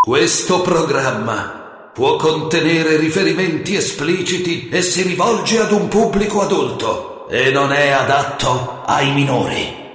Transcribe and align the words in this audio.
Questo 0.00 0.62
programma 0.62 1.90
può 1.92 2.14
contenere 2.14 2.96
riferimenti 2.96 3.74
espliciti 3.74 4.68
e 4.68 4.80
si 4.80 5.02
rivolge 5.02 5.58
ad 5.58 5.72
un 5.72 5.88
pubblico 5.88 6.40
adulto 6.40 7.28
e 7.28 7.50
non 7.50 7.72
è 7.72 7.88
adatto 7.88 8.84
ai 8.86 9.12
minori. 9.12 9.86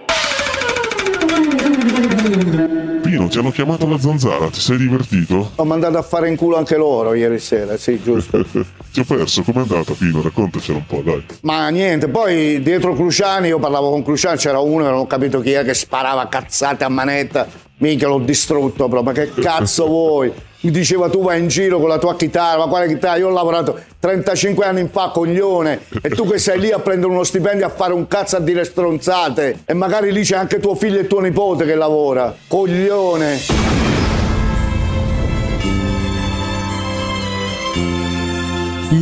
Pino, 3.01 3.27
ti 3.27 3.37
hanno 3.37 3.51
chiamato 3.51 3.85
alla 3.85 3.97
zanzara, 3.97 4.49
ti 4.49 4.59
sei 4.59 4.77
divertito? 4.77 5.51
Ho 5.55 5.63
mandato 5.63 5.97
a 5.97 6.01
fare 6.01 6.27
in 6.27 6.35
culo 6.35 6.57
anche 6.57 6.75
loro 6.75 7.13
ieri 7.13 7.39
sera, 7.39 7.77
sì, 7.77 7.99
giusto. 8.03 8.43
ti 8.91 8.99
ho 8.99 9.03
perso, 9.05 9.41
com'è 9.41 9.59
andata 9.59 9.93
Pino? 9.93 10.21
Raccontacelo 10.21 10.79
un 10.79 10.85
po', 10.85 11.01
dai. 11.01 11.23
Ma 11.41 11.69
niente, 11.69 12.09
poi 12.09 12.61
dietro 12.61 12.93
Cruciani, 12.93 13.47
io 13.47 13.57
parlavo 13.57 13.89
con 13.89 14.03
Cruciani, 14.03 14.37
c'era 14.37 14.59
uno, 14.59 14.83
non 14.83 14.97
ho 14.99 15.07
capito 15.07 15.39
chi 15.39 15.53
è, 15.53 15.63
che 15.63 15.73
sparava 15.73 16.27
cazzate 16.27 16.83
a 16.83 16.89
manetta. 16.89 17.47
Minchia, 17.83 18.07
l'ho 18.07 18.19
distrutto 18.19 18.87
proprio, 18.87 19.03
ma 19.03 19.11
che 19.11 19.33
cazzo 19.33 19.87
vuoi? 19.87 20.31
Mi 20.61 20.71
diceva 20.71 21.09
tu 21.09 21.21
vai 21.21 21.41
in 21.41 21.49
giro 21.49 21.79
con 21.79 21.89
la 21.89 21.97
tua 21.97 22.15
chitarra, 22.15 22.59
ma 22.59 22.67
quale 22.67 22.87
chitarra? 22.87 23.17
Io 23.17 23.27
ho 23.27 23.31
lavorato 23.31 23.77
35 23.99 24.65
anni 24.65 24.87
fa, 24.89 25.09
coglione, 25.09 25.81
e 26.01 26.07
tu 26.11 26.25
che 26.25 26.37
sei 26.37 26.61
lì 26.61 26.71
a 26.71 26.79
prendere 26.79 27.11
uno 27.11 27.25
stipendio 27.25 27.65
a 27.65 27.69
fare 27.69 27.91
un 27.91 28.07
cazzo 28.07 28.37
a 28.37 28.39
dire 28.39 28.63
stronzate, 28.63 29.63
e 29.65 29.73
magari 29.73 30.13
lì 30.13 30.23
c'è 30.23 30.37
anche 30.37 30.59
tuo 30.59 30.75
figlio 30.75 30.99
e 30.99 31.07
tuo 31.07 31.19
nipote 31.19 31.65
che 31.65 31.75
lavora, 31.75 32.33
coglione. 32.47 33.39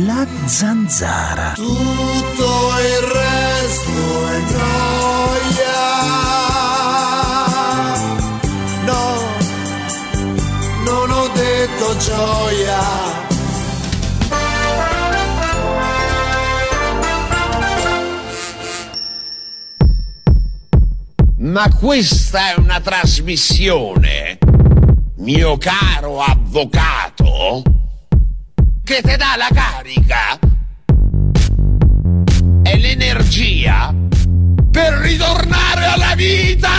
La 0.06 0.26
zanzara. 0.46 1.52
Tutto 1.54 1.70
il 2.80 3.06
resto 3.12 3.92
è 4.26 4.40
gioia. 4.50 4.91
Gioia. 12.04 12.80
Ma 21.38 21.68
questa 21.78 22.52
è 22.52 22.54
una 22.58 22.80
trasmissione, 22.80 24.38
mio 25.18 25.56
caro 25.58 26.20
avvocato, 26.20 27.62
che 28.82 29.00
ti 29.02 29.16
dà 29.16 29.34
la 29.36 29.48
carica 29.52 30.38
e 32.62 32.78
l'energia 32.78 33.94
per 34.70 34.92
ritornare 34.94 35.84
alla 35.84 36.14
vita! 36.16 36.70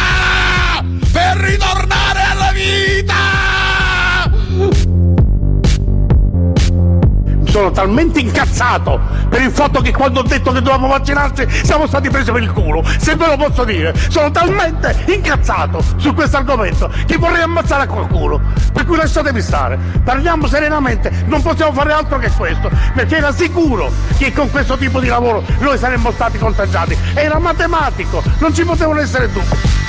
Per 1.12 1.38
ritornare 1.38 2.22
alla 2.22 2.52
vita! 2.52 3.63
Sono 7.54 7.70
talmente 7.70 8.20
incazzato 8.20 9.00
per 9.30 9.40
il 9.44 9.52
fatto 9.52 9.80
che 9.80 9.92
quando 9.92 10.22
ho 10.22 10.24
detto 10.24 10.52
che 10.52 10.60
dovevamo 10.60 10.88
vaccinarci 10.88 11.48
siamo 11.64 11.86
stati 11.86 12.10
presi 12.10 12.32
per 12.32 12.42
il 12.42 12.52
culo. 12.52 12.84
Se 12.98 13.16
ve 13.16 13.28
lo 13.28 13.38
posso 13.38 13.64
dire, 13.64 13.94
sono 14.10 14.32
talmente 14.32 15.04
incazzato 15.06 15.80
su 15.98 16.16
questo 16.16 16.38
argomento 16.38 16.92
che 17.06 17.16
vorrei 17.18 17.44
ammazzare 17.44 17.86
qualcuno. 17.86 18.42
Per 18.74 18.88
cui 18.88 18.98
lasciatemi 18.98 19.40
stare, 19.40 19.78
parliamo 20.04 20.48
serenamente, 20.48 21.12
non 21.28 21.44
possiamo 21.44 21.74
fare 21.74 21.94
altro 21.94 22.18
che 22.18 22.32
questo, 22.32 22.72
perché 22.96 23.18
era 23.18 23.32
sicuro 23.32 23.92
che 24.18 24.34
con 24.34 24.50
questo 24.50 24.76
tipo 24.76 25.00
di 25.00 25.06
lavoro 25.06 25.44
noi 25.60 25.78
saremmo 25.78 26.12
stati 26.12 26.40
contagiati. 26.40 26.98
Era 27.14 27.38
matematico, 27.38 28.24
non 28.40 28.52
ci 28.52 28.66
potevano 28.66 29.00
essere 29.00 29.32
dubbi 29.32 29.84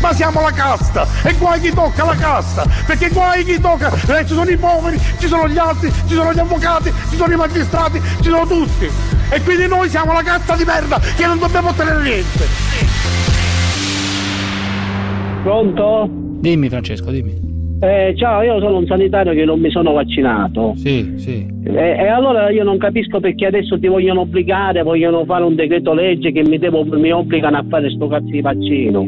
ma 0.00 0.12
siamo 0.12 0.40
la 0.40 0.52
casta 0.52 1.06
e 1.22 1.32
guai 1.34 1.60
chi 1.60 1.72
tocca 1.72 2.04
la 2.04 2.14
casta 2.14 2.66
perché 2.86 3.08
guai 3.08 3.44
chi 3.44 3.60
tocca 3.60 3.92
eh, 3.92 4.26
ci 4.26 4.34
sono 4.34 4.50
i 4.50 4.56
poveri 4.56 5.00
ci 5.18 5.26
sono 5.26 5.48
gli 5.48 5.58
altri 5.58 5.92
ci 6.06 6.14
sono 6.14 6.32
gli 6.32 6.38
avvocati 6.38 6.92
ci 7.10 7.16
sono 7.16 7.32
i 7.32 7.36
magistrati 7.36 8.00
ci 8.20 8.28
sono 8.28 8.46
tutti 8.46 8.90
e 9.30 9.42
quindi 9.42 9.66
noi 9.66 9.88
siamo 9.88 10.12
la 10.12 10.22
casta 10.22 10.54
di 10.56 10.64
merda 10.64 10.98
che 10.98 11.26
non 11.26 11.38
dobbiamo 11.38 11.70
ottenere 11.70 12.02
niente 12.02 12.94
Pronto? 15.46 16.08
Dimmi 16.10 16.68
Francesco, 16.68 17.12
dimmi. 17.12 17.55
Eh, 17.78 18.14
ciao, 18.16 18.40
io 18.42 18.58
sono 18.58 18.78
un 18.78 18.86
sanitario 18.86 19.34
che 19.34 19.44
non 19.44 19.60
mi 19.60 19.70
sono 19.70 19.92
vaccinato. 19.92 20.72
Sì, 20.76 21.12
sì. 21.16 21.46
E, 21.64 21.74
e 21.74 22.06
allora 22.08 22.50
io 22.50 22.64
non 22.64 22.78
capisco 22.78 23.20
perché 23.20 23.46
adesso 23.46 23.78
ti 23.78 23.86
vogliono 23.86 24.20
obbligare, 24.22 24.82
vogliono 24.82 25.24
fare 25.26 25.44
un 25.44 25.54
decreto 25.54 25.92
legge 25.92 26.32
che 26.32 26.42
mi, 26.42 26.58
devo, 26.58 26.84
mi 26.84 27.10
obbligano 27.12 27.58
a 27.58 27.64
fare 27.68 27.90
sto 27.90 28.06
cazzo 28.08 28.30
di 28.30 28.40
vaccino. 28.40 29.04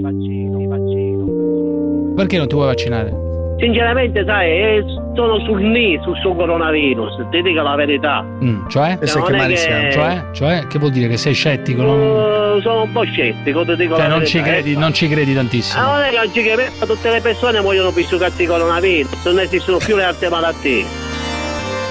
Perché 2.14 2.36
non 2.36 2.46
ti 2.48 2.54
vuoi 2.54 2.66
vaccinare? 2.66 3.26
Sinceramente, 3.58 4.24
sai, 4.24 4.50
eh, 4.50 4.84
sono 5.14 5.38
sul 5.40 5.60
nì 5.62 5.98
sul 6.02 6.16
suo 6.18 6.34
coronavirus, 6.34 7.26
ti 7.30 7.42
dico 7.42 7.60
la 7.62 7.74
verità. 7.74 8.22
Mm, 8.44 8.66
cioè? 8.68 8.98
Cioè, 9.02 9.30
non 9.30 9.34
è 9.40 9.46
che- 9.48 9.90
Cioè? 9.92 10.24
Cioè? 10.32 10.66
Che 10.68 10.78
vuol 10.78 10.90
dire? 10.92 11.08
Che 11.08 11.16
sei 11.16 11.32
scettico? 11.34 11.82
Non... 11.82 12.37
Eh, 12.56 12.60
sono 12.62 12.82
un 12.82 12.92
po' 12.92 13.04
scettico, 13.04 13.64
ti 13.64 13.76
dico 13.76 13.94
Cioè, 13.96 14.02
la 14.04 14.08
non 14.08 14.18
verità. 14.20 14.38
ci 14.38 14.42
credi, 14.42 14.76
non 14.76 14.92
ci 14.94 15.08
credi 15.08 15.34
tantissimo. 15.34 15.82
Ah, 15.82 15.86
non 15.96 16.00
è 16.02 16.10
che 16.10 16.18
oggi 16.18 16.42
che 16.42 16.70
tutte 16.86 17.10
le 17.10 17.20
persone 17.20 17.60
muoiono 17.60 17.90
per 17.90 18.06
cazzo 18.06 18.36
di 18.36 18.46
coronavirus, 18.46 19.10
non 19.24 19.38
esistono 19.40 19.78
più 19.78 19.96
le 19.96 20.04
altre 20.04 20.28
malattie. 20.28 20.84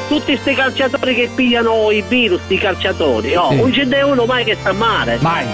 Tutti 0.08 0.32
questi 0.34 0.54
calciatori 0.56 1.14
che 1.16 1.30
pigliano 1.36 1.92
i 1.92 2.02
virus, 2.08 2.42
i 2.48 2.58
calciatori, 2.58 3.36
oh, 3.36 3.50
Sì. 3.50 3.56
non 3.58 3.74
ce 3.74 3.84
n'è 3.84 4.02
uno 4.04 4.26
mai 4.26 4.44
che 4.46 4.56
sta 4.60 4.72
male. 4.72 5.18
Mai. 5.20 5.46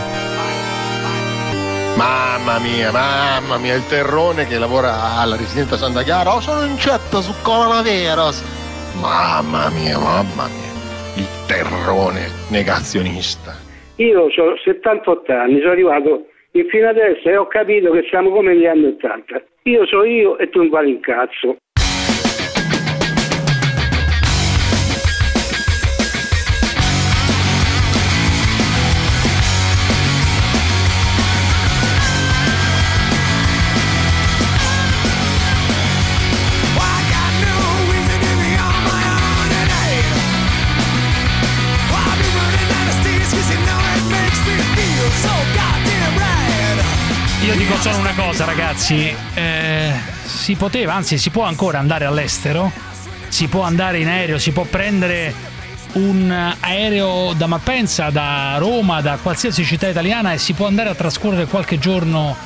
Mamma 1.95 2.59
mia, 2.59 2.91
mamma 2.91 3.57
mia, 3.57 3.75
il 3.75 3.85
terrone 3.87 4.47
che 4.47 4.57
lavora 4.57 5.15
alla 5.17 5.35
residenza 5.35 5.77
Santa 5.77 6.01
Chiara. 6.03 6.33
Oh, 6.35 6.39
sono 6.41 6.63
incetta 6.65 7.21
su 7.21 7.33
coronavirus. 7.41 8.41
Mamma 8.99 9.69
mia, 9.69 9.97
mamma 9.99 10.47
mia. 10.47 10.71
Il 11.15 11.27
terrone 11.45 12.29
negazionista. 12.47 13.55
Io 13.97 14.21
ho 14.21 14.57
78 14.57 15.31
anni, 15.31 15.59
sono 15.59 15.71
arrivato 15.71 16.27
in 16.51 16.67
fino 16.67 16.87
adesso 16.87 17.29
e 17.29 17.37
ho 17.37 17.47
capito 17.47 17.91
che 17.91 18.05
siamo 18.09 18.31
come 18.31 18.53
negli 18.53 18.65
anni 18.65 18.85
80. 18.85 19.43
Io 19.63 19.85
so 19.85 20.03
io 20.03 20.37
e 20.37 20.49
tu 20.49 20.59
non 20.59 20.69
vali 20.69 20.93
un 20.93 20.99
solo 47.83 47.97
una 47.97 48.13
cosa, 48.13 48.45
ragazzi. 48.45 49.13
Eh, 49.33 49.91
si 50.23 50.55
poteva, 50.55 50.93
anzi, 50.93 51.17
si 51.17 51.31
può 51.31 51.43
ancora 51.43 51.79
andare 51.79 52.05
all'estero. 52.05 52.71
Si 53.27 53.49
può 53.49 53.63
andare 53.63 53.99
in 53.99 54.07
aereo, 54.07 54.37
si 54.37 54.51
può 54.51 54.63
prendere 54.63 55.33
un 55.93 56.55
aereo 56.61 57.33
da 57.33 57.45
Malpensa, 57.45 58.09
da 58.09 58.55
Roma, 58.57 59.01
da 59.01 59.17
qualsiasi 59.21 59.65
città 59.65 59.89
italiana 59.89 60.31
e 60.31 60.37
si 60.37 60.53
può 60.53 60.65
andare 60.67 60.91
a 60.91 60.95
trascorrere 60.95 61.45
qualche 61.45 61.77
giorno 61.77 62.37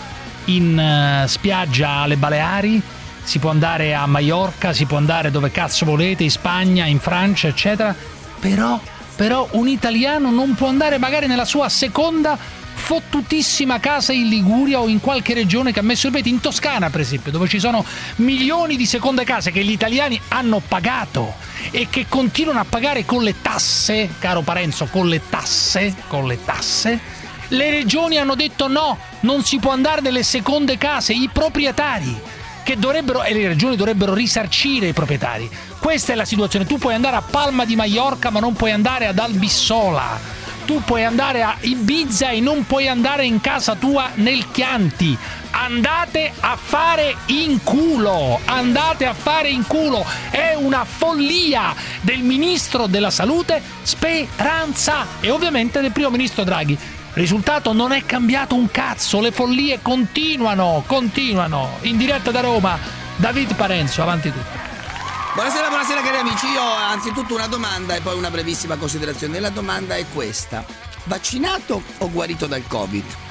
in 0.46 0.80
eh, 0.80 1.28
spiaggia 1.28 1.90
alle 1.98 2.18
Baleari. 2.18 2.82
Si 3.22 3.38
può 3.38 3.52
andare 3.52 3.94
a 3.94 4.08
Maiorca, 4.08 4.74
si 4.74 4.86
può 4.86 4.98
andare 4.98 5.30
dove 5.30 5.52
cazzo 5.52 5.86
volete, 5.86 6.24
in 6.24 6.32
Spagna, 6.32 6.88
in 6.88 7.00
Francia, 7.00 7.48
eccetera. 7.48 7.94
Però, 8.40 8.80
però 9.16 9.48
un 9.52 9.68
italiano 9.68 10.32
non 10.32 10.56
può 10.56 10.68
andare 10.68 10.98
magari 10.98 11.28
nella 11.28 11.46
sua 11.46 11.70
seconda 11.70 12.57
fottutissima 12.78 13.80
casa 13.80 14.14
in 14.14 14.30
Liguria 14.30 14.80
o 14.80 14.88
in 14.88 15.02
qualche 15.02 15.34
regione 15.34 15.74
che 15.74 15.80
ha 15.80 15.84
messo 15.84 16.08
il 16.08 16.14
pete, 16.14 16.30
in 16.30 16.40
Toscana 16.40 16.90
per 16.90 17.02
esempio, 17.02 17.32
dove 17.32 17.48
ci 17.48 17.60
sono 17.60 17.84
milioni 18.18 18.78
di 18.78 18.86
seconde 18.86 19.24
case 19.26 19.52
che 19.52 19.64
gli 19.64 19.72
italiani 19.72 20.20
hanno 20.30 20.62
pagato 20.66 21.34
e 21.72 21.88
che 21.90 22.06
continuano 22.08 22.60
a 22.60 22.66
pagare 22.66 23.04
con 23.04 23.24
le 23.24 23.42
tasse, 23.42 24.12
caro 24.20 24.42
Parenzo, 24.42 24.88
con 24.90 25.10
le 25.10 25.22
tasse, 25.28 25.96
con 26.08 26.28
le 26.28 26.44
tasse. 26.46 27.00
Le 27.50 27.70
regioni 27.72 28.18
hanno 28.18 28.36
detto 28.36 28.68
no, 28.68 28.98
non 29.22 29.44
si 29.44 29.58
può 29.58 29.72
andare 29.72 30.02
nelle 30.02 30.24
seconde 30.24 30.78
case, 30.78 31.14
i 31.14 31.30
proprietari 31.32 32.16
che 32.64 32.78
dovrebbero 32.78 33.24
e 33.24 33.34
le 33.34 33.48
regioni 33.48 33.76
dovrebbero 33.76 34.14
risarcire 34.14 34.88
i 34.88 34.94
proprietari. 34.94 35.50
Questa 35.80 36.12
è 36.12 36.16
la 36.16 36.26
situazione. 36.26 36.66
Tu 36.66 36.78
puoi 36.78 36.94
andare 36.94 37.16
a 37.16 37.22
Palma 37.22 37.64
di 37.64 37.78
Maiorca, 37.78 38.30
ma 38.30 38.42
non 38.42 38.54
puoi 38.54 38.72
andare 38.72 39.08
ad 39.08 39.18
Albissola. 39.18 40.37
Tu 40.68 40.84
puoi 40.84 41.06
andare 41.06 41.44
a 41.44 41.56
Ibiza 41.62 42.28
e 42.28 42.42
non 42.42 42.66
puoi 42.66 42.90
andare 42.90 43.26
in 43.26 43.40
casa 43.40 43.76
tua 43.76 44.10
nel 44.16 44.52
Chianti. 44.52 45.18
Andate 45.52 46.34
a 46.42 46.58
fare 46.58 47.16
in 47.28 47.64
culo! 47.64 48.38
Andate 48.44 49.06
a 49.06 49.14
fare 49.14 49.48
in 49.48 49.66
culo! 49.66 50.06
È 50.30 50.56
una 50.58 50.84
follia 50.84 51.74
del 52.02 52.20
ministro 52.20 52.86
della 52.86 53.12
salute 53.12 53.62
Speranza 53.82 55.08
e 55.22 55.30
ovviamente 55.30 55.80
del 55.80 55.94
primo 55.94 56.10
ministro 56.10 56.44
Draghi. 56.44 56.78
Risultato 57.14 57.72
non 57.72 57.94
è 57.94 58.06
cambiato 58.06 58.54
un 58.54 58.70
cazzo, 58.70 59.22
le 59.22 59.32
follie 59.32 59.80
continuano, 59.82 60.84
continuano. 60.86 61.78
In 61.84 61.96
diretta 61.96 62.30
da 62.30 62.42
Roma, 62.42 62.78
David 63.16 63.56
Parenzo, 63.56 64.02
avanti 64.02 64.34
tu. 64.34 64.67
Buonasera, 65.38 65.68
buonasera 65.68 66.02
cari 66.02 66.18
amici. 66.18 66.48
Io 66.48 66.64
ho 66.64 66.74
anzitutto 66.74 67.36
una 67.36 67.46
domanda 67.46 67.96
e 67.96 68.02
poi 68.02 68.18
una 68.18 68.32
brevissima 68.32 68.76
considerazione. 68.76 69.40
La 69.40 69.52
domanda 69.52 69.96
è 69.96 70.04
questa. 70.12 70.66
Vaccinato 71.04 71.80
o 72.00 72.10
guarito 72.10 72.48
dal 72.48 72.66
Covid? 72.66 73.27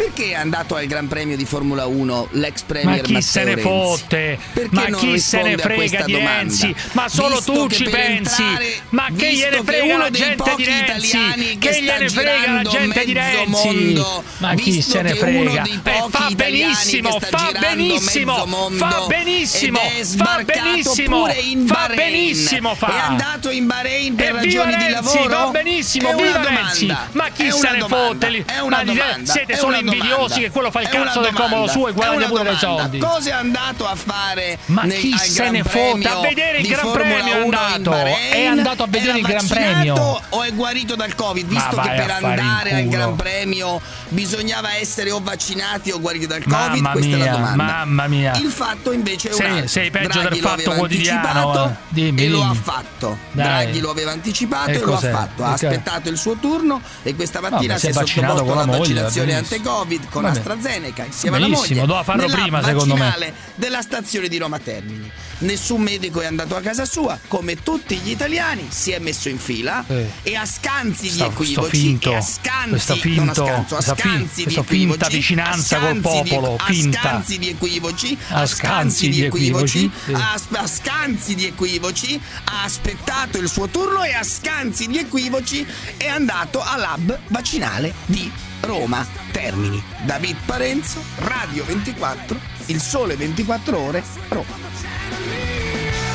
Perché 0.00 0.30
è 0.30 0.34
andato 0.34 0.76
al 0.76 0.86
Gran 0.86 1.08
Premio 1.08 1.36
di 1.36 1.44
Formula 1.44 1.84
1 1.84 2.28
l'ex 2.30 2.60
Ma 2.60 2.64
premier 2.68 3.00
chi 3.02 3.12
Matteo 3.12 3.28
se 3.28 3.44
ne 3.44 3.54
Renzi? 3.54 3.62
fotte? 3.62 4.38
Perché 4.54 4.68
Ma 4.74 4.84
chi 4.96 5.18
se 5.20 5.36
ne 5.42 5.42
risponde 5.42 5.52
a 5.52 5.58
frega 5.58 5.74
questa 5.74 6.04
di 6.04 6.12
domanda? 6.12 6.38
Renzi? 6.38 6.74
Ma 6.92 7.08
solo 7.10 7.34
Visto 7.34 7.52
tu 7.52 7.68
ci 7.68 7.82
pensi? 7.84 8.42
entrare- 8.42 8.74
Ma 8.88 9.06
che 9.14 9.32
gliene 9.34 9.62
frega 9.62 9.96
la 9.98 10.10
gente 10.10 10.52
di 10.56 10.64
Renzi? 10.64 11.16
italiani 11.16 11.58
Che 11.58 11.82
gliene 11.82 12.08
frega 12.08 12.52
la 12.52 12.62
gente 12.62 13.04
di 13.04 13.12
Renzi? 13.12 13.46
mondo, 13.50 14.24
Ma 14.38 14.54
chi 14.54 14.80
se 14.80 15.02
ne 15.02 15.14
frega? 15.14 15.62
Eh, 15.64 16.04
fa 16.08 16.30
benissimo, 16.34 17.20
fa 17.20 17.50
benissimo, 17.60 18.46
mondo 18.46 18.78
fa 18.78 19.04
benissimo, 19.06 19.78
fa 20.16 20.42
benissimo, 20.44 21.26
fa 21.66 21.88
benissimo, 21.94 22.74
fa. 22.74 22.86
È 22.88 22.98
andato 23.00 23.50
in 23.50 23.66
Bahrain 23.66 24.14
per 24.14 24.36
Evviva 24.36 24.64
ragioni 24.64 24.76
di 24.76 24.92
Renzi, 24.94 25.14
lavoro? 25.18 25.28
va 25.44 25.50
benissimo, 25.50 26.14
viva 26.14 26.42
Renzi! 26.42 26.86
Ma 27.12 27.28
chi 27.28 27.50
se 27.52 27.70
ne 27.72 27.84
fotte? 27.86 28.44
È 28.46 28.60
una 28.60 28.76
Ma 28.78 28.82
di- 28.84 28.94
domanda, 28.96 29.32
siete 29.32 29.56
solo 29.58 29.78
una 29.78 29.89
invidiosi 29.94 30.40
che 30.40 30.50
quello 30.50 30.70
fa 30.70 30.80
il 30.80 30.88
è 30.88 30.90
cazzo 30.90 31.20
del 31.20 31.32
comodo 31.32 31.66
suo 31.68 31.88
e 31.88 31.92
guadagna 31.92 32.26
pure 32.26 32.42
dei 32.44 32.56
soldi. 32.56 32.98
Cosa 32.98 33.30
è 33.30 33.32
andato 33.32 33.86
a 33.86 33.94
fare 33.94 34.58
Ma 34.66 34.82
nei- 34.82 34.98
chi 34.98 35.16
se 35.16 35.50
ne? 35.50 35.62
Premio 35.62 36.10
A 36.18 36.20
vedere 36.20 36.58
il 36.58 36.66
Gran 36.66 36.84
Formula 36.84 37.04
Premio 37.04 37.34
è 37.34 37.40
1 37.42 37.46
in 37.46 37.54
andato. 37.54 38.06
È 38.30 38.44
andato 38.44 38.82
a 38.82 38.86
vedere 38.88 39.18
il 39.18 39.24
Gran 39.24 39.46
Premio. 39.46 40.20
o 40.28 40.42
è 40.42 40.52
guarito 40.54 40.94
dal 40.96 41.14
Covid? 41.14 41.46
Visto 41.46 41.76
Ma 41.76 41.82
che 41.82 41.88
per 41.90 42.10
andare 42.10 42.70
al. 42.70 42.88
Gran 42.88 43.16
Premio 43.16 43.80
bisognava 44.10 44.74
essere 44.76 45.10
o 45.10 45.20
vaccinati 45.20 45.90
o 45.90 45.98
guariti 46.00 46.26
dal 46.26 46.42
Covid? 46.42 46.54
Mamma 46.80 46.90
Questa 46.92 47.16
è 47.16 47.18
la 47.18 47.30
domanda. 47.30 47.62
mamma 47.64 48.06
mia. 48.06 48.36
Il 48.36 48.50
fatto 48.50 48.92
invece 48.92 49.28
è 49.28 49.32
un 49.32 49.36
Sei- 49.38 49.50
altro. 49.50 49.68
sei 49.68 49.90
peggio 49.90 50.08
Draghi 50.20 50.28
del 50.28 50.38
Fatto 50.48 50.70
Quotidiano, 50.72 51.64
eh. 51.66 51.70
Dimmi, 51.88 52.22
e 52.24 52.28
lo 52.28 52.40
ha 52.42 52.42
dimmi. 52.50 52.54
fatto. 52.62 53.18
Dai. 53.32 53.44
Draghi 53.64 53.80
lo 53.80 53.90
aveva 53.90 54.10
anticipato 54.12 54.70
E 54.70 54.74
e, 54.74 54.78
lo 54.80 54.94
ha 54.94 54.98
fatto. 55.00 55.44
Ha 55.44 55.52
aspettato 55.52 56.08
il 56.08 56.16
suo 56.18 56.34
turno 56.36 56.80
e 57.02 57.14
questa 57.14 57.40
mattina 57.40 57.74
Vabbè, 57.74 57.78
si 57.78 57.86
è 57.86 57.92
sottoposto 57.92 58.44
con 58.44 58.54
la 58.56 58.62
alla 58.62 58.66
moglie, 58.66 58.78
vaccinazione 58.78 59.34
ante-Covid 59.36 60.08
con 60.10 60.22
Vabbè. 60.22 60.36
AstraZeneca 60.38 61.04
insieme 61.04 61.38
Benissimo, 61.38 61.58
alla 61.60 61.68
moglie. 61.68 61.80
doveva 61.86 62.02
farlo 62.04 62.26
prima, 62.28 62.62
secondo 62.62 62.96
me. 62.96 63.32
della 63.54 63.80
stazione 63.82 64.28
di 64.28 64.38
Roma 64.38 64.58
Termini. 64.58 65.10
Nessun 65.40 65.80
medico 65.80 66.20
è 66.20 66.26
andato 66.26 66.54
a 66.54 66.60
casa 66.60 66.84
sua, 66.84 67.18
come 67.26 67.62
tutti 67.62 67.96
gli 67.96 68.10
italiani, 68.10 68.66
si 68.68 68.90
è 68.90 68.98
messo 68.98 69.30
in 69.30 69.38
fila 69.38 69.82
Eh. 69.86 70.06
e 70.22 70.36
a 70.36 70.44
scanzi 70.44 71.04
di 71.04 71.08
sto 71.14 71.24
equivoci 71.26 71.78
finto, 71.78 72.10
e 72.12 72.14
a 72.16 72.20
scanzi, 72.20 72.68
questo 72.68 72.92
non 72.92 72.98
a 72.98 73.02
finto, 73.02 73.44
scanso, 73.46 73.76
a 73.76 73.80
scanzi 73.80 74.34
di 74.36 74.42
questa 74.42 74.62
finta 74.62 74.94
equivoci, 75.06 75.16
vicinanza 75.16 75.76
a 75.76 75.80
col 75.80 75.88
scanzi 76.00 76.22
di- 76.22 76.28
popolo, 76.30 76.56
a 76.56 76.64
finta. 76.64 76.98
scanzi 77.00 77.38
di 77.38 77.48
equivoci, 77.48 78.18
A 78.28 78.46
scanzi 78.46 78.54
scanzi 78.54 79.08
di 79.08 79.14
di 79.14 79.24
equivoci, 79.24 79.84
equivoci, 79.84 80.22
a, 80.56 80.66
scanzi 80.66 81.34
di 81.34 81.44
equivoci, 81.46 82.20
ha 82.44 82.62
aspettato 82.64 83.38
il 83.38 83.48
suo 83.48 83.66
turno 83.68 84.02
e 84.04 84.12
a 84.12 84.22
scansi 84.22 84.88
di 84.88 84.98
equivoci 84.98 85.66
è 85.96 86.06
andato 86.06 86.62
all'hub 86.62 87.18
vaccinale 87.28 87.94
di 88.04 88.30
Roma 88.60 89.06
Termini. 89.30 89.82
David 90.04 90.36
Parenzo, 90.44 91.02
Radio 91.16 91.64
24, 91.64 92.38
Il 92.66 92.80
Sole 92.80 93.16
24 93.16 93.78
Ore, 93.78 94.02
Roma. 94.28 94.69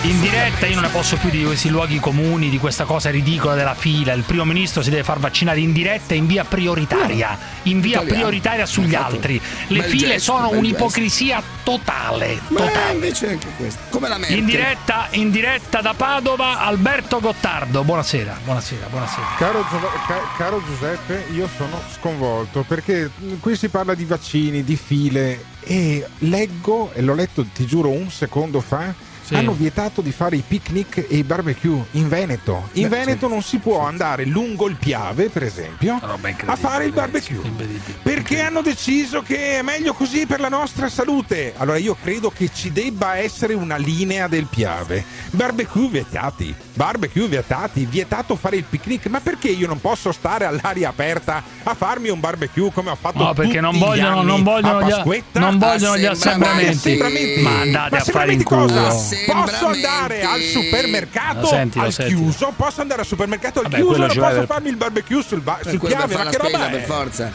In 0.05 0.21
diretta 0.21 0.67
io 0.67 0.75
non 0.75 0.83
ne 0.83 0.89
posso 0.89 1.17
più 1.17 1.31
di 1.31 1.43
questi 1.43 1.67
luoghi 1.67 1.99
comuni, 1.99 2.51
di 2.51 2.59
questa 2.59 2.83
cosa 2.83 3.09
ridicola 3.09 3.55
della 3.55 3.73
fila. 3.73 4.13
Il 4.13 4.21
primo 4.21 4.45
ministro 4.45 4.83
si 4.83 4.91
deve 4.91 5.03
far 5.03 5.17
vaccinare 5.17 5.59
in 5.59 5.71
diretta 5.71 6.13
e 6.13 6.17
in 6.17 6.27
via 6.27 6.43
prioritaria. 6.43 7.35
In 7.63 7.79
via 7.79 8.01
Italiano. 8.01 8.13
prioritaria 8.13 8.65
sugli 8.67 8.93
Ha 8.93 8.99
fatto 8.99 9.15
altri. 9.15 9.41
Le 9.69 9.81
file 9.81 10.13
gesto, 10.13 10.33
sono 10.33 10.51
un'ipocrisia 10.51 11.41
totale. 11.63 12.39
Ma 12.49 12.59
totale. 12.59 12.93
invece 12.93 13.29
anche 13.29 13.47
questo. 13.57 13.81
Come 13.89 14.07
la 14.07 14.19
Merkel. 14.19 14.37
In 14.37 14.45
diretta, 14.45 15.07
in 15.09 15.31
diretta 15.31 15.81
da 15.81 15.95
Padova, 15.95 16.59
Alberto 16.59 17.19
Gottardo. 17.19 17.83
Buonasera, 17.83 18.41
buonasera, 18.43 18.85
buonasera. 18.85 19.25
Caro, 19.39 19.65
caro 20.37 20.63
Giuseppe, 20.63 21.25
io 21.33 21.49
sono 21.57 21.81
sconvolto 21.91 22.61
perché 22.61 23.09
qui 23.39 23.55
si 23.55 23.69
parla 23.69 23.95
di 23.95 24.05
vaccini, 24.05 24.63
di 24.63 24.75
file 24.75 25.53
e 25.61 26.05
leggo, 26.19 26.91
e 26.93 27.01
l'ho 27.01 27.15
letto 27.15 27.43
ti 27.43 27.65
giuro 27.65 27.89
un 27.89 28.11
secondo 28.11 28.61
fa, 28.61 28.93
Sì. 29.25 29.33
hanno 29.33 29.54
vietato 29.54 30.01
di 30.01 30.12
fare 30.12 30.36
i 30.36 30.44
picnic 30.48 30.98
e 31.10 31.18
i 31.18 31.24
barbecue 31.24 31.83
in 31.92 32.07
Veneto. 32.07 32.69
In 32.74 32.88
Beh, 32.88 32.98
Veneto 32.98 33.27
non 33.27 33.42
si 33.42 33.57
può 33.57 33.80
andare 33.80 34.24
lungo 34.25 34.68
il 34.68 34.75
Piave, 34.75 35.30
per 35.30 35.42
esempio, 35.42 36.00
a 36.45 36.56
fare 36.56 36.86
il 36.86 36.92
barbecue. 36.92 37.42
Perché 38.04 38.42
hanno 38.42 38.62
deciso 38.62 39.24
che 39.24 39.57
è 39.57 39.62
meglio 39.63 39.94
così 39.94 40.27
per 40.27 40.39
la 40.39 40.50
nostra 40.50 40.89
salute. 40.89 41.54
Allora 41.57 41.80
io 41.80 41.98
credo 42.00 42.30
che 42.30 42.51
ci 42.54 42.72
debba 42.72 43.18
essere 43.18 43.56
una 43.56 43.77
linea 43.77 44.27
del 44.27 44.45
Piave. 44.45 45.04
Barbecue 45.31 45.88
vietati, 45.88 46.54
barbecue 46.75 47.27
vietati, 47.27 47.86
vietato 47.86 48.36
fare 48.36 48.57
il 48.57 48.63
picnic. 48.63 49.07
Ma 49.07 49.19
perché 49.19 49.48
io 49.50 49.66
non 49.68 49.81
posso 49.81 50.12
stare 50.12 50.45
all'aria 50.45 50.89
aperta 50.89 51.42
a 51.63 51.74
farmi 51.74 52.10
un 52.10 52.19
barbecue 52.19 52.72
come 52.72 52.92
ho 52.92 52.95
fatto 53.00 53.18
No, 53.24 53.33
perché 53.33 53.60
non 53.60 53.72
tutti 53.74 53.83
gli 53.83 53.88
vogliono, 53.88 54.18
anni 54.19 54.25
non 54.27 54.44
vogliono, 54.44 54.77
a 54.77 54.83
gli, 54.83 54.89
Pasquetta? 54.92 55.39
non 55.39 55.57
vogliono 55.57 55.98
gli 55.98 56.06
Assembramenti. 56.06 56.69
assembramenti. 56.77 57.42
Ma 57.42 57.60
andate 57.62 57.95
Ma 57.95 58.01
a 58.01 58.04
fare 58.06 58.33
in 58.33 58.44
cosa? 58.44 58.89
culo. 58.89 59.44
Posso 59.44 59.66
andare 59.68 60.22
al 60.24 60.42
supermercato 60.42 61.39
Lo 61.42 61.48
senti, 61.48 61.77
lo 61.80 61.86
al 61.86 61.94
senti. 61.94 62.13
chiuso? 62.13 62.54
Posso 62.56 62.81
andare 62.81 63.01
al 63.01 63.07
supermercato 63.07 63.60
al 63.60 63.63
Vabbè, 63.66 63.75
chiuso? 63.77 63.98
Non 63.98 64.10
ci 64.10 64.18
posso 64.19 64.31
vuole- 64.31 64.45
farmi 64.48 64.69
il 64.69 64.75
barbecue 64.77 65.24
sul, 65.24 65.42
ba- 65.42 65.60
Per 65.62 65.72
sul 65.72 65.80
chiave? 65.88 66.16
per 66.16 66.24
Ma 66.25 66.30
che 66.30 66.38
roba 66.38 66.68
è? 66.68 66.72
per 66.72 66.81
forza. 66.83 67.31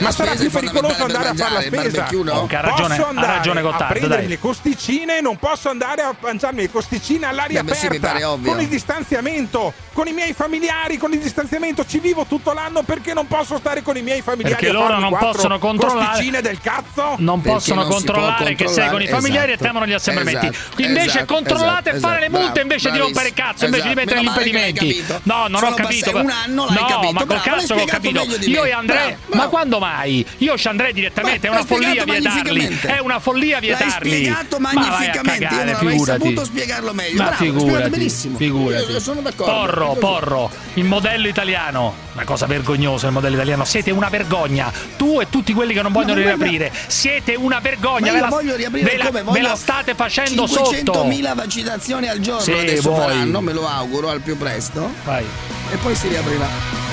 Ma 0.00 0.10
sarà 0.10 0.34
più 0.34 0.50
pericoloso 0.50 1.04
andare 1.04 1.28
a 1.28 1.34
fare 1.34 1.52
la 1.54 1.60
spesa? 1.62 2.08
no? 2.10 2.48
Ha 2.50 2.60
ragione- 2.60 2.88
posso 2.96 3.04
ha 3.04 3.08
andare 3.08 3.26
ragione 3.34 3.58
a 3.60 3.62
Gottardo, 3.62 3.86
prendermi 3.92 4.16
dai. 4.16 4.28
le 4.28 4.38
costicine, 4.38 5.20
non 5.20 5.36
posso 5.36 5.68
andare 5.68 6.02
a 6.02 6.14
mangiarmi 6.18 6.62
le 6.62 6.70
costicine 6.70 7.26
all'aria 7.26 7.62
Beh, 7.62 7.74
sì, 7.74 7.86
aperta 7.86 8.30
ovvio. 8.30 8.50
con 8.52 8.60
il 8.60 8.68
distanziamento, 8.68 9.72
con 9.94 10.08
i 10.08 10.12
miei 10.12 10.34
familiari, 10.34 10.98
con 10.98 11.12
il 11.12 11.20
distanziamento. 11.20 11.86
Ci 11.86 12.00
vivo 12.00 12.26
tutto 12.26 12.52
l'anno 12.52 12.82
perché 12.82 13.14
non 13.14 13.26
posso 13.28 13.56
stare 13.58 13.80
con 13.82 13.96
i 13.96 14.02
miei 14.02 14.20
familiari 14.20 14.56
Perché 14.60 14.72
loro 14.72 14.98
non 14.98 15.16
possono 15.16 15.58
controllare- 15.58 16.32
del 16.42 16.60
cazzo? 16.60 17.14
Non 17.18 17.40
Perché 17.40 17.56
possono 17.56 17.80
non 17.80 17.86
può 17.88 17.96
controllare 17.96 18.54
che 18.56 18.66
sei 18.66 18.88
con 18.88 19.00
i 19.00 19.06
controllare, 19.06 19.08
familiari 19.08 19.52
esatto, 19.52 19.64
e 19.64 19.66
temono 19.68 19.86
gli 19.86 19.92
assembramenti. 19.92 20.46
esatto, 20.46 20.82
invece 20.82 21.06
esatto, 21.06 21.34
controllate 21.34 21.90
esatto, 21.90 21.96
e 21.96 22.00
fare 22.00 22.20
le 22.20 22.26
esatto, 22.26 22.42
multe 22.42 22.60
invece 22.60 22.84
di 22.90 22.96
bravo, 22.96 23.04
rompere 23.04 23.28
il 23.28 23.34
cazzo, 23.34 23.64
invece 23.66 23.82
di 23.82 23.88
esatto. 23.88 24.04
mettere 24.04 24.20
gli 24.20 24.24
l'hai 24.24 24.34
impedimenti. 24.34 25.04
No, 25.22 25.46
non 25.46 25.60
Sono 25.60 25.70
ho 25.70 25.74
capito. 25.74 26.10
un 26.16 26.30
anno, 26.30 26.64
l'hai 26.66 26.74
no, 26.80 26.86
capito. 26.86 27.12
ma 27.12 27.20
col 27.20 27.28
l'hai 27.28 27.40
cazzo 27.40 27.74
che 27.74 27.80
ho 27.82 27.86
spiegato 27.86 28.18
capito. 28.18 28.36
di 28.38 28.50
Io 28.50 28.64
e 28.64 28.72
Andrea, 28.72 29.16
ma 29.32 29.46
quando 29.48 29.78
mai? 29.78 30.26
Io 30.38 30.58
ci 30.58 30.68
andrei 30.68 30.92
direttamente, 30.92 31.46
è 31.46 31.50
L'hai 31.50 31.58
una 31.60 31.66
follia 31.66 31.90
spiegato 32.02 32.10
vietarli. 32.20 32.78
È 32.82 32.98
una 32.98 33.20
follia 33.20 33.50
L'hai 33.60 33.60
vietarli. 33.60 33.92
spiegato 34.14 34.58
Ma 34.58 34.72
vai 34.72 34.84
a 34.84 34.90
magnificamente, 34.90 35.44
io 35.44 35.48
cagare, 35.48 35.64
non 35.64 35.74
avrei 35.74 35.90
figurati. 35.92 36.20
saputo 36.22 36.44
spiegarlo 36.44 36.92
meglio. 36.92 37.16
Ma 37.16 37.24
l'hai 37.24 37.34
spiegato 37.34 37.64
figurati, 37.64 37.90
benissimo. 37.90 38.36
figurati. 38.36 38.90
Io 38.90 39.00
sono 39.00 39.20
d'accordo. 39.20 39.52
Porro, 39.92 39.98
porro, 39.98 40.50
il 40.74 40.84
modello 40.84 41.28
italiano. 41.28 41.94
Una 42.14 42.24
cosa 42.24 42.46
vergognosa 42.46 43.06
il 43.08 43.12
modello 43.12 43.34
italiano. 43.34 43.64
Siete 43.64 43.90
una 43.90 44.08
vergogna. 44.08 44.72
Tu 44.96 45.20
e 45.20 45.28
tutti 45.28 45.52
quelli 45.52 45.72
che 45.74 45.82
non 45.82 45.92
vogliono 45.92 46.20
guarda- 46.20 46.44
riaprire. 46.44 46.72
Siete 46.86 47.34
una 47.34 47.58
vergogna. 47.60 48.06
Ma 48.06 48.12
Ve 48.12 48.16
io 48.18 48.22
la, 48.22 48.28
voglio 48.28 48.56
riaprire 48.56 48.90
ve 48.90 48.96
la- 48.96 49.04
come 49.06 49.18
ve 49.18 49.24
voglio 49.24 49.48
la 49.48 49.56
state 49.56 49.94
facendo 49.94 50.46
sotto. 50.46 50.70
500.000 50.70 51.34
vaccinazioni 51.34 52.08
al 52.08 52.18
giorno 52.20 52.40
Sì, 52.42 52.52
adesso 52.52 52.90
vuoi. 52.90 53.00
faranno, 53.00 53.40
me 53.40 53.52
lo 53.52 53.66
auguro 53.68 54.08
al 54.10 54.20
più 54.20 54.36
presto. 54.38 54.90
Vai. 55.04 55.24
E 55.72 55.76
poi 55.76 55.94
si 55.94 56.08
riaprirà. 56.08 56.83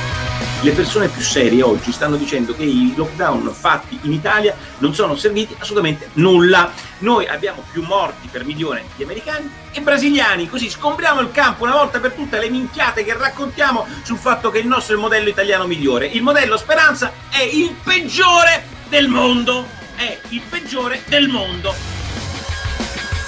Le 0.63 0.73
persone 0.73 1.07
più 1.07 1.23
serie 1.23 1.63
oggi 1.63 1.91
stanno 1.91 2.17
dicendo 2.17 2.53
che 2.55 2.61
i 2.61 2.93
lockdown 2.95 3.51
fatti 3.51 3.97
in 4.03 4.13
Italia 4.13 4.55
non 4.77 4.93
sono 4.93 5.15
serviti 5.15 5.55
assolutamente 5.57 6.11
nulla. 6.13 6.71
Noi 6.99 7.25
abbiamo 7.25 7.63
più 7.71 7.81
morti 7.81 8.27
per 8.27 8.45
milione 8.45 8.83
di 8.95 9.01
americani 9.01 9.49
e 9.71 9.81
brasiliani, 9.81 10.47
così 10.47 10.69
scompriamo 10.69 11.19
il 11.19 11.31
campo 11.31 11.63
una 11.63 11.73
volta 11.73 11.99
per 11.99 12.11
tutte 12.11 12.37
le 12.37 12.51
minchiate 12.51 13.03
che 13.03 13.17
raccontiamo 13.17 13.87
sul 14.03 14.19
fatto 14.19 14.51
che 14.51 14.59
il 14.59 14.67
nostro 14.67 14.93
è 14.93 14.97
il 14.97 15.01
modello 15.01 15.29
italiano 15.29 15.65
migliore. 15.65 16.05
Il 16.05 16.21
modello 16.21 16.57
Speranza 16.57 17.11
è 17.29 17.41
il 17.41 17.75
peggiore 17.83 18.63
del 18.87 19.07
mondo. 19.07 19.65
È 19.95 20.19
il 20.29 20.41
peggiore 20.47 21.01
del 21.07 21.27
mondo. 21.27 22.00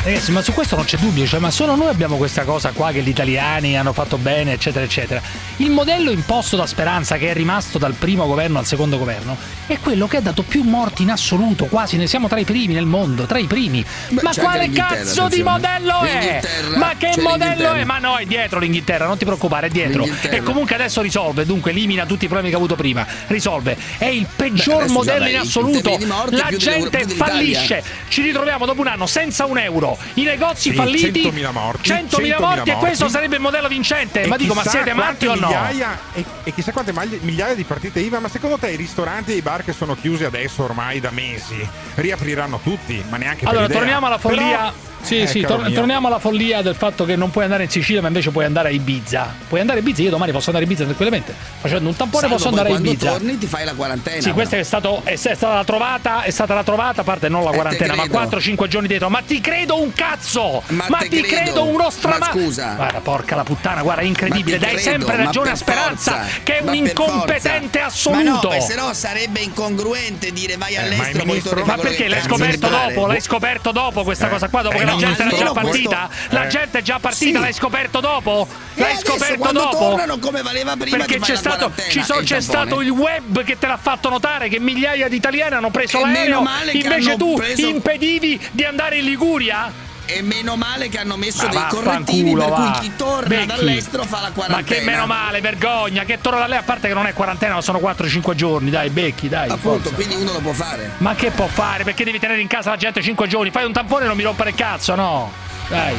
Ragazzi, 0.04 0.34
ma 0.34 0.42
su 0.42 0.52
questo 0.52 0.76
non 0.76 0.84
c'è 0.84 0.98
dubbio, 0.98 1.26
cioè, 1.26 1.40
ma 1.40 1.50
solo 1.50 1.76
noi 1.76 1.88
abbiamo 1.88 2.18
questa 2.18 2.44
cosa 2.44 2.72
qua 2.72 2.92
che 2.92 3.02
gli 3.02 3.08
italiani 3.08 3.78
hanno 3.78 3.94
fatto 3.94 4.18
bene, 4.18 4.52
eccetera, 4.52 4.84
eccetera. 4.84 5.22
Il 5.58 5.70
modello 5.72 6.12
imposto 6.12 6.58
da 6.58 6.68
Speranza, 6.68 7.16
che 7.16 7.30
è 7.30 7.34
rimasto 7.34 7.78
dal 7.78 7.94
primo 7.94 8.26
governo 8.26 8.60
al 8.60 8.66
secondo 8.66 8.98
governo, 8.98 9.38
è 9.66 9.80
quello 9.80 10.06
che 10.08 10.18
ha 10.18 10.20
dato 10.22 10.44
più 10.44 10.64
morti 10.64 11.04
in 11.04 11.10
assoluto, 11.10 11.68
quasi 11.68 11.96
ne 11.96 12.08
siamo 12.08 12.28
tra 12.28 12.38
i 12.38 12.44
primi 12.44 12.74
nel 12.74 12.86
mondo, 12.86 13.26
tra 13.26 13.38
i 13.38 13.46
primi. 13.46 13.82
Beh, 14.10 14.22
ma 14.22 14.32
quale 14.38 14.70
cazzo 14.72 15.30
di 15.30 15.42
modello 15.42 16.02
è? 16.02 16.42
Ma 16.76 16.96
che 16.98 17.14
modello 17.22 17.72
è? 17.72 17.86
Ma 17.86 18.00
no, 18.00 18.18
è 18.18 18.26
dietro 18.26 18.60
l'Inghilterra, 18.60 19.06
non 19.06 19.18
ti 19.18 19.24
preoccupare, 19.24 19.68
è 19.68 19.70
dietro. 19.70 20.06
E 20.30 20.44
comunque 20.44 20.76
adesso 20.76 21.00
risolve, 21.00 21.46
dunque 21.46 21.72
elimina 21.72 22.06
tutti 22.06 22.26
i 22.26 22.28
problemi 22.28 22.50
che 22.50 22.56
ha 22.56 22.60
avuto 22.60 22.76
prima. 22.76 23.08
Risolve. 23.28 23.78
È 23.98 24.08
il 24.08 24.28
peggior 24.36 24.82
adesso 24.82 24.94
modello 24.94 25.28
in 25.30 25.38
assoluto. 25.38 25.98
La 26.32 26.50
gente 26.58 27.08
fallisce. 27.08 27.82
Ci 28.10 28.22
ritroviamo 28.22 28.66
dopo 28.66 28.82
un 28.82 28.88
anno 28.88 29.08
senza 29.08 29.46
un 29.46 29.58
euro. 29.58 29.92
I 30.16 30.24
negozi 30.24 30.70
Sì, 30.70 30.76
falliti 30.76 31.22
100.000 31.24 31.52
morti, 31.52 31.90
100.000 31.90 32.40
morti 32.40 32.70
e 32.70 32.74
questo 32.76 33.08
sarebbe 33.10 33.36
il 33.36 33.42
modello 33.42 33.68
vincente. 33.68 34.22
E 34.24 34.28
ma 34.28 34.38
dico, 34.38 34.54
ma 34.54 34.62
chissà 34.62 34.78
siete 34.78 34.94
matti 34.94 35.26
o 35.26 35.30
quante 35.30 35.46
no? 35.46 35.48
migliaia 35.48 36.00
e, 36.14 36.26
e 36.44 36.54
chissà 36.54 36.72
quante 36.72 36.94
migliaia 37.22 37.56
di 37.56 37.64
partite 37.64 38.00
IVA, 38.00 38.20
ma 38.20 38.30
secondo 38.30 38.58
te 38.58 38.70
i 38.72 38.76
ristoranti 38.76 39.32
e 39.34 39.36
i 39.36 39.42
bar 39.42 39.64
che 39.64 39.74
sono 39.74 39.96
chiusi 39.96 40.24
adesso 40.24 40.64
ormai 40.64 41.00
da 41.00 41.12
mesi 41.12 41.68
riapriranno 41.96 42.60
tutti? 42.62 43.04
Ma 43.10 43.18
neanche 43.18 43.46
per 43.46 43.50
Allora, 43.50 43.68
torniamo 43.68 44.06
alla 44.06 44.18
follia. 44.18 44.46
Però- 44.46 44.92
Sì, 45.04 45.20
eh, 45.22 45.28
sì, 45.28 45.42
tor- 45.42 45.62
mio. 45.66 45.72
torniamo 45.74 46.08
alla 46.08 46.20
follia 46.20 46.62
del 46.62 46.76
fatto 46.76 47.04
che 47.06 47.16
non 47.16 47.30
puoi 47.30 47.44
andare 47.44 47.64
in 47.64 47.70
Sicilia, 47.70 48.02
ma 48.02 48.08
invece 48.08 48.32
puoi 48.32 48.46
andare 48.46 48.70
a 48.70 48.72
Ibiza. 48.72 49.34
Puoi 49.50 49.60
andare 49.60 49.80
a 49.80 49.82
Ibiza, 49.82 50.02
io 50.02 50.10
domani 50.10 50.32
posso 50.32 50.48
andare 50.48 50.66
a 50.66 50.68
Ibiza 50.68 50.86
tranquillamente. 50.86 51.34
Facendo 51.60 51.90
un 51.90 51.96
tampone 51.96 52.22
Salvo 52.22 52.36
posso 52.36 52.48
andare 52.48 52.68
a 52.68 52.72
quando 52.72 52.90
Ibiza. 52.90 53.10
torni 53.12 53.38
ti 53.38 53.46
fai 53.48 53.66
la 53.66 53.74
quarantena. 53.74 54.22
Sì, 54.22 54.32
questa 54.32 54.58
è, 54.58 54.64
stato, 54.64 55.02
è, 55.04 55.12
è 55.12 55.16
stata 55.16 55.54
la 55.56 55.64
trovata, 55.64 56.24
è 56.24 56.30
stata 56.30 56.54
la 56.54 56.64
trovata, 56.64 57.02
a 57.02 57.04
parte 57.04 57.28
non 57.30 57.44
la 57.44 57.52
Eh, 57.52 57.54
quarantena, 57.54 57.94
te 57.94 58.00
ma 58.00 58.08
credo. 58.08 58.38
4-5 58.38 58.68
giorni 58.68 58.88
dietro. 58.88 59.10
Ma 59.10 59.22
ti 59.26 59.42
credo 59.42 59.80
un 59.82 59.92
cazzo! 59.94 60.64
Ma 60.68 60.86
Ma, 60.88 60.98
ti 61.00 61.10
credo. 61.10 61.28
credo 61.28 61.64
uno 61.66 61.90
strama... 61.90 62.18
Ma 62.20 62.30
scusa. 62.32 62.74
Guarda, 62.76 63.00
porca 63.02 63.36
la 63.36 63.44
puttana, 63.44 63.82
guarda, 63.82 64.02
è 64.02 64.06
incredibile. 64.06 64.58
Ma 64.58 64.66
Dai 64.66 64.76
credo, 64.76 64.90
sempre 64.90 65.18
ma 65.18 65.24
ragione 65.26 65.50
a 65.50 65.52
per 65.52 65.58
Speranza, 65.58 66.12
forza. 66.14 66.28
che 66.44 66.58
è 66.60 66.64
Ma 66.64 66.72
un 66.72 66.78
incompetente 66.78 67.80
forza. 67.80 68.10
Ma 68.10 68.18
assoluto. 68.20 68.54
no, 68.54 68.62
se 68.62 68.76
no 68.76 68.94
sarebbe 68.94 69.40
incongruente 69.42 70.32
dire 70.32 70.56
vai 70.58 70.74
Eh, 70.74 70.78
ma 70.78 70.84
all'estero 70.84 71.26
ministro- 71.26 71.62
a 71.62 71.66
Ma 71.66 71.76
fare 71.76 71.82
perché 71.82 72.08
l'hai 72.08 72.20
cazzo 72.22 72.30
scoperto 72.36 72.68
dopo? 72.68 73.08
L'hai 73.08 73.22
scoperto 73.22 73.72
dopo 73.72 74.04
questa 74.04 74.28
Eh. 74.28 74.30
cosa 74.30 74.48
qua? 74.48 74.62
Dopo 74.62 74.76
Eh, 74.76 74.80
che 74.80 74.86
la 74.86 74.93
no, 74.94 75.00
gente 75.00 75.22
era 75.24 75.30
già 75.38 75.52
partita? 75.52 76.08
questo- 76.08 76.36
La 76.36 76.44
eh. 76.46 76.48
gente 76.48 76.78
è 76.80 76.82
già 76.82 77.00
partita, 77.00 77.38
Sì. 77.38 77.44
l'hai 77.44 77.54
scoperto 77.54 78.00
dopo? 78.00 78.48
E 78.76 78.82
L'hai 78.82 78.98
scoperto 78.98 79.52
dopo? 79.52 79.78
tornano 79.78 80.18
come 80.20 80.42
valeva 80.42 80.76
prima 80.76 80.98
Perché 80.98 81.20
c'è 81.20 81.34
la 81.34 81.38
stato, 81.38 81.72
so- 82.04 82.20
il 82.20 82.26
c'è 82.26 82.42
stato 82.42 82.82
il 82.82 82.90
web 82.90 83.44
che 83.44 83.58
te 83.58 83.68
l'ha 83.68 83.78
fatto 83.78 84.10
notare 84.10 84.50
che 84.50 84.60
migliaia 84.60 85.08
di 85.08 85.16
italiani 85.16 85.56
hanno 85.56 85.70
preso 85.70 85.98
E 85.98 86.02
l'aereo. 86.02 86.22
meno 86.22 86.42
male 86.42 86.72
che 86.72 86.78
Invece 86.78 87.16
tu 87.18 87.36
preso- 87.36 87.68
impedivi 87.68 88.40
di 88.52 88.64
andare 88.64 88.98
in 88.98 89.06
Liguria? 89.06 89.72
E 90.06 90.22
meno 90.22 90.58
male 90.58 90.90
che 90.90 91.00
hanno 91.00 91.16
messo 91.16 91.46
Ma 91.46 91.50
dei 91.52 91.66
correttivi 91.70 92.34
per 92.34 92.44
cui 92.44 92.64
va. 92.66 92.78
chi 92.82 92.92
torna 92.98 93.28
Becchi. 93.28 93.46
dall'estero 93.48 94.04
fa 94.04 94.20
la 94.20 94.28
Ma 94.28 94.34
quarantena. 94.34 94.80
che 94.80 94.86
meno 94.86 95.06
male, 95.06 95.40
vergogna, 95.40 96.04
che 96.04 96.20
torna 96.20 96.40
da 96.40 96.48
lei 96.48 96.58
a 96.58 96.64
parte 96.64 96.90
che 96.90 96.94
non 96.94 97.06
è 97.08 97.14
quarantena, 97.14 97.54
ma 97.56 97.62
sono 97.62 97.80
4-5 97.80 98.36
giorni, 98.36 98.70
dai, 98.70 98.90
becchi, 98.90 99.30
dai. 99.30 99.50
Appunto, 99.50 99.90
forza. 99.90 99.96
quindi 99.96 100.16
uno 100.16 100.34
lo 100.34 100.40
può 100.40 100.52
fare. 100.52 100.92
Ma 100.98 101.16
che 101.16 101.32
può 101.32 101.48
fare? 101.48 101.84
Perché 101.86 102.04
devi 102.04 102.20
tenere 102.20 102.42
in 102.42 102.48
casa 102.48 102.72
la 102.72 102.76
gente 102.78 103.02
5 103.02 103.28
giorni? 103.28 103.50
Fai 103.50 103.64
un 103.66 103.72
tampone 103.72 104.04
e 104.04 104.08
non 104.08 104.18
mi 104.18 104.24
rompere 104.24 104.50
il 104.50 104.56
cazzo, 104.56 104.94
no? 104.96 105.32
Dai. 105.70 105.96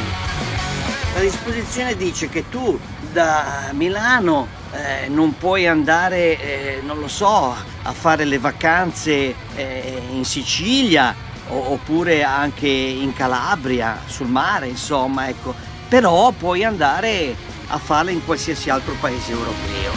La 1.15 1.19
disposizione 1.21 1.95
dice 1.97 2.29
che 2.29 2.47
tu 2.49 2.79
da 3.11 3.69
Milano 3.71 4.47
eh, 4.73 5.07
non 5.07 5.35
puoi 5.37 5.65
andare, 5.65 6.39
eh, 6.39 6.81
non 6.85 6.99
lo 6.99 7.07
so, 7.07 7.55
a 7.81 7.91
fare 7.93 8.23
le 8.25 8.37
vacanze 8.37 9.33
eh, 9.55 10.01
in 10.11 10.25
Sicilia 10.25 11.15
oppure 11.47 12.23
anche 12.23 12.67
in 12.67 13.13
Calabria, 13.13 13.99
sul 14.05 14.27
mare, 14.27 14.67
insomma, 14.67 15.27
ecco. 15.27 15.53
Però 15.87 16.31
puoi 16.31 16.63
andare 16.63 17.35
a 17.67 17.77
farle 17.77 18.11
in 18.11 18.23
qualsiasi 18.25 18.69
altro 18.69 18.95
paese 18.99 19.31
europeo. 19.31 19.91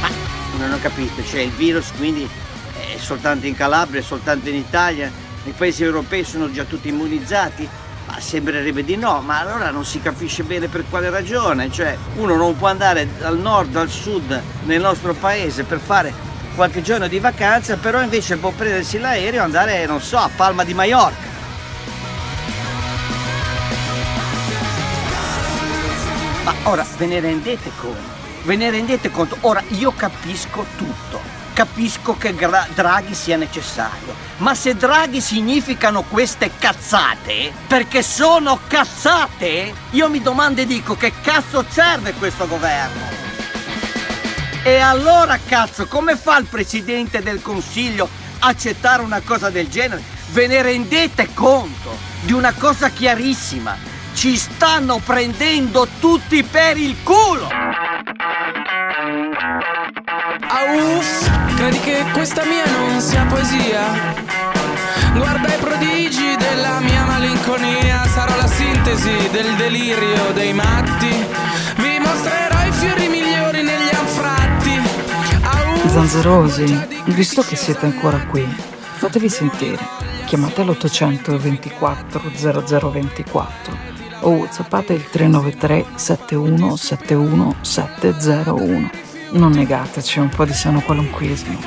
Ma 0.00 0.08
non 0.58 0.72
ho 0.72 0.78
capito, 0.80 1.24
cioè 1.24 1.40
il 1.40 1.50
virus 1.52 1.92
quindi 1.96 2.28
è 2.74 2.98
soltanto 2.98 3.46
in 3.46 3.54
Calabria, 3.54 4.00
è 4.00 4.04
soltanto 4.04 4.48
in 4.48 4.56
Italia, 4.56 5.10
i 5.44 5.50
paesi 5.50 5.84
europei 5.84 6.24
sono 6.24 6.50
già 6.50 6.64
tutti 6.64 6.88
immunizzati? 6.88 7.68
Ma 8.06 8.20
sembrerebbe 8.20 8.84
di 8.84 8.96
no, 8.96 9.20
ma 9.20 9.40
allora 9.40 9.70
non 9.70 9.84
si 9.84 10.00
capisce 10.00 10.42
bene 10.42 10.68
per 10.68 10.84
quale 10.88 11.10
ragione, 11.10 11.70
cioè 11.70 11.96
uno 12.16 12.36
non 12.36 12.56
può 12.56 12.68
andare 12.68 13.06
dal 13.18 13.38
nord 13.38 13.76
al 13.76 13.90
sud 13.90 14.40
nel 14.64 14.80
nostro 14.80 15.12
paese 15.12 15.64
per 15.64 15.78
fare 15.78 16.12
qualche 16.58 16.82
giorno 16.82 17.06
di 17.06 17.20
vacanza, 17.20 17.76
però 17.76 18.02
invece 18.02 18.36
può 18.36 18.50
prendersi 18.50 18.98
l'aereo 18.98 19.42
e 19.42 19.44
andare, 19.44 19.86
non 19.86 20.00
so, 20.00 20.18
a 20.18 20.28
Palma 20.34 20.64
di 20.64 20.74
Mallorca. 20.74 21.26
Ma 26.42 26.54
ora 26.64 26.84
ve 26.96 27.06
ne 27.06 27.20
rendete 27.20 27.70
conto? 27.76 28.16
Ve 28.42 28.56
ne 28.56 28.70
rendete 28.70 29.08
conto? 29.12 29.36
Ora 29.42 29.62
io 29.68 29.92
capisco 29.92 30.66
tutto. 30.76 31.20
Capisco 31.52 32.16
che 32.16 32.34
Gra- 32.34 32.66
Draghi 32.74 33.14
sia 33.14 33.36
necessario. 33.36 34.12
Ma 34.38 34.56
se 34.56 34.74
Draghi 34.74 35.20
significano 35.20 36.02
queste 36.02 36.50
cazzate, 36.58 37.52
perché 37.68 38.02
sono 38.02 38.58
cazzate, 38.66 39.72
io 39.90 40.08
mi 40.08 40.20
domando 40.20 40.60
e 40.60 40.66
dico 40.66 40.96
che 40.96 41.12
cazzo 41.22 41.64
serve 41.68 42.14
questo 42.14 42.48
governo? 42.48 43.27
E 44.62 44.78
allora 44.78 45.38
cazzo, 45.46 45.86
come 45.86 46.16
fa 46.16 46.38
il 46.38 46.46
Presidente 46.46 47.22
del 47.22 47.40
Consiglio 47.40 48.08
accettare 48.40 49.02
una 49.02 49.20
cosa 49.24 49.50
del 49.50 49.68
genere? 49.68 50.02
Ve 50.30 50.46
ne 50.46 50.62
rendete 50.62 51.28
conto 51.32 51.96
di 52.20 52.32
una 52.32 52.52
cosa 52.52 52.90
chiarissima? 52.90 53.76
Ci 54.14 54.36
stanno 54.36 55.00
prendendo 55.04 55.86
tutti 56.00 56.42
per 56.42 56.76
il 56.76 56.96
culo! 57.02 57.48
Auff, 60.48 61.30
credi 61.56 61.80
che 61.80 62.04
questa 62.12 62.44
mia 62.44 62.66
non 62.66 63.00
sia 63.00 63.24
poesia? 63.24 64.26
Guarda 65.14 65.54
i 65.54 65.58
prodigi 65.58 66.36
della 66.36 66.80
mia 66.80 67.04
malinconia, 67.04 68.04
sarò 68.06 68.36
la 68.36 68.46
sintesi 68.46 69.28
del 69.30 69.54
delirio 69.56 70.32
dei 70.32 70.52
matti. 70.52 71.26
Vi 71.76 71.98
mostrerò 71.98 72.57
Zanzerosi, 75.98 77.02
visto 77.06 77.42
che 77.42 77.56
siete 77.56 77.86
ancora 77.86 78.24
qui, 78.26 78.44
fatevi 78.44 79.28
sentire. 79.28 79.84
Chiamate 80.26 80.62
l'824 80.62 82.92
0024 82.92 83.76
o 84.20 84.30
whatsappate 84.30 84.92
il 84.92 85.04
393 85.10 85.84
71 85.96 86.76
71 86.76 87.56
701. 87.62 88.90
Non 89.30 89.50
negateci 89.50 90.20
un 90.20 90.28
po' 90.28 90.44
di 90.44 90.52
sano 90.52 90.80
qualunquismo. 90.82 91.58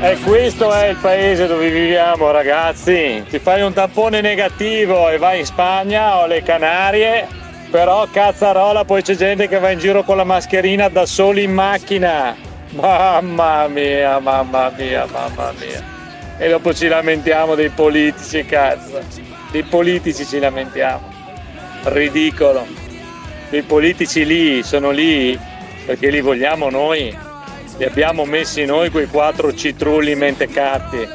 E 0.00 0.16
questo 0.24 0.72
è 0.72 0.90
il 0.90 0.96
paese 0.96 1.48
dove 1.48 1.70
viviamo 1.70 2.30
ragazzi. 2.30 3.24
Ti 3.28 3.40
fai 3.40 3.62
un 3.62 3.72
tampone 3.72 4.20
negativo 4.20 5.08
e 5.08 5.18
vai 5.18 5.40
in 5.40 5.44
Spagna 5.44 6.18
o 6.18 6.22
alle 6.22 6.44
Canarie, 6.44 7.26
però 7.70 8.06
cazzarola 8.10 8.84
poi 8.84 9.02
c'è 9.02 9.14
gente 9.14 9.48
che 9.48 9.58
va 9.58 9.70
in 9.70 9.78
giro 9.78 10.02
con 10.02 10.16
la 10.16 10.24
mascherina 10.24 10.88
da 10.88 11.06
soli 11.06 11.42
in 11.44 11.52
macchina. 11.52 12.34
Mamma 12.70 13.66
mia, 13.68 14.18
mamma 14.18 14.72
mia, 14.76 15.06
mamma 15.10 15.52
mia. 15.58 15.82
E 16.38 16.48
dopo 16.48 16.72
ci 16.72 16.86
lamentiamo 16.86 17.54
dei 17.54 17.70
politici, 17.70 18.44
cazzo. 18.44 19.00
Dei 19.50 19.62
politici 19.62 20.24
ci 20.24 20.38
lamentiamo. 20.38 21.12
Ridicolo. 21.84 22.66
Dei 23.50 23.62
politici 23.62 24.24
lì, 24.24 24.62
sono 24.62 24.90
lì 24.90 25.38
perché 25.84 26.10
li 26.10 26.20
vogliamo 26.20 26.70
noi. 26.70 27.16
Li 27.76 27.84
abbiamo 27.84 28.24
messi 28.24 28.64
noi 28.64 28.90
quei 28.90 29.06
quattro 29.06 29.54
citrulli 29.54 30.14
mentecatti. 30.14 31.08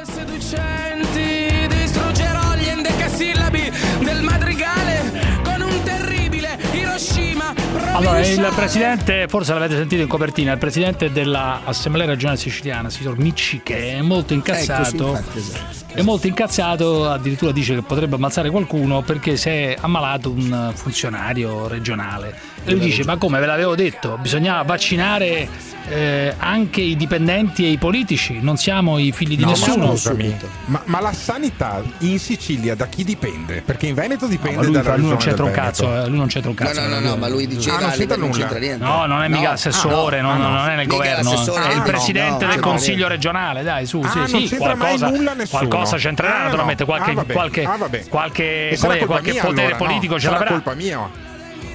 Allora, 7.94 8.18
il 8.26 8.52
presidente, 8.56 9.26
forse 9.28 9.52
l'avete 9.52 9.76
sentito 9.76 10.02
in 10.02 10.08
copertina, 10.08 10.50
il 10.52 10.58
presidente 10.58 11.12
dell'Assemblea 11.12 12.06
regionale 12.06 12.36
siciliana, 12.36 12.90
signor 12.90 13.16
Micci, 13.18 13.60
che 13.62 13.92
è 13.92 14.02
molto 14.02 14.32
incazzato. 14.34 14.80
Ecco, 14.80 15.22
sì, 15.30 15.38
infatti, 15.38 15.38
esatto. 15.38 15.83
È 15.94 16.02
molto 16.02 16.26
incazzato, 16.26 17.08
addirittura 17.08 17.52
dice 17.52 17.74
che 17.76 17.82
potrebbe 17.82 18.16
ammazzare 18.16 18.50
qualcuno 18.50 19.02
perché 19.02 19.36
si 19.36 19.48
è 19.48 19.76
ammalato 19.80 20.30
un 20.30 20.72
funzionario 20.74 21.68
regionale. 21.68 22.34
E 22.64 22.72
lui 22.72 22.80
dice: 22.80 23.04
Ma 23.04 23.16
come 23.16 23.38
ve 23.38 23.46
l'avevo 23.46 23.74
detto? 23.76 24.18
Bisognava 24.20 24.62
vaccinare 24.62 25.46
eh, 25.88 26.34
anche 26.38 26.80
i 26.80 26.96
dipendenti 26.96 27.64
e 27.64 27.68
i 27.70 27.76
politici, 27.76 28.38
non 28.40 28.56
siamo 28.56 28.98
i 28.98 29.12
figli 29.12 29.36
di 29.36 29.42
No, 29.44 29.50
ma 29.50 29.52
nessuno. 29.52 29.86
scusami, 29.90 30.36
ma, 30.66 30.80
ma 30.86 31.00
la 31.00 31.12
sanità 31.12 31.82
in 31.98 32.18
Sicilia 32.18 32.74
da 32.74 32.86
chi 32.86 33.04
dipende? 33.04 33.60
Perché 33.64 33.86
in 33.86 33.94
Veneto 33.94 34.24
No, 34.24 34.30
dipende 34.30 34.56
ma 34.56 34.62
lui, 34.62 34.72
dalla 34.72 34.84
fra- 34.84 34.96
lui 34.96 35.02
non 35.08 35.18
regione 35.18 35.36
c'entra 35.36 35.44
un 35.44 35.50
cazzo, 35.52 35.94
eh, 36.02 36.08
lui 36.08 36.16
non 36.18 36.26
c'entra 36.26 36.50
un 36.50 36.56
cazzo. 36.56 36.80
No, 36.80 36.86
no, 36.88 36.98
no, 37.00 37.08
no, 37.10 37.16
ma 37.16 37.28
lui 37.28 37.46
diceva 37.46 37.76
Ah, 37.76 37.80
non 37.80 37.90
c'entra 37.90 38.16
non 38.16 38.28
nulla. 38.30 38.40
c'entra 38.40 38.58
niente. 38.58 38.84
No, 38.84 39.06
non 39.06 39.22
è 39.22 39.28
mica 39.28 39.42
No. 39.42 39.50
assessore, 39.50 40.18
Ah, 40.18 40.22
non, 40.22 40.38
no. 40.38 40.48
non 40.48 40.68
è 40.70 40.74
nel 40.76 40.86
Mica 40.86 40.96
governo, 40.96 41.30
è 41.30 41.70
il 41.70 41.76
no, 41.76 41.82
presidente 41.82 42.44
no, 42.46 42.50
del 42.50 42.60
no, 42.60 42.66
consiglio 42.66 43.02
no. 43.02 43.08
regionale, 43.08 43.62
dai, 43.62 43.86
su, 43.86 44.00
Ah, 44.02 44.08
sì, 44.08 44.18
non 44.18 44.26
sì, 44.28 44.46
c'entra 44.48 44.74
mai 44.74 44.96
qualcosa, 44.96 45.08
nulla 45.10 45.34
nessuno. 45.34 45.60
Qualcosa 45.84 45.96
c'entrerà 45.96 46.34
Ah, 46.34 46.38
no. 46.38 46.44
naturalmente, 46.44 46.84
qualche, 46.84 47.10
Ah, 47.10 47.14
vabbè. 47.14 47.32
qualche, 47.32 47.64
Ah, 47.64 47.76
vabbè. 47.76 48.08
qualche, 48.08 48.68
E 48.70 48.78
come- 48.78 48.98
colpa 48.98 49.06
qualche 49.06 49.30
mia, 49.32 49.40
potere 49.42 49.60
allora, 49.66 49.78
no? 49.78 49.84
politico 49.84 50.14
ce 50.14 50.20
Sarà 50.20 50.32
l'avrà. 50.32 50.50
colpa 50.50 50.74
mia. 50.74 51.10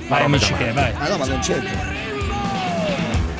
Vai, 0.08 0.24
amici, 0.24 0.54
che 0.54 0.72
vai. 0.72 0.92
Ah 1.00 1.08
no, 1.10 1.18
ma 1.18 1.26
non 1.26 1.40
c'entra. 1.40 1.98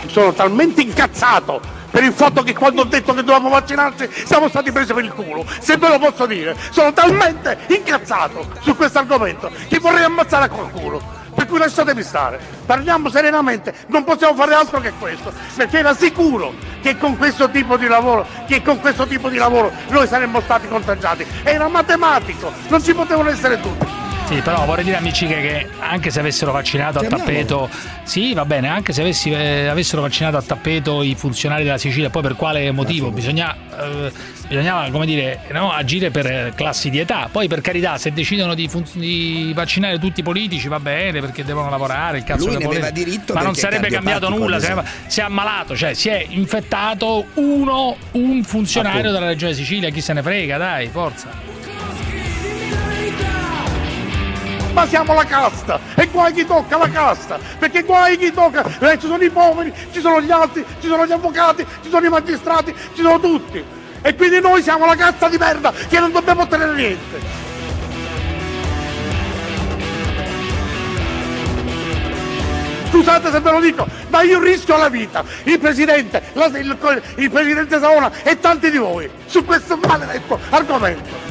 Sono 0.08 0.34
talmente 0.34 0.82
incazzato 0.82 1.60
per 1.92 2.04
il 2.04 2.14
fatto 2.14 2.44
che 2.44 2.54
quando 2.54 2.82
ho 2.82 2.86
detto 2.86 3.14
che 3.14 3.22
dovevamo 3.24 3.50
vaccinarci 3.50 4.10
siamo 4.26 4.48
stati 4.50 4.72
presi 4.72 4.94
per 4.94 5.04
il 5.04 5.12
culo. 5.14 5.46
Se 5.60 5.78
ve 5.78 5.88
lo 5.88 6.00
posso 6.00 6.26
dire, 6.26 6.56
sono 6.72 6.92
talmente 6.94 7.58
incazzato 7.68 8.48
su 8.62 8.76
questo 8.76 9.00
argomento 9.00 9.52
che 9.68 9.80
vorrei 9.80 10.04
ammazzare 10.04 10.46
a 10.46 10.50
qualcuno. 10.50 11.18
Per 11.40 11.48
cui 11.48 11.58
lasciatemi 11.58 12.04
stare. 12.04 12.38
Parliamo 12.66 13.10
serenamente, 13.10 13.74
non 13.88 14.04
possiamo 14.04 14.36
fare 14.36 14.54
altro 14.54 14.82
che 14.82 14.92
questo, 15.00 15.32
perché 15.56 15.78
era 15.78 15.96
sicuro 15.96 16.54
che 16.82 16.98
con 16.98 17.16
questo 17.16 17.50
tipo 17.50 17.78
di 17.78 17.88
lavoro, 17.88 18.28
che 18.46 18.62
con 18.62 18.82
questo 18.82 19.08
tipo 19.08 19.30
di 19.30 19.38
lavoro 19.38 19.72
noi 19.88 20.06
saremmo 20.06 20.42
stati 20.42 20.68
contagiati. 20.68 21.26
Era 21.44 21.70
matematico, 21.70 22.52
non 22.68 22.84
ci 22.84 22.94
potevano 22.94 23.30
essere 23.30 23.58
tutti. 23.62 24.09
Sì, 24.30 24.42
però 24.42 24.64
vorrei 24.64 24.84
dire 24.84 24.98
amici 24.98 25.26
che, 25.26 25.42
che 25.42 25.68
anche 25.80 26.12
se 26.12 26.20
avessero 26.20 26.52
vaccinato 26.52 27.00
a 27.00 27.02
Chiamiamolo. 27.02 27.32
tappeto, 27.32 27.70
sì, 28.04 28.36
va 28.36 28.46
bene, 28.46 28.68
anche 28.68 28.94
se 28.94 29.02
avessi- 29.02 29.32
eh, 29.32 29.66
avessero 29.66 30.04
vaccinato 30.04 30.38
a 30.38 30.44
tappeto 30.44 31.02
i 31.02 31.16
funzionari 31.16 31.64
della 31.64 31.80
Sicilia, 31.80 32.12
poi 32.12 32.22
per 32.22 32.36
quale 32.36 32.72
motivo? 32.72 33.10
Bisogna, 33.10 33.56
eh, 33.82 34.12
bisognava, 34.48 34.88
come 34.92 35.08
dire, 35.08 35.40
no, 35.50 35.72
agire 35.72 36.12
per 36.12 36.54
classi 36.54 36.92
di 36.92 37.00
età. 37.00 37.28
Poi 37.32 37.48
per 37.48 37.62
carità, 37.62 37.98
se 37.98 38.14
decidono 38.14 38.54
di, 38.54 38.68
fun- 38.68 38.86
di 38.94 39.52
vaccinare 39.56 39.98
tutti 39.98 40.20
i 40.20 40.24
politici, 40.24 40.68
va 40.68 40.80
bene, 40.80 41.22
perché 41.22 41.44
devono 41.44 41.72
lavorare, 41.72 42.20
il 42.20 42.24
cazzo 42.24 42.46
Lui 42.46 42.58
che 42.58 42.68
ne 42.68 42.70
aveva 42.70 42.92
diritto 42.92 43.34
Ma 43.34 43.42
non 43.42 43.56
sarebbe 43.56 43.90
cambiato 43.90 44.30
nulla, 44.30 44.58
è, 44.58 44.84
si 45.08 45.22
è 45.22 45.24
ammalato, 45.24 45.76
cioè 45.76 45.96
si 45.96 46.08
è 46.08 46.24
infettato 46.30 47.26
uno, 47.34 47.96
un 48.12 48.44
funzionario 48.44 49.00
Appunto. 49.00 49.18
della 49.18 49.32
regione 49.32 49.56
Sicilia, 49.56 49.90
chi 49.90 50.02
se 50.02 50.14
ne 50.14 50.22
frega, 50.22 50.58
dai, 50.58 50.88
forza. 50.90 51.59
Ma 54.80 54.88
siamo 54.88 55.14
la 55.14 55.26
casta 55.26 55.78
e 55.94 56.06
guai 56.08 56.32
chi 56.32 56.46
tocca 56.46 56.78
la 56.78 56.88
casta, 56.88 57.38
perché 57.60 57.84
guai 57.84 58.18
chi 58.18 58.32
tocca, 58.32 58.64
eh, 58.80 58.98
ci 58.98 59.08
sono 59.08 59.22
i 59.22 59.30
poveri, 59.30 59.74
ci 59.92 60.00
sono 60.00 60.22
gli 60.22 60.32
altri, 60.32 60.64
ci 60.80 60.88
sono 60.88 61.06
gli 61.06 61.12
avvocati, 61.12 61.66
ci 61.84 61.90
sono 61.90 62.06
i 62.06 62.10
magistrati, 62.10 62.74
ci 62.96 63.02
sono 63.02 63.20
tutti. 63.20 63.62
E 64.02 64.16
quindi 64.16 64.40
noi 64.40 64.64
siamo 64.64 64.86
la 64.86 64.96
casta 64.96 65.28
di 65.28 65.36
merda 65.36 65.74
che 65.74 66.00
non 66.00 66.14
dobbiamo 66.14 66.44
ottenere 66.44 66.74
niente. 66.76 67.20
Scusate 72.90 73.32
se 73.32 73.40
ve 73.42 73.52
lo 73.52 73.60
dico, 73.60 73.86
ma 74.08 74.22
io 74.22 74.40
rischio 74.40 74.78
la 74.78 74.88
vita, 74.88 75.26
il 75.44 75.60
presidente, 75.60 76.24
la- 76.32 76.46
il, 76.58 77.02
il 77.16 77.30
presidente 77.30 77.80
Saona 77.82 78.10
e 78.24 78.40
tanti 78.40 78.72
di 78.72 78.78
voi 78.78 79.10
su 79.26 79.44
questo 79.44 79.76
maledetto 79.76 80.40
argomento. 80.52 81.29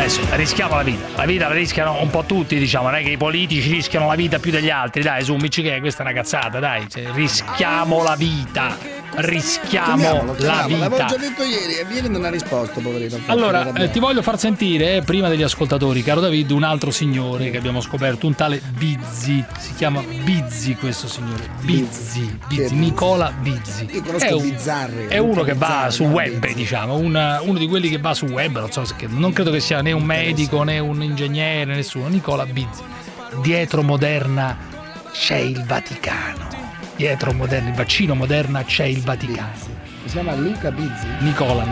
Adesso 0.00 0.22
rischiamo 0.30 0.76
la 0.76 0.82
vita. 0.82 1.06
La 1.14 1.26
vita 1.26 1.48
la 1.48 1.54
rischiano 1.54 2.00
un 2.00 2.08
po' 2.08 2.24
tutti, 2.24 2.58
diciamo. 2.58 2.88
Non 2.88 2.94
è 2.94 3.02
che 3.02 3.10
i 3.10 3.16
politici 3.18 3.70
rischiano 3.70 4.06
la 4.06 4.14
vita 4.14 4.38
più 4.38 4.50
degli 4.50 4.70
altri. 4.70 5.02
Dai, 5.02 5.22
su, 5.22 5.36
che 5.36 5.78
questa 5.78 6.02
è 6.02 6.06
una 6.06 6.14
cazzata, 6.14 6.58
dai. 6.58 6.88
Cioè, 6.88 7.12
rischiamo 7.12 8.02
la 8.02 8.16
vita. 8.16 8.99
Rischiamo 9.12 9.96
Chiamiamolo, 9.96 10.32
la 10.32 10.38
chiamiamolo. 10.38 10.78
L'avevo 10.78 10.96
vita. 10.96 11.06
già 11.06 11.16
detto 11.16 11.42
ieri 11.42 11.74
e 11.74 11.84
viene 11.84 12.08
non 12.08 12.24
ha 12.24 12.30
risposto, 12.30 12.80
poverino. 12.80 13.18
Allora, 13.26 13.72
eh, 13.74 13.90
ti 13.90 13.98
voglio 13.98 14.22
far 14.22 14.38
sentire, 14.38 14.96
eh, 14.96 15.02
prima 15.02 15.28
degli 15.28 15.42
ascoltatori, 15.42 16.02
caro 16.02 16.20
David, 16.20 16.50
un 16.52 16.62
altro 16.62 16.90
signore 16.90 17.50
che 17.50 17.58
abbiamo 17.58 17.80
scoperto, 17.80 18.26
un 18.26 18.34
tale 18.34 18.60
Bizzi. 18.76 19.44
Si 19.58 19.74
chiama 19.74 20.00
Bizzi 20.22 20.74
questo 20.76 21.08
signore. 21.08 21.48
Bizzi. 21.62 22.38
Bizzi. 22.46 22.74
Nicola 22.74 23.32
Bizzi. 23.32 23.88
Io 23.90 24.02
conosco 24.02 24.24
È 24.26 24.32
un- 24.32 24.42
Bizzarri. 24.42 25.06
È 25.08 25.18
uno 25.18 25.42
che 25.42 25.54
va 25.54 25.66
Bizzarri, 25.66 25.92
su 25.92 26.04
web, 26.04 26.52
diciamo, 26.54 26.94
un- 26.96 27.38
uno 27.42 27.58
di 27.58 27.66
quelli 27.68 27.88
che 27.88 27.98
va 27.98 28.14
su 28.14 28.26
web, 28.26 28.58
non 28.58 28.70
so 28.70 28.84
se 28.84 28.94
non 29.08 29.32
credo 29.32 29.50
che 29.50 29.60
sia 29.60 29.82
né 29.82 29.92
un 29.92 30.04
medico 30.04 30.62
né 30.62 30.78
un 30.78 31.02
ingegnere, 31.02 31.74
nessuno. 31.74 32.06
Nicola 32.08 32.46
Bizzi. 32.46 32.82
Dietro 33.42 33.82
Moderna 33.82 34.56
c'è 35.12 35.36
il 35.36 35.64
Vaticano. 35.64 36.59
Dietro 37.00 37.32
Moderna, 37.32 37.70
il 37.70 37.74
vaccino 37.74 38.14
Moderna 38.14 38.62
c'è 38.62 38.84
il 38.84 39.00
Vaticano. 39.00 39.54
Si 40.04 40.12
chiama 40.12 40.34
Luca 40.34 40.70
Bizzi. 40.70 41.06
Nicola. 41.20 41.64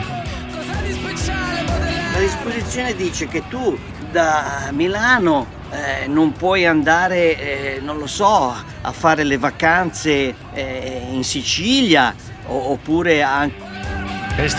La 2.15 2.19
disposizione 2.19 2.97
dice 2.97 3.29
che 3.29 3.43
tu 3.47 3.79
da 4.11 4.71
Milano 4.73 5.47
eh, 5.71 6.07
non 6.07 6.33
puoi 6.33 6.65
andare, 6.65 7.77
eh, 7.77 7.79
non 7.83 7.99
lo 7.99 8.07
so, 8.07 8.55
a 8.81 8.91
fare 8.93 9.23
le 9.25 9.37
vacanze 9.37 10.35
eh, 10.55 11.03
in 11.11 11.23
Sicilia 11.25 12.15
o- 12.47 12.71
oppure 12.71 13.21
anche... 13.21 13.55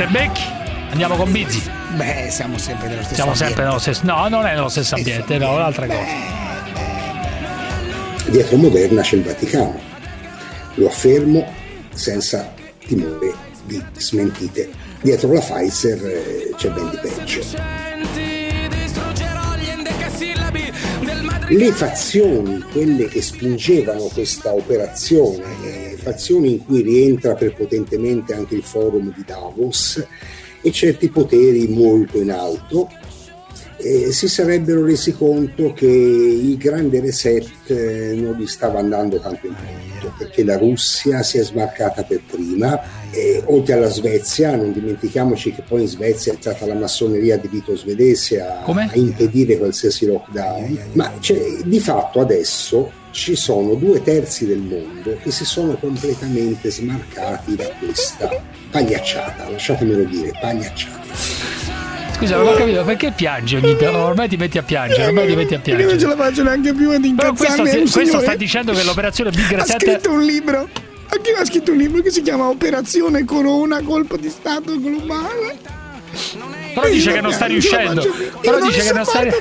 Becchi? 0.09 0.43
Andiamo 0.91 1.15
con 1.15 1.31
Bizzi. 1.31 1.63
Beh, 1.95 2.27
siamo 2.29 2.59
sempre 2.59 2.89
nello 2.89 3.01
stesso 3.01 3.15
Siamo 3.15 3.31
ambiente. 3.31 3.55
sempre 3.55 3.63
nello 3.63 3.79
stesso. 3.79 4.01
No, 4.03 4.27
non 4.27 4.45
è 4.45 4.53
nello 4.53 4.69
stesso 4.69 4.93
ambiente, 4.93 5.35
no, 5.39 5.47
è 5.47 5.55
un'altra 5.55 5.87
cosa. 5.87 6.37
Dietro 8.27 8.57
Moderna 8.57 9.01
c'è 9.01 9.15
il 9.15 9.23
Vaticano. 9.23 9.88
Lo 10.79 10.87
affermo 10.87 11.45
senza 11.93 12.53
timore 12.79 13.33
di 13.65 13.83
smentite. 13.97 14.69
Dietro 15.01 15.33
la 15.33 15.41
Pfizer 15.41 16.05
eh, 16.05 16.53
c'è 16.55 16.71
ben 16.71 16.89
di 16.89 16.97
peggio. 17.01 17.41
Le 21.49 21.71
fazioni, 21.73 22.59
quelle 22.71 23.09
che 23.09 23.21
spingevano 23.21 24.03
questa 24.13 24.53
operazione, 24.53 25.43
eh, 25.65 25.97
fazioni 25.97 26.51
in 26.51 26.65
cui 26.65 26.81
rientra 26.81 27.33
prepotentemente 27.35 28.33
anche 28.33 28.55
il 28.55 28.63
forum 28.63 29.13
di 29.13 29.23
Davos 29.25 30.01
e 30.61 30.71
certi 30.71 31.09
poteri 31.09 31.67
molto 31.67 32.21
in 32.21 32.31
alto, 32.31 32.89
eh, 33.81 34.11
si 34.11 34.27
sarebbero 34.27 34.83
resi 34.83 35.13
conto 35.13 35.73
che 35.73 35.85
il 35.85 36.57
grande 36.57 36.99
reset 36.99 37.47
eh, 37.67 38.13
non 38.15 38.35
gli 38.35 38.45
stava 38.47 38.79
andando 38.79 39.19
tanto 39.19 39.47
in 39.47 39.55
conto 39.55 40.13
perché 40.17 40.43
la 40.43 40.57
Russia 40.57 41.23
si 41.23 41.37
è 41.37 41.43
smarcata 41.43 42.03
per 42.03 42.21
prima 42.29 42.79
e 43.11 43.41
oltre 43.45 43.73
alla 43.73 43.89
Svezia 43.89 44.55
non 44.55 44.73
dimentichiamoci 44.73 45.53
che 45.53 45.63
poi 45.67 45.83
in 45.83 45.87
Svezia 45.87 46.33
è 46.33 46.37
stata 46.39 46.65
la 46.65 46.75
massoneria 46.75 47.37
di 47.37 47.47
Vito 47.47 47.75
Svedese 47.75 48.41
a, 48.41 48.63
a 48.63 48.91
impedire 48.93 49.57
qualsiasi 49.57 50.05
lockdown. 50.05 50.77
Ma 50.93 51.11
c'è- 51.19 51.61
di 51.63 51.79
fatto 51.79 52.19
adesso 52.19 52.91
ci 53.11 53.35
sono 53.35 53.73
due 53.73 54.03
terzi 54.03 54.45
del 54.45 54.59
mondo 54.59 55.17
che 55.23 55.31
si 55.31 55.45
sono 55.45 55.75
completamente 55.77 56.69
smarcati 56.69 57.55
da 57.55 57.67
questa 57.79 58.29
pagliacciata 58.69 59.49
lasciatemelo 59.49 60.03
dire 60.03 60.31
pagliacciata 60.39 61.38
Scusa, 62.19 62.35
non 62.35 62.47
ho 62.47 62.53
capito 62.53 62.83
perché 62.83 63.11
piangi 63.11 63.55
ogni 63.55 63.77
tanto? 63.77 63.97
Ormai 63.97 64.27
ti 64.27 64.35
metti 64.35 64.57
a 64.57 64.63
piangere, 64.63 65.05
ormai 65.05 65.25
ti 65.25 65.35
metti 65.35 65.53
a 65.53 65.61
Io 65.63 65.71
non 65.71 65.79
ce 65.79 65.85
piangere. 65.85 66.15
la 66.17 66.23
faccio 66.23 66.43
neanche 66.43 66.73
più 66.73 66.89
ad 66.89 66.99
questo, 66.99 67.07
incazzarmi. 67.07 67.69
è 67.69 67.77
un 67.77 67.89
questo 67.89 68.19
sta 68.19 68.35
dicendo 68.35 68.73
che 68.73 68.83
l'operazione 68.83 69.31
Big 69.31 69.53
ha 69.53 69.55
Reset 69.55 69.79
scritto 69.79 70.11
un 70.11 70.23
libro 70.23 70.67
anche 71.11 71.31
ha 71.31 71.45
scritto 71.45 71.71
un 71.71 71.77
libro 71.77 72.01
che 72.01 72.11
si 72.11 72.21
chiama 72.21 72.49
Operazione 72.49 73.23
Corona 73.23 73.81
colpo 73.81 74.17
di 74.17 74.29
stato 74.29 74.77
globale 74.79 75.57
Però 76.73 76.87
dice 76.89 77.11
che 77.11 77.21
non 77.21 77.31
sta 77.31 77.45
riuscendo. 77.45 78.01
Però 78.41 78.57
non 78.57 78.67
dice 78.67 78.81
che 78.83 78.93
non 78.93 79.05
sta 79.05 79.21
li 79.21 79.31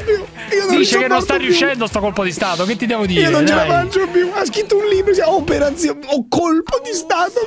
Dice 0.71 0.99
che 0.99 1.09
non 1.09 1.21
sta 1.21 1.37
riuscendo 1.37 1.87
sto 1.87 2.01
colpo 2.01 2.25
di 2.25 2.33
stato. 2.33 2.65
Che 2.65 2.77
ti 2.77 2.87
devo 2.87 3.07
dire? 3.07 3.23
io 3.23 3.31
non 3.31 3.47
ce 3.47 3.55
la 3.55 3.67
faccio 3.67 4.07
più. 4.09 4.31
Ha 4.35 4.45
scritto 4.45 4.77
un 4.77 4.87
libro 4.87 5.15
si 5.15 5.21
Operazione 5.25 6.01
o 6.07 6.27
colpo 6.29 6.81
di 6.83 6.93
stato 6.93 7.47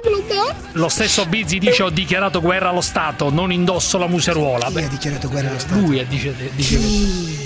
Lo 0.74 0.90
stesso 0.90 1.26
Bizzi 1.26 1.58
dice 1.58 1.84
ho 1.84 1.90
dichiarato 1.90 2.42
guerra 2.42 2.70
allo 2.70 2.82
Stato, 2.82 3.30
non 3.30 3.52
indosso 3.52 3.98
la 3.98 4.08
museruola. 4.08 4.68
Chi 4.68 4.78
ha 4.80 4.88
dichiarato 4.88 5.30
guerra 5.30 5.50
allo 5.50 5.60
Stato? 5.60 5.80
Lui 5.80 6.00
ha 6.00 6.06
dice, 6.06 6.34
dice 6.56 6.80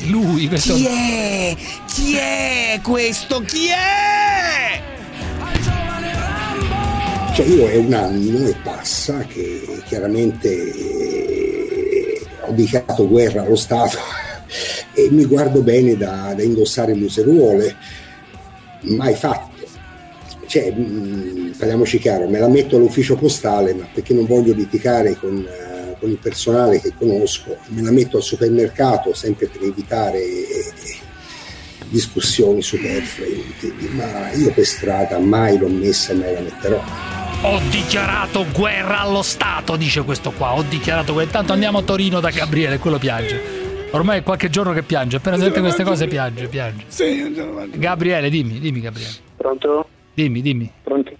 lui 0.07 0.47
questo. 0.47 0.75
Chi 0.75 0.85
è? 0.85 1.55
Chi 1.91 2.15
è 2.15 2.79
questo? 2.81 3.41
Chi 3.41 3.67
è? 3.67 4.81
Cioè 7.33 7.45
io 7.45 7.67
è 7.67 7.75
un 7.75 7.93
anno 7.93 8.47
e 8.47 8.55
passa 8.63 9.25
che 9.25 9.81
chiaramente 9.85 10.71
eh, 10.71 11.54
ho 12.47 12.51
dichiarato 12.51 13.07
guerra 13.07 13.43
allo 13.43 13.55
Stato 13.55 13.97
e 14.93 15.09
mi 15.11 15.25
guardo 15.25 15.61
bene 15.61 15.97
da, 15.97 16.33
da 16.35 16.43
indossare 16.43 16.93
museruole, 16.93 17.75
mai 18.81 19.13
fatto. 19.15 19.53
Cioè, 20.47 20.71
mh, 20.71 21.55
parliamoci 21.57 21.99
chiaro, 21.99 22.27
me 22.27 22.39
la 22.39 22.47
metto 22.47 22.77
all'ufficio 22.77 23.15
postale, 23.15 23.73
ma 23.73 23.87
perché 23.91 24.13
non 24.13 24.25
voglio 24.25 24.53
litigare 24.53 25.15
con, 25.15 25.37
eh, 25.37 25.95
con 25.99 26.09
il 26.09 26.17
personale 26.17 26.79
che 26.79 26.93
conosco, 26.97 27.57
me 27.67 27.81
la 27.81 27.91
metto 27.91 28.17
al 28.17 28.23
supermercato 28.23 29.13
sempre 29.13 29.47
per 29.47 29.63
evitare 29.63 30.19
eh, 30.19 30.71
discussioni 31.89 32.61
superflue, 32.61 33.43
ma 33.91 34.31
io 34.33 34.51
per 34.51 34.65
strada 34.65 35.17
mai 35.19 35.57
l'ho 35.57 35.67
messa 35.67 36.11
e 36.11 36.15
mai 36.15 36.33
la 36.33 36.41
metterò. 36.41 37.24
Ho 37.43 37.59
dichiarato 37.69 38.45
guerra 38.51 39.01
allo 39.01 39.21
Stato, 39.21 39.75
dice 39.75 40.03
questo 40.03 40.31
qua. 40.31 40.53
Ho 40.55 40.63
dichiarato 40.63 41.13
guerra. 41.13 41.27
Intanto 41.27 41.53
andiamo 41.53 41.79
a 41.79 41.81
Torino 41.83 42.19
da 42.19 42.29
Gabriele, 42.31 42.79
quello 42.79 42.97
piange. 42.97 43.63
Ormai 43.91 44.19
è 44.19 44.23
qualche 44.23 44.49
giorno 44.49 44.73
che 44.73 44.81
piange. 44.81 45.17
Appena 45.17 45.37
sente 45.37 45.59
queste 45.59 45.83
cose 45.83 46.07
piange, 46.07 46.47
piange. 46.47 46.85
Sì. 46.87 47.31
Gabriele, 47.75 48.29
dimmi, 48.29 48.59
dimmi 48.59 48.79
Gabriele. 48.81 49.11
Pronto? 49.37 49.87
Dimmi, 50.13 50.41
dimmi. 50.41 50.71
Pronto? 50.83 51.11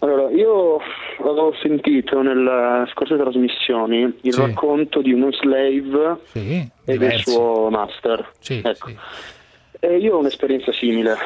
Allora, 0.00 0.30
io 0.30 0.78
avevo 1.20 1.54
sentito 1.62 2.20
nelle 2.22 2.86
scorse 2.92 3.16
trasmissioni 3.16 4.14
il 4.22 4.32
Sì. 4.32 4.40
racconto 4.40 5.00
di 5.02 5.12
uno 5.12 5.30
slave 5.32 6.18
Sì, 6.24 6.38
e 6.38 6.70
del 6.84 6.98
diversi. 6.98 7.30
suo 7.30 7.68
master. 7.70 8.30
Sì, 8.40 8.60
ecco. 8.64 8.90
E 9.82 9.96
io 9.96 10.16
ho 10.16 10.18
un'esperienza 10.18 10.72
simile. 10.72 11.16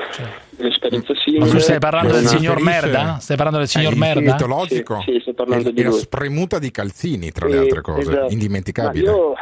Un'esperienza 0.58 1.12
simile. 1.16 1.44
Ma 1.46 1.50
tu 1.50 1.58
stai 1.58 1.78
parlando 1.80 2.12
del 2.12 2.20
Una- 2.20 2.28
signor 2.30 2.60
Merda? 2.62 3.16
Stai 3.18 3.36
parlando 3.36 3.58
del 3.60 3.68
signor 3.68 3.96
Merda? 3.96 4.20
mitologico 4.32 5.00
Sì, 5.00 5.12
sì, 5.14 5.20
sto 5.20 5.34
parlando 5.34 5.68
e, 5.70 5.72
di 5.72 5.82
lui. 5.82 5.98
spremuta 5.98 6.58
di 6.60 6.70
calzini 6.70 7.32
tra 7.32 7.48
le 7.48 7.58
altre 7.58 7.80
cose 7.80 8.00
esatto. 8.12 8.32
indimenticabile 8.32 9.10
io, 9.10 9.34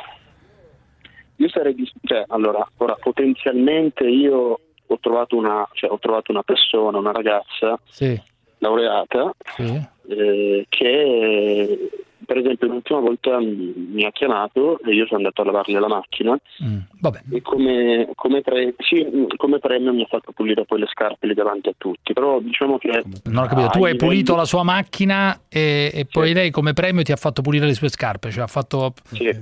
io 1.37 1.49
sarei 1.51 1.75
dis- 1.75 1.93
cioè, 2.05 2.25
allora, 2.29 2.67
ora 2.79 2.97
potenzialmente 2.99 4.05
io 4.05 4.59
ho 4.87 4.99
trovato 5.01 5.37
una, 5.37 5.69
cioè, 5.75 5.91
ho 5.91 5.99
trovato 5.99 6.31
una 6.33 6.43
persona, 6.43 6.97
una 6.99 7.13
ragazza 7.13 7.79
Sì. 7.91 8.19
laureata 8.59 9.35
Sì. 9.57 9.89
eh, 10.09 10.67
che 10.71 11.91
per 12.33 12.39
esempio 12.41 12.67
l'ultima 12.69 13.01
volta 13.01 13.39
mi 13.41 14.05
ha 14.05 14.11
chiamato 14.11 14.79
e 14.81 14.95
io 14.95 15.05
sono 15.05 15.19
andato 15.19 15.43
a 15.43 15.45
lavargli 15.45 15.75
la 15.77 15.89
macchina 15.89 16.39
Mm, 16.65 16.79
Vabbè. 17.01 17.21
e 17.31 17.43
come, 17.43 18.09
come, 18.15 18.41
pre- 18.41 18.75
sì, 18.79 19.07
come 19.37 19.59
premio 19.59 19.93
mi 19.93 20.03
ha 20.03 20.07
fatto 20.07 20.33
pulire 20.33 20.65
poi 20.65 20.79
le 20.81 20.87
scarpe 20.91 21.27
lì 21.27 21.35
davanti 21.35 21.69
a 21.69 21.75
tutti 21.77 22.13
però 22.15 22.41
diciamo 22.41 22.79
che 22.79 23.03
Non 23.25 23.45
ho 23.45 23.47
capito, 23.47 23.69
tu 23.69 23.79
ai 23.79 23.91
hai 23.91 23.93
livelli- 23.93 23.97
pulito 23.99 24.35
la 24.37 24.45
sua 24.47 24.63
macchina 24.63 25.41
e, 25.49 25.91
e 25.93 26.07
poi 26.11 26.33
lei 26.33 26.51
come 26.51 26.73
premio 26.73 27.03
ti 27.03 27.13
ha 27.13 27.17
fatto 27.17 27.43
pulire 27.43 27.67
le 27.67 27.75
sue 27.75 27.89
scarpe, 27.91 28.31
cioè 28.31 28.45
ha 28.45 28.47
fatto, 28.47 28.95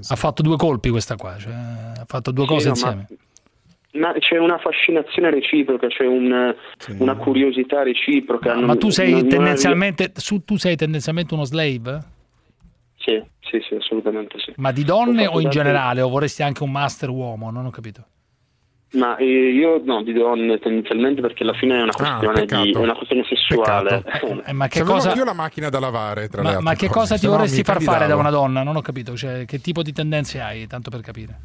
ha 0.08 0.16
fatto 0.16 0.42
due 0.42 0.56
colpi 0.56 0.90
questa 0.90 1.14
qua, 1.16 1.36
cioè, 1.38 1.52
ha 1.52 2.04
fatto 2.06 2.32
due 2.32 2.44
Sì, 2.46 2.50
cose 2.52 2.68
no, 2.68 2.74
ma- 2.80 2.90
insieme. 2.92 3.06
ma 3.92 4.12
c'è 4.18 4.38
una 4.38 4.58
fascinazione 4.58 5.30
reciproca, 5.30 5.86
c'è 5.88 6.06
un- 6.06 6.54
una 6.98 7.16
curiosità 7.16 7.82
reciproca. 7.82 8.54
Ma 8.54 8.60
non- 8.66 8.78
tu 8.78 8.88
sei 8.90 9.10
non- 9.10 9.20
non 9.20 9.28
tendenzialmente, 9.28 10.12
su- 10.16 10.44
tu 10.44 10.56
sei 10.56 10.76
tendenzialmente 10.76 11.34
uno 11.34 11.44
slave? 11.44 12.00
Sì, 13.02 13.22
sì, 13.40 13.60
sì, 13.66 13.74
assolutamente 13.74 14.38
sì. 14.38 14.52
Ma 14.56 14.72
di 14.72 14.84
donne 14.84 15.26
o 15.26 15.36
in 15.36 15.42
tanti- 15.44 15.56
generale? 15.56 16.02
O 16.02 16.08
vorresti 16.08 16.42
anche 16.42 16.62
un 16.62 16.70
master 16.70 17.08
uomo? 17.08 17.50
Non 17.50 17.64
ho 17.64 17.70
capito. 17.70 18.04
Ma 18.92 19.16
eh, 19.16 19.24
io 19.24 19.80
no, 19.84 20.02
di 20.02 20.12
donne 20.12 20.58
tendenzialmente 20.58 21.20
perché 21.20 21.44
alla 21.44 21.54
fine 21.54 21.78
è 21.78 21.82
una 21.82 21.92
questione, 21.92 22.40
di, 22.40 22.46
peccato. 22.46 22.78
è 22.78 22.82
una 22.82 22.94
questione 22.94 23.24
sessuale. 23.24 24.04
Eh, 24.44 24.52
ma 24.52 24.66
che 24.66 24.82
cosa- 24.82 25.10
anch'io 25.10 25.24
la 25.24 25.32
macchina 25.32 25.68
da 25.68 25.78
lavare, 25.78 26.28
tra 26.28 26.38
le 26.42 26.48
Ma, 26.48 26.48
altre 26.56 26.64
ma 26.64 26.74
che 26.74 26.86
cose, 26.88 26.98
cosa 26.98 27.16
ti 27.16 27.26
no 27.26 27.32
vorresti 27.32 27.62
far 27.62 27.80
fare 27.80 28.06
da 28.06 28.16
una 28.16 28.30
donna? 28.30 28.62
Non 28.62 28.76
ho 28.76 28.80
capito, 28.82 29.16
cioè, 29.16 29.44
che 29.46 29.60
tipo 29.60 29.82
di 29.82 29.92
tendenze 29.92 30.40
hai, 30.40 30.66
tanto 30.66 30.90
per 30.90 31.00
capire. 31.00 31.38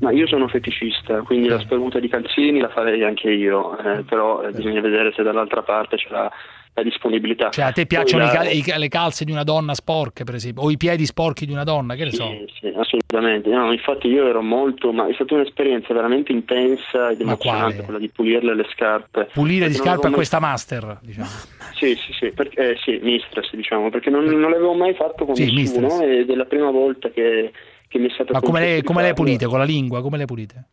Ma 0.00 0.12
io 0.12 0.26
sono 0.26 0.46
feticista, 0.48 1.22
quindi 1.22 1.48
la 1.48 1.58
spremuta 1.58 1.98
di 1.98 2.08
calzini 2.08 2.60
la 2.60 2.68
farei 2.68 3.02
anche 3.02 3.30
io, 3.30 3.78
eh, 3.78 4.02
però 4.02 4.42
eh, 4.42 4.50
bisogna 4.52 4.82
vedere 4.82 5.12
se 5.16 5.22
dall'altra 5.22 5.62
parte 5.62 5.96
c'è 5.96 6.08
la, 6.10 6.30
la 6.76 6.82
disponibilità. 6.82 7.48
Cioè, 7.48 7.64
a 7.64 7.72
te 7.72 7.86
piacciono 7.86 8.24
la- 8.24 8.30
cal- 8.30 8.52
i 8.54 8.62
le 8.76 8.88
calze 8.88 9.24
di 9.24 9.32
una 9.32 9.44
donna 9.44 9.72
sporche, 9.74 10.24
per 10.24 10.34
esempio, 10.34 10.62
o 10.62 10.70
i 10.70 10.76
piedi 10.76 11.06
sporchi 11.06 11.46
di 11.46 11.52
una 11.52 11.64
donna, 11.64 11.94
che 11.94 12.04
ne 12.04 12.10
so. 12.12 12.26
Sì, 12.28 12.52
sì, 12.60 12.72
assolutamente. 12.76 13.48
No, 13.48 13.72
infatti 13.72 14.08
io 14.08 14.28
ero 14.28 14.42
molto, 14.42 14.92
ma 14.92 15.08
è 15.08 15.14
stata 15.14 15.34
un'esperienza 15.34 15.94
veramente 15.94 16.32
intensa 16.32 17.10
ed 17.10 17.20
emozionante 17.22 17.82
quella 17.82 17.98
di 17.98 18.10
pulirle 18.10 18.54
le 18.54 18.66
scarpe. 18.74 19.30
Pulire 19.32 19.68
di 19.68 19.74
scarpe 19.74 20.02
a 20.06 20.10
mai- 20.10 20.12
questa 20.18 20.38
master, 20.38 20.98
diciamo. 21.00 21.28
Sì, 21.76 21.94
sì, 21.94 22.12
sì, 22.12 22.30
perché, 22.32 22.72
eh, 22.72 22.76
sì, 22.84 22.98
mistress 23.02 23.54
diciamo, 23.54 23.88
perché 23.88 24.10
non, 24.10 24.24
non 24.24 24.50
l'avevo 24.50 24.74
mai 24.74 24.92
fatto 24.94 25.24
con 25.24 25.34
Sì, 25.34 25.50
nessuno 25.50 25.86
mistress. 25.86 26.00
ed 26.20 26.30
è 26.30 26.34
la 26.34 26.44
prima 26.44 26.70
volta 26.70 27.08
che, 27.08 27.52
che 27.88 27.98
mi 27.98 28.08
è 28.08 28.12
stata 28.12 28.34
Ma 28.34 28.40
come 28.40 28.60
le, 28.60 28.82
come 28.82 29.02
le 29.02 29.14
pulite? 29.14 29.46
Con 29.46 29.58
la 29.58 29.64
lingua? 29.64 30.02
Come 30.02 30.18
le 30.18 30.26
pulite? 30.26 30.64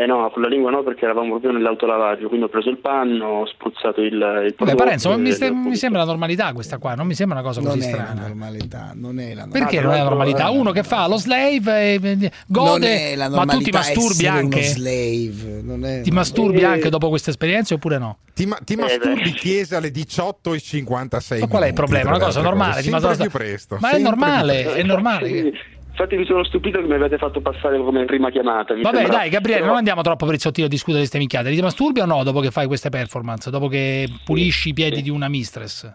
Eh 0.00 0.06
no, 0.06 0.30
con 0.32 0.42
la 0.42 0.48
lingua 0.48 0.70
no, 0.70 0.84
perché 0.84 1.06
eravamo 1.06 1.30
proprio 1.30 1.50
nell'autolavaggio, 1.50 2.28
quindi 2.28 2.46
ho 2.46 2.48
preso 2.48 2.68
il 2.70 2.78
panno, 2.78 3.26
ho 3.40 3.46
spruzzato 3.46 4.00
il, 4.00 4.12
il 4.46 4.54
prodotto 4.54 4.76
Parenzo, 4.76 5.08
ma 5.08 5.16
mi, 5.16 5.32
pulito. 5.32 5.52
mi 5.54 5.74
sembra 5.74 6.02
la 6.02 6.06
normalità 6.06 6.52
questa 6.52 6.78
qua, 6.78 6.94
non 6.94 7.04
mi 7.08 7.14
sembra 7.14 7.40
una 7.40 7.46
cosa 7.48 7.60
Non 7.60 7.72
così 7.72 7.88
è 7.88 7.90
la 7.90 7.96
strana. 8.04 8.20
normalità, 8.20 8.92
non 8.94 9.18
è 9.18 9.34
la 9.34 9.40
normalità. 9.40 9.58
Perché 9.58 9.80
non 9.80 9.92
è 9.94 9.98
la 9.98 10.04
normalità? 10.04 10.50
Uno 10.50 10.70
che 10.70 10.84
fa 10.84 11.08
lo 11.08 11.16
slave 11.16 11.94
e 11.94 11.98
Non 11.98 12.30
gode, 12.46 13.16
ma 13.28 13.44
tu 13.46 13.58
ti 13.58 13.70
masturbi 13.72 14.26
anche? 14.28 14.62
slave, 14.62 15.62
non 15.64 15.84
è- 15.84 16.00
Ti 16.02 16.10
masturbi 16.12 16.60
Eh, 16.60 16.64
anche 16.64 16.90
dopo 16.90 17.08
queste 17.08 17.30
esperienze 17.30 17.74
oppure 17.74 17.98
no? 17.98 18.18
Ti, 18.34 18.46
ma- 18.46 18.58
ti 18.62 18.76
masturbi 18.76 19.32
chiesa 19.32 19.78
alle 19.78 19.90
18.56 19.90 21.40
Ma 21.40 21.46
qual 21.48 21.62
è 21.64 21.66
il 21.66 21.72
problema? 21.74 22.10
Una 22.10 22.20
cosa 22.24 22.40
normale, 22.40 22.82
ti 22.82 22.90
masturbi- 22.90 23.22
più 23.22 23.30
presto. 23.30 23.78
Ma 23.80 23.90
è 23.90 23.98
normale, 23.98 24.74
è 24.74 24.82
normale. 24.84 25.52
Infatti 26.00 26.16
mi 26.16 26.26
sono 26.26 26.44
stupito 26.44 26.78
che 26.80 26.86
mi 26.86 26.94
avete 26.94 27.18
fatto 27.18 27.40
passare 27.40 27.76
come 27.78 28.04
prima 28.04 28.30
chiamata. 28.30 28.72
Vabbè, 28.72 28.98
sembra- 28.98 29.16
dai, 29.16 29.30
Gabriele, 29.30 29.58
però- 29.58 29.70
non 29.70 29.78
andiamo 29.78 30.02
troppo 30.02 30.26
per 30.26 30.34
il 30.34 30.40
sottile 30.40 30.66
a 30.66 30.68
discutere 30.68 31.02
di 31.02 31.08
queste 31.08 31.18
minchiate. 31.18 31.52
Ti 31.52 31.60
masturbi 31.60 31.98
o 31.98 32.04
no 32.06 32.22
dopo 32.22 32.38
che 32.38 32.52
fai 32.52 32.68
queste 32.68 32.88
performance? 32.88 33.50
Dopo 33.50 33.66
che 33.66 34.08
pulisci 34.24 34.68
i 34.68 34.72
piedi 34.74 35.02
di 35.02 35.10
una 35.10 35.28
mistress? 35.28 35.92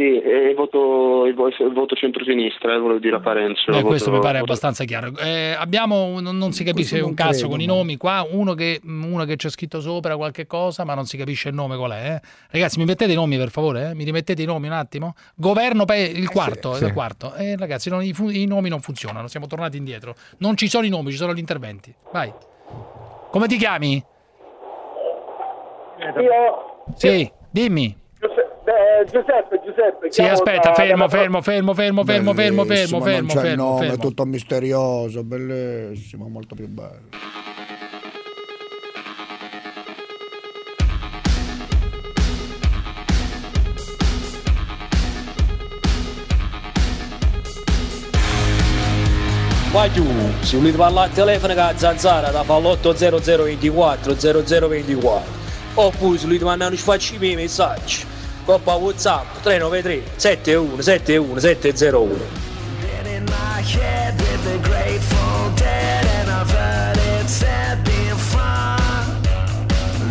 Sì, 0.00 0.18
e 0.18 0.54
voto, 0.54 1.26
il 1.26 1.34
vo- 1.34 1.48
il 1.48 1.72
voto 1.74 1.94
centrosinistra, 1.94 2.74
eh, 2.74 2.78
volevo 2.78 2.98
dire 3.00 3.16
a 3.16 3.20
Parenzo. 3.20 3.70
Eh, 3.70 3.82
questo 3.82 4.06
voto- 4.10 4.12
mi 4.12 4.26
pare 4.26 4.38
voto- 4.38 4.44
abbastanza 4.52 4.84
chiaro. 4.84 5.12
Eh, 5.18 5.54
abbiamo, 5.58 6.20
non, 6.20 6.38
non 6.38 6.52
si 6.52 6.64
capisce 6.64 7.00
non 7.00 7.10
un 7.10 7.14
cazzo 7.14 7.48
con 7.48 7.60
i 7.60 7.66
ma- 7.66 7.74
nomi 7.74 7.98
qua. 7.98 8.26
Uno 8.30 8.54
che, 8.54 8.80
uno 8.82 9.26
che 9.26 9.36
c'è 9.36 9.50
scritto 9.50 9.82
sopra 9.82 10.16
qualche 10.16 10.46
cosa, 10.46 10.84
ma 10.86 10.94
non 10.94 11.04
si 11.04 11.18
capisce 11.18 11.50
il 11.50 11.54
nome 11.54 11.76
qual 11.76 11.90
è. 11.90 12.14
eh. 12.14 12.20
Ragazzi, 12.50 12.78
mi 12.78 12.86
mettete 12.86 13.12
i 13.12 13.14
nomi 13.14 13.36
per 13.36 13.50
favore? 13.50 13.90
eh? 13.90 13.94
Mi 13.94 14.04
rimettete 14.04 14.40
i 14.40 14.46
nomi 14.46 14.68
un 14.68 14.72
attimo? 14.72 15.12
Governo, 15.34 15.84
pa- 15.84 15.96
il 15.96 16.30
quarto. 16.30 16.72
sì. 16.72 16.84
il 16.84 16.94
quarto. 16.94 17.34
Eh, 17.34 17.56
ragazzi, 17.58 17.90
non- 17.90 18.02
i, 18.02 18.14
i 18.40 18.46
nomi 18.46 18.70
non 18.70 18.80
funzionano. 18.80 19.26
Siamo 19.28 19.46
tornati 19.48 19.76
indietro. 19.76 20.14
Non 20.38 20.56
ci 20.56 20.66
sono 20.66 20.86
i 20.86 20.88
nomi, 20.88 21.10
ci 21.10 21.18
sono 21.18 21.34
gli 21.34 21.38
interventi. 21.40 21.94
Vai. 22.10 22.32
Come 23.30 23.46
ti 23.48 23.58
chiami? 23.58 24.02
Io, 26.18 26.84
Sì, 26.94 27.30
dimmi. 27.50 27.98
Eh, 28.80 29.04
Giuseppe, 29.04 29.60
Giuseppe. 29.64 30.10
Sì, 30.10 30.22
aspetta, 30.22 30.68
da- 30.70 30.74
fermo, 30.74 31.06
dalla- 31.06 31.08
fermo, 31.08 31.42
fermo, 31.42 31.74
fermo, 31.74 32.04
fermo, 32.04 32.32
fermo, 32.34 32.64
fermo, 32.64 33.00
fermo, 33.00 33.18
non 33.18 33.26
c'è 33.26 33.34
il 33.34 33.46
fermo, 33.46 33.64
nome, 33.64 33.78
fermo. 33.80 33.94
è 33.94 33.98
tutto 33.98 34.24
misterioso, 34.24 35.24
bellissimo, 35.24 36.28
molto 36.28 36.54
più 36.54 36.68
bello. 36.68 37.08
Tu, 49.94 50.04
se 50.42 50.56
volete 50.56 50.76
parlare 50.76 51.08
al 51.08 51.14
telefono 51.14 51.54
con 51.54 51.62
la 51.62 51.72
zanzara 51.76 52.30
da 52.30 52.42
fare 52.42 52.62
l'80024 52.62 54.16
0024 54.16 55.38
oppure 55.74 56.18
se 56.18 56.26
volete 56.26 56.44
mandare 56.44 56.72
un 56.72 56.76
facci 56.78 57.14
i 57.14 57.18
miei 57.18 57.34
messaggi 57.34 58.04
coppa 58.44 58.74
whatsapp 58.74 59.26
393 59.42 60.02
71 60.16 60.82
71 60.82 61.40
701 61.40 62.48
in 63.20 63.24
my 63.26 63.60
head 63.62 64.18
with 64.18 64.44
the 64.44 64.58
Grateful 64.68 65.50
Dead, 65.54 66.04
and 66.20 66.30
I've 66.30 66.50
heard 66.50 66.96
it 66.96 67.28
said 67.28 67.82
before. 67.84 68.78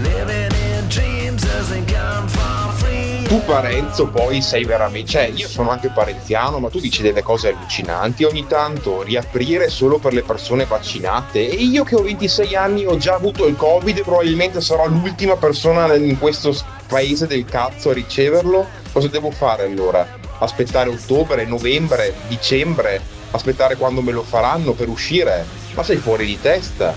Living 0.03 0.51
in 0.51 0.87
dreams 0.89 1.43
doesn't 1.43 1.85
come 1.91 2.27
for 2.27 2.71
free. 2.73 3.23
Tu 3.27 3.41
Parenzo 3.45 4.07
poi 4.07 4.41
sei 4.41 4.63
veramente, 4.65 5.09
cioè 5.09 5.31
io 5.33 5.47
sono 5.47 5.71
anche 5.71 5.89
parenziano, 5.89 6.59
ma 6.59 6.69
tu 6.69 6.79
dici 6.79 7.01
delle 7.01 7.23
cose 7.23 7.49
allucinanti 7.49 8.23
ogni 8.23 8.45
tanto, 8.47 9.01
riaprire 9.01 9.69
solo 9.69 9.97
per 9.97 10.13
le 10.13 10.23
persone 10.23 10.65
vaccinate 10.65 11.49
e 11.49 11.63
io 11.63 11.83
che 11.83 11.95
ho 11.95 12.01
26 12.01 12.55
anni 12.55 12.85
ho 12.85 12.97
già 12.97 13.15
avuto 13.15 13.47
il 13.47 13.55
covid 13.55 13.97
e 13.97 14.03
probabilmente 14.03 14.61
sarò 14.61 14.87
l'ultima 14.87 15.35
persona 15.35 15.93
in 15.95 16.17
questo 16.19 16.53
paese 16.89 17.28
del 17.28 17.45
cazzo 17.45 17.91
a 17.91 17.93
riceverlo, 17.93 18.67
cosa 18.91 19.08
devo 19.08 19.30
fare 19.30 19.63
allora? 19.63 20.17
Aspettare 20.39 20.89
ottobre, 20.89 21.45
novembre, 21.45 22.15
dicembre, 22.28 22.99
aspettare 23.32 23.75
quando 23.75 24.02
me 24.02 24.12
lo 24.12 24.23
faranno 24.23 24.73
per 24.73 24.89
uscire? 24.89 25.45
Ma 25.75 25.84
sei 25.84 25.97
fuori 25.97 26.25
di 26.25 26.41
testa? 26.41 26.95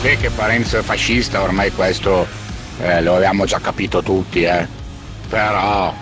Beh, 0.00 0.16
che 0.16 0.30
Parenzo 0.30 0.78
è 0.78 0.82
fascista, 0.82 1.42
ormai 1.42 1.70
questo 1.72 2.26
eh, 2.80 3.02
lo 3.02 3.16
abbiamo 3.16 3.44
già 3.44 3.60
capito 3.60 4.02
tutti, 4.02 4.42
eh. 4.42 4.66
Però, 5.28 5.94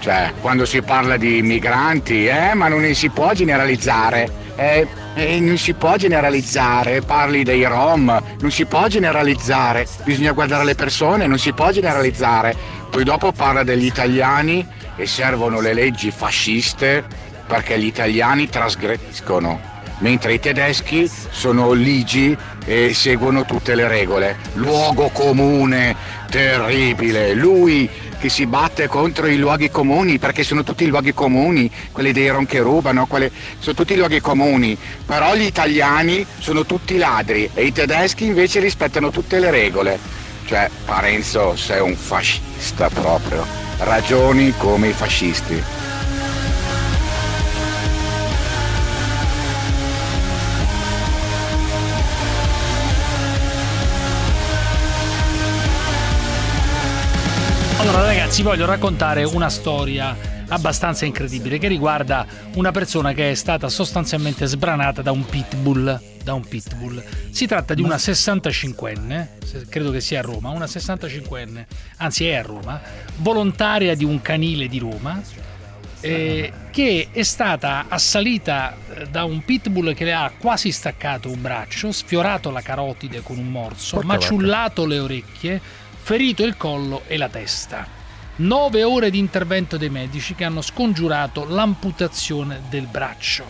cioè, 0.00 0.32
quando 0.40 0.64
si 0.64 0.80
parla 0.80 1.16
di 1.16 1.42
migranti, 1.42 2.26
eh, 2.26 2.54
ma 2.54 2.68
non 2.68 2.94
si 2.94 3.10
può 3.10 3.32
generalizzare. 3.32 4.44
Eh, 4.56 4.86
eh, 5.16 5.40
non 5.40 5.56
si 5.56 5.72
può 5.72 5.96
generalizzare, 5.96 7.00
parli 7.00 7.42
dei 7.42 7.64
Rom, 7.64 8.22
non 8.38 8.50
si 8.50 8.66
può 8.66 8.86
generalizzare, 8.86 9.86
bisogna 10.04 10.32
guardare 10.32 10.64
le 10.64 10.74
persone, 10.74 11.26
non 11.26 11.38
si 11.38 11.54
può 11.54 11.70
generalizzare. 11.70 12.54
Poi 12.90 13.02
dopo 13.02 13.32
parla 13.32 13.62
degli 13.62 13.86
italiani 13.86 14.66
e 14.94 15.06
servono 15.06 15.60
le 15.60 15.72
leggi 15.72 16.10
fasciste 16.10 17.02
perché 17.46 17.78
gli 17.78 17.86
italiani 17.86 18.48
trasgrediscono, 18.50 19.58
mentre 20.00 20.34
i 20.34 20.40
tedeschi 20.40 21.10
sono 21.30 21.72
ligi 21.72 22.36
e 22.66 22.92
seguono 22.92 23.46
tutte 23.46 23.74
le 23.74 23.88
regole. 23.88 24.36
Luogo 24.54 25.08
comune, 25.08 25.96
terribile. 26.28 27.32
Lui 27.32 27.88
che 28.18 28.28
si 28.28 28.46
batte 28.46 28.86
contro 28.86 29.26
i 29.26 29.36
luoghi 29.36 29.70
comuni 29.70 30.18
perché 30.18 30.42
sono 30.42 30.62
tutti 30.62 30.86
luoghi 30.86 31.12
comuni, 31.12 31.70
quelli 31.92 32.12
dei 32.12 32.28
ron 32.28 32.46
che 32.46 32.60
rubano, 32.60 33.06
quelli- 33.06 33.30
sono 33.58 33.74
tutti 33.74 33.96
luoghi 33.96 34.20
comuni. 34.20 34.76
Però 35.04 35.34
gli 35.34 35.42
italiani 35.42 36.26
sono 36.38 36.64
tutti 36.64 36.96
ladri 36.96 37.48
e 37.52 37.64
i 37.64 37.72
tedeschi 37.72 38.24
invece 38.26 38.60
rispettano 38.60 39.10
tutte 39.10 39.38
le 39.38 39.50
regole. 39.50 39.98
Cioè, 40.46 40.70
Parenzo 40.84 41.56
sei 41.56 41.80
un 41.80 41.96
fascista 41.96 42.88
proprio. 42.88 43.44
Ragioni 43.78 44.54
come 44.56 44.88
i 44.88 44.92
fascisti. 44.92 45.62
Allora, 57.88 58.06
ragazzi, 58.06 58.42
voglio 58.42 58.66
raccontare 58.66 59.22
una 59.22 59.48
storia 59.48 60.16
abbastanza 60.48 61.04
incredibile 61.04 61.58
che 61.58 61.68
riguarda 61.68 62.26
una 62.54 62.72
persona 62.72 63.12
che 63.12 63.30
è 63.30 63.34
stata 63.34 63.68
sostanzialmente 63.68 64.44
sbranata 64.46 65.02
da 65.02 65.12
un 65.12 65.24
pitbull. 65.24 66.00
Da 66.24 66.34
un 66.34 66.44
pitbull. 66.44 67.00
Si 67.30 67.46
tratta 67.46 67.74
di 67.74 67.82
una 67.82 67.94
65enne, 67.94 69.28
se- 69.44 69.66
credo 69.68 69.92
che 69.92 70.00
sia 70.00 70.18
a 70.18 70.22
Roma, 70.22 70.50
una 70.50 70.64
65enne, 70.64 71.64
anzi 71.98 72.26
è 72.26 72.34
a 72.34 72.42
Roma, 72.42 72.80
volontaria 73.18 73.94
di 73.94 74.02
un 74.04 74.20
canile 74.20 74.66
di 74.66 74.80
Roma, 74.80 75.22
eh, 76.00 76.52
che 76.72 77.08
è 77.12 77.22
stata 77.22 77.86
assalita 77.88 78.76
eh, 78.94 79.06
da 79.06 79.24
un 79.24 79.44
pitbull 79.44 79.94
che 79.94 80.04
le 80.04 80.12
ha 80.12 80.30
quasi 80.36 80.72
staccato 80.72 81.28
un 81.28 81.40
braccio, 81.40 81.92
sfiorato 81.92 82.50
la 82.50 82.62
carotide 82.62 83.22
con 83.22 83.38
un 83.38 83.48
morso, 83.48 83.96
Porca 83.96 84.14
maciullato 84.14 84.86
le 84.86 84.98
orecchie, 84.98 85.60
ferito 86.06 86.44
il 86.44 86.56
collo 86.56 87.02
e 87.08 87.16
la 87.16 87.28
testa. 87.28 87.84
Nove 88.36 88.84
ore 88.84 89.10
di 89.10 89.18
intervento 89.18 89.76
dei 89.76 89.90
medici 89.90 90.36
che 90.36 90.44
hanno 90.44 90.62
scongiurato 90.62 91.44
l'amputazione 91.48 92.60
del 92.68 92.86
braccio. 92.86 93.44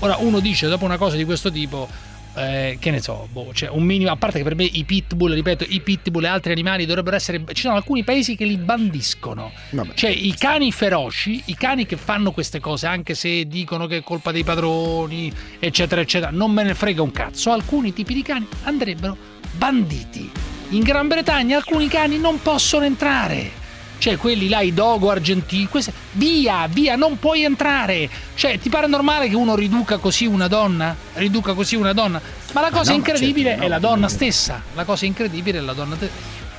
Ora 0.00 0.16
uno 0.18 0.40
dice 0.40 0.68
dopo 0.68 0.84
una 0.84 0.98
cosa 0.98 1.16
di 1.16 1.24
questo 1.24 1.50
tipo, 1.50 1.88
eh, 2.34 2.76
che 2.78 2.90
ne 2.90 3.00
so, 3.00 3.26
boh, 3.32 3.54
cioè 3.54 3.70
un 3.70 3.84
minimo, 3.84 4.10
a 4.10 4.16
parte 4.16 4.36
che 4.36 4.44
per 4.44 4.54
me 4.54 4.64
i 4.64 4.84
pitbull, 4.84 5.32
ripeto, 5.32 5.64
i 5.66 5.80
pitbull 5.80 6.24
e 6.24 6.28
altri 6.28 6.52
animali 6.52 6.84
dovrebbero 6.84 7.16
essere, 7.16 7.42
ci 7.54 7.62
sono 7.62 7.76
alcuni 7.76 8.04
paesi 8.04 8.36
che 8.36 8.44
li 8.44 8.58
bandiscono. 8.58 9.50
Cioè 9.94 10.10
i 10.10 10.34
cani 10.34 10.72
feroci, 10.72 11.42
i 11.46 11.54
cani 11.54 11.86
che 11.86 11.96
fanno 11.96 12.32
queste 12.32 12.60
cose, 12.60 12.86
anche 12.86 13.14
se 13.14 13.46
dicono 13.46 13.86
che 13.86 13.96
è 13.96 14.02
colpa 14.02 14.30
dei 14.30 14.44
padroni, 14.44 15.32
eccetera, 15.58 16.02
eccetera, 16.02 16.30
non 16.30 16.52
me 16.52 16.64
ne 16.64 16.74
frega 16.74 17.00
un 17.00 17.12
cazzo, 17.12 17.50
alcuni 17.50 17.94
tipi 17.94 18.12
di 18.12 18.20
cani 18.20 18.46
andrebbero 18.64 19.16
banditi. 19.52 20.53
In 20.70 20.82
Gran 20.82 21.06
Bretagna 21.08 21.56
alcuni 21.56 21.88
cani 21.88 22.18
non 22.18 22.40
possono 22.42 22.84
entrare. 22.84 23.62
Cioè, 23.96 24.16
quelli 24.16 24.48
là, 24.48 24.60
i 24.60 24.74
dogo 24.74 25.10
argentini, 25.10 25.66
queste- 25.66 25.92
via, 26.12 26.66
via, 26.68 26.96
non 26.96 27.18
puoi 27.18 27.42
entrare. 27.44 28.10
Cioè, 28.34 28.58
ti 28.58 28.68
pare 28.68 28.86
normale 28.86 29.28
che 29.28 29.36
uno 29.36 29.54
riduca 29.54 29.98
così 29.98 30.26
una 30.26 30.48
donna? 30.48 30.94
Riduca 31.14 31.54
così 31.54 31.76
una 31.76 31.92
donna? 31.92 32.20
Ma 32.52 32.60
la 32.60 32.70
cosa 32.70 32.90
no, 32.90 32.96
incredibile 32.96 33.50
certo, 33.50 33.62
è 33.64 33.68
no. 33.68 33.72
la 33.72 33.78
donna 33.78 34.08
stessa. 34.08 34.62
La 34.74 34.84
cosa 34.84 35.06
incredibile 35.06 35.58
è 35.58 35.60
la 35.62 35.72
donna 35.72 35.94
stessa. 35.94 36.12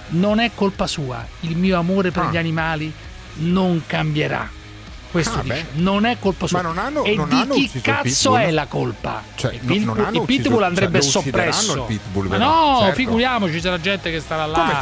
Non 0.10 0.40
è 0.40 0.52
colpa 0.56 0.88
sua. 0.88 1.26
Il 1.42 1.58
mio 1.58 1.78
amore 1.78 2.12
per 2.12 2.24
Ah. 2.24 2.30
gli 2.32 2.38
animali 2.38 2.92
non 3.38 3.84
cambierà. 3.86 4.50
Questo 5.16 5.40
Ah, 5.40 5.44
dice. 5.44 5.66
Non 5.76 6.06
è 6.06 6.18
colpa 6.20 6.46
sua. 6.46 6.62
Ma 6.62 6.68
non 6.68 6.78
hanno- 6.78 7.06
e 7.06 7.16
non 7.16 7.30
di 7.30 7.36
hanno 7.36 7.54
chi 7.54 7.72
cazzo 7.82 8.32
pitbull? 8.32 8.40
è 8.42 8.52
la 8.52 8.66
colpa? 8.66 9.24
Cioè, 9.36 9.54
il 9.54 9.60
pitbull, 9.62 9.96
non 9.98 10.14
il 10.16 10.22
pitbull 10.24 10.62
andrebbe 10.64 11.02
cioè, 11.02 11.10
soppresso. 11.10 11.84
pitbull, 11.84 12.28
no, 12.38 12.78
Certo. 12.82 12.96
figuriamoci, 12.96 13.60
c'è 13.62 13.70
la 13.70 13.80
gente 13.80 14.12
che 14.12 14.20
starà 14.20 14.46
là. 14.46 14.78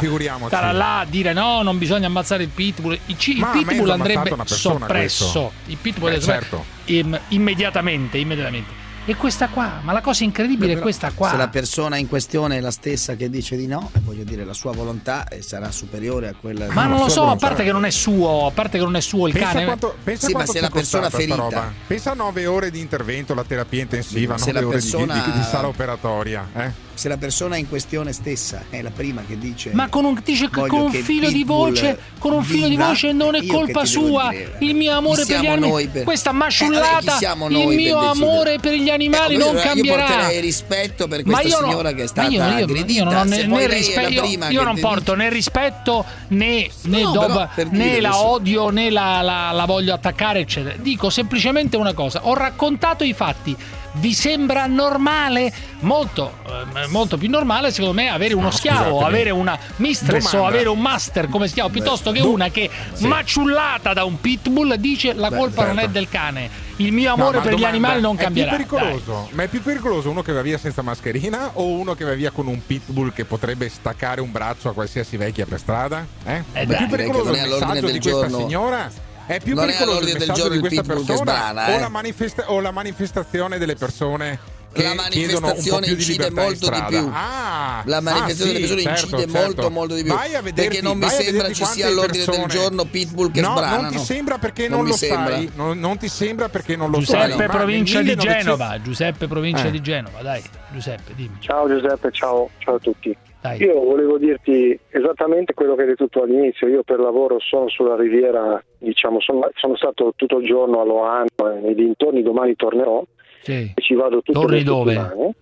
Starà 0.46 0.72
là 0.72 0.98
a 0.98 1.04
dire 1.04 1.32
no, 1.32 1.62
non 1.62 1.78
bisogna 1.78 2.06
ammazzare 2.08 2.42
il 2.42 2.48
pitbull. 2.48 2.98
Il, 3.06 3.16
ci- 3.16 3.36
il 3.38 3.46
pitbull 3.64 3.90
ha 3.90 3.92
andrebbe 3.92 4.34
soppresso. 4.46 4.80
questo. 4.86 5.52
Il 5.66 5.76
pitbull 5.80 6.10
Beh, 6.10 6.16
è 6.16 6.20
soppresso. 6.20 6.40
certo. 6.40 6.64
Im- 6.86 7.20
immediatamente, 7.28 8.18
immediatamente. 8.18 8.82
E 9.06 9.16
questa 9.16 9.48
qua, 9.48 9.80
ma 9.82 9.92
la 9.92 10.00
cosa 10.00 10.24
incredibile 10.24 10.72
è 10.72 10.78
questa 10.78 11.10
qua. 11.14 11.28
Se 11.28 11.36
la 11.36 11.48
persona 11.48 11.98
in 11.98 12.08
questione 12.08 12.56
è 12.56 12.60
la 12.60 12.70
stessa 12.70 13.16
che 13.16 13.28
dice 13.28 13.54
di 13.54 13.66
no, 13.66 13.90
voglio 14.02 14.24
dire, 14.24 14.44
la 14.46 14.54
sua 14.54 14.72
volontà 14.72 15.28
eh, 15.28 15.42
sarà 15.42 15.70
superiore 15.70 16.28
a 16.28 16.34
quella 16.40 16.72
Ma 16.72 16.86
non 16.86 16.98
lo 17.00 17.10
so, 17.10 17.26
a 17.28 17.36
parte 17.36 17.64
che 17.64 17.72
non 17.72 17.84
è 17.84 17.90
suo, 17.90 18.46
a 18.46 18.50
parte 18.50 18.78
che 18.78 18.84
non 18.84 18.96
è 18.96 19.02
suo 19.02 19.26
il 19.26 19.34
Pensa 19.34 19.48
cane. 19.52 19.64
quanto, 19.66 19.94
pensa 20.02 20.26
Sì, 20.28 20.32
ma 20.32 20.46
se 20.46 20.58
è 20.58 20.60
la 20.62 20.70
persona 20.70 21.10
ferita- 21.10 21.34
roba. 21.34 21.70
Pensa 21.86 22.12
a 22.12 22.14
nove 22.14 22.46
ore 22.46 22.70
di 22.70 22.80
intervento, 22.80 23.34
la 23.34 23.44
terapia 23.44 23.82
intensiva, 23.82 24.38
Se 24.38 24.46
nove 24.52 24.60
la 24.60 24.66
ore 24.68 24.76
persona- 24.78 25.12
di, 25.12 25.20
di, 25.32 25.38
di 25.38 25.44
sala 25.44 25.68
operatoria. 25.68 26.48
Eh? 26.56 26.83
Se 26.94 27.08
la 27.08 27.16
persona 27.16 27.56
in 27.56 27.68
questione 27.68 28.12
stessa 28.12 28.62
è 28.70 28.80
la 28.80 28.90
prima 28.90 29.22
che 29.26 29.36
dice 29.36 29.70
Ma 29.72 29.88
con 29.88 30.04
un, 30.04 30.20
dice 30.24 30.48
con 30.48 30.70
un 30.70 30.92
filo 30.92 31.28
di 31.28 31.42
voce, 31.42 31.98
con 32.20 32.32
un 32.32 32.44
filo 32.44 32.68
di 32.68 32.76
voce 32.76 33.10
non 33.12 33.34
è 33.34 33.40
io 33.40 33.52
colpa 33.52 33.84
sua. 33.84 34.28
dire? 34.30 34.56
Il 34.60 34.74
mio 34.76 34.96
amore 34.96 35.22
Chi 35.24 35.32
per 35.32 35.40
gli 35.42 35.46
animali. 35.46 35.88
per- 35.88 36.04
Questa 36.04 36.30
Eh, 36.30 36.34
masciullata, 36.34 36.98
chi 37.00 37.18
siamo 37.18 37.48
il 37.48 37.66
mio 37.74 37.98
amore 37.98 38.58
per 38.60 38.74
gli 38.74 38.88
animali 38.90 39.34
Eh, 39.34 39.38
non 39.38 39.54
io 39.56 39.60
cambierà. 39.60 40.04
porterei 40.06 40.40
rispetto 40.40 41.08
per 41.08 41.26
Ma 41.26 41.32
questa 41.40 41.48
io 41.48 41.60
no- 41.64 41.68
signora 41.70 41.92
che 41.92 42.02
è 42.04 42.06
stata 42.06 42.28
io, 42.28 42.36
io- 42.44 42.64
aggredita. 42.64 42.92
io 42.92 43.04
non 43.04 43.14
ho 43.16 43.24
né, 43.24 43.66
rispetto, 43.66 44.24
io, 44.24 44.48
io 44.50 44.62
non 44.62 44.78
porto 44.78 45.14
né 45.16 45.28
rispetto 45.30 46.04
né, 46.28 46.68
né, 46.82 47.02
No, 47.02 47.10
dob- 47.10 47.26
però 47.32 47.48
per 47.54 47.70
né 47.72 48.00
la 48.00 48.08
adesso- 48.10 48.24
odio 48.28 48.68
né 48.70 48.90
la, 48.90 49.20
la- 49.20 49.50
la 49.50 49.64
voglio 49.64 49.92
attaccare, 49.94 50.38
eccetera. 50.40 50.76
Dico 50.78 51.10
semplicemente 51.10 51.76
una 51.76 51.92
cosa: 51.92 52.20
ho 52.24 52.34
raccontato 52.34 53.02
i 53.02 53.12
fatti. 53.12 53.56
Vi 53.96 54.12
sembra 54.12 54.66
normale? 54.66 55.52
Molto, 55.80 56.38
eh, 56.74 56.86
molto 56.88 57.16
più 57.16 57.28
normale, 57.30 57.70
secondo 57.70 57.94
me, 57.94 58.08
avere 58.08 58.34
uno 58.34 58.50
schiavo, 58.50 58.90
scusatemi. 58.96 59.04
avere 59.06 59.30
una 59.30 59.58
mistress 59.76 60.26
o 60.28 60.30
Domanda. 60.36 60.54
avere 60.56 60.68
un 60.70 60.78
master 60.80 61.28
come 61.28 61.46
schiavo, 61.46 61.68
piuttosto 61.68 62.10
che 62.10 62.20
do- 62.20 62.30
una 62.32 62.48
che 62.48 62.68
Sì. 62.94 63.06
maciullata 63.06 63.92
da 63.92 64.04
un 64.04 64.20
pitbull 64.20 64.74
dice 64.74 65.12
la 65.12 65.28
Beh, 65.30 65.36
colpa 65.36 65.66
non 65.66 65.76
è 65.78 65.82
certo. 65.82 65.92
del 65.92 66.08
cane. 66.08 66.50
Il 66.76 66.92
mio 66.92 67.12
amore 67.12 67.36
No, 67.36 67.42
per 67.44 67.54
gli 67.54 67.64
animali 67.64 68.00
non 68.00 68.16
cambierà. 68.16 68.52
È 68.52 68.56
più 68.56 68.66
pericoloso, 68.66 69.28
ma 69.32 69.42
è 69.44 69.48
più 69.48 69.62
pericoloso 69.62 70.10
uno 70.10 70.22
che 70.22 70.32
va 70.32 70.42
via 70.42 70.58
senza 70.58 70.82
mascherina 70.82 71.50
o 71.54 71.64
uno 71.68 71.94
che 71.94 72.04
va 72.04 72.14
via 72.14 72.32
con 72.32 72.48
un 72.48 72.66
pitbull 72.66 73.12
che 73.12 73.24
potrebbe 73.24 73.68
staccare 73.68 74.20
un 74.20 74.32
braccio 74.32 74.68
a 74.70 74.72
qualsiasi 74.72 75.16
vecchia 75.16 75.46
per 75.46 75.60
strada? 75.60 76.04
Eh? 76.24 76.32
Eh, 76.34 76.42
è 76.52 76.66
dai, 76.66 76.76
più 76.78 76.88
pericoloso 76.88 77.32
il 77.32 77.40
messaggio 77.48 77.86
di 77.86 78.00
questa 78.00 78.10
giorno. 78.26 78.38
signora? 78.38 78.90
È 79.26 79.40
più 79.40 79.54
Non 79.54 79.64
è 79.64 79.66
pericoloso 79.68 80.00
il 80.00 80.04
all'ordine 80.04 80.18
del 80.18 80.28
messaggio 80.28 80.40
giorno 80.48 80.48
di 80.50 80.54
il 80.56 80.60
questa 80.60 80.94
persona 80.94 81.16
sbrana, 81.16 81.66
o, 81.66 81.70
eh? 81.70 81.80
la 81.80 81.88
manifesta- 81.88 82.50
o 82.50 82.60
la 82.60 82.70
manifestazione 82.70 83.58
delle 83.58 83.74
persone 83.74 84.38
La 84.82 85.06
chiedono 85.08 85.36
un 85.36 85.40
po' 85.40 85.46
manifestazione 85.46 85.86
incide 85.86 86.24
libertà 86.24 86.40
in 86.42 86.46
molto 86.48 86.70
di 86.70 86.84
più. 86.88 87.10
Ah, 87.12 87.82
La 87.86 88.00
manifestazione 88.00 88.50
ah, 88.50 88.52
delle 88.54 88.66
persone 88.66 88.80
sì, 88.80 88.88
incide 88.88 89.16
certo, 89.20 89.32
molto, 89.38 89.54
certo. 89.54 89.70
molto 89.70 89.94
di 89.94 90.02
più. 90.02 90.12
Vai 90.12 90.34
a 90.34 90.42
vederti- 90.42 90.60
perché 90.68 90.82
non 90.82 90.98
mi 90.98 91.08
sembra 91.08 91.52
ci 91.52 91.64
sia 91.64 91.86
all'ordine 91.86 92.24
del 92.24 92.46
giorno 92.46 92.84
pitbull 92.84 93.30
che 93.30 93.40
no, 93.40 93.50
sbranano. 93.56 93.82
non 93.82 93.90
ti 93.92 93.98
sembra 93.98 94.38
perché 94.38 94.68
non, 94.68 94.78
Non 94.80 94.88
lo 94.88 94.94
sembra. 94.94 95.34
sai. 95.34 95.50
Non, 95.54 95.78
non 95.78 95.98
ti 95.98 96.08
sembra 96.08 96.48
perché 96.48 96.76
non 96.76 96.90
lo 96.90 96.98
Giuseppe, 96.98 97.30
sai. 97.36 97.48
provincia 97.48 97.98
di 98.00 98.08
1900 98.08 98.42
Genova. 98.42 98.80
Giuseppe, 98.82 99.26
provincia 99.28 99.66
Eh. 99.66 99.70
di 99.70 99.80
Genova. 99.80 100.22
Dai, 100.22 100.42
Giuseppe, 100.72 101.14
dimmi. 101.14 101.36
Ciao 101.40 101.68
Giuseppe, 101.68 102.10
ciao, 102.10 102.50
ciao 102.58 102.74
a 102.74 102.78
tutti. 102.78 103.16
Dai. 103.40 103.60
Io 103.60 103.74
volevo 103.78 104.16
dirti 104.16 104.78
esattamente 104.88 105.52
quello 105.52 105.74
che 105.74 105.82
hai 105.82 105.88
detto 105.88 106.08
tu 106.08 106.18
all'inizio. 106.20 106.66
Io 106.66 106.82
per 106.82 106.98
lavoro 106.98 107.36
sono 107.40 107.68
sulla 107.68 107.94
riviera, 107.94 108.62
diciamo, 108.78 109.20
sono, 109.20 109.50
sono 109.54 109.76
stato 109.76 110.14
tutto 110.16 110.38
il 110.38 110.46
giorno 110.46 110.80
a 110.80 110.84
Loano 110.84 111.26
e 111.54 111.60
nei 111.60 111.74
dintorni, 111.74 112.22
domani 112.22 112.56
tornerò 112.56 113.04
Sì. 113.44 113.72
ci 113.76 113.94
vado 113.94 114.16
tutte 114.22 114.32
Torni 114.32 114.56
le 114.58 114.62
dove? 114.64 114.92
settimane. 114.94 115.34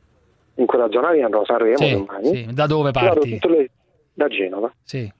In 0.56 0.66
quella 0.66 0.88
zona 0.90 1.10
lì 1.12 1.22
andrò 1.22 1.40
a 1.40 1.44
Sanremo 1.46 1.76
Sì, 1.78 1.92
domani. 1.92 2.26
sì. 2.36 2.46
Da 2.52 2.66
dove 2.66 2.90
parti? 2.90 3.38
le- 3.48 3.70
da 4.12 4.28
Genova. 4.28 4.70
Sì. 4.82 5.10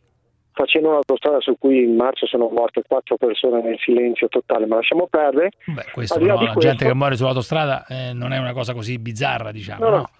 Facendo 0.55 0.89
un'autostrada 0.91 1.41
su 1.41 1.57
cui 1.59 1.83
in 1.85 1.97
marzo 1.97 2.27
sono 2.27 2.49
morte 2.51 2.83
quattro 2.87 3.17
persone 3.17 3.63
nel 3.63 3.79
silenzio 3.79 4.29
totale, 4.29 4.67
ma 4.67 4.77
lasciamo 4.77 5.07
perdere. 5.07 5.51
Beh, 5.65 5.87
questo 5.95 6.19
di 6.19 6.27
la 6.27 6.37
questo- 6.37 6.59
gente 6.61 6.85
che 6.85 6.93
muore 6.95 7.17
sull'autostrada 7.17 7.87
eh, 7.87 8.13
non 8.13 8.33
è 8.33 8.39
una 8.39 8.53
cosa 8.53 8.75
così 8.75 8.99
bizzarra, 8.99 9.51
diciamo. 9.51 9.83
No, 9.85 9.91
No, 9.91 9.97
no. 9.97 10.11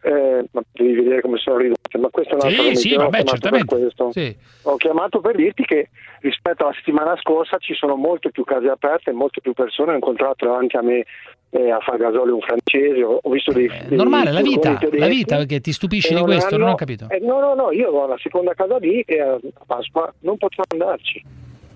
Eh, 0.00 0.44
ma 0.52 0.62
devi 0.70 0.92
vedere 0.94 1.20
come 1.22 1.38
sono 1.38 1.56
ridotte, 1.56 1.98
ma 1.98 2.08
questo 2.08 2.34
è 2.34 2.36
un 2.36 2.42
altro 2.48 2.62
Sì, 2.62 2.74
sì, 2.76 2.88
Io 2.90 3.00
ho 3.00 3.08
vabbè, 3.08 3.22
chiamato 3.24 3.48
per 3.48 3.64
certamente. 3.66 4.12
Sì. 4.12 4.36
Ho 4.62 4.76
chiamato 4.76 5.20
per 5.20 5.34
dirti 5.34 5.64
che 5.64 5.88
rispetto 6.20 6.64
alla 6.64 6.74
settimana 6.74 7.16
scorsa 7.16 7.56
ci 7.58 7.74
sono 7.74 7.96
molte 7.96 8.30
più 8.30 8.44
case 8.44 8.68
aperte, 8.68 9.10
molte 9.12 9.40
più 9.40 9.54
persone. 9.54 9.92
Ho 9.92 9.94
incontrato 9.94 10.44
davanti 10.44 10.76
a 10.76 10.82
me 10.82 11.04
eh, 11.50 11.70
a 11.70 11.78
gasolio 11.96 12.34
un 12.34 12.40
francese, 12.40 13.02
ho 13.02 13.20
visto 13.30 13.52
dei, 13.52 13.68
dei 13.88 13.96
Normale, 13.96 14.32
la 14.32 14.40
vita, 14.42 14.74
tedeschi 14.76 14.98
la 14.98 15.06
vita, 15.08 15.36
perché 15.36 15.60
ti 15.60 15.72
stupisci 15.72 16.08
di 16.08 16.14
non 16.14 16.24
questo, 16.24 16.50
non 16.56 16.62
hanno- 16.62 16.72
ho 16.72 16.76
capito. 16.76 17.06
eh, 17.08 17.18
no, 17.20 17.40
no, 17.40 17.54
no, 17.54 17.72
io 17.72 17.90
ho 17.90 18.06
la 18.06 18.18
seconda 18.22 18.52
casa 18.54 18.76
lì 18.78 19.00
e 19.00 19.20
a 19.20 19.38
Pasqua 19.66 20.12
non 20.20 20.36
potrò 20.36 20.62
andarci. 20.68 21.24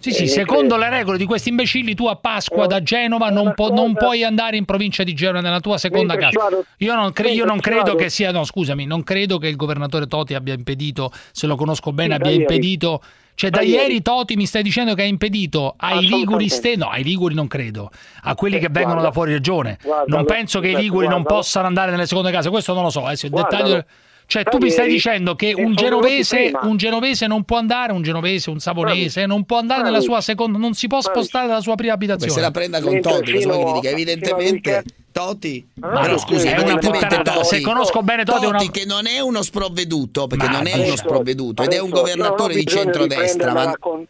Sì, 0.03 0.11
sì, 0.11 0.25
Eh, 0.25 0.27
secondo 0.27 0.75
mentre- 0.77 0.91
le 0.91 0.97
regole 0.97 1.17
di 1.17 1.25
questi 1.27 1.49
imbecilli, 1.51 1.95
tu 1.95 2.07
a 2.07 2.17
Pasqua 2.17 2.67
da 2.67 2.83
Genova 2.83 3.31
non, 3.31 3.53
po- 3.55 3.71
non 3.73 3.95
puoi 3.95 4.25
andare 4.25 4.57
in 4.57 4.65
provincia 4.65 5.05
di 5.05 5.15
Genova 5.15 5.41
nella 5.43 5.61
tua 5.61 5.79
seconda 5.79 6.17
casa. 6.17 6.49
Io 6.79 6.95
non, 6.97 7.13
cre- 7.13 7.31
io 7.31 7.45
non 7.45 7.61
credo 7.61 7.95
che 7.95 8.09
sia, 8.11 8.33
no, 8.33 8.43
scusami, 8.43 8.85
non 8.85 9.05
credo 9.05 9.39
che 9.39 9.47
il 9.47 9.55
governatore 9.55 10.09
Toti 10.09 10.35
abbia 10.35 10.55
impedito, 10.55 11.11
se 11.31 11.47
lo 11.47 11.55
conosco 11.55 11.93
bene, 11.93 12.15
abbia 12.17 12.33
impedito. 12.33 13.01
Cioè, 13.35 13.51
da, 13.51 13.59
Da 13.59 13.65
ieri. 13.65 13.83
ieri. 13.83 14.03
Toti 14.03 14.37
mi 14.37 14.47
stai 14.47 14.63
dicendo 14.63 14.95
che 14.95 15.03
ha 15.03 15.07
impedito 15.07 15.75
ai. 15.79 16.07
Liguri 16.07 16.49
ste- 16.49 16.77
no, 16.77 16.89
ai 16.89 17.03
Liguri 17.03 17.35
non 17.35 17.49
credo, 17.49 17.91
a 18.23 18.35
quelli 18.35 18.57
Eh, 18.57 18.61
che 18.61 18.67
vengono 18.69 18.95
guarda, 18.95 19.09
da 19.09 19.13
fuori 19.13 19.33
regione. 19.33 19.79
guarda, 19.83 20.05
non 20.07 20.21
lo- 20.21 20.27
penso 20.27 20.61
che 20.61 20.69
i 20.69 20.77
Liguri 20.77 21.07
non 21.07 21.17
guardalo. 21.23 21.41
possano 21.41 21.67
andare 21.67 21.91
nelle 21.91 22.07
seconde 22.07 22.31
case, 22.31 22.51
questo 22.51 22.75
non 22.75 22.83
lo 22.85 22.91
so, 22.91 23.09
eh, 23.11 23.17
se 23.17 23.27
il 23.27 23.33
dettaglio 23.33 23.85
Cioè, 24.33 24.45
tu 24.45 24.57
mi 24.57 24.71
stai 24.71 24.89
dicendo 24.89 25.35
che 25.35 25.51
e 25.51 25.55
un 25.63 25.75
genovese, 25.75 26.53
un 26.63 26.79
genovese 26.79 27.27
non 27.27 27.45
può 27.45 27.59
andare, 27.59 27.93
un 27.93 28.01
genovese, 28.03 28.49
un 28.49 28.61
savonese 28.61 29.27
non 29.27 29.45
può 29.45 29.59
andare 29.59 29.83
nella 29.83 30.01
sua 30.01 30.23
seconda, 30.23 30.57
non 30.57 30.73
si 30.73 30.87
può 30.87 31.03
spostare 31.03 31.49
dalla 31.49 31.61
sua 31.61 31.75
prima 31.75 31.95
Beh, 31.97 32.05
abitazione. 32.07 32.33
se 32.33 32.41
la 32.41 32.51
prenda 32.51 32.81
con 32.81 32.99
Totti, 32.99 33.37
fino 33.37 33.75
al 33.75 33.85
Evidentemente 33.85 34.85
Totti, 35.13 35.69
però 35.79 36.17
sì, 36.17 36.25
scusi, 36.25 36.47
è 36.47 36.53
una 36.53 36.61
evidentemente 36.63 37.07
puttanata. 37.09 37.33
Totti, 37.33 37.45
Se 37.47 37.61
conosco 37.61 38.03
bene 38.03 38.25
Totti 38.25 38.45
è 38.45 38.49
una- 38.49 38.59
che 38.71 38.85
non 38.87 39.07
è 39.07 39.21
uno 39.21 39.43
sprovveduto, 39.43 40.27
perché 40.27 40.47
Ma 40.47 40.53
non 40.53 40.67
è 40.67 40.73
adesso- 40.73 40.87
uno 40.87 40.97
sprovveduto 40.97 41.63
ed 41.65 41.73
è 41.75 41.79
un 41.79 41.91
governatore 41.91 42.55
di 42.55 42.65
centrodestra, 42.65 43.53
ma 43.53 43.77
con- 43.79 44.07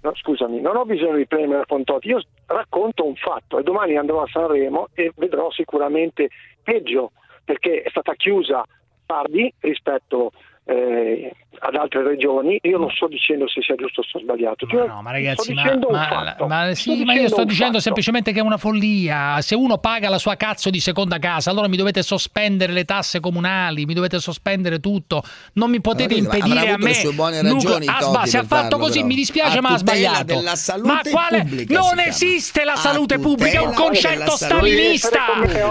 no, 0.00 0.12
scusami, 0.14 0.60
non 0.62 0.76
ho 0.76 0.86
bisogno 0.86 1.16
di 1.16 1.26
prendere 1.26 1.64
con 1.68 1.84
Totti, 1.84 2.08
io 2.08 2.22
racconto 2.46 3.06
un 3.06 3.14
fatto 3.16 3.58
e 3.58 3.62
domani 3.62 3.98
andrò 3.98 4.22
a 4.22 4.26
Sanremo 4.32 4.88
e 4.94 5.12
vedrò 5.16 5.50
sicuramente 5.50 6.30
peggio 6.62 7.12
perché 7.44 7.82
è 7.82 7.90
stata 7.90 8.14
chiusa 8.14 8.64
tardi 9.06 9.52
rispetto 9.60 10.32
eh, 10.64 11.32
ad 11.58 11.74
altre 11.74 12.02
regioni, 12.02 12.58
io 12.62 12.78
non 12.78 12.90
sto 12.90 13.06
dicendo 13.08 13.48
se 13.48 13.60
sia 13.62 13.74
giusto 13.76 14.00
o 14.00 14.04
sia 14.04 14.20
sbagliato. 14.20 14.66
Cioè, 14.66 14.86
No, 14.86 15.00
ma 15.02 15.10
ragazzi, 15.12 15.42
sto 15.44 15.52
ma, 15.54 15.62
dicendo 15.62 15.88
un 15.88 15.94
ma- 15.94 16.06
fatto. 16.08 16.46
ma 16.46 16.74
sì, 16.74 16.94
Sto 16.96 17.04
ma 17.04 17.14
io 17.14 17.28
sto 17.28 17.44
dicendo 17.44 17.72
fatto. 17.72 17.80
semplicemente 17.80 18.32
che 18.32 18.38
è 18.38 18.42
una 18.42 18.56
follia. 18.58 19.40
Se 19.40 19.54
uno 19.54 19.78
paga 19.78 20.08
la 20.08 20.18
sua 20.18 20.36
cazzo 20.36 20.70
di 20.70 20.80
seconda 20.80 21.18
casa, 21.18 21.50
allora 21.50 21.68
mi 21.68 21.76
dovete 21.76 22.02
sospendere 22.02 22.72
le 22.72 22.84
tasse 22.84 23.20
comunali, 23.20 23.84
mi 23.86 23.94
dovete 23.94 24.18
sospendere 24.20 24.80
tutto. 24.80 25.22
Non 25.54 25.70
mi 25.70 25.80
potete 25.80 26.14
Avrà 26.14 26.36
impedire 26.36 26.70
a 26.70 26.76
me. 26.78 26.84
le 26.88 26.94
sue 26.94 27.12
buone 27.12 27.42
ragioni, 27.42 27.86
ah, 27.86 27.98
Totti, 27.98 28.10
sba- 28.12 28.26
se 28.26 28.38
ha 28.38 28.42
fatto 28.44 28.62
farlo, 28.70 28.78
così, 28.78 28.94
però. 28.94 29.06
mi 29.06 29.14
dispiace, 29.14 29.58
A 29.58 29.60
ma 29.60 29.68
ha 29.70 29.78
sbagliato. 29.78 30.24
della 30.24 30.56
salute 30.56 30.88
ma 30.92 31.00
quale? 31.10 31.38
pubblica 31.40 31.78
Non 31.78 31.98
esiste 32.00 32.64
la 32.64 32.76
salute 32.76 33.18
pubblica, 33.18 33.60
è 33.60 33.64
un 33.64 33.74
concetto 33.74 34.30
stalinista. 34.32 35.20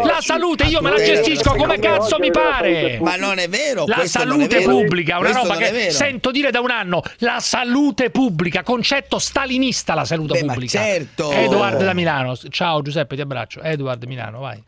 La 0.03 0.17
salute 0.21 0.65
io 0.65 0.81
me 0.81 0.89
la 0.91 0.97
gestisco 0.97 1.55
come 1.55 1.77
cazzo 1.79 2.17
mi 2.19 2.31
pare. 2.31 2.99
Ma 3.01 3.15
non 3.15 3.37
è 3.39 3.47
vero, 3.47 3.85
La 3.85 4.05
salute 4.05 4.61
pubblica, 4.61 5.19
una 5.19 5.31
roba 5.31 5.55
che 5.55 5.71
vero. 5.73 5.91
sento 5.91 6.31
dire 6.31 6.51
da 6.51 6.59
un 6.61 6.71
anno. 6.71 7.01
La 7.19 7.39
salute 7.39 8.09
pubblica, 8.09 8.63
concetto 8.63 9.19
stalinista 9.19 9.93
la 9.93 10.05
salute 10.05 10.33
Beh, 10.39 10.43
ma 10.45 10.53
pubblica. 10.53 10.79
certo. 10.79 11.31
Edward 11.31 11.83
da 11.83 11.93
Milano. 11.93 12.35
Ciao 12.35 12.81
Giuseppe, 12.81 13.15
ti 13.15 13.21
abbraccio. 13.21 13.61
Edward 13.61 14.03
Milano, 14.05 14.39
vai. 14.39 14.63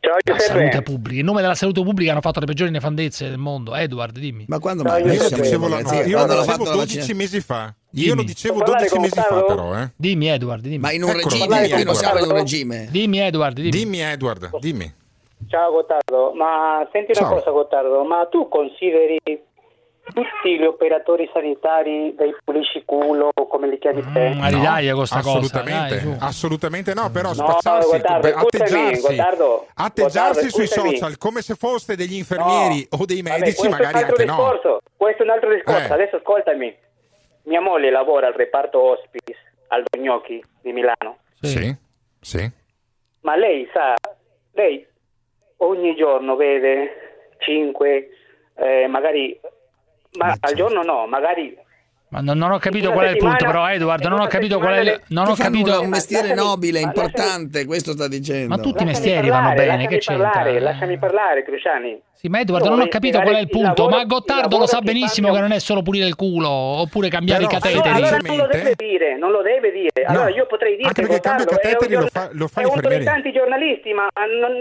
Ciao 0.00 0.16
La 0.22 0.38
salute 0.38 0.82
pubblica. 0.82 1.20
In 1.20 1.24
nome 1.24 1.40
della 1.40 1.54
salute 1.54 1.82
pubblica 1.82 2.10
hanno 2.12 2.20
fatto 2.20 2.38
le 2.38 2.44
peggiori 2.44 2.70
nefandezze 2.70 3.26
del 3.26 3.38
mondo. 3.38 3.74
Edward, 3.74 4.18
dimmi. 4.18 4.44
Ma 4.48 4.58
quando 4.58 4.82
mai? 4.82 5.02
Io 5.02 5.28
dicevo, 5.30 5.66
la- 5.66 5.76
ragazzi, 5.76 5.94
io 6.08 6.16
quando 6.16 6.34
lo 6.34 6.40
dicevo 6.42 6.44
fatto 6.58 6.64
la 6.70 6.76
12 6.76 6.96
vaccina- 6.98 7.16
mesi 7.18 7.40
fa. 7.40 7.74
Io 7.92 8.02
Dimmi. 8.02 8.16
lo 8.16 8.22
dicevo 8.24 8.54
Può 8.56 8.62
parlare 8.64 8.88
12 8.90 9.00
mesi 9.00 9.26
fa, 9.28 9.42
però. 9.44 9.78
Eh. 9.80 9.90
Dimmi 9.96 10.28
Edward, 10.28 10.60
dimmi. 10.62 10.78
Ma 10.78 10.92
in 10.92 11.04
un 11.04 11.08
Eccolo, 11.10 11.24
regime, 11.24 11.46
dimmi, 11.46 11.60
qui 11.62 11.68
non 11.70 11.80
Edward. 11.80 11.98
siamo 11.98 12.18
in 12.18 12.24
un 12.30 12.32
regime. 12.36 12.88
Dimmi 12.90 13.18
Edward, 13.20 13.54
dimmi. 13.54 13.70
Dimmi, 13.70 14.00
Edward, 14.00 14.58
dimmi. 14.58 14.94
Ciao 15.48 15.70
Gottardo, 15.70 16.32
ma 16.34 16.86
senti 16.92 17.12
una 17.16 17.20
Ciao. 17.28 17.36
cosa 17.38 17.50
Gottardo, 17.50 18.04
ma 18.04 18.26
tu 18.30 18.46
consideri 18.48 19.18
tutti 20.12 20.58
gli 20.58 20.64
operatori 20.64 21.28
sanitari 21.32 22.14
dei 22.16 22.34
pulisci 22.44 22.82
culo, 22.84 23.30
come 23.48 23.68
li 23.68 23.78
chiami 23.78 24.02
te? 24.12 24.34
Mm, 24.34 24.38
ma 24.38 24.48
ridaglia 24.48 24.94
con 24.94 25.06
sta 25.06 25.20
cosa, 25.22 25.38
assolutamente, 25.38 26.02
dai, 26.02 26.16
assolutamente 26.20 26.94
no, 26.94 27.10
però 27.10 27.32
No, 27.32 27.44
beh, 27.44 27.82
scusami, 27.82 28.30
atteggiarsi, 28.34 29.00
Gottardo, 29.00 29.66
atteggiarsi 29.74 30.46
Gottardo, 30.48 30.48
sui 30.50 30.66
social 30.66 31.18
come 31.18 31.40
se 31.42 31.54
foste 31.54 31.96
degli 31.96 32.14
infermieri 32.14 32.86
o 32.90 33.04
dei 33.06 33.22
Vabbè, 33.22 33.38
medici, 33.38 33.56
questo 33.56 33.64
è 33.64 33.66
un 33.66 33.72
magari 33.72 34.04
altro 34.04 34.16
anche 34.16 34.24
no. 34.24 34.36
discorso, 34.36 34.80
Questo 34.96 35.22
è 35.22 35.24
un 35.24 35.30
altro 35.32 35.54
discorso, 35.54 35.88
Eh. 35.88 35.94
adesso 35.94 36.16
ascoltami. 36.16 36.76
Mia 37.44 37.60
moglie 37.60 37.90
lavora 37.90 38.26
al 38.26 38.32
reparto 38.34 38.80
hospice 38.80 39.36
al 39.68 39.82
Gnocchi 39.98 40.42
di 40.62 40.72
Milano, 40.72 41.18
Sì, 41.40 41.74
sì. 42.20 42.50
ma 43.20 43.36
lei 43.36 43.68
sa, 43.72 43.94
lei 44.52 44.86
ogni 45.58 45.94
giorno 45.96 46.36
vede 46.36 47.34
5, 47.38 48.08
magari, 48.88 49.38
ma 50.18 50.36
al 50.40 50.54
giorno 50.54 50.82
no, 50.82 51.06
magari 51.06 51.56
Ma 52.14 52.20
non, 52.20 52.38
non 52.38 52.52
ho 52.52 52.58
capito 52.58 52.92
qual 52.92 53.06
è 53.06 53.10
il 53.10 53.16
punto, 53.16 53.44
però, 53.44 53.68
Edward. 53.68 54.04
in 54.04 54.08
Non 54.10 54.20
ho 54.20 54.26
capito 54.28 54.60
qual 54.60 54.74
è 54.74 54.80
il. 54.82 55.00
Non 55.08 55.26
ho 55.26 55.34
capito. 55.34 55.80
un 55.80 55.88
mestiere 55.88 56.32
nobile, 56.32 56.78
importante, 56.78 57.64
questo 57.64 57.90
sta 57.90 58.06
dicendo. 58.06 58.54
Ma 58.54 58.58
tutti 58.62 58.84
i 58.84 58.86
mestieri 58.86 59.28
parlare, 59.28 59.42
vanno 59.42 59.54
bene, 59.56 59.66
lasciami 59.66 59.88
che 59.88 59.98
c'entra? 59.98 60.28
parlare, 60.30 60.60
lasciami 60.60 60.98
parlare, 60.98 61.42
Cruciani. 61.42 62.00
Sì, 62.14 62.28
ma 62.28 62.38
Edward, 62.38 62.64
Io 62.66 62.70
non 62.70 62.80
ho 62.82 62.86
capito 62.86 63.20
qual 63.20 63.34
è 63.34 63.40
il 63.40 63.48
punto. 63.48 63.82
lavoro- 63.82 63.96
ma 63.96 64.04
Gottardo 64.04 64.58
lo 64.58 64.66
sa 64.66 64.78
che 64.78 64.84
benissimo 64.84 65.32
che 65.32 65.40
non 65.40 65.50
è 65.50 65.58
solo 65.58 65.82
pulire 65.82 66.06
il 66.06 66.14
culo 66.14 66.48
oppure 66.48 67.08
cambiare 67.08 67.46
Però- 67.46 67.56
i 67.58 67.60
cateteri. 67.60 67.88
allora 67.96 68.16
non 68.18 68.36
lo 68.36 68.46
deve 68.46 68.74
dire, 68.76 69.18
non 69.18 69.30
lo 69.32 69.42
deve 69.42 69.72
dire. 69.72 70.06
Allora 70.06 70.28
io 70.30 70.46
potrei 70.46 70.76
dire 70.76 70.86
anche 70.86 71.02
perché 71.02 71.16
Gottardo, 71.16 71.44
cateteri 71.46 71.94
lo 71.94 72.06
fa- 72.06 72.28
lo 72.30 72.46
fa 72.46 72.60
è 72.60 72.64
uno 72.64 72.80
dei 72.80 73.02
tanti 73.02 73.32
giornalisti, 73.32 73.92
ma 73.92 74.06
non, 74.14 74.52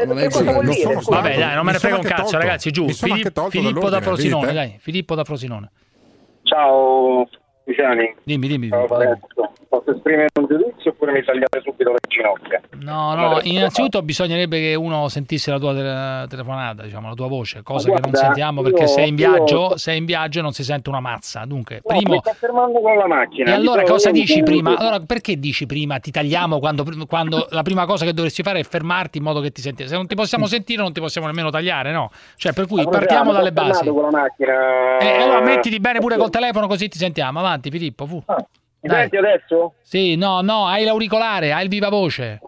eh, 0.00 0.04
non 0.04 0.18
è 0.18 0.26
che? 0.26 0.42
Vabbè, 0.42 1.38
dai, 1.38 1.54
non 1.54 1.64
me 1.64 1.72
ne 1.72 1.78
frega 1.78 1.96
un 1.96 2.02
cazzo, 2.02 2.36
ragazzi. 2.36 2.72
Giù. 2.72 2.88
Filippo, 2.88 3.88
da 3.88 4.00
Frosinone, 4.00 4.52
dai. 4.52 4.76
Filippo 4.80 5.14
da 5.14 5.22
Frosinone. 5.22 5.70
Ciao 6.52 7.26
Luciani. 7.64 8.14
Dimmi, 8.24 8.48
dimmi. 8.48 8.68
Posso 8.68 9.90
esprimere 9.94 10.28
un 10.38 10.46
giudizio 10.46 10.90
oppure 10.90 11.12
mi 11.12 11.22
tagliate 11.24 11.60
subito 11.62 11.92
le 11.92 11.98
ginocchia? 12.06 12.60
No, 12.80 13.14
no, 13.14 13.38
innanzitutto 13.42 14.02
bisognerebbe 14.02 14.60
che 14.60 14.74
uno 14.74 15.08
sentisse 15.08 15.50
la 15.50 15.58
tua 15.58 15.72
tele- 15.72 16.26
telefonata, 16.28 16.82
diciamo, 16.82 17.08
la 17.08 17.14
tua 17.14 17.28
voce, 17.28 17.62
cosa 17.62 17.88
Ma 17.88 17.94
che 17.94 18.00
non 18.02 18.10
guarda, 18.10 18.26
sentiamo 18.28 18.60
perché 18.62 18.82
io- 18.82 18.86
sei 18.88 19.08
in 19.08 19.16
io- 19.18 19.30
viaggio, 19.30 19.76
sei 19.78 19.96
in 19.98 20.04
viaggio 20.04 20.40
e 20.40 20.42
non 20.42 20.52
si 20.52 20.62
sente 20.62 20.90
una 20.90 21.00
mazza. 21.00 21.44
Dunque, 21.46 21.76
No, 21.76 21.96
primo 21.96 22.12
mi 22.14 22.18
sto 22.18 22.32
fermando 22.34 22.80
con 22.80 22.96
la 22.96 23.06
macchina. 23.06 23.50
E 23.50 23.54
allora 23.54 23.82
cosa 23.84 24.10
dici 24.10 24.42
prima? 24.42 24.76
Allora 24.76 25.00
perché 25.00 25.38
dici 25.38 25.64
prima 25.64 25.98
ti 26.00 26.10
tagliamo 26.10 26.58
quando, 26.58 26.84
quando 27.08 27.46
la 27.50 27.62
prima 27.62 27.86
cosa 27.86 28.04
che 28.04 28.12
dovresti 28.12 28.42
fare 28.42 28.58
è 28.58 28.64
fermarti 28.64 29.16
in 29.18 29.24
modo 29.24 29.40
che 29.40 29.52
ti 29.52 29.62
senti? 29.62 29.88
Se 29.88 29.94
non 29.94 30.06
ti 30.06 30.14
possiamo 30.14 30.44
sentire 30.46 30.82
non 30.82 30.92
ti 30.92 31.00
possiamo 31.00 31.26
nemmeno 31.28 31.48
tagliare, 31.48 31.92
no? 31.92 32.10
Cioè 32.36 32.52
per 32.52 32.66
cui 32.66 32.84
partiamo 32.84 33.32
dalle 33.32 33.52
basi. 33.52 33.84
fermato 33.84 33.94
con 33.94 34.02
la 34.10 34.18
macchina. 34.18 34.98
E 34.98 35.22
allora 35.22 35.40
mettiti 35.40 35.80
bene 35.80 36.00
pure 36.00 36.18
col 36.18 36.28
telefono 36.30 36.66
così 36.66 36.88
ti 36.88 36.98
sentiamo. 36.98 37.38
Avanti 37.38 37.51
Filippo, 37.60 38.06
fu. 38.06 38.22
Ah, 38.26 38.36
Mi 38.80 38.88
Dai. 38.88 39.00
senti 39.00 39.16
adesso? 39.16 39.74
Sì, 39.82 40.16
no, 40.16 40.40
no, 40.40 40.66
hai 40.66 40.84
l'auricolare, 40.84 41.52
hai 41.52 41.64
il 41.64 41.68
viva 41.68 41.88
voce. 41.88 42.40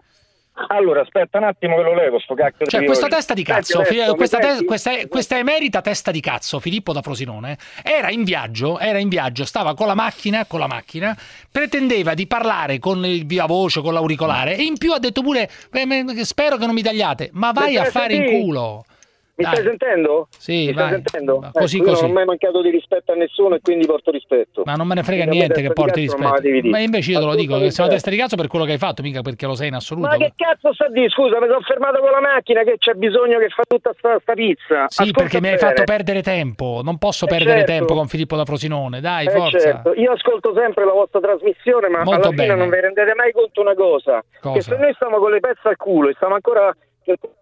Allora, 0.69 1.01
aspetta 1.01 1.37
un 1.37 1.43
attimo 1.43 1.75
che 1.75 1.81
lo 1.83 1.93
levo, 1.93 2.17
sto 2.17 2.33
cacchio 2.33 2.65
Cioè, 2.65 2.85
questa 2.85 3.07
testa 3.07 3.33
di 3.33 3.43
cazzo, 3.43 3.79
adesso, 3.81 4.15
questa, 4.15 4.37
te- 4.37 4.63
questa, 4.63 4.91
questa 5.09 5.37
emerita 5.37 5.81
testa 5.81 6.11
di 6.11 6.21
cazzo, 6.21 6.61
Filippo 6.61 6.93
da 6.93 7.01
Frosinone, 7.01 7.57
era 7.83 8.09
in 8.09 8.23
viaggio, 8.23 8.79
era 8.79 8.97
in 8.99 9.09
viaggio, 9.09 9.43
stava 9.43 9.75
con 9.75 9.85
la 9.87 9.95
macchina, 9.95 10.45
con 10.45 10.61
la 10.61 10.67
macchina, 10.67 11.13
pretendeva 11.51 12.13
di 12.13 12.25
parlare 12.25 12.79
con 12.79 13.05
il 13.05 13.25
via 13.25 13.45
voce, 13.47 13.81
con 13.81 13.93
l'auricolare, 13.93 14.55
e 14.55 14.63
in 14.63 14.77
più 14.77 14.93
ha 14.93 14.99
detto 14.99 15.21
pure, 15.21 15.49
"Beh, 15.69 15.85
me- 15.85 16.23
spero 16.23 16.55
che 16.55 16.65
non 16.65 16.73
mi 16.73 16.81
tagliate, 16.81 17.31
ma 17.33 17.51
vai 17.51 17.75
a 17.75 17.83
fare 17.85 18.13
in 18.13 18.23
culo. 18.41 18.85
Mi 19.37 19.43
Dai. 19.43 19.53
stai 19.55 19.65
sentendo? 19.67 20.27
Sì, 20.37 20.65
Mi 20.67 20.73
vai. 20.73 20.85
stai 20.87 21.01
sentendo? 21.03 21.39
Ma 21.41 21.51
così, 21.51 21.77
io 21.77 21.83
così. 21.83 22.01
non 22.03 22.11
ho 22.11 22.13
mai 22.13 22.25
mancato 22.25 22.61
di 22.61 22.69
rispetto 22.69 23.11
a 23.11 23.15
nessuno 23.15 23.55
e 23.55 23.59
quindi 23.61 23.85
porto 23.85 24.09
rispetto. 24.11 24.61
Ma 24.63 24.75
non 24.75 24.87
me 24.87 24.95
ne 24.95 25.03
frega 25.03 25.25
niente 25.25 25.61
che 25.61 25.73
porti 25.73 25.99
rispetto. 26.01 26.39
Ma 26.69 26.79
invece 26.79 27.11
io 27.11 27.19
te 27.19 27.25
lo 27.25 27.35
dico, 27.35 27.59
che 27.59 27.69
sei 27.69 27.83
una 27.85 27.93
testa 27.93 28.09
di 28.09 28.15
cazzo 28.17 28.37
per 28.37 28.47
quello 28.47 28.63
che 28.63 28.71
hai 28.71 28.77
fatto, 28.77 29.01
mica 29.01 29.21
perché 29.21 29.45
lo 29.45 29.55
sei 29.55 29.67
in 29.67 29.73
assoluto. 29.73 30.07
Ma 30.07 30.15
che 30.15 30.31
cazzo 30.37 30.73
sta 30.73 30.87
di? 30.87 31.09
Scusa, 31.09 31.39
mi 31.41 31.47
sono 31.47 31.59
fermato 31.61 31.99
con 31.99 32.11
la 32.11 32.21
macchina 32.21 32.63
che 32.63 32.77
c'è 32.77 32.93
bisogno 32.93 33.37
che 33.39 33.49
fa 33.49 33.63
tutta 33.67 33.93
sta, 33.97 34.17
sta 34.21 34.33
pizza. 34.33 34.85
Sì, 34.87 35.01
Ascolta 35.01 35.21
perché 35.23 35.41
mi 35.41 35.49
hai 35.49 35.57
fatto 35.57 35.83
perdere 35.83 36.21
tempo. 36.21 36.79
Non 36.81 36.97
posso 36.97 37.25
Eh, 37.25 37.27
perdere 37.27 37.57
certo. 37.59 37.71
tempo 37.73 37.93
con 37.93 38.07
Filippo 38.07 38.37
da 38.37 38.45
Frosinone. 38.45 39.01
Dai, 39.01 39.25
Eh, 39.27 39.31
forza. 39.31 39.59
certo. 39.59 39.93
Io 39.95 40.13
ascolto 40.13 40.53
sempre 40.55 40.85
la 40.85 40.93
vostra 40.93 41.19
trasmissione, 41.19 41.89
ma 41.89 42.03
Molto 42.03 42.27
alla 42.27 42.29
fine 42.29 42.47
bene. 42.47 42.55
non 42.55 42.69
vi 42.69 42.79
rendete 42.79 43.13
mai 43.15 43.33
conto 43.33 43.59
una 43.59 43.73
cosa: 43.75 44.23
Cosa? 44.39 44.55
che 44.55 44.61
se 44.61 44.77
noi 44.77 44.93
stiamo 44.93 45.17
con 45.17 45.31
le 45.31 45.41
pezze 45.41 45.67
al 45.67 45.75
culo 45.75 46.07
e 46.07 46.13
stiamo 46.13 46.35
ancora 46.35 46.73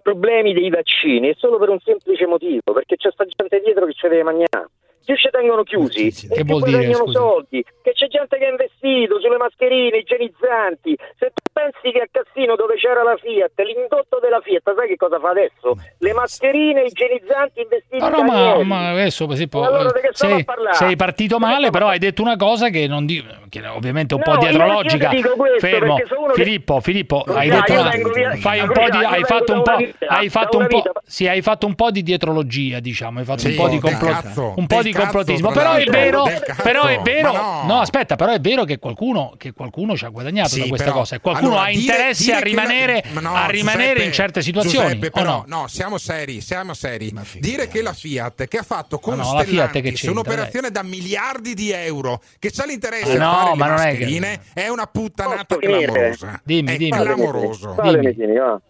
problemi 0.02 0.54
dei 0.54 0.70
vaccini, 0.70 1.30
è 1.30 1.36
solo 1.38 1.58
per 1.58 1.70
un 1.70 1.80
semplice 1.80 2.26
motivo, 2.26 2.74
perché 2.74 2.96
c'è 2.96 3.12
sta 3.12 3.26
gente 3.26 3.62
dietro 3.62 3.86
che 3.86 3.94
ci 3.94 4.08
deve 4.08 4.24
mangiare. 4.24 4.70
Più 5.06 5.16
ci 5.18 5.30
tengono 5.30 5.64
chiusi, 5.64 6.08
e 6.08 6.12
Che 6.12 6.28
più 6.36 6.46
vuol 6.46 6.62
dire, 6.64 6.78
guadagnano 6.78 7.04
scusa? 7.06 7.20
soldi, 7.20 7.66
che 7.82 7.92
c'è 7.92 8.08
gente 8.08 8.38
che 8.38 8.46
ha 8.46 8.50
investito 8.50 9.20
sulle 9.20 9.36
mascherine, 9.38 9.98
igienizzanti. 9.98 10.96
Se 11.20 11.28
tu 11.34 11.44
pensi 11.52 11.92
che 11.92 12.00
a 12.00 12.08
Cassino 12.10 12.56
dove 12.56 12.76
c'era 12.76 13.04
la 13.04 13.18
Fiat, 13.18 13.52
l'indotto 13.60 14.20
della 14.22 14.40
Fiat, 14.40 14.64
sai 14.64 14.88
che 14.88 14.96
cosa 14.96 15.20
fa 15.20 15.30
adesso? 15.30 15.76
Le 15.98 16.14
mascherine 16.14 16.84
igienizzanti 16.84 17.62
investite 17.62 17.98
Ma 18.00 18.10
da 18.10 18.18
no, 18.18 18.24
ma, 18.24 18.64
ma 18.64 18.90
adesso 18.92 19.26
per 19.26 19.36
esempio, 19.36 19.64
allora 19.64 19.90
stiamo 19.90 20.14
sei, 20.14 20.40
a 20.40 20.44
parlare? 20.46 20.76
sei 20.76 20.96
partito 20.96 21.38
male, 21.38 21.70
però 21.70 21.88
hai 21.88 22.00
detto 22.00 22.22
una 22.22 22.38
cosa 22.38 22.70
che 22.70 22.88
non 22.88 23.06
di, 23.06 23.22
che 23.50 23.60
ovviamente 23.68 24.16
è 24.16 24.18
un 24.18 24.24
No, 24.26 24.34
po' 24.34 24.40
dietrologica. 24.40 25.10
dico 25.10 25.36
questo, 25.36 25.60
Fermo, 25.60 25.98
Filippo, 26.34 26.80
Filippo, 26.80 27.24
hai 27.28 27.50
detto 27.50 27.74
una, 27.74 27.92
via- 27.92 28.36
fai 28.38 28.62
un 28.62 28.72
po' 28.72 28.90
di, 28.90 28.98
hai 29.04 29.24
fatto 29.26 29.54
un 29.54 29.62
po', 29.64 29.76
vita, 29.76 30.06
hai 30.08 30.30
fatto 30.30 30.58
un 30.58 30.68
po', 30.68 30.82
sì, 31.04 31.28
hai 31.28 31.42
fatto 31.42 31.68
un 31.68 31.76
po' 31.76 31.92
di 31.92 32.02
dietrologia, 32.04 32.80
diciamo, 32.80 33.20
hai 33.20 33.26
fatto 33.26 33.40
Sì, 33.42 33.50
un 33.50 33.56
po' 33.56 33.68
di, 33.68 33.80
del 33.80 33.82
complo- 33.98 34.08
cazzo, 34.10 34.54
un 34.56 34.66
po' 34.66 34.82
di 34.82 34.92
cazzo, 34.94 35.04
complottismo. 35.04 35.52
Però 35.52 35.74
è 35.74 35.84
vero, 35.86 36.24
però 36.62 36.86
è 36.86 37.00
vero, 37.02 37.32
Ma 37.34 37.64
no. 37.66 37.80
aspetta, 37.82 38.16
però 38.16 38.32
è 38.32 38.40
vero 38.40 38.64
che 38.64 38.80
qualcuno, 38.80 39.34
che 39.38 39.52
qualcuno 39.54 39.96
ci 39.98 40.06
ha 40.06 40.10
guadagnato 40.10 40.50
Sì, 40.50 40.62
da 40.62 40.68
questa 40.68 40.86
però, 40.88 40.98
cosa 41.00 41.20
qualcuno 41.20 41.48
allora, 41.50 41.64
ha 41.64 41.68
dire- 41.68 41.80
interesse 41.82 42.24
dire 42.24 42.36
a 42.36 42.40
rimanere, 42.40 43.04
la- 43.14 43.20
no, 43.22 43.34
a 43.36 43.46
rimanere 43.48 43.84
Giuseppe, 43.86 44.04
in 44.06 44.12
certe 44.14 44.42
situazioni. 44.42 44.86
Giuseppe, 44.96 45.08
o 45.08 45.10
però, 45.12 45.44
no? 45.48 45.60
no, 45.62 45.68
siamo 45.68 45.98
seri, 45.98 46.42
siamo 46.42 46.74
seri. 46.74 47.14
Dire 47.40 47.68
che 47.68 47.82
la 47.82 47.94
Fiat, 47.94 48.48
che 48.48 48.58
ha 48.58 48.64
fatto 48.64 49.00
con 49.00 49.18
Ma 49.18 49.24
no, 49.24 49.34
la 49.34 49.44
Fiat 49.44 49.72
che 49.72 49.78
Stellantis 49.80 50.04
un'operazione 50.04 50.70
da 50.72 50.84
miliardi 50.84 51.54
di 51.54 51.72
euro, 51.72 52.22
che 52.40 52.52
c'ha 52.52 52.66
l'interesse 52.66 53.14
Eh, 53.14 53.18
no, 53.18 53.30
a 53.32 53.34
fare 53.46 53.56
ma 53.56 53.66
le 53.66 53.72
non 53.72 53.80
è 53.80 53.84
che- 53.84 53.90
mascherine, 54.00 54.42
è, 54.54 54.68
una 54.68 54.86
puttanata 54.86 55.58
clamorosa. 55.58 56.42
Dimmi, 56.44 56.72
è 56.74 56.78
dimmi. 56.78 56.92
clamoroso. 56.92 57.74
Fatemi 57.74 58.14
finire, 58.14 58.40
va. 58.40 58.62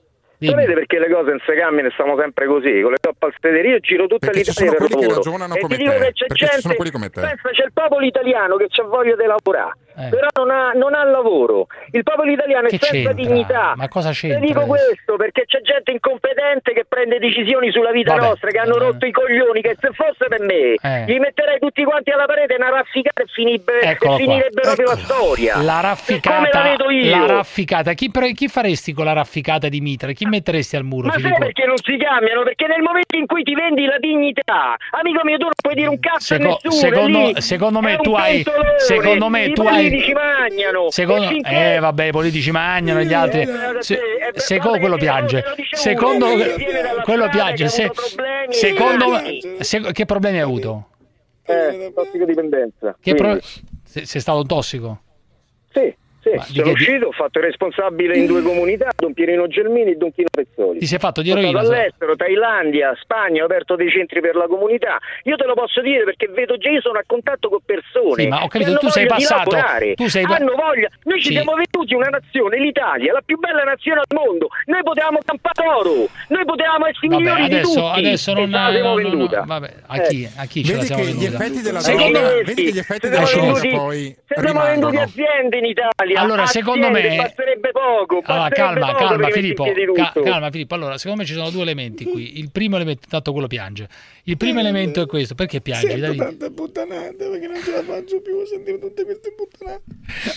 Sapete 0.49 0.73
perché 0.73 0.99
le 0.99 1.09
cose 1.09 1.29
non 1.29 1.39
si 1.45 1.53
cambiano 1.53 1.87
e 1.87 1.91
stiamo 1.91 2.17
sempre 2.19 2.45
così? 2.45 2.81
Con 2.81 2.91
le 2.91 2.97
top 2.99 3.23
al 3.23 3.33
sedere 3.39 3.67
io 3.67 3.79
giro 3.79 4.07
tutta 4.07 4.27
Perché 4.27 4.43
l'Italia 4.43 4.71
per 4.71 4.87
che 4.87 4.93
lavoro. 4.95 5.15
ragionano 5.15 5.55
e 5.55 5.59
ti 5.59 5.75
dico 5.77 5.91
te, 5.91 5.97
che 5.97 6.11
c'è 6.13 6.25
gente, 6.27 6.75
pensa 6.75 7.49
c'è 7.51 7.63
il 7.65 7.73
popolo 7.73 8.05
italiano 8.05 8.55
che 8.57 8.67
c'ha 8.69 8.83
voglia 8.83 9.15
di 9.15 9.25
lavorare 9.25 9.73
Eh. 9.95 10.09
però 10.09 10.27
non 10.37 10.49
ha, 10.49 10.71
non 10.73 10.93
ha 10.95 11.03
lavoro. 11.03 11.67
Il 11.91 12.03
popolo 12.03 12.31
italiano 12.31 12.67
Che 12.67 12.75
è 12.75 12.79
senza 12.79 12.93
c'entra? 12.93 13.13
dignità. 13.13 13.73
Ma 13.75 13.87
cosa 13.87 14.09
Te 14.09 14.15
c'entra? 14.15 14.39
dico 14.39 14.65
questo 14.65 15.15
perché 15.15 15.45
c'è 15.45 15.61
gente 15.61 15.91
incompetente 15.91 16.73
che 16.73 16.85
prende 16.87 17.19
decisioni 17.19 17.71
sulla 17.71 17.91
vita 17.91 18.13
Vabbè. 18.15 18.25
nostra, 18.27 18.49
che 18.49 18.57
hanno 18.59 18.77
rotto 18.77 19.05
i 19.05 19.11
coglioni, 19.11 19.61
che 19.61 19.75
se 19.79 19.89
fosse 19.93 20.25
per 20.27 20.39
me 20.41 20.75
Eh. 20.81 21.05
gli 21.07 21.19
metterei 21.19 21.59
tutti 21.59 21.83
quanti 21.83 22.11
alla 22.11 22.25
parete 22.25 22.55
una 22.57 22.69
rafficata 22.69 23.21
e, 23.21 23.25
finibbe- 23.27 23.79
e 23.79 23.97
qua. 23.97 24.15
finirebbe 24.17 24.61
proprio 24.61 24.85
la 24.87 24.97
storia. 24.97 25.57
La 25.57 25.61
Per 25.61 25.65
come 25.65 25.81
rafficata, 25.81 26.49
la 26.51 26.69
vedo 26.69 26.89
io. 26.89 27.25
la 27.25 27.33
rafficata. 27.33 27.93
Chi, 27.93 28.09
pre- 28.11 28.33
chi 28.33 28.47
faresti 28.47 28.93
con 28.93 29.05
la 29.05 29.13
rafficata 29.13 29.67
di 29.69 29.79
Mitra? 29.81 30.11
Chi 30.11 30.25
metteresti 30.25 30.75
al 30.75 30.83
muro, 30.83 31.07
Ma 31.07 31.13
sai 31.13 31.21
Filippo? 31.21 31.39
perché 31.41 31.65
non 31.65 31.77
si 31.77 31.97
cambiano? 31.97 32.43
Perché 32.43 32.67
nel 32.67 32.81
momento 32.81 33.15
in 33.15 33.25
cui 33.25 33.43
ti 33.43 33.53
vendi 33.53 33.85
la 33.85 33.97
dignità, 33.99 34.75
amico 34.91 35.21
mio, 35.23 35.37
tu 35.37 35.43
non 35.43 35.51
puoi 35.61 35.75
dire 35.75 35.87
un 35.87 35.99
cazzo 35.99 36.33
Seco- 36.35 36.43
a 36.43 36.59
nessuno. 36.63 36.73
secondo, 36.73 37.41
secondo 37.41 37.81
me 37.81 37.97
tu 37.97 38.13
hai 38.13 38.43
secondo 38.77 39.29
me 39.29 39.51
tu 39.51 39.61
hai 39.63 39.82
politici 39.89 40.13
mangiano 40.13 40.89
secondo 40.91 41.27
finché- 41.27 41.75
eh 41.75 41.79
vabbè 41.79 42.03
i 42.05 42.11
politici 42.11 42.51
mangiano 42.51 43.01
gli 43.01 43.13
altri 43.13 43.47
se- 43.79 43.99
secondo 44.35 44.79
quello 44.79 44.97
piange. 44.97 45.43
secondo 45.71 46.27
quello 47.03 47.29
piange 47.29 47.67
se- 47.69 47.91
secondo 48.49 49.05
se- 49.59 49.91
che 49.91 50.05
problemi 50.05 50.37
hai 50.37 50.43
avuto? 50.43 50.87
Eh, 51.45 51.91
tossicodipendenza. 51.93 52.95
che 53.01 53.15
pro- 53.15 53.37
sei 53.83 54.21
stato 54.21 54.39
un 54.39 54.47
tossico? 54.47 55.01
Sì, 55.73 55.93
sì, 56.23 56.29
Ma 56.35 56.43
di 56.47 56.53
sono 56.53 56.63
di- 56.67 56.71
uscito, 56.71 57.05
ho 57.07 57.11
fatto 57.11 57.39
il 57.39 57.45
responsabile 57.45 58.17
in 58.17 58.25
due 58.25 58.41
comunità, 58.41 58.89
Don 58.95 59.13
Pierino 59.13 59.45
Gelmini 59.47 59.91
e 59.91 59.95
Don 59.95 60.11
Chino 60.13 60.29
Pezzoli. 60.31 60.79
ti 60.79 60.85
sei 60.85 60.99
fatto 60.99 61.21
di 61.21 61.31
eroina 61.31 61.59
all'estero, 61.59 62.15
Thailandia, 62.15 62.95
Spagna, 63.01 63.41
ho 63.43 63.45
aperto 63.45 63.75
dei 63.75 63.89
centri 63.89 64.21
per 64.21 64.35
la 64.35 64.47
comunità. 64.47 64.97
Io 65.23 65.35
te 65.35 65.45
lo 65.45 65.53
posso 65.53 65.81
dire 65.81 66.03
perché 66.05 66.27
vedo 66.29 66.57
già 66.57 66.69
io 66.69 66.81
sono 66.81 66.97
a 66.99 67.03
contatto 67.05 67.49
con 67.49 67.59
persone 67.65 68.23
Sì, 68.23 68.27
ma 68.29 68.43
ho 68.43 68.47
che 68.47 68.59
capito, 68.59 68.77
tu 68.79 68.87
sei 68.89 69.03
di 69.03 69.09
passato- 69.09 69.51
tu 69.95 70.07
sei 70.07 70.23
hanno 70.23 70.55
voglia. 70.55 70.87
Noi 71.03 71.19
ci 71.19 71.27
Sì. 71.27 71.33
siamo 71.33 71.51
venuti 71.53 71.93
una 71.93 72.07
nazione, 72.07 72.57
l'Italia, 72.59 73.11
la 73.13 73.21
più 73.25 73.37
bella 73.37 73.63
nazione 73.63 73.99
al 73.99 74.17
mondo. 74.17 74.47
Noi 74.65 74.81
potevamo 74.83 75.19
campare 75.25 75.67
oro, 75.67 76.07
noi 76.29 76.45
potevamo 76.45 76.85
essere 76.87 77.07
Vabbè, 77.07 77.21
migliori 77.21 77.47
di 77.49 77.55
adesso, 77.55 77.73
tutti. 77.81 77.99
adesso 77.99 78.33
non, 78.33 78.49
la 78.49 78.69
siamo 78.71 78.77
no, 78.77 78.95
no, 78.95 79.01
no, 79.01 79.09
venduta. 79.09 79.43
vabbè, 79.45 79.73
a 79.87 79.97
Eh. 79.97 80.07
chi, 80.07 80.29
a 80.37 80.45
chi 80.45 80.63
ce 80.63 80.71
la 80.71 80.77
Vedi 80.79 80.85
siamo 80.87 81.03
che 81.03 81.11
gli 81.11 81.25
effetti 81.25 81.61
della 81.61 81.81
droga, 81.81 82.21
vedi 82.43 82.53
che 82.63 82.71
gli 82.71 82.77
effetti 82.77 83.07
se 83.07 83.09
della 83.09 83.25
siamo 83.25 83.43
droga 83.45 83.59
venduti- 83.61 83.83
poi 83.83 84.15
se 84.25 84.33
siamo 84.39 84.61
venduti 84.63 84.75
rimangono. 84.95 85.01
aziende 85.01 85.57
in 85.57 85.65
Italia, 85.65 86.12
Allora, 86.15 86.45
secondo 86.45 86.89
me- 86.89 87.15
basterebbe 87.15 87.71
poco, 87.71 88.21
Allora, 88.25 88.47
basterebbe 88.49 88.79
calma, 88.79 88.93
poco 88.93 89.05
calma, 89.07 89.27
Filippo. 89.29 89.65
ca- 89.93 90.13
calma, 90.23 90.49
Filippo. 90.51 90.75
Allora, 90.75 90.97
secondo 90.97 91.21
me 91.21 91.27
ci 91.27 91.33
sono 91.33 91.49
due 91.49 91.61
elementi 91.61 92.05
qui. 92.05 92.39
Il 92.39 92.49
primo 92.51 92.75
elemento, 92.75 93.01
intanto 93.05 93.31
quello 93.31 93.47
piange. 93.47 93.87
Il 94.25 94.37
primo 94.37 94.61
elemento 94.61 95.01
è 95.01 95.05
questo. 95.05 95.35
Perché 95.35 95.59
piangi, 95.59 95.87
Sento 95.87 96.05
Davide? 96.05 96.23
tante 96.23 96.51
puttanate 96.51 97.15
perché 97.29 97.47
non 97.47 97.61
ce 97.61 97.71
la 97.71 97.83
faccio 97.83 98.21
più 98.21 98.39
a 98.39 98.45
sentire 98.45 98.79
tutte 98.79 99.03
queste 99.03 99.33
puttanate. 99.35 99.81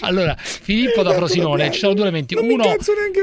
Allora, 0.01 0.35
Filippo 0.37 1.03
da 1.05 1.13
Frosinone, 1.15 1.71
ci 1.71 1.79
sono 1.79 1.93
due 1.95 2.03
elementi. 2.03 2.35
Non 2.35 2.51
Uno 2.51 2.75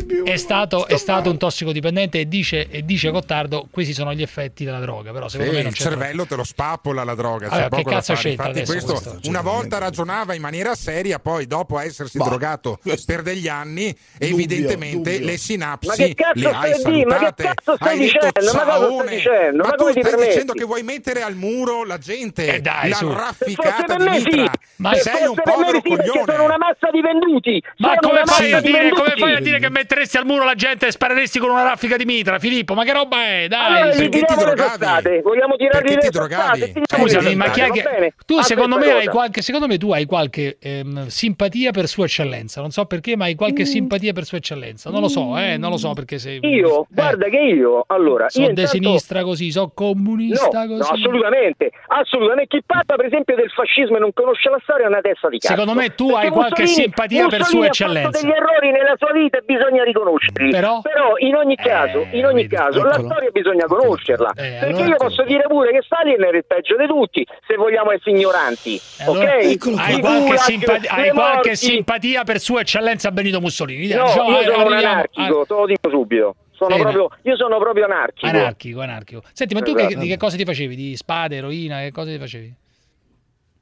più. 0.08 0.24
è 0.24 0.38
stato, 0.38 0.88
è 0.88 0.96
stato 0.98 1.30
un 1.30 1.38
tossicodipendente 1.38 2.20
e 2.22 2.28
dice, 2.30 2.70
e 2.70 2.86
dice 2.86 3.12
Cottardo: 3.12 3.68
questi 3.70 3.92
sono 3.94 4.14
gli 4.14 4.22
effetti 4.22 4.64
della 4.64 4.80
droga. 4.80 5.12
Però 5.12 5.28
secondo 5.28 5.52
Sì, 5.52 5.58
me 5.58 5.64
non 5.64 5.72
il 5.74 5.78
c'è. 5.78 5.84
cervello 5.84 6.26
te 6.26 6.36
lo 6.36 6.44
spappola 6.46 7.04
la 7.04 7.16
droga. 7.16 7.50
C'è 7.50 7.68
che 7.70 7.84
cazzo 7.84 8.14
fare. 8.16 8.30
c'entra 8.30 8.48
Infatti, 8.48 8.50
adesso 8.50 8.72
questo 8.72 9.10
questo? 9.12 9.30
una 9.30 9.42
volta 9.42 9.78
ragionava 9.80 10.34
in 10.34 10.42
maniera 10.42 10.76
seria, 10.76 11.20
poi 11.20 11.46
dopo 11.46 11.78
essersi 11.80 12.18
drogato 12.18 12.80
per 13.06 13.22
degli 13.22 13.50
anni, 13.50 13.94
evidentemente 14.18 15.12
dubbio. 15.12 15.26
le 15.26 15.38
sinapsi 15.38 15.88
le 15.88 15.94
hai 15.94 16.14
di- 16.34 16.44
ma 16.46 16.62
che 16.64 16.80
salutate. 16.80 17.44
cazzo 17.44 17.76
stai 17.76 17.90
hai 17.90 17.98
detto 18.00 18.28
dicendo? 18.32 18.54
Ma 18.54 18.64
cosa 18.66 19.04
stai 19.04 19.16
dicendo? 19.16 19.64
Ma 19.64 19.70
Ma 19.70 19.76
tu 19.76 19.78
come 19.84 19.94
ti 19.94 20.00
stai 20.00 20.12
permetti? 20.16 20.53
Dicendo 20.54 20.60
che 20.60 20.64
vuoi 20.66 20.84
mettere 20.84 21.22
al 21.24 21.36
muro 21.36 21.84
la 21.84 21.98
gente, 21.98 22.56
Eh, 22.56 22.62
dai, 22.62 22.90
la 22.90 22.96
su. 22.96 23.10
Se 23.10 23.14
rafficata 23.16 23.96
di 23.96 24.04
me 24.04 24.20
sì, 24.20 24.26
mitra. 24.30 24.52
Ma 24.78 24.94
se 24.94 25.02
sei 25.02 25.28
un 25.28 25.36
povero 25.44 25.82
perché 25.82 25.90
coglione. 25.98 26.24
sono 26.26 26.44
una 26.44 26.58
massa 26.58 26.90
di 26.92 27.02
venduti. 27.02 27.64
Ma 27.78 27.96
come 27.96 28.22
fai, 28.26 28.62
dire, 28.62 28.90
come 28.90 29.14
fai 29.18 29.34
a 29.36 29.40
dire 29.40 29.60
che 29.60 29.70
metteresti 29.70 30.18
al 30.18 30.26
muro 30.26 30.44
la 30.44 30.56
gente 30.56 30.88
e 30.88 30.92
spareresti 30.92 31.40
con 31.40 31.50
una 31.50 31.64
raffica 31.64 31.96
di 31.98 32.06
mitra, 32.06 32.40
Filippo? 32.40 32.74
Ma 32.74 32.84
che 32.84 32.94
roba 32.94 33.18
è? 33.26 33.48
Dai, 33.48 33.82
Allora 33.82 33.92
tiriamo 33.96 34.46
le 34.46 34.56
tostate, 34.56 35.22
vogliamo 35.22 35.56
tirargli 35.56 35.88
Perché 35.94 36.00
ti 36.08 36.10
drogavi? 36.10 36.74
Scusami, 36.86 37.36
ma 37.36 37.50
chi 37.50 37.62
è 37.62 37.70
che... 37.72 38.14
Tu 38.26 38.42
secondo 38.42 38.78
me 38.78 38.92
hai 38.92 39.08
qualche 39.08 39.42
secondo 39.42 39.68
me 39.68 39.78
tu 39.78 39.92
hai 39.92 40.06
qualche 40.06 40.58
ehm, 40.60 41.08
simpatia 41.08 41.72
per 41.72 41.88
sua 41.88 42.06
eccellenza. 42.06 42.62
Non 42.62 42.72
so 42.72 42.86
perché, 42.86 43.16
ma 43.16 43.26
hai 43.26 43.32
Mm. 43.34 43.38
qualche 43.38 43.66
simpatia 43.66 44.14
per 44.14 44.26
sua 44.26 44.38
eccellenza. 44.38 44.90
Non 44.90 45.02
lo 45.02 45.08
so, 45.08 45.38
eh, 45.38 45.58
non 45.58 45.70
lo 45.72 45.78
so 45.78 45.94
perché 45.94 46.20
sei 46.20 46.40
Io, 46.42 46.84
eh, 46.84 46.86
guarda 46.90 47.28
che 47.30 47.38
io, 47.40 47.84
allora, 47.88 48.30
sono 48.30 48.46
io 48.48 48.54
di 48.54 48.62
intanto- 48.62 48.84
sinistra 48.84 49.24
così, 49.24 49.52
sono 49.52 49.72
comunista 49.74 50.43
No, 50.52 50.66
no, 50.78 50.86
assolutamente, 50.86 51.72
assolutamente. 51.88 52.48
Chi 52.58 52.64
parla 52.66 52.96
per 52.96 53.06
esempio 53.06 53.36
del 53.36 53.50
fascismo 53.52 53.98
e 53.98 54.00
non 54.00 54.12
conosce 54.14 54.50
la 54.50 54.60
storia 54.64 54.86
è 54.86 54.88
una 54.88 55.02
testa 55.02 55.30
di 55.30 55.38
cazzo. 55.40 55.54
Secondo 55.54 55.74
me 55.80 55.94
tu 55.96 56.08
Perché 56.08 56.26
hai 56.26 56.32
qualche 56.32 56.62
Mussolini- 56.64 56.84
simpatia 56.84 57.28
per 57.28 57.40
Mussolini 57.40 57.48
sua 57.50 57.64
ha 57.64 57.68
eccellenza. 57.68 58.10
fatto 58.12 58.22
degli 58.26 58.36
errori 58.36 58.72
nella 58.72 58.96
sua 58.98 59.12
vita 59.14 59.38
e 59.38 59.42
bisogna 59.46 59.84
riconoscerli. 59.84 60.52
Però? 60.52 60.82
in 61.20 61.36
ogni 61.36 61.56
caso, 61.56 62.06
in 62.12 62.26
ogni 62.26 62.48
caso, 62.48 62.84
la 62.84 62.94
storia 62.94 63.30
bisogna 63.32 63.66
conoscerla. 63.66 64.32
perché 64.34 64.66
Eh, 64.66 64.70
allora- 64.70 64.86
io 64.88 64.96
posso 64.98 65.24
dire 65.24 65.44
pure 65.48 65.72
che 65.72 65.82
Stalin 65.84 66.22
era 66.24 66.38
il 66.38 66.46
peggio 66.46 66.76
di 66.78 66.88
tutti, 66.88 67.26
se 67.48 67.56
vogliamo 67.56 67.92
essere 67.92 68.12
ignoranti. 68.12 68.80
Allora, 69.06 69.24
ok? 69.26 69.30
hai, 69.78 70.00
qualche, 70.00 70.26
cui 70.28 70.38
simpa- 70.38 70.74
anche 70.74 70.88
hai 70.90 71.10
qualche 71.12 71.56
simpatia 71.56 72.24
per 72.24 72.40
sua 72.40 72.62
eccellenza 72.62 73.12
Benito 73.12 73.40
Mussolini? 73.40 73.88
No, 73.94 74.04
Diciamo, 74.06 74.30
io 74.30 74.40
eh, 74.40 74.44
sono 74.44 74.66
un 74.66 74.74
anarchico, 74.74 75.46
te 75.48 75.54
lo 75.54 75.66
dico 75.66 75.90
subito. 75.90 76.36
Sono 76.64 76.78
proprio, 76.78 77.10
io 77.22 77.36
sono 77.36 77.58
proprio 77.60 77.86
anarchico. 77.86 78.28
Anarchico, 78.28 78.82
anarchico. 78.82 79.22
Senti, 79.34 79.54
ma 79.54 79.62
tu 79.62 79.74
che, 79.74 79.86
Esatto. 79.86 80.00
di 80.00 80.08
che 80.08 80.18
cosa 80.18 80.38
ti 80.38 80.46
facevi? 80.46 80.76
Di 80.76 80.96
spade, 80.96 81.36
eroina, 81.38 81.80
che 81.80 81.92
cosa 81.92 82.12
ti 82.12 82.18
facevi? 82.18 82.54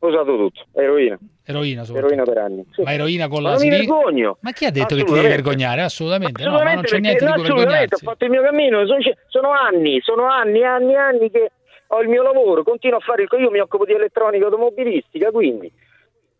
Ho 0.03 0.07
usato 0.07 0.35
tutto, 0.35 0.65
eroina. 0.73 1.17
Eroina. 1.43 1.83
Eroina 1.83 2.23
per 2.23 2.37
anni. 2.37 2.65
Sì. 2.71 2.81
Ma 2.81 2.93
eroina 2.93 3.27
con 3.27 3.43
Ma 3.43 3.49
la 3.49 3.55
non 3.55 3.63
mi 3.63 3.69
vergogno. 3.69 4.37
Ma 4.41 4.51
chi 4.51 4.65
ha 4.65 4.71
detto 4.71 4.95
che 4.95 5.03
ti 5.03 5.11
devi 5.11 5.19
Assolutamente. 5.19 5.41
vergognare? 5.43 5.81
Assolutamente, 5.81 6.43
no, 6.43 6.51
ma 6.51 6.57
non 6.57 6.67
Assolutamente, 6.67 6.95
c'è 6.95 6.99
niente 6.99 7.25
di 7.25 7.31
no, 7.31 7.41
assolutamente, 7.43 7.95
ho 7.95 7.97
fatto 7.97 8.25
il 8.25 8.31
mio 8.31 8.41
cammino, 8.41 8.85
sono, 8.85 8.99
sono 9.27 9.51
anni, 9.51 9.99
sono 10.01 10.25
anni, 10.25 10.63
anni, 10.63 10.95
anni 10.95 11.29
che 11.29 11.51
ho 11.87 12.01
il 12.01 12.07
mio 12.07 12.23
lavoro, 12.23 12.63
continuo 12.63 12.97
a 12.97 13.01
fare 13.01 13.23
il 13.23 13.29
io 13.39 13.51
mi 13.51 13.59
occupo 13.59 13.85
di 13.85 13.91
elettronica 13.93 14.45
automobilistica, 14.45 15.29
quindi 15.29 15.71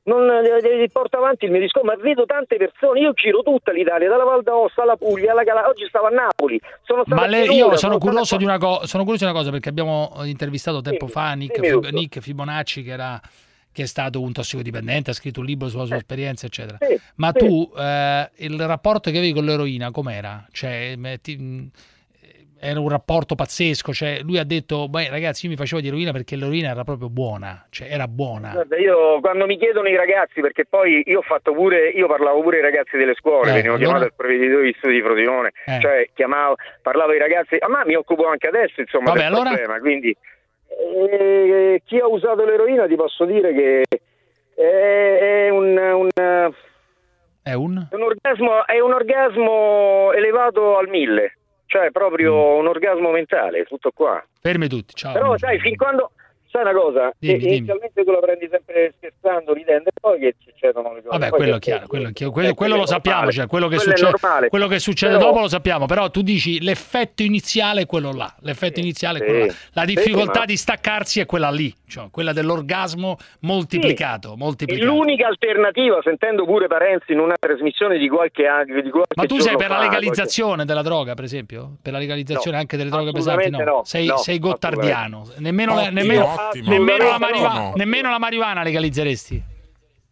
non 0.03 0.27
eh, 0.29 0.89
porto 0.91 1.17
avanti 1.17 1.45
il 1.45 1.51
mio 1.51 1.59
discorso, 1.59 1.87
ma 1.87 1.95
vedo 1.95 2.25
tante 2.25 2.57
persone, 2.57 2.99
io 2.99 3.13
giro 3.13 3.41
tutta 3.43 3.71
l'Italia, 3.71 4.09
dalla 4.09 4.23
Val 4.23 4.41
d'Aosta 4.41 4.81
alla 4.81 4.95
Puglia, 4.95 5.31
alla 5.31 5.43
Calabria, 5.43 5.69
oggi 5.71 5.85
stavo 5.87 6.07
a 6.07 6.09
Napoli, 6.09 6.59
sono 6.83 7.03
Ma 7.07 7.27
lei- 7.27 7.45
io 7.53 7.65
sono 7.65 7.77
stato 7.77 7.97
curioso 7.99 8.37
di 8.37 8.43
una 8.43 8.57
cosa, 8.57 8.87
sono 8.87 9.03
curioso 9.03 9.25
di 9.25 9.31
una 9.31 9.39
cosa 9.39 9.51
perché 9.51 9.69
abbiamo 9.69 10.11
intervistato 10.23 10.81
tempo 10.81 11.07
fa 11.07 11.33
Nick, 11.33 11.59
Fib-. 11.59 11.89
Nick 11.89 12.19
Fibonacci 12.19 12.83
che 12.83 12.91
era 12.91 13.19
che 13.73 13.83
è 13.83 13.85
stato 13.85 14.19
un 14.19 14.33
tossicodipendente, 14.33 15.11
ha 15.11 15.13
scritto 15.13 15.39
un 15.39 15.45
libro 15.45 15.69
sulla 15.69 15.85
sua 15.85 15.95
esperienza, 15.95 16.45
eccetera. 16.45 16.77
Sì, 16.81 16.99
Ma 17.15 17.31
sì. 17.33 17.39
tu 17.39 17.71
eh, 17.77 18.29
il 18.39 18.59
rapporto 18.59 19.09
che 19.11 19.17
avevi 19.17 19.31
con 19.31 19.45
l'eroina 19.45 19.91
com'era? 19.91 20.45
Cioè, 20.51 20.95
ti- 21.21 21.71
era 22.63 22.79
un 22.79 22.89
rapporto 22.89 23.33
pazzesco, 23.33 23.91
cioè 23.91 24.19
lui 24.21 24.37
ha 24.37 24.43
detto, 24.43 24.87
beh 24.87 25.09
ragazzi, 25.09 25.45
io 25.45 25.51
mi 25.51 25.57
facevo 25.57 25.81
di 25.81 25.87
eroina 25.87 26.11
perché 26.11 26.35
l'eroina 26.35 26.69
era 26.69 26.83
proprio 26.83 27.09
buona, 27.09 27.65
cioè 27.71 27.87
era 27.91 28.07
buona. 28.07 28.51
Guarda, 28.51 28.77
io 28.77 29.19
quando 29.19 29.47
mi 29.47 29.57
chiedono 29.57 29.87
i 29.87 29.95
ragazzi, 29.95 30.41
perché 30.41 30.65
poi 30.65 31.01
io 31.07 31.19
ho 31.19 31.23
fatto 31.23 31.53
pure, 31.53 31.89
io 31.89 32.05
parlavo 32.05 32.41
pure 32.41 32.57
ai 32.57 32.61
ragazzi 32.61 32.97
delle 32.97 33.15
scuole, 33.15 33.49
Eh, 33.49 33.53
venivo 33.53 33.73
allora? 33.73 33.83
chiamato 33.87 34.05
il 34.05 34.13
provveditore 34.15 34.63
di 34.65 34.75
studi 34.77 34.93
di 34.93 35.01
Frosinone, 35.01 35.51
Eh. 35.65 35.79
cioè 35.81 36.09
chiamavo, 36.13 36.55
parlavo 36.83 37.11
ai 37.13 37.19
ragazzi, 37.19 37.55
ah, 37.59 37.67
ma 37.67 37.83
mi 37.83 37.95
occupo 37.95 38.27
anche 38.27 38.47
adesso 38.47 38.79
insomma 38.79 39.05
Vabbè, 39.09 39.17
del 39.17 39.27
allora? 39.33 39.49
problema, 39.49 39.79
quindi 39.79 40.15
eh, 40.69 41.81
chi 41.85 41.97
ha 41.97 42.07
usato 42.07 42.45
l'eroina 42.45 42.85
ti 42.87 42.95
posso 42.95 43.25
dire 43.25 43.53
che 43.53 43.83
è, 44.55 45.45
è 45.45 45.49
un, 45.49 45.75
un- 45.77 46.53
È 47.43 47.53
un? 47.53 47.87
un 47.91 48.01
orgasmo, 48.01 48.65
è 48.67 48.79
un 48.79 48.93
orgasmo 48.93 50.11
elevato 50.13 50.77
al 50.77 50.87
mille, 50.89 51.37
cioè 51.71 51.89
proprio 51.91 52.33
Mm. 52.35 52.59
un 52.59 52.67
orgasmo 52.67 53.11
mentale, 53.11 53.63
tutto 53.63 53.91
qua. 53.91 54.21
Fermi 54.41 54.67
tutti, 54.67 54.93
ciao. 54.93 55.13
Però 55.13 55.37
sai, 55.37 55.57
fin 55.59 55.77
quando... 55.77 56.11
Sai 56.51 56.63
una 56.63 56.73
cosa? 56.73 57.11
Dimmi, 57.17 57.33
che 57.33 57.39
dimmi. 57.39 57.55
inizialmente 57.57 58.03
tu 58.03 58.11
la 58.11 58.19
prendi 58.19 58.47
sempre 58.51 58.93
scherzando, 58.97 59.53
ridendo, 59.53 59.87
e 59.87 59.91
poi 60.01 60.19
che 60.19 60.35
succedono 60.43 60.89
le 60.93 61.01
cose. 61.01 61.07
Vabbè, 61.17 61.29
Poi 61.29 61.37
quello 61.39 61.55
è 61.55 61.59
chiaro, 61.59 61.87
quello, 61.87 62.07
è 62.09 62.11
chiaro, 62.11 62.31
quello- 62.33 62.49
eh, 62.49 62.53
quello 62.53 62.75
lo 62.75 62.85
sappiamo, 62.85 63.31
cioè 63.31 63.47
quello 63.47 63.67
che, 63.69 63.77
succede, 63.79 64.11
normale. 64.19 64.49
quello 64.49 64.67
che 64.67 64.79
succede 64.79 65.13
Però- 65.15 65.27
dopo 65.27 65.39
lo 65.39 65.47
sappiamo, 65.47 65.85
però 65.85 66.09
tu 66.09 66.21
dici 66.21 66.61
l'effetto 66.61 67.23
iniziale 67.23 67.81
è 67.81 67.85
quello 67.85 68.11
là, 68.11 68.35
l'effetto 68.41 68.79
iniziale 68.81 69.19
è 69.19 69.21
sì. 69.21 69.27
quello 69.29 69.45
là. 69.45 69.53
La 69.73 69.81
Sì, 69.85 69.87
difficoltà 69.95 70.39
ma- 70.39 70.45
di 70.45 70.57
staccarsi 70.57 71.19
è 71.21 71.25
quella 71.25 71.49
lì, 71.51 71.73
cioè 71.87 72.09
quella 72.11 72.33
dell'orgasmo 72.33 73.17
moltiplicato, 73.41 74.35
moltiplicato. 74.35 74.85
l'unica 74.91 75.27
alternativa, 75.27 75.99
sentendo 76.03 76.45
pure 76.45 76.67
Parenzi 76.67 77.11
in 77.13 77.19
una 77.19 77.35
trasmissione 77.39 77.97
di 77.97 78.09
qualche 78.09 78.45
anno, 78.45 78.65
qualche 78.89 79.13
Ma 79.15 79.25
tu 79.25 79.39
sei 79.39 79.55
per 79.55 79.69
la 79.69 79.79
legalizzazione 79.79 80.65
della 80.65 80.81
droga, 80.81 81.13
per 81.13 81.23
esempio? 81.23 81.77
Per 81.81 81.91
la 81.93 81.99
legalizzazione 81.99 82.55
No, 82.57 82.61
anche 82.61 82.77
delle 82.77 82.89
droghe 82.89 83.11
pesanti? 83.11 83.49
No, 83.49 83.63
no, 83.63 83.81
sei, 83.85 84.07
no, 84.07 84.17
sei 84.17 84.39
gottardiano. 84.39 85.27
Nemmeno, 85.37 85.73
Ottimo, 85.75 85.91
nemmeno, 85.91 86.35
ottimo. 86.49 86.69
nemmeno 86.69 87.09
la 87.09 87.19
marijuana, 87.19 87.59
no. 87.59 87.73
nemmeno 87.75 88.09
la 88.09 88.19
marijuana 88.19 88.63
legalizzeresti? 88.63 89.49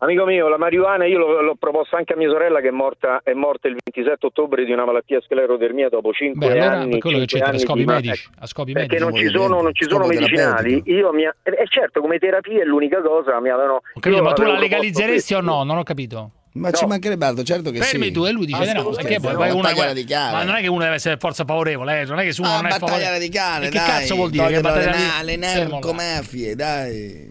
Amico 0.02 0.24
mio, 0.24 0.48
la 0.48 0.58
marijuana 0.58 1.06
io 1.06 1.18
l'ho, 1.18 1.42
l'ho 1.42 1.56
proposta 1.56 1.98
anche 1.98 2.14
a 2.14 2.16
mia 2.16 2.30
sorella 2.30 2.62
che 2.62 2.70
è 2.70 2.72
morta, 2.72 3.20
è 3.22 3.34
morta 3.34 3.68
il 3.68 3.76
27 3.84 4.28
ottobre 4.28 4.64
di 4.64 4.72
una 4.72 4.86
malattia 4.86 5.20
sclerodermia 5.20 5.90
dopo 5.90 6.14
5 6.14 6.48
Beh, 6.48 6.54
allora 6.54 6.80
anni. 6.80 7.00
quello 7.00 7.18
che 7.18 7.26
cinque 7.26 7.28
c'entra, 7.28 7.46
a 7.48 7.50
anni 7.50 7.60
scopi 7.60 7.84
medici, 7.84 8.30
a 8.40 8.46
scopi 8.46 8.72
perché 8.72 8.98
medici. 8.98 9.12
non 9.12 9.14
ci 9.14 9.38
sono, 9.38 9.62
non 9.62 9.74
ci 9.74 9.90
sono 9.90 10.08
medicinali. 10.08 10.82
Io 10.86 11.12
mi, 11.12 11.24
e 11.24 11.66
certo, 11.68 12.00
come 12.00 12.18
terapia 12.18 12.62
è 12.62 12.66
l'unica 12.66 13.02
cosa. 13.02 13.42
Mi 13.42 13.50
avevano, 13.50 13.74
Ho 13.76 14.00
capito, 14.00 14.22
io 14.22 14.24
ma 14.24 14.32
tu 14.32 14.44
la 14.44 14.58
legalizzeresti 14.58 15.34
o 15.34 15.42
no? 15.42 15.64
Non 15.64 15.76
ho 15.76 15.84
capito. 15.84 16.32
Ma 16.60 16.72
ci 16.72 16.86
mancherebbe 16.86 17.26
altro, 17.26 17.44
certo 17.44 17.72
che 17.72 17.80
Fermi 17.80 18.08
sì. 18.08 18.12
tu 18.12 18.26
e 18.26 18.32
lui 18.32 18.46
dice 18.46 18.60
di 18.66 18.74
no, 18.74 18.90
perché 18.90 19.20
poi 19.20 19.32
no, 19.32 19.38
vai 19.38 19.54
battaglia 19.56 19.86
radicale. 19.86 20.32
Ma 20.36 20.44
non 20.44 20.56
è 20.56 20.62
che 20.62 20.68
uno 20.68 20.84
deve 20.84 20.96
essere 20.96 21.18
forza 21.18 21.46
favorevole, 21.46 22.02
eh, 22.02 22.06
non 22.06 22.20
è 22.20 22.24
che 22.24 22.34
se 22.34 22.42
uno 22.42 22.50
Ah, 22.50 22.56
non 22.58 22.66
è 22.66 22.70
battaglia 22.70 22.88
favorevole. 22.88 23.14
radicale, 23.18 23.66
E 23.68 23.70
che 23.70 23.78
dai. 23.78 23.88
cazzo 23.88 24.16
vuol 24.16 24.30
dire? 24.30 24.48
Che 24.48 24.62
battaglia 24.62 24.86
le, 24.92 24.92
radicale? 24.92 25.38
là. 25.38 25.70
narcomafie, 25.70 26.56
dai. 26.56 27.30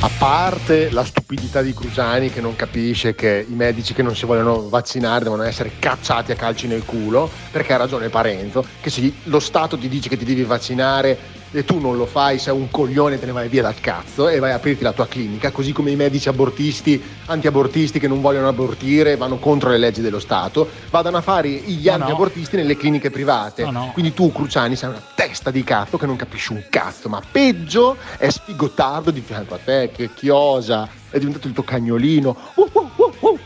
A 0.00 0.10
parte 0.16 0.90
la 0.92 1.02
stupidità 1.04 1.60
di 1.60 1.74
Cruciani 1.74 2.30
che 2.30 2.40
non 2.40 2.54
capisce 2.54 3.16
che 3.16 3.44
i 3.48 3.52
medici 3.52 3.94
che 3.94 4.02
non 4.04 4.14
si 4.14 4.26
vogliono 4.26 4.68
vaccinare 4.68 5.24
devono 5.24 5.42
essere 5.42 5.72
cacciati 5.80 6.30
a 6.30 6.36
calci 6.36 6.68
nel 6.68 6.84
culo, 6.84 7.28
perché 7.50 7.72
ha 7.72 7.78
ragione 7.78 8.08
Parenzo, 8.08 8.64
che 8.80 8.90
se 8.90 9.12
lo 9.24 9.40
Stato 9.40 9.76
ti 9.76 9.88
dice 9.88 10.08
che 10.08 10.16
ti 10.16 10.24
devi 10.24 10.44
vaccinare 10.44 11.18
e 11.50 11.64
tu 11.64 11.78
non 11.78 11.96
lo 11.96 12.06
fai, 12.06 12.38
sei 12.38 12.54
un 12.54 12.70
coglione 12.70 13.14
e 13.14 13.18
te 13.18 13.26
ne 13.26 13.32
vai 13.32 13.48
via 13.48 13.62
dal 13.62 13.80
cazzo 13.80 14.28
e 14.28 14.38
vai 14.38 14.52
a 14.52 14.56
aprirti 14.56 14.82
la 14.82 14.92
tua 14.92 15.06
clinica, 15.06 15.50
così 15.50 15.72
come 15.72 15.90
i 15.90 15.96
medici 15.96 16.28
abortisti, 16.28 17.02
antiabortisti 17.26 17.98
che 17.98 18.08
non 18.08 18.20
vogliono 18.20 18.48
abortire, 18.48 19.16
vanno 19.16 19.38
contro 19.38 19.70
le 19.70 19.78
leggi 19.78 20.00
dello 20.00 20.18
Stato, 20.18 20.68
vadano 20.90 21.16
a 21.16 21.20
fare 21.20 21.48
gli 21.48 21.86
No, 21.86 21.96
no. 21.96 22.02
antiabortisti 22.02 22.56
nelle 22.56 22.76
cliniche 22.76 23.10
private. 23.10 23.64
No, 23.64 23.70
no. 23.70 23.90
Quindi 23.92 24.12
tu, 24.12 24.30
Cruciani, 24.30 24.76
sei 24.76 24.90
una 24.90 25.02
testa 25.14 25.50
di 25.50 25.64
cazzo 25.64 25.96
che 25.96 26.06
non 26.06 26.16
capisci 26.16 26.52
un 26.52 26.64
cazzo, 26.68 27.08
ma 27.08 27.20
peggio 27.30 27.96
è 28.18 28.28
Sfigottardo 28.28 29.10
di 29.10 29.20
fianco 29.20 29.54
a 29.54 29.58
te, 29.62 29.90
che 29.94 30.10
chiosa, 30.14 30.88
è 31.10 31.18
diventato 31.18 31.46
il 31.46 31.54
tuo 31.54 31.62
cagnolino. 31.62 32.36
Uh, 32.54 32.70
uh, 32.72 33.12
uh, 33.20 33.38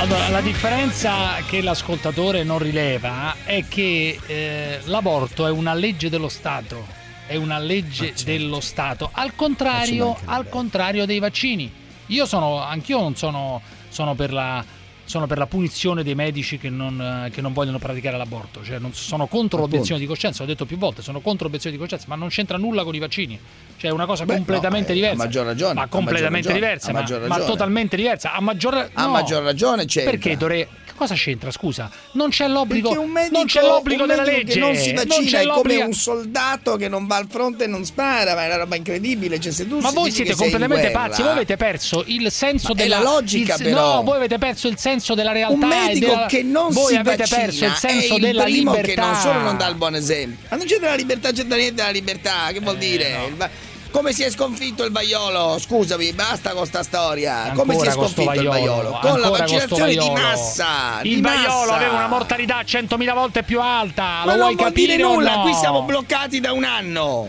Allora, 0.00 0.30
la 0.30 0.40
differenza 0.40 1.34
che 1.46 1.60
l'ascoltatore 1.60 2.42
non 2.42 2.58
rileva 2.58 3.36
è 3.44 3.66
che 3.68 4.18
eh, 4.26 4.80
l'aborto 4.84 5.46
è 5.46 5.50
una 5.50 5.74
legge 5.74 6.08
dello 6.08 6.30
Stato, 6.30 6.86
è 7.26 7.36
una 7.36 7.58
legge 7.58 8.14
dello 8.24 8.60
Stato, 8.60 9.10
al 9.12 9.34
contrario, 9.34 10.16
al 10.24 10.48
contrario 10.48 11.04
dei 11.04 11.18
vaccini. 11.18 11.70
Io 12.06 12.24
sono, 12.24 12.62
anch'io 12.62 12.98
non 12.98 13.14
sono, 13.14 13.60
sono 13.90 14.14
per 14.14 14.32
la 14.32 14.64
sono 15.10 15.26
per 15.26 15.38
la 15.38 15.46
punizione 15.46 16.04
dei 16.04 16.14
medici 16.14 16.56
che 16.56 16.70
non, 16.70 17.24
eh, 17.26 17.30
che 17.30 17.40
non 17.40 17.52
vogliono 17.52 17.80
praticare 17.80 18.16
l'aborto, 18.16 18.62
cioè 18.62 18.78
non 18.78 18.94
sono 18.94 19.26
contro 19.26 19.58
Appunto. 19.58 19.74
l'obiezione 19.74 20.00
di 20.00 20.06
coscienza, 20.06 20.44
ho 20.44 20.46
detto 20.46 20.66
più 20.66 20.78
volte, 20.78 21.02
sono 21.02 21.18
contro 21.18 21.46
l'obiezione 21.46 21.74
di 21.74 21.82
coscienza, 21.82 22.04
ma 22.06 22.14
non 22.14 22.28
c'entra 22.28 22.56
nulla 22.58 22.84
con 22.84 22.94
i 22.94 23.00
vaccini. 23.00 23.36
Cioè 23.76 23.90
è 23.90 23.92
una 23.92 24.06
cosa 24.06 24.24
Beh, 24.24 24.36
completamente 24.36 24.88
no, 24.88 24.92
eh, 24.92 24.94
diversa. 24.94 25.20
a 25.20 25.24
maggior 25.26 25.46
ragione, 25.46 25.74
Ma 25.74 25.82
a 25.82 25.86
completamente 25.88 26.48
ragione, 26.52 26.54
diversa, 26.54 26.90
a 26.90 27.26
ma, 27.26 27.38
ma 27.38 27.44
totalmente 27.44 27.96
diversa. 27.96 28.32
A 28.34 28.40
maggior, 28.40 28.90
A 28.92 29.04
no. 29.04 29.10
maggior 29.10 29.42
ragione 29.42 29.84
c'entra. 29.86 30.12
Perché 30.12 30.36
dovrei. 30.36 30.66
Cosa 31.00 31.14
c'entra? 31.14 31.50
Scusa, 31.50 31.90
non 32.12 32.28
c'è 32.28 32.46
l'obbligo. 32.46 32.90
Medico, 33.06 33.34
non 33.38 33.46
c'è 33.46 33.62
l'obbligo 33.62 34.04
della 34.04 34.22
legge. 34.22 34.52
che 34.52 34.58
non 34.58 34.76
si 34.76 34.92
vaccina 34.92 35.38
c'è 35.38 35.44
è 35.44 35.46
come 35.46 35.76
un 35.76 35.94
soldato 35.94 36.76
che 36.76 36.88
non 36.88 37.06
va 37.06 37.16
al 37.16 37.26
fronte 37.26 37.64
e 37.64 37.66
non 37.68 37.86
spara, 37.86 38.34
ma 38.34 38.42
è 38.42 38.46
una 38.48 38.56
roba 38.58 38.76
incredibile. 38.76 39.40
Cioè, 39.40 39.50
se 39.50 39.66
tu 39.66 39.78
Ma 39.78 39.92
voi 39.92 40.10
siete 40.10 40.34
completamente 40.34 40.90
pazzi, 40.90 41.22
voi 41.22 41.30
avete 41.30 41.56
perso 41.56 42.04
il 42.06 42.30
senso 42.30 42.74
Ma 42.74 42.80
è 42.80 42.82
della 42.82 42.98
la 42.98 43.10
logica, 43.12 43.54
il- 43.54 43.62
però. 43.62 43.94
No, 43.94 44.02
voi 44.02 44.16
avete 44.16 44.36
perso 44.36 44.68
il 44.68 44.76
senso 44.76 45.14
della 45.14 45.32
realtà. 45.32 45.54
Un 45.54 45.60
medico 45.60 46.06
della- 46.08 46.26
che 46.26 46.42
non 46.42 46.70
voi 46.70 46.88
si 46.92 46.96
avete 46.96 47.16
vaccina 47.16 47.38
perso 47.44 47.64
il 47.64 47.74
senso 47.76 48.12
è 48.12 48.16
il 48.16 48.20
della 48.20 48.42
primo 48.42 48.74
libertà. 48.74 48.92
che 48.94 49.00
non 49.00 49.14
solo 49.14 49.38
non 49.40 49.56
dà 49.56 49.68
il 49.68 49.74
buon 49.76 49.94
esempio, 49.94 50.46
ma 50.50 50.56
non 50.58 50.66
c'è 50.66 50.76
della 50.78 50.94
libertà, 50.96 51.32
c'è 51.32 51.44
da 51.44 51.56
niente 51.56 51.74
della 51.76 51.90
libertà. 51.92 52.50
Che 52.52 52.60
vuol 52.60 52.76
dire? 52.76 53.24
Il 53.26 53.34
va- 53.36 53.48
Come 53.90 54.12
si 54.12 54.22
è 54.22 54.30
sconfitto 54.30 54.84
il 54.84 54.92
vaiolo? 54.92 55.58
Scusami, 55.58 56.12
basta 56.12 56.52
con 56.52 56.64
sta 56.64 56.82
storia. 56.82 57.52
Come 57.54 57.76
si 57.76 57.86
è 57.86 57.90
sconfitto 57.90 58.32
il 58.40 58.46
vaiolo? 58.46 58.98
Con 59.00 59.18
la 59.20 59.26
ancora 59.26 59.38
vaccinazione 59.38 59.90
di 59.90 59.96
vaiolo. 59.96 60.12
massa. 60.20 61.00
Il 61.02 61.14
di 61.16 61.20
vaiolo 61.20 61.48
massa. 61.48 61.74
aveva 61.74 61.92
una 61.94 62.06
mortalità 62.08 62.60
100.000 62.60 63.14
volte 63.14 63.42
più 63.42 63.60
alta. 63.60 64.02
Ma 64.02 64.24
lo 64.24 64.30
non 64.30 64.38
vuoi 64.38 64.54
vuol 64.54 64.66
capire 64.68 64.96
dire 64.96 65.04
o 65.04 65.14
nulla, 65.14 65.34
no? 65.36 65.42
qui 65.42 65.54
siamo 65.54 65.82
bloccati 65.82 66.40
da 66.40 66.52
un 66.52 66.64
anno. 66.64 67.28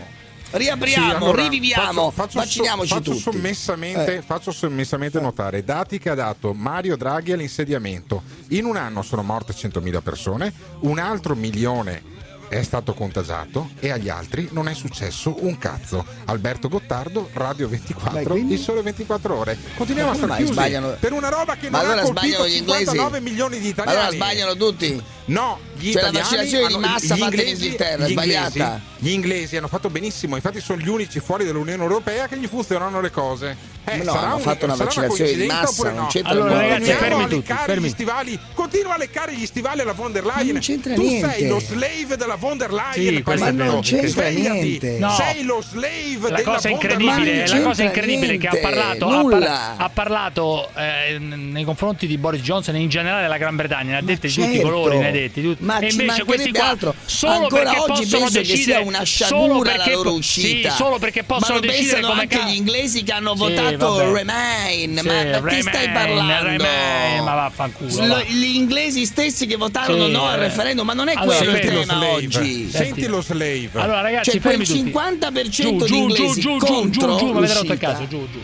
Riapriamo, 0.51 1.07
Sì, 1.09 1.15
allora, 1.15 1.41
riviviamo, 1.43 2.11
faccio- 2.11 2.11
faccio 2.11 2.39
vacciniamoci 2.39 2.89
faccio 2.89 3.11
tutti. 3.11 3.21
Sommessamente, 3.21 4.15
Eh. 4.17 4.21
faccio 4.21 4.51
sommessamente 4.51 5.19
notare 5.21 5.63
dati 5.63 5.97
che 5.97 6.09
ha 6.09 6.13
dato 6.15 6.53
Mario 6.53 6.97
Draghi 6.97 7.31
all'insediamento. 7.31 8.21
In 8.49 8.65
un 8.65 8.75
anno 8.75 9.01
sono 9.01 9.23
morte 9.23 9.53
100.000 9.53 10.01
persone, 10.01 10.53
un 10.81 10.99
altro 10.99 11.35
milione 11.35 12.19
è 12.51 12.63
stato 12.63 12.93
contagiato 12.93 13.69
e 13.79 13.91
agli 13.91 14.09
altri 14.09 14.49
non 14.51 14.67
è 14.67 14.73
successo 14.73 15.37
un 15.39 15.57
cazzo. 15.57 16.05
Alberto 16.25 16.67
Gottardo, 16.67 17.29
Radio 17.33 17.69
24, 17.69 18.19
Beh, 18.19 18.23
quindi- 18.25 18.53
il 18.55 18.59
sole 18.59 18.81
24 18.81 19.37
ore. 19.37 19.57
Continuiamo 19.77 20.09
a 20.09 20.13
come 20.13 20.25
star 20.25 20.37
mai 20.37 20.45
chiusi 20.45 20.53
sbagliano- 20.59 20.97
per 20.99 21.13
una 21.13 21.29
roba 21.29 21.55
che 21.55 21.69
Ma 21.69 21.77
non 21.81 21.85
allora 21.91 22.01
ha 22.01 22.03
colpito 22.11 22.25
sbagliano 22.43 22.47
gli 22.53 22.57
inglesi? 22.57 22.79
59 22.83 23.19
milioni 23.21 23.57
di 23.59 23.63
Ma 23.63 23.69
italiani. 23.69 23.97
allora 23.99 24.13
sbagliano 24.13 24.55
tutti? 24.57 25.03
No, 25.25 25.59
gli 25.77 25.91
Cioè, 25.93 26.01
italiani 26.01 26.17
vaccinazione 26.17 26.67
di 26.67 26.73
hanno- 26.73 26.87
massa 26.87 27.15
gli 27.15 27.17
in 27.19 27.23
inglesi- 27.23 27.51
Inghilterra, 27.51 28.05
gli 28.05 28.09
inglesi- 28.09 28.49
sbagliata? 28.51 28.81
Gli 28.97 29.09
inglesi 29.09 29.57
hanno 29.57 29.67
fatto 29.69 29.89
benissimo, 29.89 30.35
infatti 30.35 30.59
sono 30.59 30.79
gli 30.81 30.89
unici 30.89 31.19
fuori 31.21 31.45
dall'Unione 31.45 31.81
Europea 31.81 32.27
che 32.27 32.37
gli 32.37 32.47
funzionano 32.47 32.99
le 32.99 33.11
cose. 33.11 33.55
Eh, 33.83 33.97
Ma 33.97 34.03
no, 34.03 34.11
hanno 34.13 34.35
un- 34.35 34.41
fatto 34.41 34.65
una 34.65 34.75
vaccinazione 34.75 35.33
di 35.33 35.45
massa, 35.47 35.69
oppure 35.69 35.89
non 35.91 36.01
no? 36.03 36.07
c'entra 36.07 36.31
Allora, 36.31 36.57
ragazzi, 36.57 36.91
fermi 36.91 37.27
tutti, 37.27 37.53
fermi. 37.65 37.87
gli 37.87 37.89
stivali, 37.89 38.39
continua 38.53 38.93
a 38.93 38.97
leccare 38.97 39.33
gli 39.33 39.45
stivali 39.45 39.81
alla 39.81 39.93
von 39.93 40.11
der 40.11 40.23
Leyen. 40.23 40.51
non 40.51 40.59
c'entra 40.61 40.93
tu 40.93 41.01
niente. 41.01 41.29
sei 41.31 41.47
lo 41.47 41.59
slave 41.59 42.15
della 42.15 42.35
von 42.35 42.57
der 42.57 42.71
Leyen. 42.71 42.93
Sì, 42.93 43.07
è 43.17 43.51
vero, 43.53 43.71
non 43.71 43.81
c'entra 43.81 44.07
Svegliati. 44.09 44.59
niente. 44.61 44.97
No. 44.99 45.09
Sei 45.15 45.43
lo 45.43 45.61
slave 45.67 46.17
La 46.21 46.35
della 46.35 46.41
cosa 46.43 46.59
der 46.61 46.71
incredibile, 46.71 47.23
Leyen. 47.23 47.49
la 47.49 47.61
cosa 47.61 47.83
incredibile 47.83 48.37
che 48.37 48.47
ha 48.47 48.57
parlato, 48.61 49.07
ha, 49.07 49.23
par- 49.27 49.73
ha 49.77 49.89
parlato 49.89 50.69
eh, 50.75 51.17
nei 51.17 51.63
confronti 51.63 52.05
di 52.05 52.17
Boris 52.19 52.41
Johnson 52.41 52.75
e 52.75 52.79
in 52.79 52.89
generale 52.89 53.23
della 53.23 53.37
Gran 53.37 53.55
Bretagna, 53.55 53.91
ne 53.93 53.97
ha 53.97 54.01
detti 54.01 54.27
di 54.27 54.33
tutti 54.33 54.47
i 54.47 54.53
certo. 54.53 54.69
colori, 54.69 54.97
ne 54.99 55.07
ha 55.07 55.11
detti 55.11 55.41
tutti. 55.41 55.63
Ma 55.63 55.79
e 55.79 55.89
ci 55.89 55.99
invece 56.01 56.23
questi 56.23 56.51
qua 56.51 56.67
altro. 56.67 56.93
solo 57.05 57.33
Ancora 57.33 57.63
perché 57.63 57.79
oggi 57.79 58.01
possono 58.03 58.21
penso 58.25 58.39
che 58.41 58.45
decidere 58.47 58.77
sia 58.79 58.87
una 58.87 59.03
sciagura 59.03 59.75
la 59.75 59.85
loro 59.91 60.13
uscita. 60.13 60.69
Sì, 60.69 60.75
solo 60.75 60.99
perché 60.99 61.23
possono 61.23 61.59
Ma 61.59 61.65
decidere 61.65 62.01
come 62.01 62.21
anche 62.21 62.43
gli 62.45 62.55
inglesi 62.55 63.03
che 63.03 63.11
hanno 63.11 63.35
Sì, 63.35 63.41
votato 63.77 63.95
vabbè. 64.05 64.11
Remain. 64.17 64.97
Sì, 64.99 65.07
ma 65.07 65.39
ma 65.39 65.47
chi 65.49 65.61
stai 65.61 65.89
parlando? 65.89 66.43
Remain, 66.49 67.23
ma 67.23 67.33
vaffanculo, 67.35 68.05
Lo- 68.05 68.13
va. 68.15 68.23
gli 68.23 68.55
inglesi 68.55 69.05
stessi 69.05 69.45
che 69.45 69.55
votarono 69.55 70.05
Sì, 70.05 70.11
no 70.11 70.25
al 70.25 70.39
referendum, 70.39 70.85
ma 70.85 70.93
non 70.93 71.07
è 71.09 71.13
Allora, 71.15 71.37
quello 71.37 71.51
il 71.53 71.59
tema 71.59 71.83
slave. 71.83 72.05
oggi. 72.05 72.69
Senti 72.69 73.05
lo 73.07 73.21
slave. 73.21 73.69
Allora 73.73 74.01
ragazzi, 74.01 74.31
Cioè, 74.31 74.39
quel 74.41 74.53
fermi 74.65 74.65
tutti. 74.65 74.91
50% 74.91 75.49
giù, 75.49 75.77
di 75.77 75.85
giù, 75.85 75.95
inglesi 75.95 76.39
giù, 76.41 76.57
giù, 76.59 76.65
contro 76.65 77.17
giù, 77.17 77.25
giù, 77.25 77.31
ma 77.31 77.37
avete 77.39 77.53
rotto 77.53 77.65
il 77.65 77.69
l'uscita. 77.71 77.91
caso, 77.91 78.07
giù, 78.07 78.27
giù. 78.31 78.39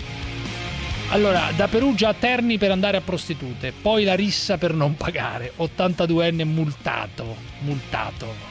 Allora, 1.10 1.52
da 1.56 1.68
Perugia 1.70 2.10
a 2.10 2.14
Terni 2.14 2.58
per 2.58 2.72
andare 2.72 2.98
a 2.98 3.02
prostitute, 3.02 3.72
poi 3.82 4.04
la 4.04 4.14
rissa 4.14 4.58
per 4.58 4.74
non 4.74 4.96
pagare, 4.98 5.54
82enne 5.58 6.44
multato, 6.44 7.36
multato. 7.60 8.46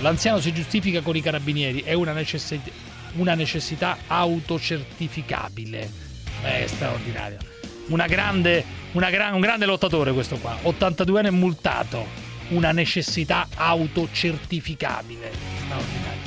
L'anziano 0.00 0.38
si 0.40 0.52
giustifica 0.52 1.00
con 1.00 1.16
i 1.16 1.22
carabinieri, 1.22 1.82
è 1.82 1.92
una, 1.94 2.12
necessi- 2.12 2.60
una 3.16 3.34
necessità 3.34 3.98
autocertificabile. 4.06 5.90
È 6.42 6.64
straordinario. 6.66 7.38
Una 7.88 8.06
grande, 8.06 8.64
una 8.92 9.10
gran- 9.10 9.34
un 9.34 9.40
grande 9.40 9.66
lottatore 9.66 10.12
questo 10.12 10.36
qua, 10.36 10.56
82enne 10.62 11.30
multato, 11.30 12.06
una 12.48 12.72
necessità 12.72 13.46
autocertificabile. 13.54 15.30
Straordinario. 15.64 16.20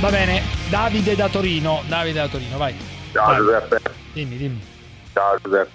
Va 0.00 0.10
bene, 0.10 0.42
Davide 0.68 1.16
da 1.16 1.28
Torino, 1.28 1.82
Davide 1.88 2.20
da 2.20 2.28
Torino, 2.28 2.58
vai. 2.58 2.74
Ciao 3.12 3.26
Vai. 3.28 3.36
Giuseppe. 3.38 3.80
Dimmi, 4.12 4.36
dimmi. 4.36 4.60
Ciao 5.14 5.38
Giuseppe. 5.42 5.70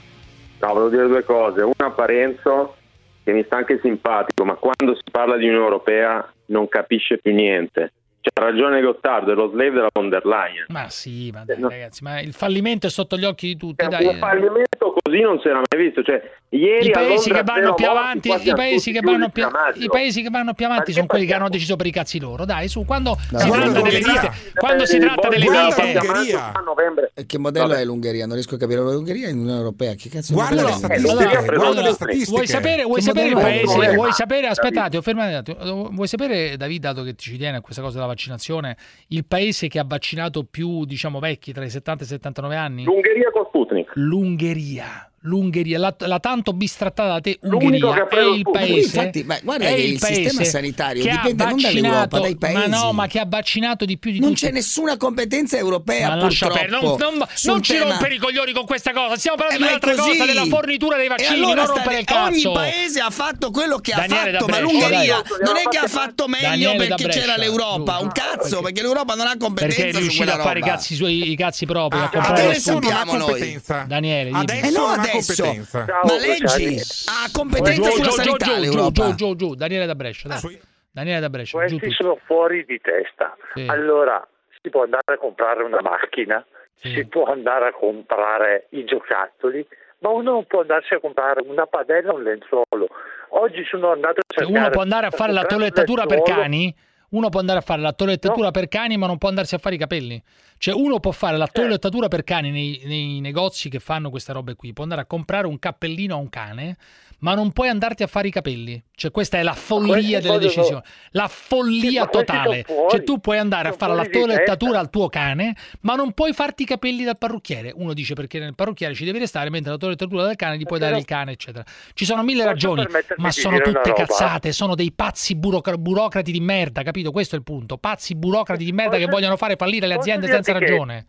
No, 0.59 0.67
volevo 0.73 0.89
dire 0.89 1.07
due 1.07 1.23
cose. 1.23 1.61
Una 1.61 1.87
a 1.87 1.89
Parenzo 1.89 2.75
che 3.23 3.31
mi 3.33 3.43
sta 3.43 3.57
anche 3.57 3.79
simpatico, 3.81 4.43
ma 4.45 4.55
quando 4.55 4.95
si 4.95 5.03
parla 5.11 5.37
di 5.37 5.45
Unione 5.47 5.63
Europea 5.63 6.33
non 6.47 6.67
capisce 6.67 7.17
più 7.17 7.33
niente. 7.33 7.93
C'ha 8.21 8.43
ragione 8.43 8.81
Gottardo, 8.81 9.31
è 9.31 9.35
lo 9.35 9.49
slave 9.49 9.71
della 9.71 9.89
von 9.91 10.09
der 10.09 10.25
Leyen. 10.25 10.65
Ma 10.67 10.89
sì, 10.89 11.31
ma 11.31 11.43
dai, 11.43 11.59
ragazzi, 11.59 12.03
ma 12.03 12.19
il 12.19 12.33
fallimento 12.33 12.85
è 12.85 12.89
sotto 12.91 13.17
gli 13.17 13.25
occhi 13.25 13.47
di 13.47 13.57
tutti, 13.57 13.83
Un 13.83 13.89
dai. 13.89 14.15
fallimento 14.17 14.93
così 15.01 15.21
non 15.21 15.39
si 15.39 15.47
era 15.47 15.59
mai 15.67 15.83
visto. 15.83 16.03
Cioè, 16.03 16.21
ieri 16.51 16.87
I 16.87 16.91
paesi 16.91 17.31
che 17.31 17.43
vanno 17.43 17.73
più 17.73 17.87
avanti, 17.87 18.29
i 18.29 18.53
paesi 18.53 18.91
che 18.91 18.99
vanno 19.01 19.29
più, 19.29 19.47
i 19.75 19.87
paesi 19.87 20.21
che 20.21 20.29
vanno 20.29 20.53
più 20.53 20.65
avanti 20.65 20.91
sono 20.91 21.05
quelli 21.05 21.25
che 21.25 21.33
hanno 21.33 21.49
deciso 21.49 21.75
per 21.75 21.85
i 21.85 21.91
cazzi 21.91 22.19
loro. 22.19 22.45
Dai, 22.45 22.67
su, 22.67 22.83
quando 22.85 23.17
si 23.17 23.47
guarda 23.47 23.71
tratta 23.71 23.81
delle 23.81 23.97
vite, 23.99 24.31
quando 24.55 24.85
si 24.85 24.99
tratta 24.99 25.27
delle 25.29 25.45
vite, 25.45 25.93
l'Ungheria. 25.93 26.51
A 26.51 26.59
novembre. 26.59 27.11
E 27.13 27.25
che 27.25 27.37
modello 27.37 27.73
è 27.73 27.85
l'Ungheria? 27.85 28.25
Non 28.25 28.35
riesco 28.35 28.55
a 28.55 28.57
capire. 28.57 28.81
L'Ungheria 28.81 29.27
è 29.27 29.31
in 29.31 29.39
Unione 29.39 29.57
Europea. 29.57 29.93
Che 29.93 30.09
cazzo 30.09 30.33
Guarda 30.33 30.61
di 30.61 30.67
le 30.67 30.73
statistiche, 30.73 31.55
guarda 31.55 31.81
le 31.81 31.91
statistiche. 31.91 32.31
Vuoi 32.31 32.47
sapere, 32.47 32.83
vuoi 32.83 33.01
sapere 33.01 33.27
il 33.27 33.33
paese? 33.33 33.95
Vuoi 33.95 34.11
sapere? 34.11 34.47
Aspettate, 34.47 34.97
ho 34.97 35.01
fermato 35.01 35.29
un 35.29 35.35
attimo. 35.35 35.89
Vuoi 35.91 36.07
sapere, 36.07 36.57
David, 36.57 36.81
dato 36.81 37.03
che 37.03 37.15
ci 37.15 37.37
tiene 37.37 37.57
a 37.57 37.61
questa 37.61 37.81
cosa 37.81 37.95
della 37.95 38.07
vaccinazione, 38.07 38.75
il 39.07 39.25
paese 39.25 39.67
che 39.67 39.79
ha 39.79 39.85
vaccinato 39.85 40.43
più, 40.43 40.85
diciamo, 40.85 41.19
vecchi 41.19 41.53
tra 41.53 41.63
i 41.63 41.69
70 41.69 42.03
e 42.03 42.05
i 42.05 42.09
79 42.09 42.55
anni? 42.55 42.83
L'Ungheria 42.83 43.31
con 43.31 43.45
Sputnik. 43.45 43.91
L'Ungheria. 43.93 45.10
L'Ungheria, 45.23 45.77
la, 45.77 45.93
la 45.99 46.19
tanto 46.19 46.51
bistrattata 46.51 47.11
da 47.13 47.21
te 47.21 47.37
L'unico 47.41 47.89
Ungheria 47.89 48.07
è 48.09 48.23
il 48.35 48.41
paese, 48.41 48.79
Infatti, 48.97 49.23
ma 49.23 49.37
guarda 49.43 49.65
è 49.65 49.75
che 49.75 49.81
il 49.81 50.01
sistema 50.03 50.43
sanitario 50.43 51.03
dipende 51.03 51.43
non 51.45 51.61
dall'Europa, 51.61 51.97
vaccinato- 51.99 52.19
dai 52.21 52.37
paesi. 52.37 52.57
Ma 52.57 52.65
no, 52.77 52.91
ma 52.93 53.05
che 53.07 53.19
ha 53.19 53.25
vaccinato 53.27 53.85
di 53.85 53.97
più 53.99 54.11
di 54.11 54.19
Non 54.19 54.29
tutti. 54.29 54.45
c'è 54.45 54.51
nessuna 54.51 54.97
competenza 54.97 55.57
europea 55.57 56.15
Ma 56.15 56.17
purtroppo. 56.25 56.53
perdere, 56.55 56.81
non, 56.81 56.95
non- 56.97 57.27
non 57.43 57.61
ci 57.61 57.77
rompere 57.77 58.15
i 58.15 58.17
coglioni 58.17 58.51
con 58.51 58.65
questa 58.65 58.93
cosa. 58.93 59.15
Stiamo 59.15 59.37
parlando 59.37 59.63
Eh, 59.63 59.67
di 59.67 59.73
un'altra 59.75 60.03
cosa, 60.03 60.25
della 60.25 60.45
fornitura 60.45 60.97
dei 60.97 61.07
vaccini. 61.07 61.35
allora 61.35 61.53
non 61.65 61.75
rompere 61.75 61.99
il 61.99 62.05
cazzo. 62.05 62.49
Ogni 62.49 62.57
paese 62.57 62.99
ha 62.99 63.09
fatto 63.11 63.51
quello 63.51 63.77
che 63.77 63.93
Daniele 63.95 64.29
ha 64.37 64.39
fatto, 64.39 64.47
ma 64.47 64.59
l'Ungheria 64.59 65.21
non 65.45 65.57
è 65.57 65.67
che 65.69 65.77
ha 65.77 65.87
fatto 65.87 66.27
meglio 66.27 66.47
Daniele 66.49 66.87
da 66.87 66.95
perché 66.95 67.19
c'era 67.19 67.37
l'Europa, 67.37 67.99
un 67.99 68.11
cazzo, 68.11 68.61
perché 68.61 68.81
l'Europa 68.81 69.13
non 69.13 69.27
ha 69.27 69.29
Perché 69.37 69.45
competenza 69.45 69.85
è 69.85 69.91
su 69.91 69.97
riuscito 69.99 70.23
quella 70.25 70.39
a 70.39 70.43
fare 70.43 70.59
i 70.59 70.63
cazzi, 70.63 70.95
suoi, 70.95 71.31
i 71.31 71.35
cazzi 71.35 71.67
propri. 71.67 71.99
Ah, 71.99 72.05
a 72.05 72.09
comprare 72.09 72.41
che 72.41 72.47
lo 72.47 72.59
sappiamo 72.59 73.17
noi? 73.17 73.61
Daniele, 73.85 74.31
dimmi. 74.31 74.71
No, 75.13 75.19
adesso. 75.19 75.43
Ma 75.83 76.15
leggi, 76.17 76.81
ha 77.07 77.29
competenza 77.33 77.81
Giù, 77.81 77.91
sulla 77.91 78.03
giù, 78.05 78.11
sanità 78.11 78.45
giù, 78.45 78.53
giù, 78.53 78.59
l'Europa. 78.61 78.91
giù, 78.91 79.15
giù, 79.15 79.35
giù, 79.35 79.55
Daniele 79.55 79.85
da 79.85 79.95
Brescia. 79.95 80.27
dai. 80.27 80.59
Daniele 80.93 81.19
da 81.21 81.29
Brescia, 81.29 81.57
Questi 81.57 81.91
sono 81.91 82.19
fuori 82.25 82.65
di 82.65 82.79
testa. 82.81 83.35
Sì. 83.53 83.65
Allora, 83.69 84.25
si 84.61 84.69
può 84.69 84.83
andare 84.83 85.13
a 85.13 85.17
comprare 85.17 85.63
una 85.63 85.81
macchina, 85.81 86.45
si 86.75 87.05
può 87.05 87.25
andare 87.25 87.67
a 87.67 87.71
comprare 87.73 88.67
i 88.71 88.83
giocattoli, 88.85 89.65
ma 89.99 90.09
uno 90.09 90.31
non 90.31 90.45
può 90.45 90.61
andarsi 90.61 90.93
a 90.93 90.99
comprare 90.99 91.41
una 91.45 91.65
padella 91.65 92.11
o 92.11 92.15
un 92.15 92.23
lenzuolo. 92.23 92.87
Oggi 93.29 93.63
sono 93.69 93.91
andato 93.91 94.19
a 94.19 94.23
Cioè, 94.27 94.43
cercare... 94.43 94.59
uno 94.59 94.69
può 94.69 94.81
andare 94.81 95.05
a 95.07 95.11
fare 95.11 95.31
la 95.31 95.45
toilettatura 95.45 96.05
per 96.05 96.21
cani? 96.23 96.75
Uno 97.11 97.29
può 97.29 97.39
andare 97.39 97.59
a 97.59 97.61
fare 97.61 97.81
la 97.81 97.93
toilettatura 97.93 98.51
per 98.51 98.67
cani, 98.67 98.97
ma 98.97 99.05
non 99.07 99.17
può 99.17 99.29
andarsi 99.29 99.55
a 99.55 99.57
fare 99.57 99.75
i 99.75 99.77
capelli. 99.77 100.21
Cioè, 100.61 100.75
uno 100.75 100.99
può 100.99 101.09
fare 101.09 101.37
la 101.37 101.47
toilettatura 101.47 102.07
per 102.07 102.23
cani 102.23 102.51
nei, 102.51 102.81
nei 102.85 103.19
negozi 103.19 103.67
che 103.67 103.79
fanno 103.79 104.11
queste 104.11 104.31
robe 104.31 104.53
qui. 104.53 104.73
Può 104.73 104.83
andare 104.83 105.01
a 105.01 105.05
comprare 105.07 105.47
un 105.47 105.57
cappellino 105.57 106.13
a 106.13 106.19
un 106.19 106.29
cane, 106.29 106.77
ma 107.21 107.33
non 107.33 107.51
puoi 107.51 107.69
andarti 107.69 108.03
a 108.03 108.07
fare 108.07 108.27
i 108.27 108.31
capelli. 108.31 108.81
Cioè, 108.93 109.09
questa 109.09 109.37
è 109.37 109.43
la 109.43 109.53
follia 109.53 110.19
delle 110.19 110.37
decisioni. 110.37 110.81
La 111.11 111.27
follia 111.27 112.05
totale. 112.05 112.65
Cioè, 112.89 113.03
tu 113.03 113.19
puoi 113.19 113.37
andare 113.37 113.69
a 113.69 113.71
fare 113.73 113.95
la 113.95 114.03
testa. 114.03 114.79
al 114.79 114.89
tuo 114.89 115.07
cane, 115.07 115.55
ma 115.81 115.95
non 115.95 116.13
puoi 116.13 116.33
farti 116.33 116.63
i 116.63 116.65
capelli 116.65 117.03
dal 117.03 117.17
parrucchiere. 117.17 117.71
Uno 117.75 117.93
dice 117.93 118.13
perché 118.13 118.39
nel 118.39 118.55
parrucchiere 118.55 118.93
ci 118.93 119.05
devi 119.05 119.19
restare, 119.19 119.49
mentre 119.49 119.71
la 119.71 119.77
toilettatura 119.77 120.25
del 120.25 120.35
cane 120.35 120.57
gli 120.57 120.63
puoi 120.63 120.79
dare 120.79 120.97
il 120.97 121.05
cane, 121.05 121.31
eccetera. 121.31 121.63
Ci 121.93 122.05
sono 122.05 122.23
mille 122.23 122.43
ragioni, 122.43 122.85
ma 123.17 123.31
sono 123.31 123.59
tutte 123.59 123.93
cazzate, 123.93 124.51
sono 124.51 124.75
dei 124.75 124.91
pazzi 124.91 125.35
burocra- 125.35 125.77
burocrati 125.77 126.31
di 126.31 126.39
merda, 126.39 126.83
capito? 126.83 127.11
Questo 127.11 127.35
è 127.35 127.37
il 127.37 127.43
punto. 127.43 127.77
Pazzi 127.77 128.15
burocrati 128.15 128.63
di 128.63 128.71
merda 128.71 128.97
che 128.97 129.05
vogliono 129.05 129.37
fare 129.37 129.55
fallire 129.55 129.87
le 129.87 129.95
aziende 129.95 130.27
senza 130.27 130.53
ragione. 130.53 131.05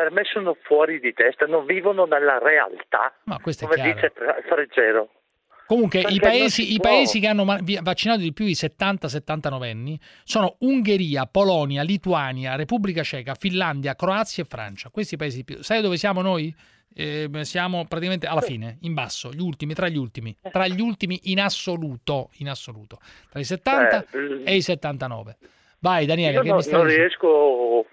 Per 0.00 0.10
me 0.12 0.22
sono 0.24 0.56
fuori 0.62 0.98
di 0.98 1.12
testa, 1.12 1.44
non 1.46 1.66
vivono 1.66 2.04
nella 2.06 2.38
realtà, 2.38 3.12
Ma 3.24 3.38
questo 3.38 3.64
è 3.64 3.68
come 3.68 3.80
chiaro. 3.82 3.94
dice 3.94 4.12
Freggero. 4.48 5.10
Comunque, 5.66 6.00
i 6.00 6.18
paesi, 6.18 6.64
si 6.64 6.74
i 6.74 6.80
paesi 6.80 7.20
che 7.20 7.26
hanno 7.28 7.44
vaccinato 7.44 8.20
di 8.20 8.32
più 8.32 8.44
i 8.46 8.54
70-79 8.54 9.70
anni 9.70 10.00
sono 10.24 10.56
Ungheria, 10.60 11.26
Polonia, 11.26 11.82
Lituania, 11.82 12.56
Repubblica 12.56 13.02
Ceca, 13.02 13.34
Finlandia, 13.34 13.94
Croazia 13.94 14.42
e 14.42 14.46
Francia. 14.48 14.88
Questi 14.90 15.16
paesi 15.16 15.44
più. 15.44 15.62
Sai 15.62 15.80
dove 15.82 15.96
siamo 15.96 16.22
noi? 16.22 16.52
Eh, 16.92 17.28
siamo 17.42 17.84
praticamente 17.86 18.26
alla 18.26 18.40
fine, 18.40 18.78
in 18.80 18.94
basso, 18.94 19.30
gli 19.30 19.40
ultimi, 19.40 19.74
tra 19.74 19.86
gli 19.86 19.96
ultimi, 19.98 20.34
tra 20.50 20.66
gli 20.66 20.80
ultimi 20.80 21.20
in 21.24 21.40
assoluto, 21.40 22.30
in 22.38 22.48
assoluto, 22.48 22.98
tra 23.30 23.38
i 23.38 23.44
70 23.44 24.06
Eh, 24.10 24.42
e 24.44 24.56
i 24.56 24.62
79. 24.62 25.36
Vai 25.78 26.04
Daniele, 26.06 26.34
Io 26.34 26.42
che 26.42 26.48
no- 26.48 26.56
mi 26.56 26.62
stai 26.62 26.72
non 26.78 26.86
dicendo? 26.86 27.04
riesco, 27.06 27.86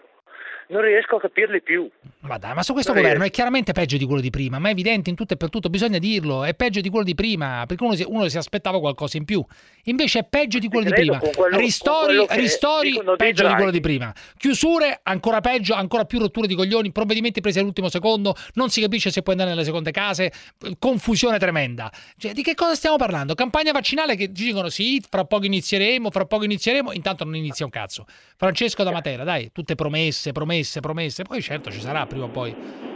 non 0.70 0.82
riesco 0.82 1.16
a 1.16 1.20
capirli 1.20 1.62
più. 1.62 1.90
Ma 2.20 2.38
dai, 2.38 2.54
ma 2.54 2.64
su 2.64 2.74
questo 2.74 2.92
Non 2.92 3.02
governo 3.02 3.24
riesco. 3.24 3.34
è 3.34 3.36
chiaramente 3.36 3.72
peggio 3.72 3.96
di 3.98 4.06
quello 4.06 4.22
di 4.22 4.30
prima, 4.30 4.60
ma 4.60 4.68
è 4.68 4.72
evidente 4.72 5.10
in 5.10 5.16
tutto 5.16 5.34
e 5.34 5.38
per 5.38 5.50
tutto, 5.50 5.70
bisogna 5.70 5.98
dirlo, 5.98 6.44
è 6.44 6.54
peggio 6.54 6.82
di 6.82 6.90
quello 6.90 7.06
di 7.06 7.16
prima, 7.16 7.64
perché 7.66 7.84
uno 7.84 7.96
si, 7.96 8.04
uno 8.06 8.28
si 8.28 8.38
aspettava 8.38 8.80
qualcosa 8.80 9.18
in 9.18 9.24
più. 9.26 9.44
Invece 9.84 10.20
è 10.20 10.24
peggio 10.26 10.60
di 10.60 10.68
quello 10.68 10.86
di 10.86 10.92
prima. 10.92 11.20
quello- 11.20 11.58
ristori, 11.58 12.26
ristori 12.32 12.92
di 12.92 13.02
peggio 13.16 13.48
di 13.48 13.54
quello 13.54 13.72
di 13.72 13.80
prima. 13.80 14.14
Chiusure 14.38 15.00
ancora 15.04 15.40
peggio, 15.40 15.74
ancora 15.74 16.04
più 16.04 16.20
rotture 16.20 16.48
di 16.48 16.56
coglioni, 16.56 16.92
provvedimenti 16.92 17.40
presi 17.40 17.60
all'ultimo 17.60 17.88
secondo, 17.88 18.36
non 18.56 18.70
si 18.70 18.82
capisce 18.82 19.10
se 19.10 19.22
puoi 19.22 19.36
andare 19.36 19.54
nelle 19.54 19.66
seconde 19.66 19.92
case, 19.92 20.32
confusione 20.80 21.40
tremenda. 21.40 21.90
Cioè, 22.18 22.34
di 22.34 22.44
che 22.44 22.56
cosa 22.56 22.76
stiamo 22.76 22.98
parlando? 22.98 23.36
Campagna 23.36 23.72
vaccinale 23.72 24.16
che 24.16 24.32
dicono 24.32 24.68
sì, 24.70 25.02
fra 25.10 25.24
poco 25.24 25.46
inizieremo, 25.46 26.12
fra 26.12 26.26
poco 26.26 26.44
inizieremo, 26.44 26.92
intanto 26.92 27.24
non 27.24 27.36
inizia 27.36 27.64
un 27.64 27.72
cazzo. 27.72 28.06
Francesco 28.36 28.84
da 28.84 28.92
Matera, 28.92 29.24
dai, 29.24 29.52
tutte 29.54 29.76
promesse, 29.76 30.32
promesse, 30.34 30.56
promesse, 30.82 31.24
poi 31.24 31.42
certo 31.42 31.70
ci 31.72 31.80
sarà 31.80 32.06
prima 32.06 32.26
o 32.26 32.30
poi. 32.30 32.56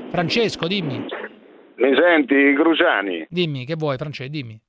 Francesco, 0.09 0.67
dimmi. 0.67 1.05
Mi 1.75 1.95
senti, 1.95 2.53
Cruciani? 2.55 3.25
Dimmi, 3.29 3.65
che 3.65 3.75
vuoi, 3.75 3.97
Francesco? 3.97 4.29
Dimmi. 4.29 4.59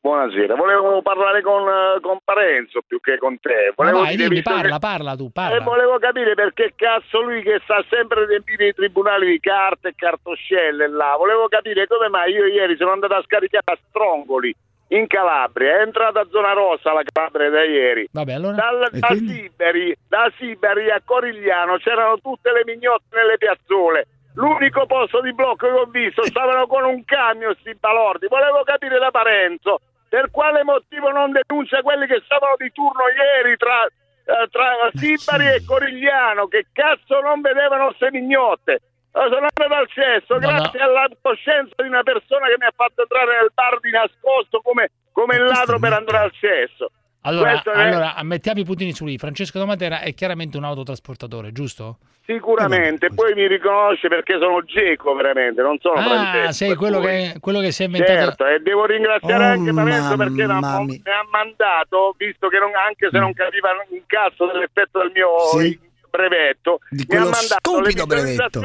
Buonasera, 0.00 0.54
volevo 0.54 1.02
parlare 1.02 1.42
con, 1.42 1.62
eh, 1.68 2.00
con 2.00 2.18
Parenzo 2.22 2.80
più 2.86 3.00
che 3.00 3.18
con 3.18 3.40
te. 3.40 3.72
Volevo 3.74 4.02
vai, 4.02 4.14
dimmi, 4.14 4.28
visto 4.36 4.50
che- 4.50 4.60
parla, 4.60 4.78
parla 4.78 5.16
tu, 5.16 5.26
E 5.26 5.30
parla. 5.32 5.58
volevo 5.64 5.98
capire 5.98 6.34
perché 6.34 6.74
cazzo 6.76 7.20
lui 7.22 7.42
che 7.42 7.58
sta 7.64 7.84
sempre 7.90 8.22
a 8.22 8.26
riempire 8.26 8.68
i 8.68 8.72
tribunali 8.72 9.26
di 9.26 9.40
carte 9.40 9.88
e 9.88 9.94
cartoscelle 9.96 10.86
là. 10.88 11.16
Volevo 11.18 11.48
capire 11.48 11.88
come 11.88 12.08
mai 12.08 12.32
io 12.32 12.46
ieri 12.46 12.76
sono 12.76 12.92
andato 12.92 13.14
a 13.14 13.22
scaricare 13.24 13.64
a 13.64 13.78
Strongoli 13.88 14.54
in 14.88 15.06
Calabria. 15.06 15.78
È 15.78 15.82
entrata 15.82 16.20
a 16.20 16.26
zona 16.30 16.52
rossa 16.52 16.92
la 16.92 17.02
Calabria 17.02 17.50
da 17.50 17.64
ieri. 17.64 18.08
Vabbè, 18.10 18.32
allora. 18.32 18.54
Dal- 18.54 18.88
da? 18.92 19.08
Siberi, 19.14 19.96
da 20.08 20.32
Siberi 20.38 20.90
a 20.90 21.00
Corigliano 21.04 21.76
c'erano 21.78 22.18
tutte 22.18 22.52
le 22.52 22.62
mignotte 22.64 23.16
nelle 23.16 23.36
piazzole. 23.38 24.06
L'unico 24.34 24.84
posto 24.86 25.22
di 25.22 25.32
blocco 25.32 25.66
che 25.66 25.72
ho 25.72 25.86
visto 25.86 26.22
stavano 26.24 26.66
con 26.66 26.84
un 26.84 27.04
camion 27.04 27.54
sti 27.58 27.76
balordi. 27.80 28.26
Volevo 28.28 28.62
capire 28.64 28.98
da 28.98 29.10
Parenzo 29.10 29.80
per 30.08 30.30
quale 30.30 30.62
motivo 30.62 31.10
non 31.10 31.32
denuncia 31.32 31.82
quelli 31.82 32.06
che 32.06 32.22
stavano 32.24 32.54
di 32.58 32.70
turno 32.72 33.04
ieri 33.08 33.56
tra, 33.56 33.84
eh, 33.86 34.48
tra 34.50 34.90
Sibari 34.92 35.46
e 35.46 35.64
Corigliano 35.64 36.46
che 36.46 36.66
cazzo 36.72 37.20
non 37.20 37.40
vedevano 37.40 37.92
ste 37.94 38.10
mignotte. 38.10 38.80
Eh, 39.16 39.28
Sono 39.32 39.46
andato 39.48 39.74
al 39.80 39.88
cesso 39.88 40.38
grazie 40.38 40.78
alla 40.80 41.08
coscienza 41.22 41.72
di 41.80 41.88
una 41.88 42.02
persona 42.02 42.46
che 42.48 42.56
mi 42.58 42.66
ha 42.66 42.72
fatto 42.76 43.00
entrare 43.00 43.40
nel 43.40 43.50
bar 43.54 43.80
di 43.80 43.90
nascosto 43.90 44.60
come, 44.60 44.90
come 45.12 45.36
il 45.36 45.44
ladro 45.44 45.78
per 45.78 45.92
andare 45.94 46.18
al 46.18 46.32
cesso. 46.32 46.90
Allora, 47.22 47.52
è- 47.60 47.62
allora, 47.74 48.14
mettiamo 48.22 48.60
i 48.60 48.64
puntini 48.64 48.92
su 48.92 49.04
lì. 49.06 49.16
Francesco 49.18 49.58
da 49.58 49.64
Matera 49.64 50.00
è 50.00 50.12
chiaramente 50.14 50.58
un 50.58 50.64
autotrasportatore, 50.64 51.50
giusto? 51.50 51.98
Sicuramente, 52.26 53.08
poi 53.14 53.34
mi 53.34 53.46
riconosce 53.48 54.06
perché 54.08 54.36
sono 54.38 54.62
geco 54.62 55.14
veramente, 55.14 55.62
non 55.62 55.78
sono 55.80 55.94
Ah, 55.98 56.02
Francesco. 56.02 56.52
sei 56.52 56.74
quello 56.74 57.00
che, 57.00 57.36
quello 57.40 57.60
che 57.60 57.72
si 57.72 57.82
è 57.82 57.86
inventato. 57.86 58.18
Certo, 58.18 58.46
e 58.46 58.58
devo 58.60 58.84
ringraziare 58.84 59.44
Oh, 59.44 59.48
anche 59.48 59.72
Parenzo 59.72 60.16
perché 60.16 60.46
mi 60.46 60.52
ha, 60.52 61.26
mandato, 61.30 62.14
visto 62.18 62.48
che 62.48 62.58
non- 62.58 62.74
anche 62.76 63.08
se 63.10 63.18
non 63.18 63.32
capiva 63.32 63.70
un 63.90 64.00
cazzo 64.06 64.46
dell'effetto 64.46 64.98
del 65.00 65.10
mio 65.14 65.28
Sì. 65.58 65.78
brevetto, 66.10 66.78
Di 66.90 66.96
mi 66.96 67.02
ha 67.02 67.06
quello 67.06 67.30
mandato 67.30 67.70
stupido 67.70 68.06
brevetto. 68.06 68.60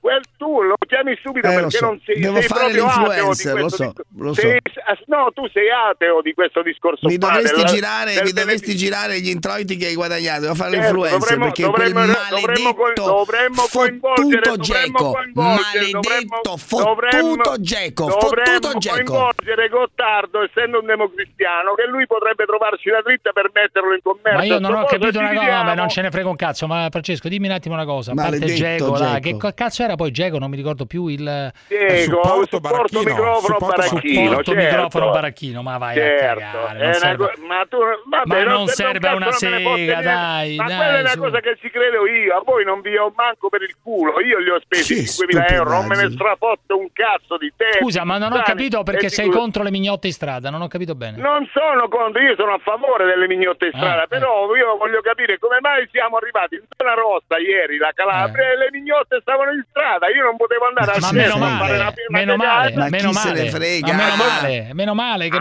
Quel 0.00 0.22
tu 0.38 0.62
lo 0.62 0.76
chiami 0.88 1.14
stupido 1.20 1.46
Eh, 1.48 1.54
perché 1.54 1.76
so. 1.76 1.84
non 1.84 2.00
sei, 2.04 2.20
Devo 2.20 2.38
sei 2.40 2.48
fare 2.48 2.72
proprio 2.72 2.86
ateo 2.86 3.04
di 3.04 3.10
l'influencer, 3.12 3.54
lo 3.60 3.68
so, 3.68 3.92
lo 4.16 4.32
so. 4.32 4.40
sei- 4.40 4.58
no, 5.06 5.30
tu 5.34 5.46
sei 5.52 5.68
ateo 5.70 6.22
di 6.22 6.32
questo 6.32 6.62
discorso 6.62 7.06
Mi 7.06 7.18
dovresti, 7.18 7.54
della- 7.56 7.68
girare, 7.68 8.14
del 8.14 8.24
mi 8.24 8.32
dovresti 8.32 8.76
girare 8.76 9.20
gli 9.20 9.28
introiti 9.28 9.76
che 9.76 9.86
hai 9.86 9.94
guadagnato, 9.94 10.40
devo 10.40 10.54
fare 10.54 10.70
Certo, 10.72 10.86
l'influencer 10.86 11.18
dovremmo- 11.20 11.44
perché 11.44 11.62
dovremmo- 11.64 12.00
quel 12.00 12.16
maledetto 12.16 12.92
dovremmo 13.04 13.66
coinvolgere- 13.70 14.40
fottuto 14.48 14.62
geco, 14.62 15.12
maledetto 15.34 16.56
fottuto 16.56 17.60
geco, 17.60 18.08
fottuto 18.08 18.78
geco. 18.78 18.94
coinvolgere 18.94 19.68
Gottardo, 19.68 20.42
essendo 20.42 20.80
un 20.80 20.86
democristiano, 20.86 21.74
che 21.74 21.86
lui 21.86 22.06
potrebbe 22.06 22.44
trovarci 22.46 22.88
la 22.88 23.02
dritta 23.02 23.32
per 23.32 23.50
metterlo 23.52 23.92
in 23.94 24.00
commercio. 24.02 24.38
Ma 24.38 24.44
io 24.44 24.58
non 24.58 24.74
ho 24.74 24.84
capito 24.86 25.18
una 25.18 25.34
cosa, 25.34 25.50
vabbè, 25.62 25.74
non 25.74 25.88
ce 25.88 26.00
ne 26.02 26.10
frega 26.10 26.28
un 26.28 26.36
cazzo. 26.36 26.66
Ma 26.66 26.88
Francesco, 26.90 27.28
dimmi 27.28 27.46
un 27.46 27.52
attimo 27.52 27.74
una 27.74 27.84
cosa. 27.84 28.12
A 28.12 28.14
parte 28.14 28.38
Maledetto 28.38 28.94
Geco, 28.96 29.18
che 29.20 29.54
cazzo 29.54 29.82
era 29.82 29.89
poi 29.96 30.10
Geco? 30.10 30.38
Non 30.38 30.50
mi 30.50 30.56
ricordo 30.56 30.86
più 30.86 31.06
il 31.06 31.52
Diego, 31.68 32.22
supporto 32.22 32.56
supporto, 32.56 32.60
baracchino, 32.60 33.00
microfono 33.02 33.40
supporto 33.40 33.66
baracchino, 33.66 34.28
supporto 34.28 34.52
certo. 34.52 34.64
microfono 34.76 35.10
baracchino. 35.10 35.62
Ma 35.62 35.78
vai 35.78 35.90
a 35.98 36.02
Certo, 36.02 36.40
cagare. 36.40 36.78
è 36.78 36.80
Non 36.80 36.88
una 36.88 36.92
serve. 36.94 37.32
co- 37.34 37.46
ma 37.46 37.66
tu 37.68 37.76
vabbè, 38.08 38.26
Ma 38.26 38.42
non 38.42 38.66
te- 38.66 38.72
serve 38.72 39.08
una 39.08 39.18
non 39.18 39.32
fotte 39.32 39.46
sega, 39.46 40.00
dai, 40.02 40.56
Ma 40.56 40.66
dai, 40.66 40.76
quella 40.76 40.96
è 40.98 41.00
una 41.00 41.16
cosa 41.16 41.40
che 41.40 41.56
ci 41.60 41.70
credo 41.70 42.06
io, 42.06 42.36
a 42.36 42.42
voi 42.44 42.64
non 42.64 42.80
vi 42.80 42.96
ho 42.96 43.12
manco 43.16 43.48
per 43.48 43.62
il 43.62 43.76
culo, 43.82 44.20
io 44.20 44.38
li 44.38 44.50
ho 44.50 44.60
spesi 44.60 44.94
Che 44.94 45.00
5.000 45.02 45.52
euro, 45.54 45.70
non 45.70 45.86
me 45.86 45.96
ne 45.96 46.10
strafotto 46.10 46.78
un 46.78 46.88
cazzo 46.92 47.36
di 47.38 47.52
te. 47.56 47.78
Scusa, 47.80 48.04
ma 48.04 48.18
non 48.18 48.32
ho 48.32 48.42
capito 48.42 48.82
perché 48.82 49.08
sei 49.08 49.28
contro 49.28 49.62
le 49.62 49.70
mignotte 49.70 50.06
in 50.06 50.12
strada. 50.12 50.50
Non 50.50 50.62
ho 50.62 50.68
capito 50.68 50.94
bene. 50.94 51.16
Non 51.18 51.48
sono 51.52 51.88
contro, 51.88 52.20
io 52.22 52.34
sono 52.36 52.54
a 52.54 52.58
favore 52.62 53.04
delle 53.04 53.26
mignotte 53.26 53.66
in 53.66 53.72
strada, 53.74 54.02
Ah, 54.02 54.06
però 54.06 54.54
io 54.54 54.76
voglio 54.76 55.00
capire 55.00 55.38
come 55.38 55.58
mai 55.60 55.86
siamo 55.90 56.16
arrivati 56.16 56.54
in 56.54 56.62
zona 56.76 56.94
rossa 56.94 57.38
ieri, 57.38 57.76
la 57.76 57.90
Calabria, 57.94 58.52
e 58.52 58.56
le 58.56 58.68
mignotte 58.70 59.18
stavano 59.20 59.50
in 59.52 59.64
strada, 59.68 59.79
io 60.14 60.22
non 60.22 60.36
potevo 60.36 60.66
andare 60.66 60.92
al 60.92 60.96
Eh. 60.96 61.00
Ma 61.00 61.08
cesso 61.08 61.38
meno 61.38 61.44
a 61.44 61.58
fare 61.58 61.76
male, 62.36 62.70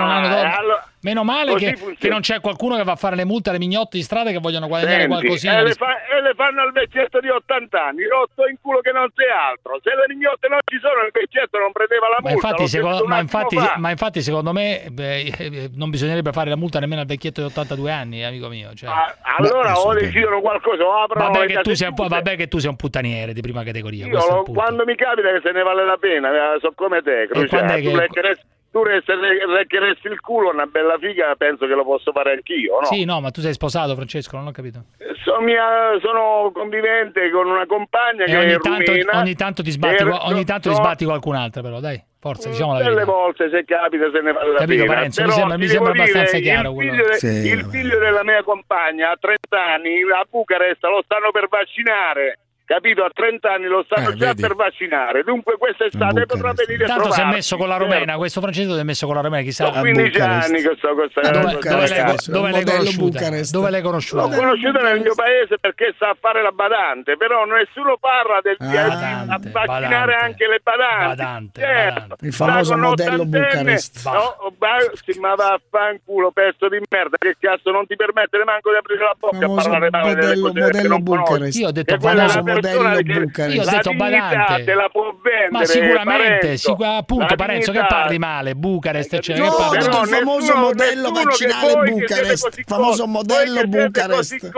una, 0.03 0.25
una 0.25 0.37
meno 0.37 0.87
Meno 1.01 1.23
male 1.23 1.55
che, 1.55 1.77
che, 1.97 2.09
non 2.09 2.19
c'è 2.19 2.41
qualcuno 2.41 2.75
che 2.75 2.83
va 2.83 2.91
a 2.91 2.97
fare 2.97 3.15
le 3.15 3.23
multe 3.23 3.49
alle 3.49 3.57
mignotte 3.57 3.95
di 3.95 4.03
strada 4.03 4.31
che 4.31 4.39
vogliono 4.39 4.67
guadagnare 4.67 5.03
Senti, 5.03 5.15
qualcosina. 5.15 5.59
E 5.59 5.63
le, 5.63 5.73
fa, 5.73 6.05
e 6.05 6.21
le, 6.21 6.33
fanno 6.35 6.61
al 6.61 6.71
vecchietto 6.73 7.21
di 7.21 7.29
80 7.29 7.85
anni, 7.85 8.05
rotto 8.05 8.45
in 8.45 8.57
culo 8.59 8.81
che 8.81 8.91
non 8.91 9.07
c'è 9.15 9.29
altro. 9.31 9.79
Se 9.81 9.91
le 9.95 10.13
mignotte 10.13 10.49
non 10.49 10.59
ci 10.65 10.77
sono, 10.81 11.05
il 11.05 11.11
vecchietto 11.13 11.57
non 11.57 11.71
prendeva 11.71 12.09
la 12.09 12.17
ma 12.19 12.31
multa. 12.31 12.47
Infatti, 12.47 12.67
secondo, 12.67 13.05
ma, 13.05 13.19
infatti, 13.19 13.55
ma 13.55 13.89
infatti, 13.89 14.21
secondo 14.21 14.51
me, 14.51 14.87
beh, 14.91 15.19
eh, 15.37 15.69
non 15.73 15.89
bisognerebbe 15.89 16.33
fare 16.33 16.49
la 16.49 16.57
multa 16.57 16.79
nemmeno 16.79 16.99
al 16.99 17.07
vecchietto 17.07 17.39
di 17.39 17.47
82 17.47 17.91
anni, 17.91 18.19
eh, 18.19 18.25
amico 18.25 18.49
mio. 18.49 18.73
Cioè, 18.73 18.89
ma, 18.89 19.15
allora 19.21 19.71
beh, 19.71 19.79
o 19.79 19.93
decidono 19.93 20.41
qualcosa, 20.41 20.83
o 20.83 21.01
aprono 21.01 21.31
vabbè 21.31 21.47
che, 21.47 21.61
tu 21.61 21.73
sei, 21.75 21.93
vabbè 21.95 22.35
che 22.35 22.47
tu 22.49 22.57
sei 22.57 22.69
un 22.69 22.75
puttaniere 22.75 23.31
di 23.31 23.39
prima 23.39 23.63
categoria. 23.63 24.05
Io, 24.05 24.17
lo, 24.17 24.43
quando 24.43 24.83
mi 24.83 24.95
capita 24.95 25.31
che 25.31 25.39
se 25.41 25.51
ne 25.53 25.63
vale 25.63 25.85
la 25.85 25.97
pena, 25.97 26.55
eh, 26.55 26.59
so 26.59 26.73
come 26.75 27.01
te, 27.01 27.29
Cruciano, 27.31 27.73
Tu 27.75 27.81
che 28.11 28.37
tu 28.71 28.83
reccheresti 28.83 30.07
il 30.07 30.19
culo 30.19 30.51
una 30.51 30.65
bella 30.65 30.97
figa, 30.99 31.33
penso 31.35 31.65
che 31.65 31.73
lo 31.73 31.83
posso 31.83 32.11
fare 32.11 32.33
anch'io, 32.33 32.79
no? 32.79 32.85
Sì, 32.85 33.03
no, 33.03 33.19
ma 33.19 33.31
tu 33.31 33.41
sei 33.41 33.53
sposato, 33.53 33.95
Francesco, 33.95 34.37
non 34.37 34.47
ho 34.47 34.51
capito. 34.51 34.83
Sono, 35.23 35.41
mia, 35.41 35.97
sono 36.01 36.51
convivente 36.53 37.31
con 37.31 37.47
una 37.47 37.65
compagna 37.65 38.25
e 38.25 38.27
che 38.27 38.37
ogni 38.37 38.57
tanto, 38.57 38.91
rumena, 38.91 39.19
ogni 39.19 39.35
tanto 39.35 39.63
ti 39.63 39.71
sbatti, 39.71 40.03
e... 40.03 40.05
ogni 40.05 40.45
tanto 40.45 40.69
no. 40.69 40.75
ti 40.75 40.81
sbatti 40.81 41.05
qualcun'altra, 41.05 41.61
però, 41.61 41.79
dai, 41.79 42.01
forza, 42.19 42.49
diciamo 42.49 42.73
la 42.73 42.83
verità. 42.83 43.05
volte, 43.05 43.49
se 43.49 43.65
capita, 43.65 44.09
se 44.11 44.21
ne 44.21 44.33
fa 44.33 44.45
la 44.45 44.59
Capito, 44.59 44.85
Parenzo, 44.85 45.23
mi 45.23 45.31
sembra, 45.31 45.57
mi 45.57 45.67
sembra 45.67 45.91
dire, 45.91 46.03
abbastanza 46.03 46.37
chiaro 46.37 46.73
quello. 46.73 47.03
De, 47.05 47.13
sì, 47.15 47.27
il 47.27 47.65
figlio 47.65 47.97
della 47.97 48.23
mia 48.23 48.43
compagna, 48.43 49.11
a 49.11 49.17
30 49.19 49.73
anni, 49.73 50.01
a 50.01 50.25
Bucarest, 50.29 50.83
lo 50.83 51.01
stanno 51.03 51.31
per 51.31 51.47
vaccinare 51.49 52.39
capito? 52.69 53.03
A 53.03 53.09
30 53.11 53.51
anni 53.51 53.65
lo 53.65 53.83
stanno 53.83 54.09
eh, 54.09 54.15
già 54.15 54.27
vedi. 54.27 54.41
per 54.41 54.53
vaccinare, 54.53 55.23
dunque 55.23 55.57
quest'estate 55.57 56.27
potrà 56.27 56.53
venire 56.53 56.85
Tanto 56.85 57.07
a 57.07 57.11
si 57.11 57.21
è 57.21 57.25
messo 57.25 57.57
con 57.57 57.67
la 57.67 57.77
Romena, 57.77 58.15
questo 58.17 58.41
Francesco 58.41 58.73
si 58.75 58.79
è 58.79 58.83
messo 58.83 59.07
con 59.07 59.15
la 59.15 59.21
Romena, 59.21 59.41
chissà. 59.41 59.65
Sono 59.65 59.81
15 59.81 60.19
anni 60.19 60.61
che 60.61 60.75
sto 60.77 60.93
con 60.93 61.09
dove, 61.09 62.51
l'hai, 62.51 62.63
conosciuta? 62.63 63.29
dove 63.49 63.69
l'hai 63.71 63.81
conosciuta? 63.81 64.21
L'ho 64.21 64.29
conosciuta 64.29 64.81
nel 64.81 65.01
mio 65.01 65.15
paese 65.15 65.57
perché 65.59 65.95
sa 65.97 66.15
fare 66.19 66.43
la 66.43 66.51
badante, 66.51 67.17
però 67.17 67.43
nessuno 67.45 67.97
parla 67.97 68.39
del 68.43 68.57
ah, 68.59 68.65
badante, 68.65 69.47
di 69.47 69.51
vaccinare 69.51 69.89
badante, 69.89 70.13
anche 70.13 70.47
le 70.47 70.59
badanti. 70.61 71.07
Badante, 71.07 71.61
certo. 71.61 71.99
badante. 72.01 72.25
Il 72.25 72.33
famoso 72.33 72.77
modello 72.77 73.25
Bucarest. 73.25 74.05
No, 74.05 74.53
ba- 74.57 74.91
sì, 74.93 75.19
ma 75.19 75.33
vaffanculo, 75.33 76.29
pezzo 76.31 76.69
di 76.69 76.79
merda, 76.87 77.17
che 77.17 77.35
cazzo 77.39 77.71
non 77.71 77.87
ti 77.87 77.95
permette 77.95 78.37
neanche 78.37 78.69
di 78.69 78.77
aprire 78.77 79.03
la 79.03 79.15
bocca 79.17 79.45
a 79.45 79.49
parlare 79.49 79.89
male 79.89 80.13
delle 80.13 80.39
cose 80.39 80.59
modello 80.59 80.81
che 80.81 80.87
non 80.87 81.01
Bucarest. 81.03 81.57
Io 81.57 81.67
ho 81.67 81.71
detto 81.71 81.97
badante. 81.97 82.58
Bordello 82.59 82.95
che 83.01 83.19
Bucarest. 83.19 83.55
Io 83.55 83.91
ho 83.91 83.95
Badante. 83.95 84.63
Te 84.63 84.73
la 84.73 84.89
può 84.91 85.15
vendere, 85.21 85.49
Ma 85.51 85.65
sicuramente, 85.65 86.57
sicu- 86.57 86.81
appunto, 86.83 87.35
Parenzo, 87.35 87.71
che 87.71 87.85
parli 87.87 88.17
male, 88.17 88.55
Bucarest, 88.55 89.13
eccetera. 89.13 89.45
No, 89.45 89.51
ho 89.53 89.69
detto 89.69 90.01
il 90.01 90.07
famoso 90.07 90.55
modello 90.55 91.11
vaccinale 91.11 91.89
Bucarest. 91.89 92.57
Il 92.57 92.63
famoso 92.65 93.07
modello 93.07 93.63
Bucarest. 93.67 94.51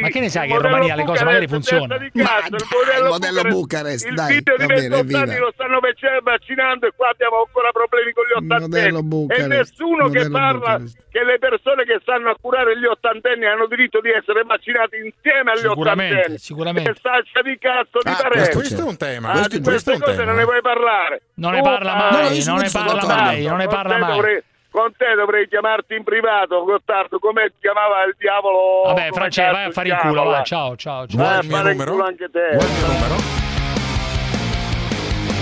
Ma 0.00 0.08
che 0.08 0.20
ne 0.20 0.28
sai 0.28 0.48
che 0.48 0.54
in 0.54 0.60
Romania 0.60 0.94
le 0.94 1.04
cose 1.04 1.24
magari 1.24 1.46
funzionano? 1.46 2.02
Il 2.02 3.06
modello 3.08 3.42
Bucarest, 3.42 4.08
dai. 4.10 4.36
Il 4.36 4.42
video 4.44 5.02
di 5.02 5.38
lo 5.38 5.50
stanno 5.52 5.80
cioè, 5.94 6.20
vaccinando 6.22 6.86
e 6.86 6.92
qua 6.96 7.10
abbiamo 7.10 7.44
ancora 7.46 7.70
problemi 7.70 8.12
con 8.12 8.24
gli 8.24 8.32
80 8.32 9.34
E 9.34 9.46
nessuno 9.46 10.08
che 10.08 10.28
parla 10.30 10.80
che 11.10 11.24
le 11.24 11.38
persone 11.38 11.84
che 11.84 11.98
stanno 12.02 12.30
a 12.30 12.36
curare 12.40 12.78
gli 12.78 12.84
ottantenni 12.84 13.46
hanno 13.46 13.66
diritto 13.66 14.00
di 14.00 14.10
essere 14.10 14.42
vaccinati 14.44 14.96
insieme 14.96 15.52
agli 15.52 15.66
ottantenni. 15.66 16.38
Sicuramente, 16.38 16.38
sicuramente 16.38 16.94
di 17.42 17.58
cazzo 17.58 17.98
di 18.02 18.10
ah, 18.10 18.14
Tarelli. 18.14 18.54
Questo 18.54 18.80
è 18.80 18.84
un 18.84 18.96
tema. 18.96 19.28
Ah, 19.28 19.32
questo, 19.32 19.58
di 19.58 19.62
queste 19.62 19.90
questo 19.92 20.10
cose 20.10 20.24
non 20.24 20.36
ne 20.36 20.44
vuoi 20.44 20.60
parlare. 20.60 21.22
Non 21.34 21.52
ne 21.52 21.62
parla 21.62 21.94
mai, 21.94 22.44
no, 22.44 22.52
non 22.52 22.62
ne 22.62 22.70
parla 22.70 23.06
mai, 23.06 23.44
non 23.44 23.56
ne 23.58 23.66
parla 23.66 23.98
mai. 23.98 24.14
Dovrei 24.14 24.42
con 24.72 24.90
te 24.96 25.14
dovrei 25.14 25.46
chiamarti 25.48 25.94
in 25.94 26.02
privato, 26.02 26.64
Gottardo, 26.64 27.18
come 27.18 27.48
ti 27.48 27.56
chiamava 27.60 28.04
il 28.04 28.16
diavolo? 28.16 28.84
Vabbè, 28.86 29.10
Francesco, 29.12 29.52
vai 29.52 29.64
a 29.64 29.70
fare 29.70 29.88
in 29.90 29.98
culo, 30.00 30.24
va. 30.24 30.42
ciao, 30.42 30.76
ciao, 30.76 31.06
ciao. 31.06 31.22
Vai 31.22 31.34
a 31.34 31.38
eh, 31.38 31.42
fare 31.42 31.72
in 31.72 31.84
culo 31.84 32.04
anche 32.04 32.30
te. 32.30 32.56
Vuoi 32.56 32.64
il 32.64 32.72
mio 32.72 32.86
numero? 32.86 33.14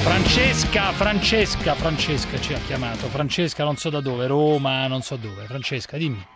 Francesca, 0.03 0.91
Francesca, 0.93 1.75
Francesca 1.75 2.41
ci 2.41 2.55
ha 2.55 2.59
chiamato. 2.67 3.07
Francesca, 3.07 3.63
non 3.63 3.77
so 3.77 3.89
da 3.89 4.01
dove, 4.01 4.27
Roma, 4.27 4.89
non 4.89 5.03
so 5.03 5.15
dove. 5.15 5.45
Francesca, 5.45 5.97
dimmi. 5.97 6.27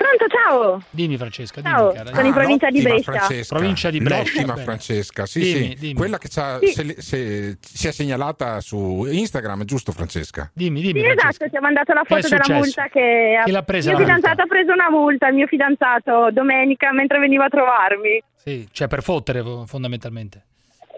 Pronto, 0.00 0.26
ciao. 0.28 0.82
Dimmi 0.88 1.18
Francesca, 1.18 1.60
ciao. 1.60 1.92
dimmi 1.92 2.04
cara. 2.04 2.14
Sono 2.14 2.26
in 2.26 2.32
provincia 2.32 2.70
di 2.70 2.80
Brescia. 2.80 3.12
Francesca. 3.12 3.54
Provincia 3.54 3.90
di 3.90 3.98
Brescia. 3.98 4.40
L'ottima 4.40 4.56
Francesca, 4.56 5.26
sì, 5.26 5.40
dimmi, 5.40 5.68
sì. 5.68 5.74
Dimmi. 5.74 5.94
Quella 5.94 6.16
che 6.16 6.28
sì. 6.30 6.72
Se, 6.72 6.94
se, 7.02 7.58
si 7.60 7.86
è 7.86 7.92
segnalata 7.92 8.62
su 8.62 9.06
Instagram, 9.06 9.64
giusto 9.64 9.92
Francesca? 9.92 10.50
Dimmi, 10.54 10.80
dimmi. 10.80 11.00
Sì, 11.00 11.04
Francesca. 11.04 11.28
esatto, 11.28 11.50
ti 11.50 11.56
ho 11.58 11.60
mandato 11.60 11.92
la 11.92 12.04
foto 12.04 12.28
della 12.28 12.44
multa 12.48 12.88
che, 12.88 13.42
che 13.44 13.52
l'ha 13.52 13.62
presa. 13.62 13.90
Il 13.90 13.96
mio 13.96 14.06
fidanzato 14.06 14.40
ha 14.40 14.46
preso 14.46 14.72
una 14.72 14.90
multa, 14.90 15.28
il 15.28 15.34
mio 15.34 15.46
fidanzato, 15.46 16.30
domenica 16.32 16.92
mentre 16.92 17.18
veniva 17.18 17.44
a 17.44 17.48
trovarmi. 17.50 18.22
Sì, 18.36 18.66
cioè 18.72 18.88
per 18.88 19.02
fottere 19.02 19.44
fondamentalmente. 19.66 20.44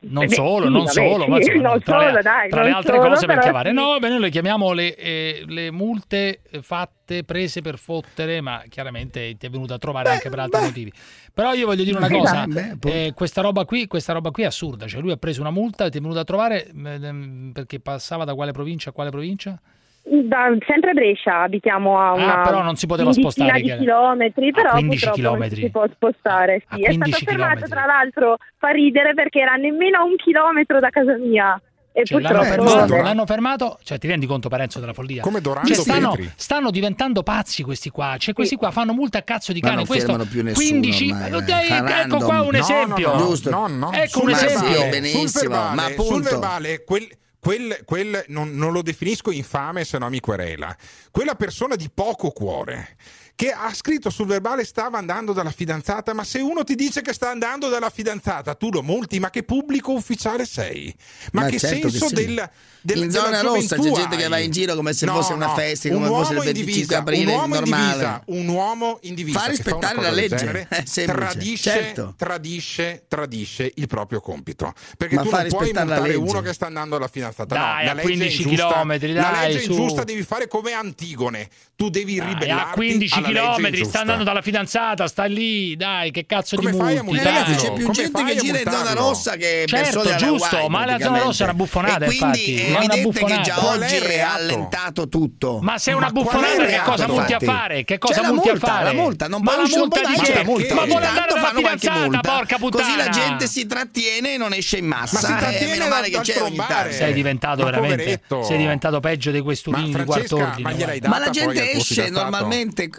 Non 0.05 0.29
solo, 0.29 0.69
non 0.69 0.89
solo, 0.89 1.27
ma 1.27 1.39
tra, 1.39 2.11
le 2.11 2.71
altre 2.71 2.97
solo, 2.97 3.09
cose 3.09 3.27
per 3.27 3.39
chiamare. 3.39 3.69
Sì. 3.69 3.75
No, 3.75 3.99
beh, 4.01 4.09
noi 4.09 4.21
le 4.21 4.31
chiamiamo 4.31 4.73
le, 4.73 4.97
eh, 4.97 5.45
le, 5.47 5.71
multe 5.71 6.41
fatte, 6.61 7.23
prese 7.23 7.61
per 7.61 7.79
fottere, 7.79 8.41
ma 8.41 8.65
chiaramente 8.69 9.37
ti 9.37 9.47
è 9.47 9.51
venuta 9.51 9.75
a 9.75 9.79
trovare 9.79 10.09
beh, 10.09 10.15
anche 10.15 10.29
per 10.29 10.41
altri 10.41 10.61
beh. 10.61 10.67
motivi. 10.67 10.93
Però 11.33 11.53
io 11.53 11.67
voglio 11.67 11.85
dire 11.85 11.97
una 11.97 12.09
cosa, 12.11 12.45
eh, 12.85 13.13
questa, 13.15 13.43
roba 13.43 13.65
qui, 13.65 13.87
questa 13.87 14.13
roba 14.13 14.31
qui 14.31 14.43
è 14.43 14.47
assurda, 14.47 14.87
cioè 14.87 15.01
lui 15.01 15.13
ha 15.13 15.17
preso 15.17 15.41
una 15.41 15.51
multa, 15.51 15.89
ti 15.89 15.99
è 15.99 16.01
venuta 16.01 16.21
a 16.21 16.25
trovare 16.25 16.67
eh, 16.67 17.51
perché 17.53 17.79
passava 17.79 18.25
da 18.25 18.35
quale 18.35 18.51
provincia 18.51 18.91
a 18.91 18.93
quale 18.93 19.11
provincia? 19.11 19.61
Da, 20.05 20.49
sempre 20.67 20.91
a 20.91 20.95
Brescia 20.95 21.43
abitiamo 21.43 21.97
a 21.97 22.09
ah, 22.09 22.13
una 22.15 22.41
ah, 22.41 22.45
però 22.45 22.63
non 22.63 22.75
si 22.75 22.87
poteva 22.87 23.13
spostare 23.13 23.61
di 23.61 23.73
chilometri, 23.77 24.51
però 24.51 24.71
a 24.71 24.73
15 24.73 25.11
chilometri. 25.13 25.61
si 25.63 25.71
può 25.71 25.87
spostare. 25.93 26.65
Sì. 26.69 26.83
È 26.83 26.93
stato 26.93 27.25
fermato 27.25 27.69
tra 27.69 27.87
l'altro, 27.87 28.37
fa 28.59 28.71
ridere 28.71 29.15
perché 29.15 29.41
era 29.41 29.55
nemmeno 29.55 29.99
a 29.99 30.03
un 30.03 30.17
chilometro 30.17 30.81
da 30.81 30.91
casa 30.91 31.17
mia. 31.17 31.61
E 31.95 32.05
cioè, 32.05 32.23
l'hanno 32.23 32.43
fermato, 32.43 32.97
l'hanno 32.97 33.27
fermato, 33.27 33.79
cioè 33.83 33.99
ti 33.99 34.07
rendi 34.07 34.25
conto 34.25 34.49
Parenzo 34.49 34.81
della 34.81 34.95
follia? 34.95 35.21
Come 35.21 35.43
Dorando 35.43 35.69
cioè, 35.69 35.77
stanno, 35.77 36.17
stanno, 36.37 36.71
diventando 36.71 37.23
pazzi 37.23 37.63
questi 37.63 37.91
qua, 37.91 38.17
cioè 38.19 38.33
questi 38.33 38.57
qua 38.57 38.71
fanno 38.71 38.95
multa 38.95 39.19
a 39.19 39.23
cazzo 39.23 39.53
di 39.53 39.61
cane, 39.61 39.77
non 39.77 39.87
questo 39.87 40.17
più 40.29 40.43
nessuno 40.43 40.69
15 40.71 41.11
ormai, 41.11 41.31
eh, 41.31 41.37
eh. 41.37 41.43
dai, 41.43 42.03
ecco 42.03 42.19
qua 42.19 42.41
un 42.41 42.55
esempio. 42.55 43.15
No, 43.15 43.37
no, 43.51 43.67
no, 43.67 43.93
ecco 43.93 44.23
un 44.23 44.31
esempio. 44.31 44.69
Verbale, 44.69 44.89
benissimo, 44.89 45.27
sul 45.27 45.49
verbale, 45.49 45.95
sul 45.95 46.23
verbale 46.23 46.85
quel 46.85 47.09
quel, 47.43 47.83
quel 47.85 48.25
non, 48.29 48.55
non, 48.55 48.71
lo 48.71 48.83
definisco 48.83 49.33
infame 49.33 49.83
se 49.83 49.99
no 49.99 50.09
mi 50.09 50.21
querela, 50.21 50.77
quella 51.11 51.35
persona 51.35 51.75
di 51.75 51.91
poco 51.93 52.31
cuore 52.31 52.97
che 53.43 53.51
ha 53.51 53.75
scritto 53.75 54.09
sul 54.09 54.27
verbale 54.27 54.65
stava 54.65 54.99
andando 54.99 55.33
dalla 55.33 55.51
fidanzata, 55.51 56.13
ma 56.13 56.23
se 56.23 56.39
uno 56.39 56.63
ti 56.63 56.77
dice 56.77 57.03
che 57.03 57.13
sta 57.13 57.31
andando 57.31 57.69
dalla 57.69 57.91
fidanzata, 57.91 58.55
tu 58.55 58.71
lo 58.71 58.85
multi, 58.85 59.19
ma 59.19 59.31
che 59.31 59.43
pubblico 59.43 59.91
ufficiale 59.91 60.47
sei? 60.47 60.95
Ma, 61.33 61.41
ma 61.41 61.47
che 61.49 61.59
certo 61.59 61.91
senso 61.91 62.07
che 62.07 62.17
sì. 62.21 62.25
della, 62.25 62.49
della 62.81 63.05
In 63.05 63.11
zona 63.11 63.41
rossa 63.41 63.75
c'è 63.75 63.83
gente 63.91 64.15
hai. 64.15 64.23
che 64.23 64.29
va 64.29 64.39
in 64.39 64.53
giro 64.53 64.77
come 64.77 64.93
se 64.93 65.07
no, 65.07 65.15
fosse 65.15 65.33
una 65.33 65.55
festa, 65.55 65.89
come 65.89 66.07
un 66.07 66.15
fosse 66.15 66.35
il 66.35 66.39
25 66.39 66.73
divisa, 66.73 66.99
aprile 66.99 67.33
un 67.33 67.39
uomo 67.39 67.55
normale. 67.55 67.93
Divisa, 67.93 68.23
un 68.27 68.47
uomo 68.47 68.99
in 69.03 69.15
divisa 69.17 69.39
fa 69.41 69.47
rispettare 69.47 69.95
fa 69.97 70.01
la 70.03 70.11
legge, 70.13 70.37
genere, 70.37 70.69
eh, 70.71 71.05
tradisce, 71.05 71.71
certo. 71.71 72.15
tradisce, 72.17 73.07
tradisce 73.09 73.73
il 73.75 73.89
proprio 73.89 74.21
compito, 74.21 74.73
perché 74.97 75.17
ma 75.17 75.23
tu 75.23 75.31
non 75.31 75.47
puoi 75.49 75.73
multare 75.73 76.15
uno 76.15 76.41
che 76.43 76.53
sta 76.53 76.67
andando 76.67 76.95
alla 76.95 77.09
fidanzata. 77.09 77.57
Dai, 77.57 77.87
no, 77.87 77.91
a 77.91 77.95
15 77.97 78.45
km, 78.45 78.99
dai, 78.99 79.13
la 79.15 79.47
legge 79.49 79.63
è 79.63 79.67
giusta 79.67 80.05
devi 80.05 80.23
fare 80.23 80.47
come 80.47 80.71
Antigone, 80.75 81.49
tu 81.75 81.91
devi 81.91 82.21
ribellarti 82.21 82.71
a 82.71 82.71
15 82.75 83.21
km 83.21 83.32
chilometri, 83.33 83.85
sta 83.85 84.01
andando 84.01 84.25
dalla 84.25 84.43
fidanzata, 84.43 85.07
sta 85.07 85.25
lì, 85.25 85.77
dai, 85.77 86.11
che 86.11 86.27
cazzo 86.27 86.57
di 86.57 86.67
multi. 86.67 86.79
Come 86.79 86.91
fai 86.91 86.99
a 86.99 87.03
multi, 87.03 87.57
c'è 87.57 87.73
più 87.73 87.87
Come 87.87 87.93
gente 87.93 88.25
che 88.25 88.37
gira 88.37 88.59
in 88.61 88.71
zona 88.71 88.93
rossa 88.93 89.37
che 89.37 89.65
certo, 89.67 90.01
persone 90.01 90.17
giusto, 90.17 90.57
Hawaii, 90.57 90.69
ma 90.69 90.87
la 90.87 90.99
zona 90.99 91.19
rossa 91.21 91.41
è 91.41 91.45
una 91.45 91.55
buffonata, 91.55 92.05
e 92.05 92.17
quindi 92.17 92.51
infatti. 92.51 92.55
è 92.57 92.77
evidente 92.77 93.25
che 93.25 93.41
già 93.43 93.67
oggi 93.67 93.95
è 93.97 94.21
rallentato 94.21 95.09
tutto. 95.09 95.59
Ma 95.63 95.79
se 95.79 95.91
è 95.93 95.95
una 95.95 96.11
buffonata 96.11 96.65
che 96.67 96.81
cosa 96.85 97.09
multi 97.09 97.33
a 97.33 97.39
fare? 97.41 97.85
Che 97.85 97.99
cosa 97.99 98.23
multi 98.25 98.49
a 98.49 98.57
fare? 98.57 98.85
La 98.85 98.93
multa, 98.93 99.29
non 99.29 99.43
ma 99.43 99.57
la 99.57 99.69
multa 99.69 100.01
di 100.01 100.15
che? 100.21 100.35
Ma 100.75 100.85
vuole 100.85 101.07
andare 101.07 101.33
dalla 101.35 101.53
fidanzata, 101.55 102.21
porca 102.21 102.59
puttana. 102.59 102.85
Così 102.85 102.97
la 102.97 103.09
gente 103.09 103.47
si 103.47 103.67
trattiene 103.67 104.35
e 104.35 104.37
non 104.37 104.53
esce 104.53 104.79
in 104.79 104.87
massa. 104.87 105.21
Ma 105.21 105.27
si 105.27 105.33
eh, 105.33 105.37
trattiene 105.37 105.73
meno 105.73 105.89
male 105.89 106.11
che 106.11 106.21
c'è 106.21 106.41
ogni 106.43 106.57
tanto. 106.57 106.93
Sei 106.93 107.13
diventato 107.13 107.65
veramente 107.65 108.21
sei 108.43 108.59
diventato 108.59 109.01
peggio 109.01 109.31
di 109.31 109.41
quest'ultimo 109.41 110.05
quarto 110.05 110.37
ordine. 110.37 110.99
Ma, 111.03 111.09
ma 111.09 111.19
la 111.19 111.31
gente 111.31 111.73
esce 111.73 112.09
normalmente 112.11 112.91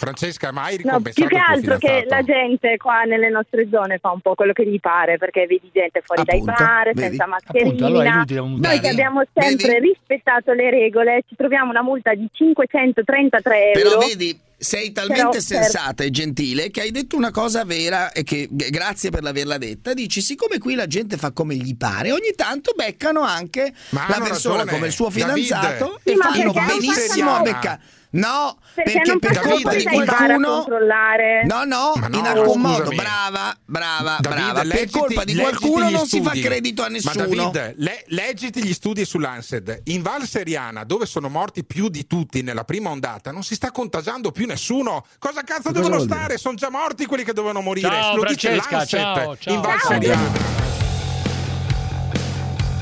Francesca, 0.00 0.50
ma 0.50 0.62
hai 0.62 0.76
No, 0.82 0.96
ricompensato 0.96 1.28
più 1.28 1.36
che 1.36 1.42
altro 1.44 1.76
che 1.76 2.06
la 2.08 2.22
gente 2.22 2.76
qua 2.78 3.02
nelle 3.02 3.28
nostre 3.28 3.68
zone 3.70 3.98
fa 3.98 4.10
un 4.10 4.20
po' 4.20 4.34
quello 4.34 4.52
che 4.54 4.66
gli 4.66 4.80
pare, 4.80 5.18
perché 5.18 5.46
vedi 5.46 5.70
gente 5.72 6.00
fuori 6.02 6.22
Appunto, 6.22 6.44
dai 6.46 6.56
bar, 6.56 6.84
vedi? 6.94 7.00
senza 7.00 7.24
Appunto, 7.24 7.52
mascherina. 7.52 7.86
allora 7.86 8.24
Noi 8.56 8.80
che 8.80 8.88
abbiamo 8.88 9.22
sempre 9.34 9.74
Vedi? 9.74 9.88
rispettato 9.88 10.52
le 10.52 10.70
regole, 10.70 11.22
ci 11.28 11.36
troviamo 11.36 11.70
una 11.70 11.82
multa 11.82 12.14
di 12.14 12.26
533 12.32 13.72
euro. 13.72 13.88
Però 13.88 13.98
vedi, 14.06 14.40
sei 14.56 14.92
talmente 14.92 15.22
Però, 15.22 15.40
sensata 15.40 16.02
e 16.04 16.10
gentile 16.10 16.70
che 16.70 16.80
hai 16.80 16.90
detto 16.90 17.16
una 17.16 17.30
cosa 17.30 17.64
vera 17.64 18.12
e 18.12 18.22
che 18.22 18.48
grazie 18.50 19.10
per 19.10 19.24
averla 19.24 19.58
detta. 19.58 19.92
Dici, 19.94 20.20
siccome 20.20 20.58
qui 20.58 20.74
la 20.74 20.86
gente 20.86 21.16
fa 21.18 21.32
come 21.32 21.54
gli 21.56 21.76
pare, 21.76 22.10
ogni 22.12 22.32
tanto 22.36 22.72
beccano 22.74 23.20
anche 23.20 23.72
Ma 23.90 24.06
la 24.08 24.18
persona 24.22 24.56
ragione, 24.58 24.70
come 24.72 24.86
il 24.86 24.92
suo 24.92 25.10
fidanzato 25.10 26.00
Sì, 26.02 26.10
e 26.12 26.16
ma 26.16 26.24
fanno 26.24 26.52
benissimo 26.52 27.30
a 27.34 27.40
beccare. 27.42 27.80
No, 28.12 28.58
Perché, 28.74 28.90
perché 28.92 29.08
non 29.10 29.18
per 29.20 29.30
posso 29.30 29.56
a 29.88 30.04
qualcuno 30.04 30.48
controllare. 30.54 31.44
No, 31.44 31.62
no, 31.64 31.92
Ma 31.94 32.08
no, 32.08 32.18
in 32.18 32.26
alcun 32.26 32.44
scusami. 32.54 32.60
modo. 32.78 32.90
Brava, 32.90 33.56
brava, 33.64 34.16
Davide, 34.18 34.40
brava. 34.42 34.58
Per 34.60 34.66
leggiti- 34.66 34.98
colpa 34.98 35.24
di 35.24 35.34
qualcuno 35.36 35.90
non 35.90 36.06
si 36.06 36.20
fa 36.20 36.30
studi. 36.30 36.40
credito 36.44 36.82
a 36.82 36.88
nessuno. 36.88 37.14
Ma 37.28 37.50
David, 37.50 37.74
le- 37.78 38.04
leggiti 38.08 38.64
gli 38.64 38.72
studi 38.72 39.04
sull'Ansed. 39.04 39.82
In 39.84 40.02
Val 40.02 40.26
Seriana, 40.26 40.82
dove 40.82 41.06
sono 41.06 41.28
morti 41.28 41.64
più 41.64 41.88
di 41.88 42.06
tutti 42.08 42.42
nella 42.42 42.64
prima 42.64 42.90
ondata, 42.90 43.30
non 43.30 43.44
si 43.44 43.54
sta 43.54 43.70
contagiando 43.70 44.32
più 44.32 44.46
nessuno. 44.46 45.04
Cosa 45.20 45.42
cazzo 45.44 45.70
Cosa 45.70 45.80
devono 45.80 46.00
stare? 46.00 46.36
Sono 46.36 46.56
già 46.56 46.68
morti 46.68 47.06
quelli 47.06 47.22
che 47.22 47.32
dovevano 47.32 47.60
morire. 47.60 47.88
Ciao, 47.88 48.16
Lo 48.16 48.24
dice 48.24 48.48
Francesca, 48.48 48.76
l'Ansed 48.76 48.98
ciao, 49.00 49.36
ciao. 49.36 49.54
in 49.54 49.60
Val 49.60 49.78
Ciao. 49.78 49.88
Seriana. 49.88 50.69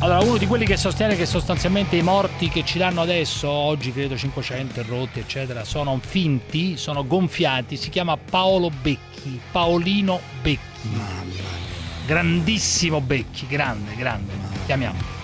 Allora, 0.01 0.20
uno 0.20 0.36
di 0.36 0.46
quelli 0.46 0.64
che 0.64 0.76
sostiene 0.76 1.16
che 1.16 1.26
sostanzialmente 1.26 1.96
i 1.96 2.03
morti 2.03 2.49
che 2.49 2.64
ci 2.64 2.78
danno 2.78 3.01
adesso, 3.01 3.49
oggi 3.51 3.92
credo 3.92 4.16
500 4.16 4.84
rotti, 4.86 5.18
eccetera, 5.18 5.64
sono 5.64 5.99
finti, 6.01 6.76
sono 6.76 7.05
gonfiati, 7.05 7.76
si 7.76 7.90
chiama 7.90 8.16
Paolo 8.16 8.70
Becchi, 8.70 9.40
Paolino 9.51 10.20
Becchi. 10.40 10.88
Grandissimo 12.07 13.01
Becchi, 13.01 13.49
grande, 13.49 13.96
grande. 13.96 14.32
Chiamiamo. 14.66 15.16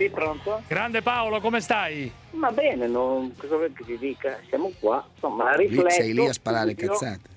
Sì, 0.00 0.08
pronto? 0.08 0.62
Grande 0.66 1.02
Paolo, 1.02 1.40
come 1.40 1.60
stai? 1.60 2.10
Va 2.30 2.50
bene, 2.52 2.86
non, 2.86 3.34
cosa 3.36 3.56
vuoi 3.56 3.70
che 3.74 3.84
ti 3.84 3.98
dica? 3.98 4.38
Siamo 4.48 4.72
qua, 4.80 5.06
insomma, 5.12 5.54
Lì 5.56 5.66
rifletto. 5.66 5.90
sei 5.90 6.14
lì 6.14 6.26
a 6.26 6.32
sparare 6.32 6.70
studio. 6.70 6.88
cazzate. 6.92 7.28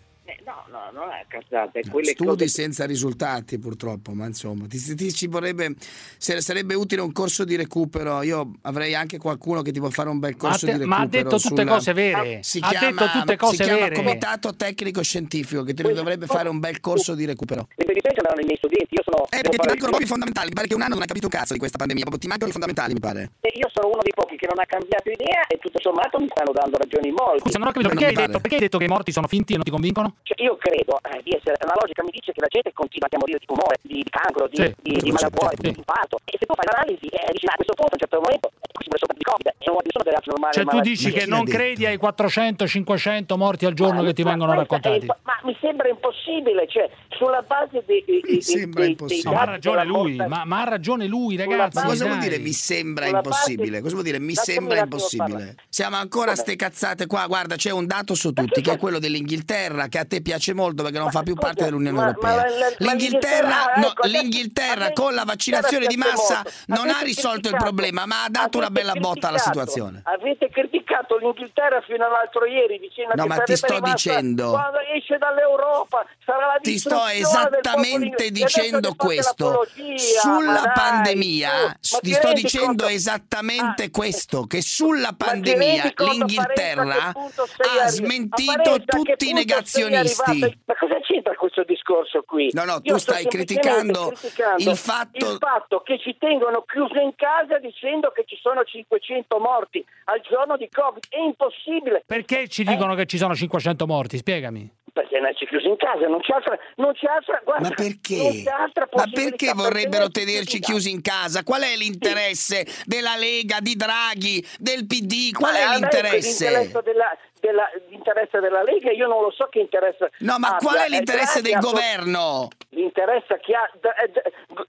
No, 0.45 0.65
no, 0.69 0.89
non 0.91 1.09
è 1.09 1.23
cazzate, 1.27 1.79
è 1.79 1.89
quelle 1.89 2.11
Studi 2.11 2.29
cose... 2.29 2.47
senza 2.49 2.85
risultati 2.85 3.57
purtroppo, 3.59 4.11
ma 4.11 4.25
insomma, 4.25 4.65
ti, 4.67 4.77
ti- 4.95 5.13
ci 5.13 5.27
vorrebbe, 5.27 5.73
se- 6.17 6.41
sarebbe 6.41 6.73
utile 6.75 6.99
un 7.01 7.13
corso 7.13 7.45
di 7.45 7.55
recupero. 7.55 8.21
Io 8.23 8.55
avrei 8.63 8.93
anche 8.93 9.17
qualcuno 9.17 9.61
che 9.61 9.71
ti 9.71 9.79
può 9.79 9.89
fare 9.89 10.09
un 10.09 10.19
bel 10.19 10.35
corso 10.35 10.65
de- 10.65 10.73
di 10.73 10.77
recupero. 10.79 10.99
ma 10.99 11.05
ha 11.05 11.07
detto 11.07 11.37
tutte 11.37 11.61
sulla- 11.61 11.65
cose 11.65 11.93
vere. 11.93 12.39
Si 12.43 12.59
Ha 12.61 12.67
chiama, 12.67 12.89
detto 12.89 13.05
tutte 13.19 13.35
cose 13.37 13.55
si 13.55 13.63
chiama 13.63 13.79
vere. 13.83 13.95
Comitato 13.95 14.53
Tecnico 14.55 15.01
Scientifico 15.01 15.63
che 15.63 15.73
ti 15.73 15.81
dovrebbe 15.81 16.25
fare 16.25 16.49
un 16.49 16.59
bel 16.59 16.79
corso 16.81 17.15
di 17.15 17.23
recupero. 17.25 17.67
Le 17.75 17.85
verità 17.85 18.09
sembrano 18.13 18.41
i 18.41 18.45
miei 18.45 18.57
studenti, 18.57 18.95
io 18.95 19.01
sono... 19.05 19.23
Eh, 19.29 19.39
perché 19.41 19.49
ti 19.49 19.57
mancano 19.57 19.79
proprio 19.87 20.05
i 20.05 20.09
fondamentali. 20.09 20.47
Mi 20.49 20.55
pare 20.55 20.67
che 20.67 20.75
un 20.75 20.81
anno 20.81 20.93
non 20.93 21.01
hai 21.03 21.07
capito 21.07 21.27
un 21.27 21.31
cazzo 21.31 21.53
di 21.53 21.59
questa 21.59 21.77
pandemia. 21.77 22.03
Proprio 22.03 22.21
ti 22.21 22.27
mancano 22.27 22.49
i 22.49 22.53
fondamentali, 22.53 22.93
mi 22.93 22.99
pare. 22.99 23.31
E 23.39 23.51
io 23.55 23.69
sono 23.71 23.87
uno 23.87 24.01
dei 24.01 24.11
pochi 24.13 24.35
che 24.35 24.47
non 24.47 24.59
ha 24.59 24.65
cambiato 24.65 25.09
idea 25.09 25.47
e 25.47 25.57
tutto 25.57 25.79
sommato 25.79 26.19
mi 26.19 26.27
stanno 26.27 26.51
dando 26.51 26.75
ragioni 26.77 27.11
molti. 27.11 27.47
Scusa, 27.47 27.59
non 27.59 27.67
ho 27.69 27.71
capito 27.71 27.89
perché 27.95 28.05
hai, 28.11 28.15
detto, 28.27 28.39
perché 28.43 28.55
hai 28.55 28.61
detto 28.67 28.77
che 28.77 28.85
i 28.85 28.91
morti 28.91 29.11
sono 29.13 29.27
finti 29.27 29.53
e 29.53 29.55
non 29.55 29.63
ti 29.63 29.71
convincono? 29.71 30.15
Cioè, 30.23 30.32
io 30.37 30.55
credo 30.57 30.99
eh, 31.11 31.21
di 31.23 31.31
essere, 31.35 31.55
la 31.61 31.75
logica 31.79 32.01
mi 32.03 32.11
dice 32.11 32.31
che 32.31 32.41
la 32.41 32.47
gente 32.49 32.71
continua 32.73 33.07
a 33.11 33.17
morire 33.17 33.39
di 33.39 33.45
tumore, 33.45 33.77
di, 33.81 33.93
di 34.01 34.09
cancro, 34.09 34.47
di, 34.47 34.57
Sì, 34.57 34.73
di, 34.81 34.93
di 35.03 35.11
malacuore, 35.11 35.55
sì. 35.59 35.69
di 35.69 35.75
infarto. 35.77 36.17
E 36.25 36.37
se 36.39 36.45
tu 36.45 36.53
fai 36.55 36.65
l'analisi 36.71 37.05
e 37.07 37.19
dici, 37.31 37.45
"Ah, 37.45 37.53
a 37.53 37.59
questo 37.59 37.73
punto 37.77 37.93
a 37.93 37.97
un 37.97 38.03
certo 38.05 38.17
momento 38.23 38.47
eh, 38.49 38.69
questi 38.73 38.89
sono 38.93 39.03
stati 39.13 39.19
di 39.21 39.27
Covid 39.29 39.47
e 39.53 39.65
non 39.69 39.77
sono 39.83 40.03
delle 40.03 40.17
altre 40.17 40.31
normali 40.33 40.53
Cioè 40.53 40.63
tu 40.63 40.69
malattie." 40.73 40.91
dici 40.93 41.07
che 41.11 41.25
non 41.27 41.43
credi 41.45 41.83
ai 41.85 41.97
400-500 41.99 43.35
morti 43.37 43.65
al 43.65 43.73
giorno 43.73 44.03
che 44.03 44.13
ti 44.13 44.23
vengono 44.23 44.51
Ma 44.51 44.57
è 44.57 44.61
raccontati? 44.63 44.99
impo- 45.05 45.17
ma 45.23 45.39
mi 45.43 45.55
sembra 45.59 45.87
impossibile, 45.89 46.67
cioè, 46.67 46.89
sulla 47.17 47.41
base 47.41 47.83
dei, 47.85 48.03
dei, 48.05 48.21
dei, 48.21 48.41
sembra 48.41 48.81
dei- 48.81 48.89
impossibile. 48.91 49.23
dei 49.29 49.33
Ma 49.33 49.41
ha 49.41 49.45
dati 49.45 49.51
ragione 49.55 49.85
lui, 49.85 50.15
ma, 50.15 50.43
ma 50.45 50.61
ha 50.61 50.69
ragione 50.69 51.05
lui, 51.07 51.35
ragazzi. 51.35 51.77
Ma 51.79 51.83
cosa 51.85 52.05
vuol 52.05 52.17
dire 52.19 52.37
mi 52.39 52.51
sembra 52.53 53.05
Sulla 53.05 53.17
impossibile? 53.17 53.69
base- 53.69 53.81
Cosa 53.81 53.93
vuol 53.93 54.03
dire 54.05 54.19
mi 54.19 54.35
sembra 54.35 54.79
impossibile? 54.79 55.55
Siamo 55.69 55.95
ancora 55.97 56.25
Vabbè. 56.31 56.37
ste 56.39 56.55
cazzate 56.55 57.05
qua. 57.07 57.25
Guarda, 57.27 57.55
c'è 57.55 57.71
un 57.71 57.85
dato 57.87 58.13
su 58.15 58.31
tutti 58.33 58.61
che 58.61 58.71
è 58.73 58.77
quello 58.77 58.99
dell'Inghilterra 58.99 59.87
che 59.87 59.99
a 59.99 60.05
te 60.05 60.21
piace 60.21 60.53
molto 60.53 60.83
perché 60.83 60.97
non 60.99 61.09
fa 61.11 61.23
più 61.23 61.35
parte 61.35 61.63
dell'Unione 61.65 61.97
ma- 61.97 62.05
Europea. 62.07 62.35
ma 62.35 62.35
la- 62.35 62.41
la- 62.49 62.75
ma 62.79 62.91
L'Inghilterra, 62.93 63.47
l'Inghilterra, 63.47 63.73
no, 63.77 63.87
ecco, 63.87 64.07
l'Inghilterra 64.07 64.85
adesso- 64.85 65.01
con 65.01 65.13
la 65.13 65.23
vaccinazione 65.23 65.85
di 65.87 65.97
massa 65.97 66.35
molto. 66.35 66.51
non 66.67 66.87
ha 66.89 66.91
Avete 66.93 67.05
risolto 67.05 67.49
il 67.49 67.55
problema, 67.57 68.05
ma 68.05 68.23
ha 68.25 68.29
dato 68.29 68.57
una 68.57 68.69
bella 68.69 68.93
botta 68.93 69.27
alla 69.29 69.37
situazione. 69.37 70.01
Avete 70.03 70.49
criticato 70.49 70.81
l'Inghilterra 71.19 71.81
fino 71.81 72.05
all'altro 72.05 72.45
ieri 72.45 72.79
dicendo 72.79 73.13
No, 73.15 73.23
che 73.23 73.27
ma 73.29 73.37
ti 73.43 73.55
sto 73.55 73.79
dicendo- 73.79 74.51
quando 74.51 74.79
esce 74.95 75.17
dall'Europa 75.17 76.05
sarà 76.25 76.45
la 76.47 76.57
Ti 76.61 76.77
sto 76.77 77.05
esattamente 77.07 78.29
dicendo 78.31 78.93
questo. 78.95 79.65
Sulla 79.95 80.61
dai, 80.61 80.71
pandemia, 80.75 81.51
ma 81.65 81.99
ti 82.01 82.13
sto 82.13 82.31
dicendo 82.33 82.65
conto- 82.83 82.87
esattamente 82.87 83.83
Ah, 83.85 83.89
questo, 83.91 84.45
che 84.45 84.61
sulla 84.61 85.13
pandemia 85.17 85.93
l'Inghilterra 85.95 87.11
ha 87.13 87.87
smentito 87.87 88.83
tutti 88.85 89.29
i 89.29 89.33
negazionisti. 89.33 90.59
Ma 90.65 90.75
cosa 90.77 90.99
c'entra 91.01 91.33
questo 91.35 91.63
discorso 91.63 92.23
qui? 92.23 92.49
No, 92.53 92.63
no, 92.65 92.81
tu 92.81 92.91
Io 92.91 92.97
stai 92.97 93.25
criticando 93.25 94.11
criticando 94.13 94.69
il 94.71 94.77
fatto- 94.77 95.17
il 95.31 95.37
fatto 95.39 95.81
che 95.81 95.99
ci 95.99 96.15
tengono 96.17 96.63
chiuso 96.63 96.99
in 96.99 97.15
casa 97.15 97.57
dicendo 97.59 98.11
che 98.11 98.23
ci 98.25 98.37
sono 98.41 98.63
500 98.63 99.37
morti 99.39 99.83
al 100.05 100.21
giorno 100.21 100.57
di 100.57 100.69
Covid. 100.69 100.82
È 101.09 101.19
impossibile. 101.19 102.03
Perché 102.05 102.47
ci 102.47 102.63
dicono 102.63 102.95
che 102.95 103.05
ci 103.05 103.17
sono 103.17 103.35
500 103.35 103.87
morti? 103.87 104.17
Spiegami. 104.17 104.69
Perché 104.93 105.19
nasci 105.19 105.47
chiuso 105.47 105.67
in 105.67 105.75
casa, 105.75 106.07
non 106.07 106.19
c'è 106.19 106.33
altra, 106.33 106.55
non 106.75 106.93
c'è 106.93 107.07
altra, 107.07 107.41
guarda, 107.43 107.69
Ma 107.69 107.73
perché? 107.73 108.15
non 108.15 108.43
c'è 108.43 108.51
altra 108.51 108.87
Ma 108.93 109.05
perché 109.11 109.51
vorrebbero 109.53 110.09
tenerci 110.09 110.59
chiusi 110.59 110.71
chiusi 110.73 110.91
in 110.91 111.01
casa? 111.01 111.43
Qual 111.43 111.61
è 111.61 111.75
l'interesse 111.75 112.65
della 112.85 113.15
Lega, 113.15 113.57
di 113.59 113.75
Draghi, 113.75 114.45
del 114.59 114.85
PD? 114.85 115.31
Qual 115.31 115.51
Ma 115.51 115.59
è 115.59 115.79
l'interesse? 115.79 116.45
L'interesse 116.45 116.81
della, 116.83 117.17
della- 117.43 117.69
l'interesse 117.89 118.39
della 118.39 118.63
Lega, 118.63 118.89
io 118.91 119.05
non 119.07 119.21
lo 119.21 119.29
so 119.31 119.47
che 119.51 119.59
interesse 119.59 120.11
No, 120.19 120.37
ma 120.39 120.55
abbia. 120.55 120.59
qual 120.59 120.77
è 120.79 120.87
l'interesse 120.87 121.41
del 121.41 121.59
governo? 121.59 122.47
L'interesse 122.69 123.39
che 123.43 123.53
ha 123.53 123.69
eh, 124.01 124.11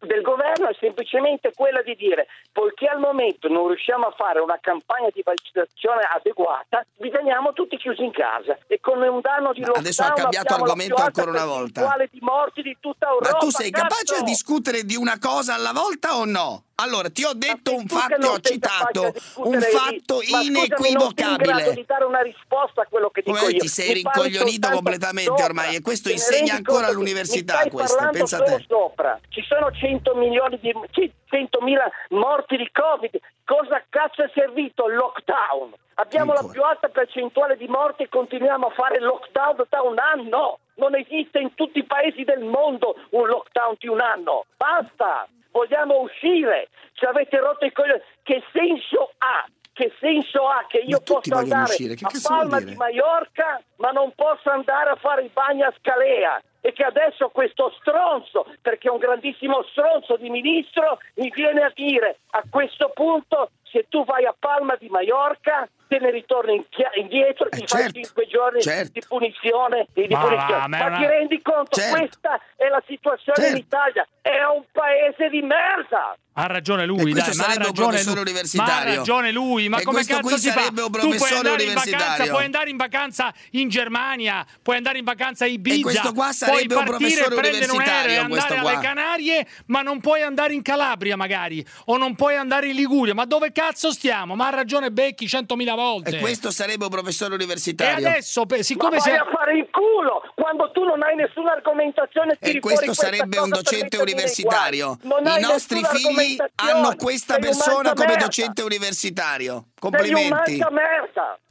del 0.00 0.22
governo 0.22 0.68
è 0.68 0.76
semplicemente 0.80 1.52
quella 1.54 1.82
di 1.82 1.94
dire 1.94 2.26
poiché 2.52 2.86
al 2.88 2.98
momento 2.98 3.48
non 3.48 3.68
riusciamo 3.68 4.06
a 4.06 4.10
fare 4.16 4.40
una 4.40 4.58
campagna 4.60 5.08
di 5.12 5.22
vaccinazione 5.22 6.02
adeguata, 6.02 6.84
vi 6.98 7.10
teniamo 7.10 7.52
tutti 7.52 7.76
chiusi 7.76 8.02
in 8.02 8.10
casa 8.12 8.58
e 8.66 8.80
con 8.80 9.00
un 9.00 9.20
danno 9.20 9.52
di 9.52 9.60
lockdown 9.60 9.78
adesso 9.78 10.02
ha 10.02 10.12
cambiato 10.12 10.54
argomento 10.54 10.96
ancora 10.96 11.30
una 11.30 11.44
volta. 11.46 11.96
di 12.10 12.18
morti 12.20 12.62
di 12.62 12.76
tutta 12.80 13.06
Europa. 13.06 13.30
Ma 13.30 13.38
tu 13.38 13.50
sei 13.50 13.70
capace 13.70 14.04
cazzo! 14.04 14.20
a 14.20 14.24
discutere 14.24 14.82
di 14.82 14.96
una 14.96 15.18
cosa 15.20 15.54
alla 15.54 15.72
volta 15.72 16.16
o 16.16 16.24
no? 16.24 16.64
Allora, 16.76 17.08
ti 17.08 17.22
ho 17.24 17.32
detto 17.34 17.72
un 17.74 17.86
fatto, 17.86 18.16
non 18.18 18.30
ho 18.34 18.38
citato 18.40 19.02
un 19.02 19.60
fatto 19.60 20.20
scusami, 20.20 20.30
non 20.30 20.32
sei 20.32 20.46
in 20.46 20.56
inequivocabile. 20.56 21.72
di 21.74 21.84
dare 21.86 22.04
una 22.04 22.20
risposta 22.20 22.82
a 22.82 22.86
quello 22.88 23.10
che 23.10 23.22
dico 23.24 23.36
Come 23.38 23.52
io. 23.52 23.58
ti 23.60 23.68
sei 23.68 23.88
Mi 23.88 23.94
rincoglionito 23.94 24.70
completamente 24.70 25.30
sopra. 25.30 25.44
ormai 25.44 25.76
e 25.76 25.80
questo 25.82 26.08
Te 26.08 26.14
insegna 26.14 26.54
ancora 26.54 26.88
all'università 26.88 27.68
questo, 27.70 28.08
pensa 28.10 28.40
te. 28.42 28.64
sopra. 28.66 29.20
Ci 29.28 29.42
sono 29.46 29.70
100 29.70 30.14
milioni 30.16 30.58
di 30.60 30.72
100.000 30.72 31.90
morti 32.10 32.56
di 32.56 32.68
Covid. 32.72 33.20
Cosa 33.44 33.82
cazzo 33.88 34.22
è 34.24 34.30
servito 34.34 34.88
il 34.88 34.94
lockdown? 34.96 35.74
Abbiamo 35.94 36.32
la 36.32 36.42
più 36.50 36.62
alta 36.62 36.88
percentuale 36.88 37.56
di 37.56 37.68
morti 37.68 38.02
e 38.02 38.08
continuiamo 38.08 38.66
a 38.66 38.70
fare 38.74 38.98
lockdown 38.98 39.64
da 39.68 39.80
un 39.82 39.98
anno. 40.00 40.58
Non 40.76 40.96
esiste 40.96 41.38
in 41.38 41.54
tutti 41.54 41.78
i 41.78 41.84
paesi 41.84 42.24
del 42.24 42.42
mondo 42.42 42.96
un 43.10 43.28
lockdown 43.28 43.76
di 43.78 43.86
un 43.86 44.00
anno. 44.00 44.46
Basta! 44.56 45.28
Vogliamo 45.58 46.00
uscire. 46.00 46.68
Ci 46.94 47.04
avete 47.04 47.38
rotto 47.38 47.64
i 47.64 47.70
coglioni. 47.72 48.00
Che 48.24 48.42
senso 48.52 49.12
ha? 49.18 49.46
Che 49.72 49.92
senso 50.00 50.46
ha 50.48 50.64
che 50.68 50.78
io 50.78 51.00
possa 51.00 51.36
andare 51.38 51.74
a 51.74 52.08
Palma 52.22 52.60
di 52.60 52.74
Mallorca 52.76 53.60
ma 53.76 53.90
non 53.90 54.12
posso 54.16 54.50
andare 54.50 54.90
a 54.90 54.96
fare 54.96 55.22
i 55.22 55.30
bagni 55.32 55.62
a 55.62 55.72
Scalea? 55.78 56.40
E 56.60 56.72
che 56.72 56.82
adesso 56.82 57.28
questo 57.28 57.72
stronzo, 57.80 58.46
perché 58.62 58.88
è 58.88 58.90
un 58.90 58.98
grandissimo 58.98 59.62
stronzo 59.70 60.16
di 60.16 60.30
ministro, 60.30 60.98
mi 61.16 61.30
viene 61.34 61.62
a 61.62 61.72
dire 61.74 62.18
a 62.30 62.42
questo 62.50 62.90
punto 62.94 63.50
se 63.70 63.86
tu 63.88 64.04
vai 64.04 64.24
a 64.24 64.34
Palma 64.38 64.74
di 64.76 64.88
Mallorca 64.88 65.68
te 65.88 65.98
ne 65.98 66.10
ritorni 66.10 66.64
indietro, 66.94 67.48
ti 67.48 67.66
fai 67.66 67.82
certo, 67.82 68.00
5 68.00 68.26
giorni 68.26 68.60
certo. 68.62 68.90
di 68.92 69.02
punizione. 69.06 69.86
Di, 69.92 70.06
di 70.06 70.14
Ma 70.14 70.20
punizione. 70.20 70.60
va, 70.60 70.66
ma 70.68 70.78
Ma 70.78 70.86
una- 70.86 70.96
ti 70.96 71.06
rendi 71.06 71.42
conto? 71.42 71.78
Certo. 71.80 71.96
Questa 71.98 72.40
è 72.56 72.68
la 72.68 72.82
situazione 72.86 73.38
in 73.48 73.52
Certo. 73.54 73.58
Italia. 73.66 74.08
È 74.24 74.42
un 74.56 74.64
paese 74.72 75.28
di 75.28 75.42
merda. 75.42 76.16
Ha 76.36 76.46
ragione 76.46 76.86
lui, 76.86 77.10
E 77.10 77.14
dai, 77.14 77.22
ma 77.22 77.28
ha 77.28 77.32
sarebbe 77.32 77.58
un 77.58 77.64
ragione 77.66 77.74
professore 77.88 78.14
lui. 78.14 78.22
universitario. 78.30 78.72
Ma 78.74 78.80
ha 78.80 78.96
ragione 78.96 79.30
lui, 79.32 79.68
ma 79.68 79.78
E 79.78 79.82
come 79.84 79.96
questo 79.96 80.14
cazzo 80.16 80.28
qui 80.28 80.38
si 80.38 80.48
fa? 80.50 80.60
sarebbe 80.60 80.80
un 80.82 80.90
Tu 80.90 80.98
puoi 80.98 81.10
professore 81.10 81.36
andare 81.36 81.62
in 81.62 81.68
vacanza, 81.68 81.90
universitario. 81.94 82.32
puoi 82.32 82.44
andare 82.44 82.70
in 82.70 82.76
vacanza 82.76 83.34
in 83.50 83.68
Germania, 83.68 84.46
puoi 84.62 84.76
andare 84.78 84.98
in 84.98 85.04
vacanza 85.04 85.44
a 85.44 85.46
Ibiza, 85.46 85.76
E 85.76 85.82
questo 85.82 86.12
qua 86.12 86.24
puoi 86.24 86.32
sarebbe 86.34 86.74
un 86.74 86.84
partire 86.84 87.10
e 87.10 87.12
professore 87.22 87.34
prendere 87.36 87.70
un 87.72 87.80
aereo 87.82 88.14
e 88.16 88.18
universitario, 88.24 88.56
andare 88.56 88.76
alle. 88.76 88.84
Canarie, 88.84 89.46
ma 89.66 89.82
non 89.82 90.00
puoi 90.00 90.22
andare 90.22 90.54
in 90.54 90.62
Calabria 90.62 91.16
magari, 91.16 91.64
o 91.84 91.96
non 91.98 92.14
puoi 92.16 92.34
andare 92.34 92.66
in 92.68 92.74
Liguria, 92.74 93.14
ma 93.14 93.26
dove 93.26 93.52
cazzo 93.52 93.92
stiamo? 93.92 94.34
Ma 94.34 94.46
ha 94.48 94.50
ragione 94.50 94.90
Becchi 94.90 95.28
centomila 95.28 95.74
volte. 95.76 96.16
E 96.16 96.18
questo 96.20 96.50
sarebbe 96.50 96.84
un 96.84 96.90
professore 96.90 97.32
E 97.32 97.36
universitario. 97.36 98.08
adesso, 98.08 98.44
pe- 98.46 98.56
Ma 98.56 98.62
siccome 98.62 98.96
vai 98.96 99.00
sia... 99.02 99.20
a 99.22 99.26
fare 99.30 99.56
il 99.58 99.68
culo 99.70 100.22
quando 100.34 100.70
tu 100.72 100.82
non 100.82 101.00
hai 101.04 101.14
nessuna 101.14 101.52
argomentazione 101.52 102.36
tiri 102.40 102.56
E 102.56 102.60
questo 102.60 102.92
sarebbe 102.92 103.38
un 103.38 103.50
docente 103.50 103.96
nei 104.02 104.13
universitario. 104.14 104.98
I 105.02 105.40
nostri 105.40 105.82
figli 105.84 106.36
hanno 106.56 106.94
questa 106.96 107.38
persona 107.38 107.92
come 107.92 108.16
docente 108.16 108.62
universitario. 108.62 109.66
Complimenti. 109.90 110.58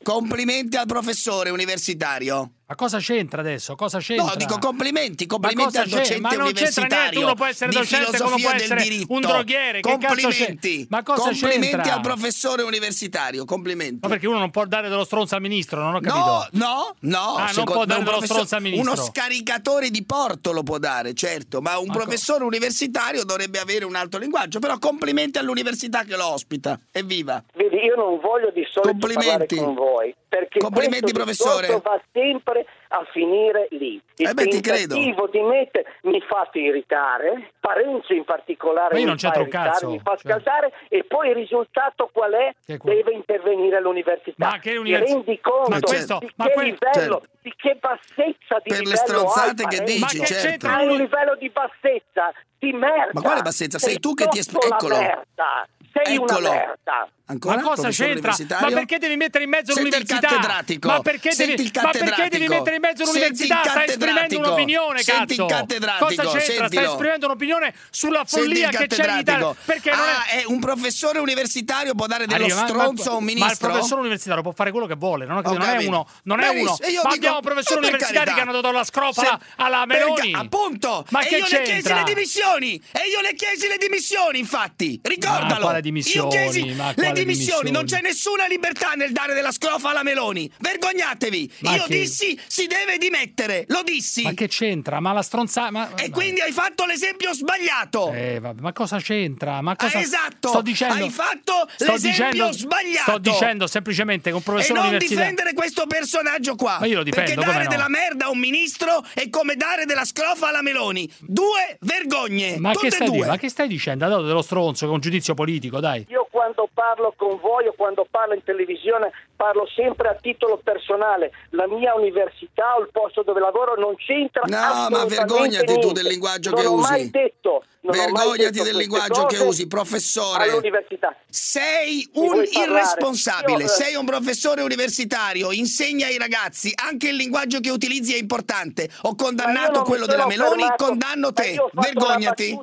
Complimenti 0.02 0.76
al 0.78 0.88
professore 0.88 1.52
universitario. 1.52 2.54
Ma 2.66 2.76
cosa 2.76 2.98
c'entra 2.98 3.42
adesso? 3.42 3.76
Cosa 3.76 4.00
c'entra? 4.00 4.26
No, 4.26 4.36
dico 4.36 4.58
complimenti, 4.58 5.26
Ma 5.28 5.34
complimenti 5.38 5.78
al 5.78 5.88
docente 5.88 6.20
Ma 6.20 6.30
non 6.30 6.52
c'entra 6.52 6.62
niente, 6.64 6.64
universitario. 6.64 7.22
uno 7.22 7.36
può 7.36 7.46
essere 7.46 7.70
di 7.70 7.76
docente 7.76 8.06
come 8.06 8.18
filosofia 8.18 8.44
può 8.50 8.52
del 8.52 8.62
essere 8.62 8.82
diritto. 8.82 9.14
un 9.14 9.22
droghiere, 9.22 9.80
che 9.82 9.98
cazzo 10.00 10.16
c'è? 10.16 10.22
complimenti. 10.24 10.88
Ma 10.90 11.04
cosa 11.04 11.22
complimenti 11.22 11.68
c'entra? 11.68 11.94
al 11.94 12.02
professore 12.02 12.64
universitario, 12.64 13.46
complimenti. 13.46 14.00
Ma 14.02 14.08
perché 14.08 14.28
uno 14.28 14.40
non 14.40 14.50
può 14.50 14.66
dare 14.66 14.90
dello 14.90 15.04
stronzo 15.04 15.36
al 15.36 15.42
ministro, 15.42 15.82
non 15.82 15.96
ho 15.96 16.00
capito. 16.00 16.26
No, 16.26 16.48
no, 16.52 16.96
no. 17.02 17.36
Ah, 17.36 17.52
non 17.54 17.66
può 17.66 17.86
dare 17.86 18.04
dello 18.04 18.22
stronzo 18.26 18.56
al 18.56 18.62
ministro. 18.62 18.92
Uno 18.92 19.02
scaricatore 19.02 19.90
di 19.92 20.04
porto 20.04 20.52
lo 20.52 20.64
può 20.64 20.80
dare, 20.80 21.14
certo, 21.14 21.62
ma 21.62 21.78
un 21.78 21.92
professore 21.92 22.44
universitario 22.44 23.24
dovrebbe 23.24 23.60
avere 23.60 23.86
un 23.86 23.96
altro 23.96 24.20
linguaggio. 24.20 24.60
Però 24.60 24.80
complimenti 24.80 25.38
all'università 25.38 26.04
che 26.04 26.16
lo 26.16 26.26
ospita. 26.26 26.80
Evviva! 26.92 27.44
Vedi, 27.74 27.86
io 27.86 27.96
non 27.96 28.20
voglio 28.20 28.52
di 28.52 28.66
solito 28.70 28.96
parlare 29.00 29.48
Complimenti. 29.48 29.58
con 29.58 29.74
voi, 29.74 30.16
perché 30.28 30.60
Complimenti, 30.60 31.12
questo 31.12 31.44
professore. 31.44 31.80
va 31.82 32.00
sempre 32.12 32.66
a 32.90 33.04
finire 33.12 33.68
lì. 33.72 34.00
Il 34.18 34.28
Eh 34.28 34.34
beh, 34.34 34.46
ti 34.48 34.62
credo. 34.62 34.94
tentativo 34.94 35.28
di 35.28 35.42
mettere 35.42 35.86
mi 36.04 36.22
fa 36.22 36.48
irritare, 36.54 37.52
Parenzo 37.60 38.14
in 38.14 38.24
particolare 38.26 38.96
mi 38.96 39.04
non 39.06 39.18
fa 39.18 39.30
irritare, 39.36 39.70
cazzo, 39.72 39.90
mi 39.90 40.00
fa 40.00 40.12
cioè. 40.16 40.20
scaldare 40.20 40.72
e 40.90 41.04
poi 41.04 41.30
il 41.30 41.36
risultato 41.36 42.10
qual 42.14 42.34
è? 42.34 42.54
Che? 42.66 42.78
Deve 42.84 43.14
intervenire 43.14 43.82
l'università. 43.82 44.48
Ma 44.50 44.60
che 44.60 44.72
Ti 44.72 44.78
universi- 44.78 45.14
rendi 45.14 45.40
conto 45.42 45.70
Ma 45.72 45.80
questo- 45.80 46.18
di 46.20 46.32
ma 46.36 46.46
che 46.46 46.52
que- 46.54 46.64
livello, 46.64 46.92
certo. 46.94 47.28
di 47.42 47.54
che 47.58 47.76
bassezza 47.80 48.60
di 48.62 48.70
Per 48.70 48.72
le 48.72 48.78
livello 48.84 48.96
stronzate 48.98 49.64
hai, 49.64 49.70
che 49.70 49.78
Parenzo? 49.78 49.84
dici, 49.84 50.02
Ma 50.20 50.26
che 50.26 50.34
certo. 50.34 50.68
Hai 50.68 50.88
un 50.88 50.98
livello 50.98 51.36
di 51.38 51.50
bassezza, 51.50 52.32
di 52.64 52.72
merda. 52.72 53.12
Ma 53.14 53.22
quale 53.22 53.42
bassezza? 53.42 53.78
Sei 53.80 54.00
tu 54.00 54.14
che 54.14 54.28
ti 54.28 54.42
troppo 54.44 54.60
esp- 54.60 54.70
la 54.70 54.76
eccolo. 54.76 54.98
merda. 54.98 55.68
Sei 55.94 56.16
Eccolo. 56.16 56.40
una 56.40 56.50
merda. 56.50 57.08
Ancora? 57.26 57.56
Ma 57.56 57.62
cosa 57.62 57.90
c'entra? 57.90 58.36
Ma 58.60 58.68
perché 58.72 58.98
devi 58.98 59.16
mettere 59.16 59.44
in 59.46 59.50
mezzo 59.52 59.74
Senti 59.74 59.88
il 59.90 59.94
l'università? 59.96 60.28
cattedratico. 60.28 60.88
Ma 60.88 61.00
perché, 61.02 61.32
Senti 61.32 61.56
devi, 61.56 61.68
il 61.70 61.82
ma 61.82 61.90
perché 61.92 62.28
devi 62.30 62.48
mettere 62.48 62.76
in 62.76 62.82
mezzo 62.82 63.06
Senti 63.06 63.20
l'università? 63.20 63.62
Stai 63.64 63.86
esprimendo 63.86 64.20
cattedratico. 64.20 64.42
un'opinione, 64.42 65.02
Senti 65.04 65.34
il 65.34 65.40
cazzo. 65.40 65.56
cattedratico, 65.56 66.06
Cosa 66.06 66.22
c'entra? 66.24 66.40
Stai 66.42 66.58
sentilo. 66.58 66.92
esprimendo 66.92 67.26
un'opinione 67.28 67.74
sulla 67.92 68.24
follia 68.26 68.70
che 68.70 68.88
c'è 68.88 69.10
in 69.12 69.20
Italia. 69.20 69.56
Perché 69.66 69.90
non 69.92 70.00
ah, 70.00 70.26
è... 70.26 70.40
è 70.42 70.44
un 70.48 70.60
professore 70.60 71.20
universitario 71.20 71.94
può 71.96 72.08
dare 72.08 72.26
dello 72.26 72.44
Arriva, 72.44 72.60
ma- 72.60 72.68
stronzo 72.68 73.10
a 73.12 73.14
un 73.14 73.20
ma, 73.20 73.26
ministro? 73.26 73.46
Ma 73.46 73.52
il 73.54 73.58
professore 73.60 74.00
universitario 74.02 74.44
può 74.44 74.52
fare 74.52 74.72
quello 74.72 74.86
che 74.88 74.96
vuole, 74.96 75.26
non, 75.26 75.42
non 75.44 75.62
è 75.62 75.86
uno, 75.86 76.08
non 76.24 76.40
è 76.42 76.48
uno. 76.50 76.76
Ma 76.82 76.88
dico- 76.88 77.08
abbiamo 77.08 77.40
professori 77.40 77.80
ma 77.80 77.88
universitari 77.88 78.26
carità. 78.26 78.34
che 78.36 78.42
hanno 78.42 78.60
dato 78.60 78.72
la 78.72 78.84
scropola 78.84 79.40
Se- 79.40 79.54
alla 79.58 79.86
Meloni. 79.86 80.34
appunto! 80.34 81.06
Ma 81.10 81.22
che 81.22 81.42
c'entra? 81.42 81.96
le 81.98 82.04
dimissioni! 82.04 82.53
E 82.58 83.08
io 83.10 83.22
le 83.22 83.34
chiesi 83.36 83.68
le 83.68 83.78
dimissioni, 83.78 84.40
infatti! 84.40 85.00
Ricordalo! 85.02 85.54
Ma 85.54 85.60
quale 85.60 85.78
Io 85.78 85.82
dimissioni? 85.82 86.30
chiesi 86.30 86.64
Ma 86.74 86.88
le 86.90 86.94
quale 86.94 87.14
dimissioni. 87.14 87.72
Non 87.72 87.86
dimissioni? 87.86 87.86
c'è 87.86 88.02
nessuna 88.02 88.46
libertà 88.48 88.92
nel 88.94 89.12
dare 89.12 89.34
della 89.34 89.52
scrofa 89.52 89.90
alla 89.90 90.04
Meloni! 90.04 90.50
Vergognatevi! 90.60 91.52
Ma 91.62 91.76
io 91.76 91.84
che- 91.86 92.00
dissi 92.00 92.40
si 92.48 92.68
deve 92.68 92.98
dimettere! 92.98 93.66
Lo 93.68 93.82
dissi! 93.84 94.24
Ma 94.24 94.34
che 94.34 94.48
c'entra? 94.48 95.00
Ma 95.00 95.12
la 95.14 95.22
stronza... 95.22 95.72
Ma... 95.72 95.96
E 95.96 96.10
quindi 96.10 96.42
hai 96.42 96.52
fatto 96.52 96.86
l'esempio 96.86 97.34
sbagliato! 97.34 98.12
Eh, 98.14 98.40
vabbè, 98.40 98.62
ma 98.62 98.74
cosa 98.74 99.00
c'entra? 99.00 99.62
Ma 99.62 99.76
cosa... 99.76 99.98
Ah, 99.98 100.02
esatto! 100.02 100.50
Sto 100.50 100.62
dicendo... 100.62 101.04
Hai 101.06 101.10
fatto 101.10 101.68
l'esempio 101.80 102.10
dicendo, 102.10 102.52
sbagliato! 102.52 103.12
Sto 103.12 103.18
dicendo 103.20 103.68
semplicemente 103.68 104.30
che 104.30 104.36
un 104.36 104.42
E 104.42 104.44
professore 104.46 104.80
non 104.80 104.88
universitario... 104.90 105.24
difendere 105.32 105.54
questo 105.56 105.86
personaggio 105.88 106.56
qua. 106.56 106.78
Ma 106.80 106.86
io 106.86 106.98
lo 106.98 107.04
difendo, 107.04 107.34
Perché 107.36 107.50
dare 107.52 107.64
no? 107.64 107.70
della 107.70 107.90
merda 107.90 108.26
a 108.26 108.30
un 108.30 108.40
ministro 108.40 109.04
è 109.14 109.30
come 109.30 109.56
dare 109.56 109.86
della 109.86 110.06
scrofa 110.06 110.48
alla 110.50 110.62
Meloni. 110.62 111.10
Due 111.20 111.78
vergogne. 111.82 112.43
Ma 112.58 112.72
tutte 112.72 112.90
che, 112.90 113.04
e 113.04 113.06
due. 113.08 113.26
ma 113.26 113.38
che 113.38 113.50
stai 113.50 113.68
dicendo? 113.68 114.08
Dato 114.08 114.22
dello 114.22 114.42
stronzo 114.42 114.86
che 114.86 114.92
è 114.92 114.94
un 114.94 115.00
giudizio 115.00 115.34
politico, 115.34 115.80
dai. 115.80 116.06
Io 116.10 116.28
quando 116.30 116.70
parlo 116.74 117.14
con 117.16 117.40
voi 117.40 117.68
o 117.68 117.74
quando 117.76 118.06
parlo 118.10 118.34
in 118.34 118.44
televisione 118.44 119.12
parlo 119.44 119.68
sempre 119.76 120.08
a 120.08 120.16
titolo 120.16 120.58
personale. 120.64 121.32
La 121.50 121.68
mia 121.68 121.94
università 121.96 122.78
o 122.78 122.82
il 122.82 122.90
posto 122.94 123.24
dove 123.24 123.42
lavoro 123.42 123.76
non 123.76 123.94
c'entra 123.98 124.44
No, 124.46 124.88
ma 124.90 125.04
vergognati 125.04 125.66
tu 125.66 125.74
niente. 125.74 125.92
del 126.02 126.06
linguaggio 126.06 126.52
non 126.52 126.60
che 126.62 126.68
usi. 126.68 126.90
Mai 126.92 127.10
detto, 127.10 127.64
non 127.82 127.98
Vergognati 127.98 128.62
del 128.62 128.78
linguaggio 128.78 129.26
che 129.26 129.38
usi, 129.40 129.68
professore. 129.68 130.44
All'università. 130.44 131.14
Sei 131.30 132.10
un 132.14 132.42
irresponsabile, 132.42 133.64
Io, 133.64 133.68
sei 133.68 133.96
un 133.96 134.06
professore 134.06 134.62
universitario, 134.62 135.52
insegna 135.52 136.08
ai 136.08 136.18
ragazzi, 136.18 136.72
anche 136.76 137.10
il 137.10 137.16
linguaggio 137.18 137.60
che 137.60 137.70
utilizzi 137.70 138.16
è 138.16 138.18
importante. 138.18 138.90
Ho 139.02 139.16
condannato 139.16 139.82
quello 139.82 140.06
della 140.06 140.26
Meloni, 140.26 140.62
fermato. 140.62 140.86
condanno 140.86 141.34
te. 141.34 141.58
Vergognati. 141.74 142.58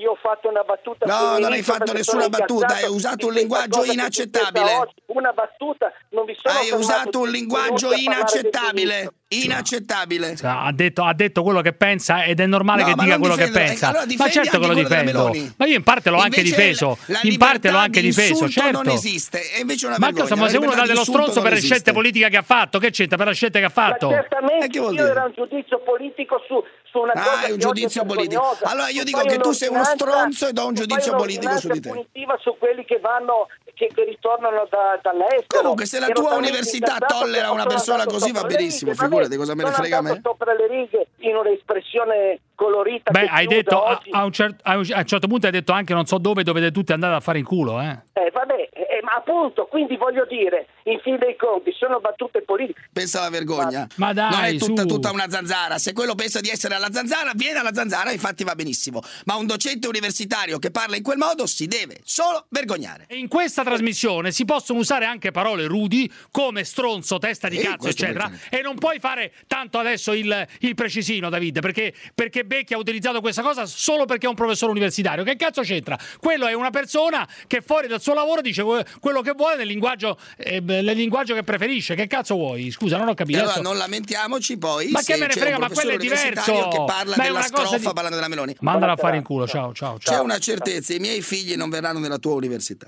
Io 0.00 0.12
ho 0.12 0.18
fatto 0.20 0.48
una 0.48 0.62
battuta 0.62 1.06
No, 1.06 1.32
sul 1.34 1.40
non 1.42 1.52
hai 1.52 1.62
fatto 1.62 1.92
nessuna 1.92 2.28
battuta, 2.28 2.66
hai 2.76 2.88
usato 2.88 3.26
un 3.26 3.32
linguaggio 3.32 3.80
che 3.82 3.92
inaccettabile. 3.92 4.74
oggi. 4.74 4.94
Una 5.06 5.32
battuta, 5.32 5.92
non 6.10 6.24
vi 6.24 6.36
sono 6.40 6.56
Hai 6.58 6.70
usato 6.70 7.20
un 7.20 7.28
linguaggio 7.30 7.92
inaccettabile. 7.92 9.12
Inaccettabile. 9.30 10.36
Cioè, 10.36 10.50
Ha 10.50 10.72
detto, 10.72 11.02
ha 11.02 11.12
detto 11.14 11.42
quello 11.42 11.60
che 11.60 11.72
pensa 11.72 12.24
ed 12.24 12.40
è 12.40 12.46
normale 12.46 12.82
No, 12.82 12.88
che 12.88 12.94
dica 13.02 13.18
quello 13.18 13.34
che 13.34 13.46
difendere- 13.46 13.68
pensa. 13.68 13.88
allora 13.88 14.04
ma 14.16 14.28
certo 14.30 14.58
che 14.58 14.66
lo 14.66 14.74
difendo. 14.74 15.32
Ma 15.56 15.66
io 15.66 15.76
in 15.76 15.82
parte 15.82 16.10
l'ho 16.10 16.18
anche 16.18 16.42
difeso. 16.42 16.96
in 17.22 17.36
parte 17.36 17.70
l'ho 17.70 17.76
anche 17.78 18.00
di 18.00 18.06
difeso, 18.08 18.48
certo. 18.48 18.82
non 18.82 18.88
esiste. 18.88 19.52
E 19.54 19.60
invece 19.60 19.86
una 19.86 19.96
Ma 19.98 20.12
cosa? 20.12 20.36
Ma 20.36 20.48
se 20.48 20.56
uno 20.58 20.74
dà 20.74 20.86
dello 20.86 21.04
stronzo 21.04 21.40
per 21.42 21.52
le 21.54 21.60
scelte 21.60 21.92
politiche 21.92 22.28
che 22.28 22.36
ha 22.36 22.42
fatto, 22.42 22.78
che 22.78 22.90
c'entra 22.90 23.16
per 23.16 23.26
la 23.26 23.32
scelta 23.32 23.58
che 23.58 23.64
ha 23.66 23.70
fatto? 23.70 24.08
Ma 24.10 24.14
certamente 24.16 24.64
Eh, 24.64 24.68
che 24.68 24.78
vuol 24.80 24.94
io 24.94 25.00
dire? 25.02 25.10
era 25.10 25.24
un 25.24 25.32
giudizio 25.34 25.78
politico 25.80 26.40
su, 26.46 26.62
su 26.90 26.98
una 27.00 27.12
cosa 27.12 27.30
Ah, 27.40 27.42
è 27.46 27.50
un 27.52 27.58
giudizio 27.58 28.02
vergognosa. 28.04 28.38
politico. 28.38 28.70
Allora 28.70 28.88
io 28.88 28.98
Tu 29.00 29.04
dico 29.04 29.20
che 29.20 29.38
tu 29.38 29.52
sei 29.52 29.68
uno 29.68 29.84
stronzo 29.84 30.48
e 30.48 30.52
do 30.52 30.66
un 30.66 30.74
giudizio 30.74 31.14
politico 31.16 31.56
su 31.58 31.68
di 31.68 31.80
te. 31.80 31.88
punitiva 31.88 32.36
su 32.40 32.56
quelli 32.58 32.84
che 32.84 32.98
vanno 33.00 33.48
che, 33.74 33.90
che 33.94 34.04
ritornano 34.04 34.66
da, 34.70 34.98
dall'estero. 35.02 35.60
Comunque, 35.60 35.86
se 35.86 36.00
la 36.00 36.08
tua 36.08 36.34
università 36.34 36.96
tollera 36.98 37.50
una 37.50 37.66
persona 37.66 38.04
così, 38.04 38.32
va 38.32 38.44
benissimo, 38.44 38.92
righe, 38.92 39.04
figurati, 39.04 39.36
cosa 39.36 39.54
me 39.54 39.64
ne 39.64 39.70
frega 39.72 39.98
a 39.98 40.02
me? 40.02 40.20
sopra 40.22 40.52
le 40.54 40.66
righe 40.66 41.06
in 41.18 41.36
un'espressione 41.36 42.40
colorita 42.54 43.10
Beh, 43.12 43.20
che 43.20 43.28
hai 43.28 43.46
detto 43.46 43.84
a, 43.84 44.00
a 44.10 44.24
un 44.24 44.32
cer- 44.32 44.60
a 44.62 44.76
un 44.76 44.84
a 44.90 44.98
un 44.98 45.06
certo 45.06 45.28
punto 45.28 45.46
hai 45.46 45.52
detto 45.52 45.72
anche 45.72 45.94
non 45.94 46.06
so 46.06 46.18
dove 46.18 46.42
dovete 46.42 46.72
tutti 46.72 46.92
andare 46.92 47.14
a 47.14 47.20
fare 47.20 47.38
in 47.38 47.44
culo, 47.44 47.80
eh. 47.80 47.98
Eh, 48.12 48.30
vabbè, 48.32 48.68
eh, 48.72 49.00
ma 49.02 49.12
appunto, 49.16 49.66
quindi 49.66 49.96
voglio 49.96 50.26
dire, 50.26 50.66
in 50.84 50.98
fin 51.00 51.18
dei 51.18 51.36
conti, 51.36 51.72
sono 51.72 52.00
battute 52.00 52.42
politiche. 52.42 52.88
Pensa 52.92 53.20
alla 53.20 53.30
vergogna. 53.30 53.86
Ma 53.94 54.12
dai, 54.12 54.30
non 54.30 54.44
è 54.44 54.56
tutta, 54.56 54.84
tutta 54.84 55.12
una 55.12 55.28
zanzara. 55.30 55.78
Se 55.78 55.92
quello 55.92 56.14
pensa 56.14 56.40
di 56.40 56.48
essere 56.48 56.74
alla 56.74 56.90
zanzara, 56.90 57.30
viene 57.34 57.60
alla 57.60 57.72
zanzara, 57.72 58.10
infatti 58.10 58.42
va 58.42 58.54
benissimo. 58.54 59.00
Ma 59.24 59.36
un 59.36 59.46
docente 59.46 59.86
universitario 59.86 60.58
che 60.58 60.70
parla 60.70 60.96
in 60.96 61.02
quel 61.02 61.16
modo 61.16 61.46
si 61.46 61.66
deve 61.68 62.00
solo 62.02 62.44
vergognare. 62.48 63.04
E 63.06 63.16
in 63.16 63.28
questa 63.28 63.57
trasmissione 63.62 64.32
si 64.32 64.44
possono 64.44 64.78
usare 64.78 65.04
anche 65.04 65.30
parole 65.30 65.66
rudi 65.66 66.10
come 66.30 66.64
stronzo, 66.64 67.18
testa 67.18 67.48
di 67.48 67.56
Sì, 67.58 67.64
cazzo, 67.64 67.76
questo 67.78 68.04
eccetera. 68.04 68.30
E 68.50 68.60
non 68.62 68.76
puoi 68.76 68.98
fare 69.00 69.32
tanto 69.46 69.78
adesso 69.78 70.12
il, 70.12 70.46
il 70.60 70.74
precisino, 70.74 71.28
David, 71.30 71.60
perché, 71.60 71.92
perché 72.14 72.44
Becchi 72.44 72.74
ha 72.74 72.78
utilizzato 72.78 73.20
questa 73.20 73.42
cosa 73.42 73.66
solo 73.66 74.04
perché 74.04 74.26
è 74.26 74.28
un 74.28 74.34
professore 74.34 74.70
universitario. 74.72 75.24
Che 75.24 75.36
cazzo 75.36 75.62
c'entra? 75.62 75.98
Quello 76.18 76.46
è 76.46 76.52
una 76.54 76.70
persona 76.70 77.26
che 77.46 77.60
fuori 77.62 77.86
dal 77.88 78.00
suo 78.00 78.14
lavoro 78.14 78.40
dice 78.40 78.62
que- 78.62 78.84
quello 79.00 79.20
che 79.22 79.32
vuole 79.36 79.56
nel 79.56 79.66
linguaggio, 79.66 80.18
eh, 80.36 80.60
nel 80.60 80.84
linguaggio 80.84 81.34
che 81.34 81.42
preferisce. 81.42 81.94
Che 81.94 82.06
cazzo 82.06 82.34
vuoi? 82.34 82.70
Scusa, 82.70 82.96
non 82.96 83.08
ho 83.08 83.12
E 83.12 83.14
capito. 83.14 83.40
allora 83.40 83.60
non 83.60 83.76
lamentiamoci 83.76 84.58
poi 84.58 84.88
Ma 84.90 85.02
che 85.02 85.16
me 85.16 85.26
ne 85.26 85.32
frega, 85.32 85.58
ma 85.58 85.68
quello 85.68 85.90
è 85.92 85.96
diverso. 85.96 86.68
che 86.68 86.84
parla 86.86 87.14
Ma 87.16 87.24
è 87.24 87.26
della 87.26 87.42
scrofa 87.42 87.76
di- 87.76 87.84
parlando 87.84 88.16
della 88.16 88.28
Meloni. 88.28 88.56
Mandala 88.60 88.92
a 88.92 88.96
fare 88.96 89.16
in 89.16 89.22
culo, 89.22 89.46
ciao, 89.46 89.72
ciao, 89.72 89.98
ciao. 89.98 90.14
C'è 90.16 90.20
una 90.20 90.38
certezza, 90.38 90.94
i 90.94 90.98
miei 90.98 91.22
figli 91.22 91.54
non 91.54 91.70
verranno 91.70 91.98
nella 91.98 92.18
tua 92.18 92.34
università. 92.34 92.86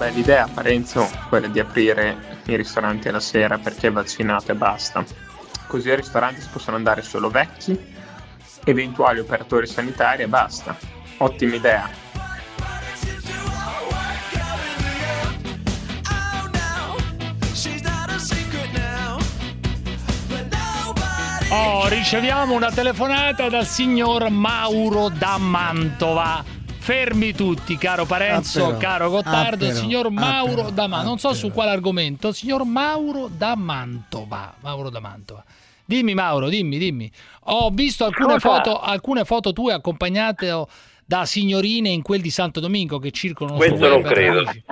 Bella 0.00 0.18
idea, 0.18 0.48
Parenzo, 0.48 1.10
quella 1.28 1.46
di 1.46 1.60
aprire 1.60 2.38
i 2.46 2.56
ristoranti 2.56 3.08
alla 3.08 3.20
sera 3.20 3.58
perché 3.58 3.88
è 3.88 3.92
vaccinato 3.92 4.50
e 4.50 4.54
basta. 4.54 5.04
Così 5.66 5.90
ai 5.90 5.96
ristoranti 5.96 6.40
si 6.40 6.48
possono 6.50 6.76
andare 6.76 7.02
solo 7.02 7.28
vecchi, 7.28 7.78
eventuali 8.64 9.18
operatori 9.18 9.66
sanitari 9.66 10.22
e 10.22 10.26
basta. 10.26 10.74
Ottima 11.18 11.54
idea. 11.54 11.90
Oh, 21.50 21.88
riceviamo 21.88 22.54
una 22.54 22.70
telefonata 22.70 23.50
dal 23.50 23.66
signor 23.66 24.30
Mauro 24.30 25.10
da 25.10 25.36
Mantova. 25.36 26.59
Fermi 26.80 27.32
tutti, 27.34 27.76
caro 27.76 28.04
Parenzo, 28.06 28.66
Ah, 28.68 28.76
caro 28.78 29.10
Gottardo, 29.10 29.66
Ah, 29.66 29.72
signor 29.72 30.06
Ah, 30.06 30.10
Mauro 30.10 30.54
però. 30.54 30.70
da 30.70 30.86
Mantova. 30.86 31.00
Ah, 31.00 31.04
non 31.04 31.18
so 31.18 31.34
su 31.34 31.52
quale 31.52 31.70
argomento, 31.70 32.32
signor 32.32 32.64
Mauro 32.64 33.28
da 33.30 33.54
Mantova. 33.54 34.54
Mauro 34.60 34.88
da 34.90 34.98
Mantova. 35.00 35.44
Dimmi 35.84 36.14
Mauro, 36.14 36.48
dimmi, 36.48 36.78
dimmi. 36.78 37.10
Ho 37.44 37.70
visto 37.70 38.04
alcune 38.06 38.34
Scusa. 38.38 38.54
foto, 38.56 38.80
alcune 38.80 39.24
foto 39.24 39.52
tue 39.52 39.72
accompagnate 39.74 40.64
da 41.04 41.24
signorine 41.26 41.90
in 41.90 42.02
quel 42.02 42.20
di 42.22 42.30
Santo 42.30 42.60
Domingo 42.60 42.98
che 42.98 43.10
circolano 43.10 43.56
Questo 43.58 43.88
non 43.88 44.02
credo. 44.02 44.38
amici. 44.38 44.64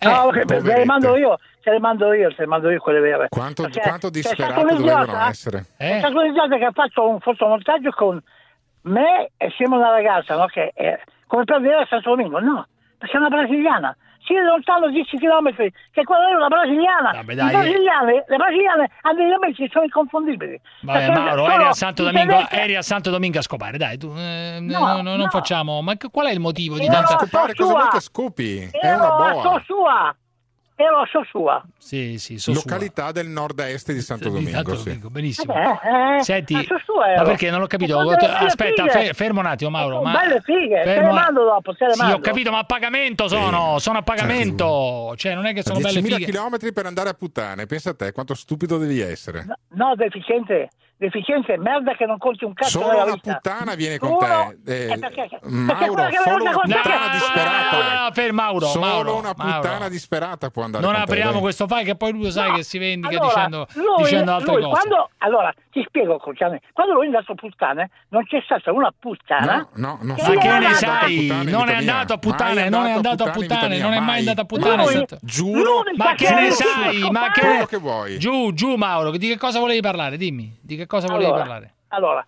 No, 0.00 0.28
che- 0.30 0.44
poverette. 0.44 0.62
te 0.62 0.76
le 0.78 0.84
mando 0.84 1.16
io, 1.16 1.38
se 1.62 1.70
le 1.70 1.78
mando 1.80 2.12
io, 2.14 2.30
se 2.30 2.36
le 2.42 2.46
mando 2.46 2.70
io 2.70 2.78
quelle 2.80 3.00
vere. 3.00 3.26
Quanto, 3.28 3.62
Perché 3.64 3.80
quanto 3.80 4.10
stato 4.14 4.60
un 4.60 4.66
dovevano 4.66 5.02
idiota- 5.04 5.28
essere? 5.28 5.66
C'è 5.76 5.98
stato 5.98 6.18
un 6.20 6.26
idiota 6.26 6.56
che 6.56 6.64
ha 6.64 6.72
fatto 6.72 7.08
un 7.08 7.18
fotomontaggio 7.20 7.90
con 7.90 8.22
me 8.82 9.30
e 9.36 9.52
siamo 9.56 9.76
una 9.76 9.90
ragazza, 9.90 10.36
no? 10.36 10.46
Che 10.46 10.70
è 10.72 10.98
come 11.28 11.44
per 11.44 11.60
dire 11.60 11.76
a 11.76 11.86
Santo 11.88 12.10
Domingo, 12.10 12.40
no, 12.40 12.66
perché 12.98 13.14
è 13.14 13.18
una 13.20 13.28
brasiliana. 13.28 13.96
Si 14.26 14.34
è 14.34 14.40
lontano 14.42 14.90
10 14.90 15.16
km, 15.16 15.54
che 15.54 16.02
quella 16.04 16.28
è 16.28 16.34
una 16.34 16.48
brasiliana. 16.48 17.12
Vabbè, 17.12 17.34
dai. 17.34 17.50
brasiliane, 17.50 18.24
le 18.26 18.36
brasiliane 18.36 18.90
hanno 19.02 19.16
degli 19.16 19.32
amici 19.32 19.62
che 19.62 19.68
sono 19.72 19.84
inconfondibili. 19.84 20.60
Vabbè, 20.82 20.98
Perché 21.06 21.20
Mauro, 21.20 21.48
eri 21.48 21.64
a, 21.64 21.72
Santo 21.72 22.02
Domingo, 22.02 22.46
eri 22.50 22.76
a 22.76 22.82
Santo 22.82 23.10
Domingo 23.10 23.38
a 23.38 23.42
scopare, 23.42 23.78
dai, 23.78 23.96
tu, 23.96 24.12
eh, 24.18 24.58
No, 24.60 24.80
no, 24.80 24.94
no, 24.96 25.02
non 25.02 25.18
no. 25.20 25.28
facciamo. 25.30 25.80
Ma 25.80 25.94
qual 26.10 26.26
è 26.26 26.32
il 26.32 26.40
motivo 26.40 26.76
di 26.76 26.86
tanta 26.86 27.14
a 27.14 27.18
Scopare, 27.20 27.54
cosa 27.54 27.70
vuoi 27.70 27.82
sua. 27.84 27.90
che 27.92 28.00
scopi? 28.00 28.68
È 28.70 28.92
una 28.92 29.14
a 29.14 29.16
boa. 29.16 29.42
Sosua. 29.60 30.16
Ero 30.80 31.00
a 31.00 31.06
Sosua. 31.10 31.60
Sì, 31.76 32.18
sì, 32.18 32.38
Sosua. 32.38 32.62
Località 32.62 33.10
del 33.10 33.26
nord-est 33.26 33.90
di 33.92 34.00
Santo 34.00 34.28
Domingo. 34.28 34.50
Santo 34.50 34.76
sì. 34.76 34.84
Domingo, 34.84 35.10
benissimo. 35.10 35.52
Eh, 35.52 36.18
eh, 36.18 36.22
Senti, 36.22 36.54
a 36.54 36.62
Sosua 36.62 37.08
ero. 37.10 37.22
ma 37.22 37.28
perché 37.30 37.50
non 37.50 37.58
l'ho 37.58 37.66
capito? 37.66 38.00
E 38.12 38.14
Aspetta, 38.26 38.84
fighe. 38.86 39.06
fe- 39.06 39.12
fermo 39.12 39.40
un 39.40 39.46
attimo, 39.46 39.70
Mauro. 39.70 39.96
Con 40.00 40.12
Ma 40.12 40.20
belle 40.20 40.40
fighe, 40.40 40.80
te 40.82 40.88
le 40.88 40.94
fermo- 40.94 41.12
mando 41.14 41.42
dopo, 41.42 41.74
te 41.74 41.84
le 41.86 41.94
Sì, 41.94 42.00
mando. 42.00 42.16
ho 42.16 42.20
capito, 42.20 42.52
ma 42.52 42.58
a 42.58 42.64
pagamento 42.64 43.26
sono, 43.26 43.80
sono 43.80 43.98
a 43.98 44.02
pagamento. 44.02 45.14
Cioè, 45.16 45.34
non 45.34 45.46
è 45.46 45.52
che 45.52 45.62
sono 45.62 45.80
belle 45.80 46.00
10.000 46.00 46.14
fighe. 46.16 46.30
chilometri 46.30 46.72
per 46.72 46.86
andare 46.86 47.08
a 47.08 47.14
puttane. 47.14 47.66
Pensa 47.66 47.90
a 47.90 47.94
te, 47.94 48.12
quanto 48.12 48.34
stupido 48.34 48.78
devi 48.78 49.00
essere. 49.00 49.46
No, 49.70 49.94
deficiente, 49.96 50.68
deficiente, 50.98 51.56
merda 51.56 51.94
che 51.94 52.04
non 52.06 52.18
conti 52.18 52.44
un 52.44 52.52
cazzo 52.52 52.80
Solo 52.80 53.04
vita. 53.14 53.34
puttana 53.34 53.74
viene 53.74 53.98
con 53.98 54.10
Uno- 54.10 54.18
te. 54.64 54.86
Eh, 54.86 54.92
eh, 54.92 54.98
perché- 54.98 55.28
perché 55.30 55.38
Mauro, 55.46 56.06
che 56.06 56.16
solo 56.24 56.42
una 56.42 56.50
te- 56.52 56.74
puttana 56.74 57.04
Ah, 57.04 57.12
disperata. 57.12 58.04
Ah, 58.04 58.10
per 58.10 58.32
Mauro, 58.32 58.66
Solo 58.66 58.84
Mauro, 58.84 59.16
una 59.16 59.32
Mauro. 59.36 59.60
puttana 59.60 59.88
disperata 59.88 60.50
può 60.50 60.64
andare 60.64 60.84
Non 60.84 60.94
te, 60.94 61.00
apriamo 61.00 61.32
dai. 61.32 61.40
questo 61.40 61.66
file 61.68 61.84
che 61.84 61.94
poi 61.96 62.12
lui 62.12 62.24
lo 62.24 62.30
sai 62.30 62.52
che 62.52 62.62
si 62.64 62.78
vendica 62.78 63.14
Allora, 63.16 63.34
dicendo, 63.34 63.66
lui- 63.74 64.02
dicendo 64.02 64.32
altre 64.32 64.52
lui 64.54 64.62
cose. 64.62 64.74
Quando, 64.74 65.10
allora, 65.18 65.54
ti 65.70 65.84
spiego, 65.86 66.18
Cruciani, 66.18 66.60
quando 66.72 66.94
lui 66.94 67.02
è 67.04 67.06
andato 67.06 67.32
a 67.32 67.34
puttane, 67.36 67.90
non 68.08 68.24
c'è 68.24 68.40
stata 68.44 68.72
una 68.72 68.92
puttana. 68.98 69.68
No, 69.74 69.98
no, 70.02 70.14
che 70.14 70.22
Ma 70.34 70.40
che 70.40 70.58
ne 70.58 70.74
sai? 70.74 71.26
Non 71.44 71.68
è 71.68 71.74
andato 71.76 72.12
a 72.14 72.18
puttane, 72.18 72.68
non 72.68 72.86
è 72.86 72.90
andato 72.92 73.22
a 73.24 73.30
puttane, 73.30 73.78
non 73.78 73.92
è 73.92 74.00
mai 74.00 74.18
andato 74.18 74.40
a 74.40 74.44
puttane. 74.44 75.06
Giuro. 75.22 75.82
Ma 75.96 76.14
che 76.14 76.34
ne 76.34 76.50
sai? 76.50 77.08
Ma 77.10 77.30
che 77.30 77.76
vuoi. 77.76 78.18
Giù, 78.18 78.52
giù 78.52 78.74
Mauro, 78.74 79.10
di 79.12 79.28
che 79.28 79.38
cosa 79.38 79.60
volevi 79.60 79.80
parlare? 79.80 80.16
Dimmi, 80.16 80.56
di 80.60 80.74
che 80.76 80.86
cosa 80.88 81.06
volevi 81.06 81.26
Allora, 81.26 81.38
parlare? 81.42 81.72
Allora, 81.88 82.24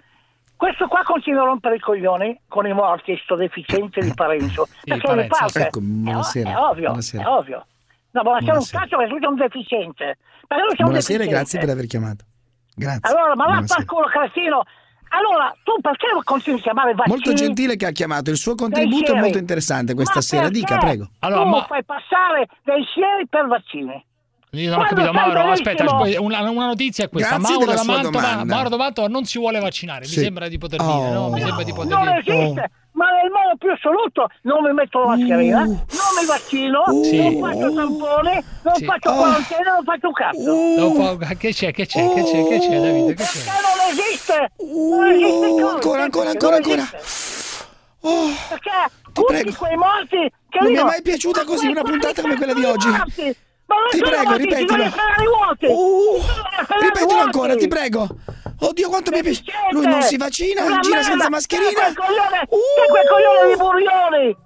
questo 0.55 0.87
qua 0.87 1.03
continua 1.03 1.43
a 1.43 1.47
rompere 1.47 1.75
i 1.77 1.81
coglioni 1.81 2.41
con 2.47 2.67
i 2.67 2.73
morti, 2.73 3.19
sto 3.25 3.35
deficiente 3.35 4.01
di 4.01 4.15
Parenzo. 4.15 4.69
perché 4.85 5.07
le 5.09 5.27
Parenzo, 5.27 5.37
parte. 5.39 5.61
ecco, 5.67 5.81
buonasera, 5.83 6.51
È, 6.51 6.55
o- 6.55 6.59
è 6.59 6.71
ovvio, 6.71 6.85
buonasera. 6.85 7.23
è 7.23 7.27
ovvio. 7.27 7.67
No, 8.13 8.23
buonasera, 8.23 8.53
Buonasera. 8.53 8.79
un 8.79 8.85
cazzo 8.85 8.97
perché 8.99 9.13
lui 9.13 9.25
è 9.25 9.27
un 9.27 9.37
deficiente. 9.37 10.19
Perché 10.47 10.63
lui 10.65 10.75
è 10.77 10.83
un 10.83 10.89
Buonasera 10.89 11.23
e 11.23 11.27
deficiente. 11.27 11.35
grazie 11.35 11.59
per 11.61 11.69
aver 11.71 11.87
chiamato. 11.87 12.25
Grazie. 12.77 13.01
Allora, 13.15 13.35
ma 13.37 13.45
va 13.45 13.51
Buonasera. 13.51 13.75
per 13.77 13.85
culo, 13.87 14.07
cretino. 14.07 14.63
Allora, 15.13 15.53
tu 15.65 15.81
perché 15.81 16.07
continui 16.23 16.59
a 16.61 16.63
chiamare 16.63 16.95
vaccini? 16.95 17.17
Molto 17.17 17.33
gentile 17.33 17.75
che 17.77 17.87
ha 17.87 17.91
chiamato, 17.91 18.31
il 18.31 18.37
suo 18.37 18.55
contributo 18.55 19.13
è 19.13 19.19
molto 19.19 19.39
interessante 19.39 19.95
questa 19.95 20.17
Ma 20.17 20.21
sera. 20.23 20.49
Dica, 20.49 20.67
perché 20.77 20.87
prego. 20.87 21.09
Allora, 21.21 21.43
tu 21.43 21.49
ma- 21.49 21.65
fai 21.65 21.85
passare 21.85 22.47
dei 22.63 22.85
sieri 22.95 23.27
per 23.29 23.47
vaccini. 23.47 24.05
Io 24.53 24.71
non 24.71 24.81
ho 24.81 24.83
capito, 24.89 25.13
Mauro. 25.13 25.51
Aspetta, 25.51 25.85
una, 26.21 26.41
una 26.51 26.67
notizia 26.67 27.05
è 27.05 27.09
questa: 27.09 27.37
Grazie 27.37 27.57
Mauro 27.57 27.73
da, 27.73 27.85
Mantova. 27.85 28.45
Mauro 28.45 28.69
da 28.69 28.77
Mantova 28.77 29.07
non 29.09 29.25
si 29.25 29.39
vuole 29.39 29.61
vaccinare. 29.61 30.05
Sì. 30.07 30.19
Mi 30.19 30.25
sembra 30.25 30.49
di 30.49 30.59
poter 30.59 30.81
dire, 30.81 30.93
Oh. 30.93 31.13
no? 31.13 31.29
Mi 31.31 31.41
sembra 31.41 31.63
di 31.63 31.73
poter 31.73 31.97
Non 31.97 32.03
dire. 32.07 32.19
esiste, 32.19 32.71
ma 32.93 33.05
nel 33.11 33.31
modo 33.31 33.57
più 33.59 33.71
assoluto 33.71 34.27
non 34.43 34.65
mi 34.65 34.73
metto 34.73 34.99
la 34.99 35.07
mascherina, 35.17 35.59
non 35.65 35.77
mi 35.79 36.27
vaccino, 36.27 36.83
Sì. 37.05 37.17
non 37.39 37.39
faccio 37.39 37.75
tampone, 37.75 38.45
non 38.65 38.75
Sì. 38.75 38.85
faccio 38.87 39.11
Oh. 39.11 39.15
quarantena, 39.17 39.73
non 39.75 39.85
faccio 39.85 40.07
un 40.09 40.13
cazzo. 40.13 41.17
Fa- 41.27 41.35
Che 41.35 41.53
c'è? 41.53 41.71
Che 41.73 41.87
c'è? 41.87 42.13
Che 42.13 42.23
c'è? 42.25 42.49
Che 42.49 42.59
c'è, 42.59 42.81
Davide? 42.81 43.15
Che 43.15 43.23
c'è? 43.23 43.39
Perché 43.45 43.61
non 43.63 43.89
esiste, 43.89 44.51
non 44.59 45.07
esiste 45.11 45.47
il 45.47 45.51
Covid, 45.51 45.63
Uh, 45.63 45.67
ancora, 45.69 46.03
ancora, 46.03 46.31
ancora, 46.31 46.57
ancora. 46.57 46.83
Oh, 48.03 48.29
Perché 48.49 48.71
tutti 49.13 49.33
prego. 49.33 49.53
quei 49.59 49.77
morti 49.77 50.33
che 50.49 50.59
Non 50.61 50.73
mi 50.73 50.79
è 50.79 50.83
mai 50.83 51.03
piaciuta 51.03 51.45
"Ma 51.45 51.47
così 51.47 51.67
una 51.67 51.83
puntata 51.83 52.23
come 52.23 52.37
quella 52.37 52.55
di 52.55 52.65
oggi." 52.65 52.89
morti, 52.89 53.37
Ma 53.71 53.77
non 53.77 53.89
Ti 53.91 54.01
prego, 54.01 54.35
ripetilo. 54.37 54.85
Uh, 55.61 56.21
ripetilo 56.81 57.21
ancora, 57.21 57.55
ti 57.55 57.69
prego. 57.69 58.09
Oddio, 58.63 58.89
quanto 58.89 59.11
mi 59.13 59.23
piaciuto. 59.23 59.53
Lui 59.71 59.87
non 59.87 60.03
si 60.03 60.17
vaccina, 60.17 60.65
Una 60.65 60.81
gira 60.81 60.97
merda. 60.97 61.09
senza 61.11 61.23
Sei 61.23 61.31
mascherina. 61.31 61.71
quel 61.71 61.95
coglione, 61.95 62.41
Uh. 62.49 62.57
sei 62.77 62.89
quel 62.89 63.07
coglione 63.09 63.47
di 63.49 63.57
Burioni. 63.57 64.37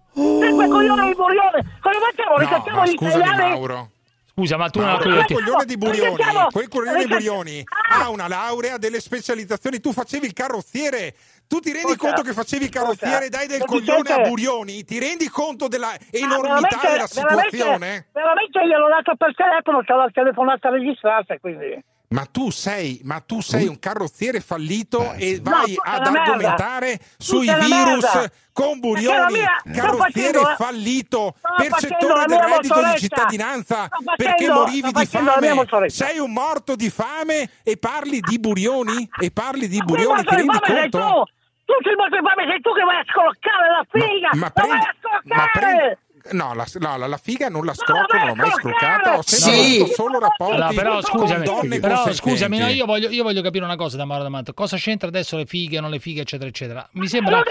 Sei 0.40 0.52
quel 0.54 0.68
coglione 0.68 1.06
di 1.08 1.14
Burioni. 1.14 1.62
Come 1.80 1.96
facciamo? 2.04 2.30
No, 2.30 2.38
Ricattiamo 2.38 2.78
ma 2.78 2.86
gli 2.86 2.92
italiani. 2.92 3.48
Mauro. 3.50 3.88
Scusa, 4.34 4.56
ma 4.56 4.68
tu 4.68 4.78
non 4.80 4.88
Mauro, 4.88 5.00
ho 5.00 5.06
quel 5.06 5.18
capito. 5.20 5.38
coglione 5.40 5.64
di 5.64 5.76
Burioni, 5.78 6.24
quel 6.52 6.68
coglione 6.68 6.98
di 6.98 7.06
Burioni 7.06 7.64
Ah. 7.90 8.02
ha 8.02 8.08
una 8.10 8.28
laurea, 8.28 8.76
delle 8.78 9.00
specializzazioni. 9.00 9.80
Tu 9.80 9.92
facevi 9.92 10.26
il 10.26 10.32
carrozziere. 10.32 11.14
Tu 11.46 11.60
ti 11.60 11.72
rendi 11.72 11.92
Scusa, 11.92 11.98
conto 11.98 12.22
che 12.22 12.32
facevi 12.32 12.68
carrozziere 12.68 13.28
dai 13.28 13.46
del 13.46 13.64
coglione 13.64 14.10
a 14.12 14.20
Burioni? 14.20 14.82
Ti 14.84 14.98
rendi 14.98 15.28
conto 15.28 15.68
della 15.68 15.88
Ma 15.88 15.96
enormità 16.10 16.78
veramente- 16.80 16.90
della 16.90 17.06
situazione? 17.06 17.48
Veramente, 17.52 18.08
veramente 18.12 18.66
gliel'ho 18.66 18.88
dato 18.88 19.14
per 19.16 19.34
telefono, 19.34 19.82
c'ho 19.82 19.96
la 19.96 20.10
telefonata 20.12 20.70
registrata, 20.70 21.38
quindi... 21.38 21.92
Ma 22.14 22.26
tu 22.30 22.50
sei, 22.50 23.00
ma 23.02 23.18
tu 23.18 23.40
sei 23.40 23.66
un 23.66 23.76
carrozziere 23.80 24.38
fallito 24.40 25.14
e 25.14 25.40
No, 25.42 25.50
vai 25.50 25.74
tutta 25.74 25.90
ad 25.90 26.04
la 26.04 26.10
merda. 26.12 26.30
argomentare 26.32 27.00
sui 27.18 27.46
Tutta 27.46 27.58
virus 27.58 28.30
con 28.52 28.78
Burioni, 28.78 29.32
mia- 29.32 29.60
carrozziere 29.74 30.38
facendo- 30.38 30.54
fallito, 30.64 31.34
percettore 31.56 32.24
del 32.26 32.38
reddito 32.38 32.60
di 32.62 32.68
motoretta. 32.68 32.96
cittadinanza 32.98 33.74
Sto 33.86 33.96
facendo- 34.04 34.14
perché 34.16 34.48
morivi 34.48 34.92
di 34.92 35.06
fame. 35.06 35.90
Sei 35.90 36.18
un 36.20 36.32
morto 36.32 36.76
di 36.76 36.88
fame 36.88 37.50
e 37.64 37.76
parli 37.78 38.20
di 38.20 38.38
Burioni? 38.38 39.08
E 39.20 39.32
parli 39.32 39.66
di 39.66 39.78
Ma 39.78 39.84
Burioni, 39.84 40.22
ti 40.22 40.28
rendi 40.36 40.44
morto 40.46 40.60
di 40.66 40.66
fame 40.72 40.80
sei 40.82 40.90
conto? 40.90 41.24
tu! 41.24 41.32
Tu 41.64 41.72
sei 41.82 41.92
il 41.92 41.98
morto 41.98 42.16
di 42.16 42.22
fame, 42.28 42.46
sei 42.46 42.60
tu 42.60 42.70
che 42.74 42.84
vai 42.84 42.96
a 43.00 43.04
scroccare 43.10 43.66
la 43.74 43.84
figa! 43.90 44.28
Ma 44.34 44.46
la 44.46 44.52
vai 44.54 44.68
prendi- 44.68 44.86
a 44.86 45.36
ma 45.36 45.46
prendi- 45.52 45.98
No, 46.32 46.54
la, 46.54 46.64
no, 46.78 46.96
la- 46.96 47.06
la 47.06 47.16
figa 47.18 47.48
non 47.50 47.66
la 47.66 47.74
scrocco, 47.74 48.16
non 48.16 48.28
l'ho 48.28 48.34
mai 48.34 48.50
scroccata, 48.52 49.18
ho 49.18 49.22
sempre 49.22 49.62
Sì. 49.62 49.76
avuto 49.76 49.92
solo 49.92 50.18
rapporti 50.18 50.54
Allora, 50.54 50.72
però 50.74 50.92
con 50.92 51.02
scusami, 51.02 51.44
donne 51.44 51.80
però 51.80 52.12
scusami, 52.12 52.58
no, 52.58 52.66
io, 52.68 52.86
voglio, 52.86 53.10
io 53.10 53.22
voglio 53.22 53.42
capire 53.42 53.64
una 53.64 53.76
cosa 53.76 53.98
da 53.98 54.06
Mauro 54.06 54.22
D'Amato. 54.22 54.54
Cosa 54.54 54.78
c'entra 54.78 55.08
adesso 55.08 55.36
le 55.36 55.44
fighe, 55.44 55.80
non 55.80 55.90
le 55.90 55.98
fighe, 55.98 56.22
eccetera, 56.22 56.48
eccetera? 56.48 56.88
Mi 56.92 57.08
sembra. 57.08 57.42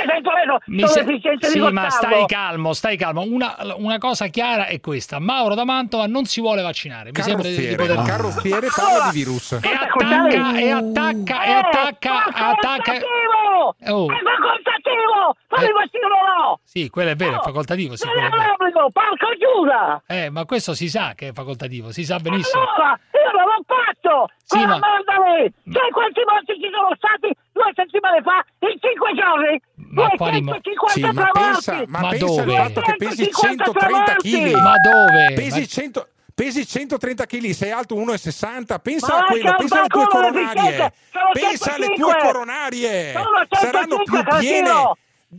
Mi 0.65 0.87
se- 0.87 1.05
Sì, 1.41 1.59
ma 1.59 1.89
stai 1.89 2.25
calmo, 2.25 2.73
stai 2.73 2.97
calmo. 2.97 3.21
Una, 3.21 3.55
una 3.75 3.99
cosa 3.99 4.27
chiara 4.27 4.65
è 4.65 4.79
questa: 4.79 5.19
Mauro 5.19 5.53
da 5.53 5.65
Mantova 5.65 6.07
non 6.07 6.25
si 6.25 6.41
vuole 6.41 6.63
vaccinare. 6.63 7.11
Mi 7.13 7.21
sembra 7.21 7.47
di, 7.47 7.55
di 7.55 7.75
poter 7.75 7.97
il 7.99 8.05
carrozziere 8.05 8.67
parla 8.75 9.09
di 9.11 9.17
virus. 9.17 9.51
E 9.51 9.57
attacca, 9.69 10.57
e 10.57 10.69
attacca, 10.71 11.43
e 11.43 11.51
attacca, 11.51 12.23
attacca. 12.25 12.93
facoltativo! 12.93 13.75
Oh. 13.87 14.05
È 14.11 14.17
facoltativo! 14.17 15.35
Eh. 15.55 15.65
il 15.65 15.71
vaccino 15.73 16.07
o 16.07 16.41
no! 16.49 16.59
Sì, 16.63 16.89
quello 16.89 17.11
è 17.11 17.15
vero, 17.15 17.37
è 17.39 17.43
facoltativo. 17.43 17.95
Sì, 17.95 18.07
quello 18.07 18.27
è 18.27 18.29
vero. 18.29 18.55
Obbligo, 18.63 18.89
porca 18.91 19.27
chiusa! 19.37 20.01
Eh, 20.07 20.29
ma 20.29 20.45
questo 20.45 20.73
si 20.73 20.87
sa 20.89 21.13
che 21.15 21.29
è 21.29 21.33
facoltativo, 21.33 21.91
si 21.91 22.03
sa 22.05 22.17
benissimo. 22.19 22.63
Allora, 22.63 22.97
io 23.11 23.31
non 23.35 23.43
l'ho 23.43 23.63
fatto! 23.67 24.29
Sì, 24.43 24.57
Quella 24.57 24.77
ma- 24.77 24.87
merda 24.87 25.15
lì! 25.43 25.53
Sai 25.71 25.89
quanti 25.91 26.21
morti 26.27 26.53
ci 26.61 26.69
sono 26.71 26.91
stati 26.95 27.29
due 27.51 27.71
settimane 27.75 28.21
fa, 28.21 28.43
in 28.59 28.77
cinque 28.79 29.11
giorni? 29.13 29.61
Ma 29.93 30.09
quali 30.15 30.41
mo- 30.41 30.57
253 30.59 30.89
Sì, 30.89 31.01
ma 31.13 31.29
pensa, 31.31 31.83
ma 31.87 31.99
Ma 31.99 32.09
pensa 32.09 32.25
dove? 32.25 32.57
al 32.57 32.65
fatto 32.71 32.81
che 32.81 32.95
pesi 32.97 33.23
253 33.29 33.81
130 33.81 34.15
kg. 34.15 34.61
Ma 34.61 34.75
dove? 34.77 35.33
Pesi, 35.35 35.59
Ma- 35.59 35.65
100 35.65 36.07
pesi 36.35 36.65
130 36.65 37.25
kg, 37.27 37.49
sei 37.51 37.71
alto 37.71 37.95
1,60. 37.95 38.79
Pensa 38.79 39.13
Ma 39.13 39.19
a 39.19 39.23
quello, 39.25 39.53
pensa 39.55 39.77
alle 39.79 39.87
tue 39.87 40.07
coronarie. 40.07 40.93
Pensa 41.33 41.73
alle 41.75 41.85
105. 41.93 41.95
tue 41.95 42.15
coronarie. 42.21 43.13
Saranno 43.51 43.97
105, 44.03 44.23
più 44.23 44.37
piene! 44.39 44.71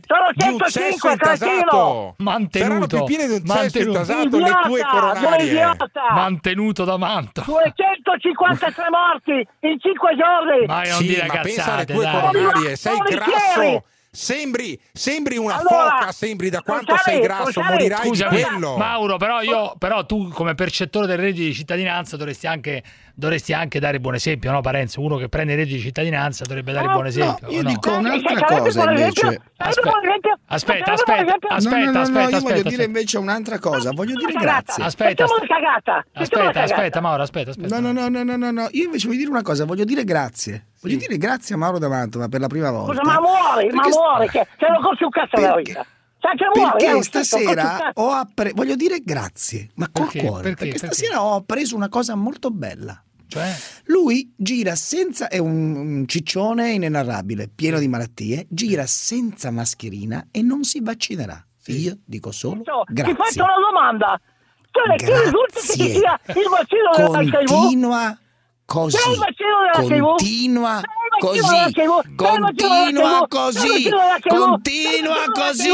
Sono 0.05 0.27
di 0.33 0.47
un 0.47 0.59
cesso 0.59 0.79
105, 0.79 1.15
cretino! 1.17 1.51
intasato. 1.55 2.15
Mantenuto. 2.17 3.05
Mantenuto. 3.43 3.79
intasato 3.79 4.37
le 4.39 4.51
tue 4.63 4.79
Idiota, 4.79 4.87
coronarie. 4.89 5.45
idiota! 5.45 5.89
Mantenuto 6.11 6.83
da 6.83 6.97
Mantova. 6.97 7.45
253 7.47 8.89
morti 8.89 9.47
in 9.67 9.79
5 9.79 10.15
giorni! 10.15 10.65
Ma 10.67 10.81
non 10.83 10.97
Sì, 10.97 11.07
dire 11.07 11.25
ma 11.25 11.33
pensa 11.39 11.73
alle 11.73 11.85
cazzate, 11.85 11.93
tue 11.93 12.03
dai. 12.03 12.13
coronarie, 12.13 12.75
sei 12.75 12.97
grasso. 12.99 13.83
Sembri, 14.15 14.79
sembri 14.93 15.35
una 15.35 15.55
Allora, 15.57 15.97
foca, 15.99 16.11
sembri 16.13 16.49
da 16.49 16.61
quanto 16.61 16.95
sei 16.95 17.19
grasso, 17.19 17.61
morirai 17.61 18.07
Scusami, 18.07 18.37
di 18.37 18.43
quello. 18.43 18.77
Mauro, 18.77 19.17
però 19.17 19.41
io, 19.41 19.75
però 19.77 20.05
tu 20.05 20.29
come 20.29 20.55
percettore 20.55 21.05
del 21.05 21.17
reddito 21.17 21.43
di 21.43 21.53
cittadinanza 21.53 22.15
dovresti 22.15 22.47
anche 22.47 22.81
dovresti 23.15 23.53
anche 23.53 23.79
dare 23.79 23.99
buon 23.99 24.15
esempio, 24.15 24.51
no 24.51 24.61
Parenzo? 24.61 25.01
Uno 25.01 25.17
che 25.17 25.29
prende 25.29 25.53
il 25.53 25.59
reddito 25.59 25.77
di 25.77 25.81
cittadinanza 25.81 26.43
dovrebbe 26.43 26.73
dare 26.73 26.87
ah, 26.87 26.91
buon 26.91 27.05
esempio. 27.07 27.47
No, 27.47 27.53
io 27.53 27.61
no? 27.63 27.69
dico 27.69 27.95
un'altra 27.95 28.45
cosa 28.45 28.89
invece. 28.91 29.41
Aspetta, 29.57 30.01
aspetta, 30.45 30.91
aspetta, 30.91 31.47
aspetta, 31.47 31.91
no, 31.91 31.99
aspetta, 32.01 32.39
voglio 32.39 32.61
dire 32.63 32.83
invece 32.83 33.17
un'altra 33.17 33.59
cosa, 33.59 33.91
voglio 33.91 34.15
dire 34.15 34.33
grazie. 34.33 34.83
Aspetta, 34.83 35.23
aspetta, 36.13 36.61
aspetta 36.61 37.01
Mauro, 37.01 37.23
aspetta, 37.23 37.51
aspetta. 37.51 37.79
No, 37.79 37.91
no, 37.91 38.07
no, 38.07 38.23
no, 38.23 38.35
no, 38.35 38.51
no, 38.51 38.67
io 38.71 38.85
invece 38.85 39.07
voglio 39.07 39.19
dire 39.19 39.31
una 39.31 39.41
cosa, 39.41 39.65
voglio 39.65 39.85
dire 39.85 40.03
grazie. 40.03 40.67
Voglio 40.81 40.97
dire 40.97 41.17
grazie 41.17 41.55
a 41.55 41.57
Mauro 41.57 41.79
da 41.79 41.87
Mantova 41.87 42.27
per 42.27 42.39
la 42.39 42.47
prima 42.47 42.69
volta. 42.69 42.93
Scusa, 42.93 43.11
ma 43.11 43.19
muori, 43.19 43.69
ma 43.69 43.87
muori, 43.87 44.27
che 44.29 44.45
te 44.57 44.67
lo 44.69 44.79
col 44.81 45.09
cazzo 45.09 45.41
la 45.41 45.55
vita. 45.55 45.85
Cioè, 46.19 46.51
perché 46.51 46.97
eh, 46.97 47.03
stasera 47.03 47.91
ho 47.93 48.09
appreso, 48.09 48.55
voglio 48.55 48.75
dire 48.75 48.99
grazie, 49.03 49.69
ma 49.75 49.89
col 49.91 50.05
perché? 50.05 50.25
cuore, 50.25 50.41
perché, 50.41 50.55
perché, 50.65 50.79
perché 50.79 50.95
stasera 50.95 51.23
ho 51.23 51.35
appreso 51.35 51.75
una 51.75 51.89
cosa 51.89 52.15
molto 52.15 52.49
bella. 52.49 52.99
Cioè? 53.27 53.55
Lui 53.85 54.33
gira 54.35 54.75
senza. 54.75 55.27
È 55.27 55.37
un, 55.37 55.75
un 55.75 56.07
ciccione 56.07 56.71
inenarrabile, 56.71 57.49
pieno 57.53 57.79
di 57.79 57.87
malattie. 57.87 58.45
Gira 58.49 58.85
senza 58.85 59.51
mascherina 59.51 60.27
e 60.31 60.41
non 60.41 60.63
si 60.63 60.81
vaccinerà. 60.81 61.43
Sì. 61.57 61.79
Io 61.81 61.97
dico 62.05 62.31
solo. 62.31 62.61
Ciao, 62.63 62.83
grazie. 62.87 63.15
Ti 63.15 63.21
faccio 63.21 63.43
una 63.43 63.59
domanda. 63.59 64.19
Cioè, 64.71 64.95
che 64.97 65.23
risulta 65.23 65.59
che 65.59 65.65
ci 65.65 65.89
sia 65.91 66.19
il 66.27 66.47
vaccino 66.49 66.91
della 66.95 67.21
HIV? 67.21 67.45
Continua 67.45 68.17
così. 68.65 68.97
C'è 68.97 69.09
il 69.09 69.17
vaccino 69.17 69.61
della 69.61 69.87
Continua 69.87 70.83
così. 71.19 71.99
Continua 72.15 73.25
così. 73.29 73.89
Continua 74.35 75.25
così. 75.33 75.69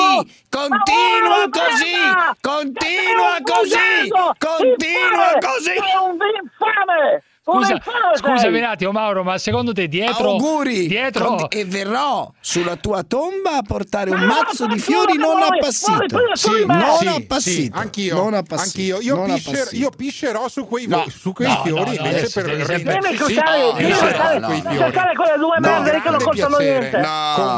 Continua 0.49 1.49
così. 1.49 1.95
Continua 2.41 3.38
così. 3.41 4.10
Continua 4.38 5.32
così. 5.40 5.64
Sei 5.64 5.98
un 6.07 6.18
infame! 6.41 7.23
Scusa, 7.52 7.82
scusami 8.15 8.57
un 8.60 8.64
attimo 8.64 8.91
Mauro, 8.91 9.23
ma 9.23 9.38
secondo 9.38 9.73
te 9.73 9.88
dietro... 9.88 10.32
Auguri! 10.32 10.88
Dietro... 10.88 11.49
E 11.49 11.65
verrò 11.65 12.32
sulla 12.40 12.78
tua 12.78 13.03
tomba 13.03 13.57
a 13.57 13.61
portare 13.61 14.11
ma 14.11 14.22
un 14.22 14.26
mazzo 14.26 14.68
di 14.68 14.80
fiori 14.80 15.18
non 15.18 15.41
appassito. 15.41 16.06
Sì, 16.34 16.65
non 16.65 16.98
sì, 16.98 17.07
appassito. 17.07 17.40
Sì, 17.40 17.72
anch'io. 17.73 18.15
Non 18.15 18.34
appassito. 18.34 18.95
Anch'io. 18.95 18.99
Io, 19.02 19.15
non 19.15 19.34
piscer, 19.34 19.53
appassito. 19.53 19.76
io 19.82 19.90
piscerò 19.90 20.48
su 20.48 20.65
quei, 20.65 20.88
no, 20.88 21.06
su 21.10 21.34
quei 21.34 21.48
no, 21.49 21.61
fiori 21.64 21.98
no, 21.98 22.06
invece 22.06 22.41
per... 22.41 22.56
Devi 22.56 23.98
cercare 23.98 25.14
con 25.14 25.26
quelle 25.26 25.38
due 25.38 25.60
merde 25.60 26.02
che 26.02 26.10
non 26.10 26.19
costano 26.19 26.57
niente. 26.57 27.02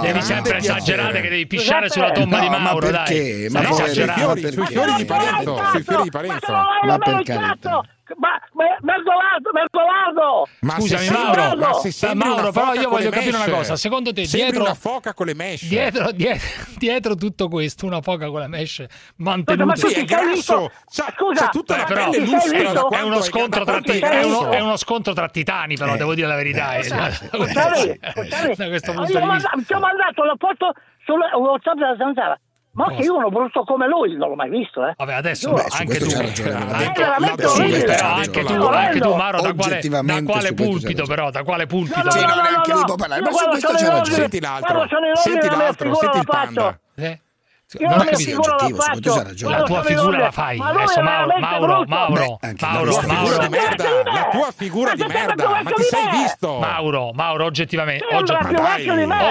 Devi 0.02 0.22
sempre 0.22 0.57
esagerare 0.57 1.22
che 1.22 1.30
devi 1.30 1.48
pisciare 1.48 1.90
sulla 1.90 2.11
tomba 2.11 2.40
di 2.40 2.49
Mauro, 2.49 2.90
dai. 2.90 3.48
Ma 3.49 3.60
perché? 3.61 4.03
Ma 4.10 4.45
sui 4.52 4.65
fiori 4.65 4.94
di 4.95 5.06
Parenzo. 5.06 5.61
Sui 5.72 5.84
fiori 5.84 6.03
di 6.03 6.10
Parenzo. 6.10 6.52
Ma 6.84 6.98
per 6.98 7.24
carità. 7.24 7.82
Ma, 8.18 8.38
ma, 8.52 8.66
Ma 10.60 10.74
Scusami 10.76 11.10
Mauro, 11.10 11.56
ma 11.56 11.74
se 11.74 11.92
sembri 11.92 12.28
Mauro, 12.28 12.52
però 12.52 12.74
io 12.74 12.90
voglio 12.90 13.10
capire 13.10 13.32
mesce. 13.32 13.50
una 13.50 13.58
cosa, 13.58 13.76
secondo 13.78 14.12
te 14.12 14.24
dietro 14.24 14.62
una 14.62 14.74
foca 14.74 15.14
con 15.14 15.28
le 15.28 15.34
mesh. 15.34 15.68
Dietro, 15.68 16.12
dietro, 16.12 16.48
dietro, 16.78 17.16
tutto 17.16 17.48
questo, 17.48 17.86
una 17.86 18.02
foca 18.02 18.28
con 18.28 18.42
le 18.42 18.48
mesce 18.48 18.90
mantenuta. 19.18 19.66
Ma, 19.66 19.72
ma 19.72 19.76
sì, 19.76 19.94
è 19.94 20.04
grasso. 20.04 20.70
C'ha, 20.94 21.14
Scusa, 21.16 21.46
c'ha 21.46 21.50
tutta 21.50 21.78
la 21.78 21.84
però, 21.86 22.10
pelle 22.10 22.26
lustra 22.26 22.88
è 22.90 23.02
uno 23.02 23.22
scontro 23.22 23.64
tra 23.64 23.80
ti, 23.80 24.00
è, 24.00 24.24
uno, 24.24 24.52
è 24.52 24.60
uno 24.60 24.76
scontro 24.76 25.14
tra 25.14 25.30
titani, 25.30 25.78
però 25.78 25.94
eh. 25.94 25.98
devo 25.98 26.14
dire 26.14 26.28
la 26.28 26.36
verità. 26.36 26.76
Eh, 26.76 26.86
eh, 26.86 26.90
da 26.90 28.68
questo 28.68 28.92
eh. 28.92 28.94
punto 28.94 29.18
di 29.18 29.28
vista. 29.30 29.50
Ti 29.66 29.74
ho 29.74 29.80
mandato 29.80 30.24
la 30.24 30.36
foto 30.38 30.74
sulla 31.06 31.38
WhatsApp 31.38 31.76
della 31.76 31.96
zanzara. 31.98 32.40
Ma 32.74 32.88
che 32.88 33.04
io 33.04 33.16
uno 33.16 33.30
brutto 33.30 33.64
come 33.66 33.88
lui 33.88 34.16
non 34.16 34.30
l'ho 34.30 34.36
mai 34.36 34.50
visto, 34.50 34.84
eh. 34.84 34.94
Vabbè, 34.98 35.14
adesso 35.14 35.54
Beh, 35.54 35.66
anche 35.70 36.00
tu, 36.00 36.10
ragione, 36.10 36.26
anche, 36.26 36.34
cioè, 36.41 36.54
anche, 36.54 37.36
tu 37.36 37.50
anche 37.52 38.44
tu, 38.44 38.64
anche 38.64 39.00
tu 39.00 39.14
Maro 39.14 39.41
da 39.41 39.54
quale, 39.54 39.80
da 39.80 40.24
quale 40.24 40.54
pulpito 40.54 41.06
però, 41.06 41.30
da 41.30 41.44
quale 41.44 41.68
pulpito? 41.68 42.02
No, 42.02 42.04
no, 42.04 42.10
no, 42.10 42.12
sì, 42.12 42.26
no, 42.26 42.41
neanche 42.41 42.72
lui 42.74 42.84
può 42.86 42.95
parlare, 42.95 43.22
ma 43.22 43.32
su 43.32 43.48
questo 43.48 43.74
c'è 43.74 43.88
ragione. 43.90 44.18
Senti 44.18 44.40
l'altro. 44.40 44.88
Senti 45.14 45.48
l'altro, 45.48 45.94
senti 45.94 46.18
il 46.18 46.26
panda. 46.26 46.80
Eh? 46.95 47.22
Non 47.80 48.00
ho 48.00 48.04
capito 48.04 48.36
l'oggettivo, 48.36 48.82
se 48.82 49.00
tu 49.00 49.10
hai 49.10 49.24
ragione. 49.24 49.58
La 49.58 49.64
tua 49.64 49.84
figura 49.84 50.18
la 50.18 50.32
fai, 50.32 50.58
ma 50.58 50.70
adesso 50.70 51.02
Mauro, 51.02 51.40
Mauro, 51.40 51.84
Mauro, 51.88 52.40
Beh, 52.41 52.56
Mauro, 52.60 52.91
Mauro, 52.91 53.08
Mauro, 53.08 53.38
di 53.38 53.50
merda, 53.50 53.84
la 54.04 54.30
tua 54.32 54.52
figura 54.56 54.94
di 54.94 55.06
merda, 55.06 55.62
ma 55.64 55.72
ti 55.72 55.84
sei 55.84 56.08
visto? 56.12 56.60
Mauro, 56.60 57.12
Mauro, 57.14 57.45
oggettivamente, 57.45 58.06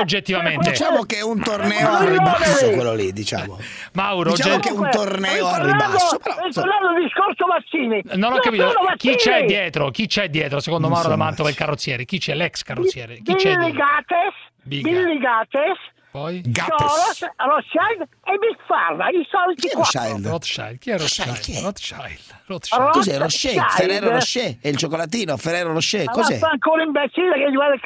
oggettivamente. 0.00 0.70
Diciamo 0.70 1.04
che 1.04 1.16
è 1.16 1.22
un 1.22 1.42
torneo 1.42 1.90
al 1.92 2.06
ribasso 2.06 2.70
quello 2.70 2.94
lì, 2.94 3.12
diciamo. 3.12 3.58
Mauro, 3.92 4.30
diciamo 4.30 4.58
che 4.58 4.68
è 4.68 4.72
un 4.72 4.88
torneo 4.90 5.46
al 5.46 5.62
ribasso, 5.62 6.18
però. 6.18 6.36
Tornando 6.50 7.00
discorso 7.00 7.46
vaccini. 7.46 8.02
Non 8.14 8.32
ho 8.32 8.38
capito. 8.38 8.72
Chi 8.96 9.14
c'è 9.16 9.44
dietro, 9.44 9.90
chi 9.90 10.06
c'è 10.06 10.28
dietro 10.28 10.60
secondo 10.60 10.88
Mauro 10.88 11.08
da 11.08 11.16
Mantova 11.16 11.48
il 11.48 11.54
carrozziere, 11.54 12.04
chi 12.04 12.18
c'è 12.18 12.34
l'ex 12.34 12.62
carrozziere, 12.62 13.20
chi 13.22 13.34
c'è? 13.34 13.54
Billy 13.54 13.72
Gates, 13.72 14.34
Billy 14.62 15.18
Gates. 15.18 15.78
Poi? 16.12 16.42
No, 16.44 16.52
Rothschild 16.68 18.06
e 18.24 18.36
Bitfarra, 18.36 19.08
i 19.08 19.26
soliti 19.30 19.66
chi 19.66 19.74
Rothschild? 19.74 20.26
Rothschild? 20.26 20.78
Chi 20.78 20.90
è 20.90 20.98
Rothschild? 20.98 21.28
Rothschild. 21.28 21.56
Chi 21.56 21.62
Rothschild. 21.62 22.20
Rothschild. 22.44 22.90
Cos'è 22.90 23.18
Rothschild? 23.18 23.70
Ferrero 23.70 24.10
Rocher? 24.10 24.56
e 24.60 24.68
il 24.68 24.76
cioccolatino, 24.76 25.36
Ferrero 25.38 25.72
Rocher, 25.72 26.04
cos'è? 26.10 26.32
Ma 26.32 26.36
sta 26.36 26.50
ancora 26.50 26.82
imbecille 26.82 27.32
che 27.32 27.50
gli 27.50 27.56
va 27.56 27.68
il 27.68 27.80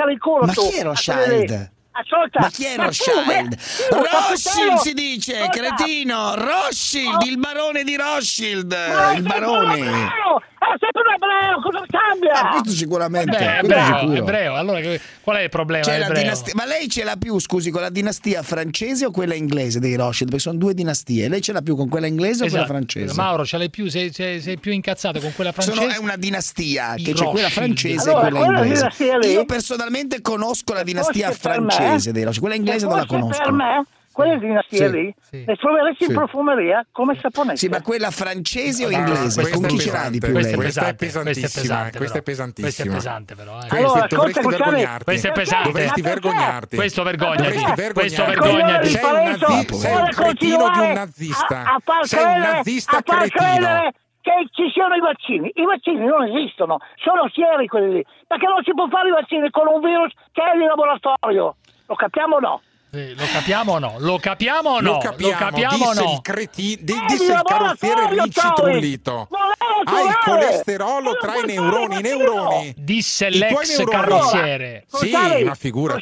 Ma 0.44 0.52
tu. 0.52 0.68
chi 0.68 0.76
è 0.76 0.82
Rothschild? 0.82 1.74
Ascolta, 1.98 2.40
ma 2.40 2.50
chi 2.50 2.64
è 2.66 2.76
Rothschild? 2.76 3.56
Rothschild 3.90 4.76
si 4.82 4.92
dice, 4.92 5.38
ascolta. 5.38 5.74
cretino! 5.74 6.34
Rothschild, 6.34 7.22
oh. 7.22 7.26
il 7.26 7.38
barone 7.38 7.84
di 7.84 7.96
Rothschild! 7.96 8.76
Ma 8.92 9.12
il 9.12 9.22
barone! 9.22 10.14
È 10.58 10.74
sempre 10.80 11.02
un 11.06 11.14
ebreo, 11.14 11.60
cosa 11.62 11.84
cambia? 11.88 12.48
Eh, 12.48 12.60
questo 12.60 12.76
sicuramente. 12.76 13.30
Beh, 13.30 13.66
questo 13.66 14.04
ebreo, 14.04 14.14
ebreo, 14.14 14.54
Allora, 14.56 14.80
qual 15.22 15.36
è 15.36 15.42
il 15.42 15.48
problema? 15.48 15.84
Dinastia, 16.12 16.52
ma 16.56 16.66
lei 16.66 16.88
ce 16.88 17.04
l'ha 17.04 17.16
più, 17.16 17.38
scusi, 17.38 17.70
con 17.70 17.80
la 17.80 17.88
dinastia 17.88 18.42
francese 18.42 19.06
o 19.06 19.10
quella 19.10 19.34
inglese 19.34 19.78
dei 19.78 19.94
Rothschild? 19.94 20.30
Perché 20.30 20.44
sono 20.44 20.58
due 20.58 20.74
dinastie. 20.74 21.28
Lei 21.28 21.40
ce 21.40 21.52
l'ha 21.52 21.62
più 21.62 21.76
con 21.76 21.88
quella 21.88 22.06
inglese 22.06 22.44
esatto. 22.44 22.62
o 22.62 22.64
quella 22.64 22.64
esatto. 22.64 22.78
francese? 22.78 23.14
Mauro, 23.14 23.46
ce 23.46 23.56
l'hai 23.58 23.70
più, 23.70 23.88
sei, 23.88 24.12
sei, 24.12 24.40
sei, 24.40 24.58
più 24.58 24.72
incazzato 24.72 25.20
con 25.20 25.32
quella 25.34 25.52
francese? 25.52 25.78
Sono, 25.78 25.92
è 25.92 25.98
una 25.98 26.16
dinastia, 26.16 26.94
che 26.96 27.12
c'è 27.12 27.24
quella 27.26 27.48
francese 27.48 28.10
allora, 28.10 28.26
e 28.26 28.30
quella, 28.30 28.46
quella 28.46 28.66
inglese. 28.66 29.28
Io 29.30 29.44
personalmente 29.46 30.20
conosco 30.20 30.74
la 30.74 30.82
dinastia 30.82 31.30
francese 31.30 31.85
inglese, 31.86 32.10
eh? 32.10 32.12
dei 32.12 32.24
Rothschild. 32.24 32.46
Quella 32.46 32.54
eh, 32.54 32.58
inglese 32.58 32.86
non 32.86 32.96
la 32.96 33.06
conosco. 33.06 33.42
Per 33.42 33.52
me 33.52 33.84
quelle 34.16 34.38
dinastie 34.38 34.78
sì, 34.78 34.90
lì 34.90 35.14
sì. 35.20 35.44
troveresti 35.44 36.04
sì. 36.04 36.10
in 36.10 36.16
profumeria 36.16 36.86
come 36.90 37.18
saponette. 37.20 37.58
Sì, 37.58 37.68
ma 37.68 37.82
quella 37.82 38.10
francese 38.10 38.86
o 38.86 38.88
ah, 38.88 38.92
inglese? 38.92 39.42
Ah, 39.42 39.50
con 39.50 39.66
chi 39.66 39.78
ce 39.78 39.92
l'ha 39.92 40.08
di 40.08 40.18
più 40.18 40.32
questa, 40.32 40.52
lei? 40.52 40.60
Questa 40.60 40.88
è 40.88 40.94
pesantissima. 40.94 41.90
Questa 41.94 42.18
è 42.18 42.22
pesantissima. 42.22 42.66
Questa 42.66 42.82
è 42.82 42.88
pesante, 42.88 43.34
però. 43.34 43.58
Eh. 43.60 43.76
Allora, 43.76 44.06
dovresti 44.08 44.40
vergognarti. 44.40 45.04
Questa 45.04 45.28
è 45.28 45.32
pesante. 45.32 45.68
Dovresti 45.68 46.00
vergognarti. 46.00 46.76
Questo 46.76 47.02
vergognati. 47.02 47.92
Questo 47.92 48.24
vergognati. 48.24 48.88
Sei 48.88 49.04
un 49.04 49.22
nazista. 49.22 49.74
Sei 49.74 49.96
un 49.96 50.08
cretino 50.08 50.70
di 50.70 50.78
un 50.78 50.92
nazista. 50.92 51.62
A, 51.62 51.74
a 51.74 52.04
Sei 52.06 52.24
un 52.24 52.40
nazista 52.40 53.02
cretino 53.02 53.92
che 54.22 54.48
ci 54.50 54.70
siano 54.72 54.94
i 54.96 55.00
vaccini. 55.00 55.52
I 55.54 55.64
vaccini 55.64 56.04
non 56.04 56.24
esistono, 56.24 56.78
sono 56.96 57.28
fieri 57.28 57.68
quelli 57.68 57.96
lì, 57.96 58.04
perché 58.26 58.46
non 58.46 58.64
si 58.64 58.72
può 58.72 58.88
fare 58.88 59.08
i 59.08 59.12
vaccini 59.12 59.50
con 59.50 59.68
un 59.68 59.78
virus 59.80 60.10
che 60.32 60.42
è 60.42 60.56
di 60.56 60.64
laboratorio. 60.64 61.54
Lo 61.86 61.94
capiamo 61.94 62.36
o 62.36 62.40
no? 62.40 62.60
Sì, 62.90 63.14
lo 63.14 63.24
capiamo 63.32 63.72
o 63.72 63.78
no? 63.78 63.94
Lo 63.98 64.18
capiamo 64.18 64.70
o 64.70 64.80
no? 64.80 64.92
Lo 64.92 64.98
capiamo, 64.98 65.32
lo 65.32 65.36
capiamo 65.36 65.76
disse 65.76 66.04
no? 66.04 66.12
il 66.12 66.20
creti- 66.22 66.78
di- 66.82 66.92
eh, 66.92 67.04
disse 67.08 67.32
il 67.32 67.42
carrozziere 67.44 68.08
Ricci 68.10 68.52
Trullito. 68.54 69.28
Hai 69.84 70.06
il 70.06 70.18
colesterolo 70.24 71.16
tra 71.16 71.34
i 71.36 71.44
neuroni, 71.44 71.98
i 71.98 72.02
neuroni. 72.02 72.74
Disse 72.76 73.28
l'ex 73.28 73.84
carrozziere. 73.84 74.84
Sì, 74.86 75.14
una 75.42 75.54
figura. 75.54 75.94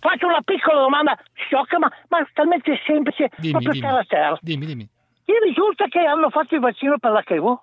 Faccio 0.00 0.26
una 0.26 0.40
piccola 0.44 0.80
domanda 0.80 1.18
sciocca, 1.34 1.78
ma, 1.78 1.90
ma 2.08 2.26
talmente 2.32 2.80
semplice, 2.86 3.30
dimmi, 3.36 3.64
dimmi. 3.64 3.80
Dimmi, 4.40 4.66
dimmi. 4.66 4.88
Ti 5.24 5.32
risulta 5.44 5.86
che 5.88 5.98
hanno 5.98 6.30
fatto 6.30 6.54
il 6.54 6.60
vaccino 6.60 6.98
per 6.98 7.10
la 7.10 7.22
HIV? 7.26 7.58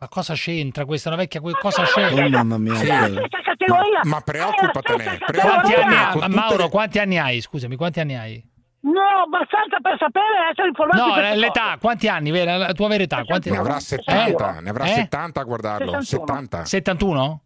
Ma 0.00 0.08
cosa 0.08 0.32
c'entra 0.32 0.86
questa? 0.86 1.10
Una 1.10 1.18
vecchia 1.18 1.42
cosa 1.42 1.82
c'entra? 1.82 2.24
Oh, 2.24 2.28
mamma 2.30 2.56
mia. 2.56 2.74
Sì. 2.76 2.86
Ma, 2.88 4.00
ma 4.04 4.20
preoccupatene. 4.22 5.18
Quanti 5.18 5.74
anni 5.74 5.94
ha, 6.22 6.28
Mauro, 6.28 6.70
quanti 6.70 6.98
anni 6.98 7.18
hai? 7.18 7.42
Scusami, 7.42 7.76
quanti 7.76 8.00
anni 8.00 8.16
hai? 8.16 8.42
No, 8.80 9.24
abbastanza 9.26 9.78
per 9.82 9.98
sapere 9.98 10.48
essere 10.50 10.68
informati. 10.68 11.02
No, 11.02 11.38
l'età, 11.38 11.76
quanti 11.78 12.08
anni? 12.08 12.30
La 12.30 12.72
tua 12.72 12.88
vera 12.88 13.02
età? 13.02 13.24
Quanti... 13.24 13.50
Ne 13.50 13.58
avrà 13.58 13.78
70, 13.78 14.56
eh? 14.56 14.60
ne 14.62 14.70
avrà 14.70 14.84
eh? 14.86 14.90
eh? 14.90 14.94
70 14.94 15.40
a 15.40 15.44
guardarlo. 15.44 16.00
71. 16.00 16.04
70. 16.04 16.64
71? 16.64 17.40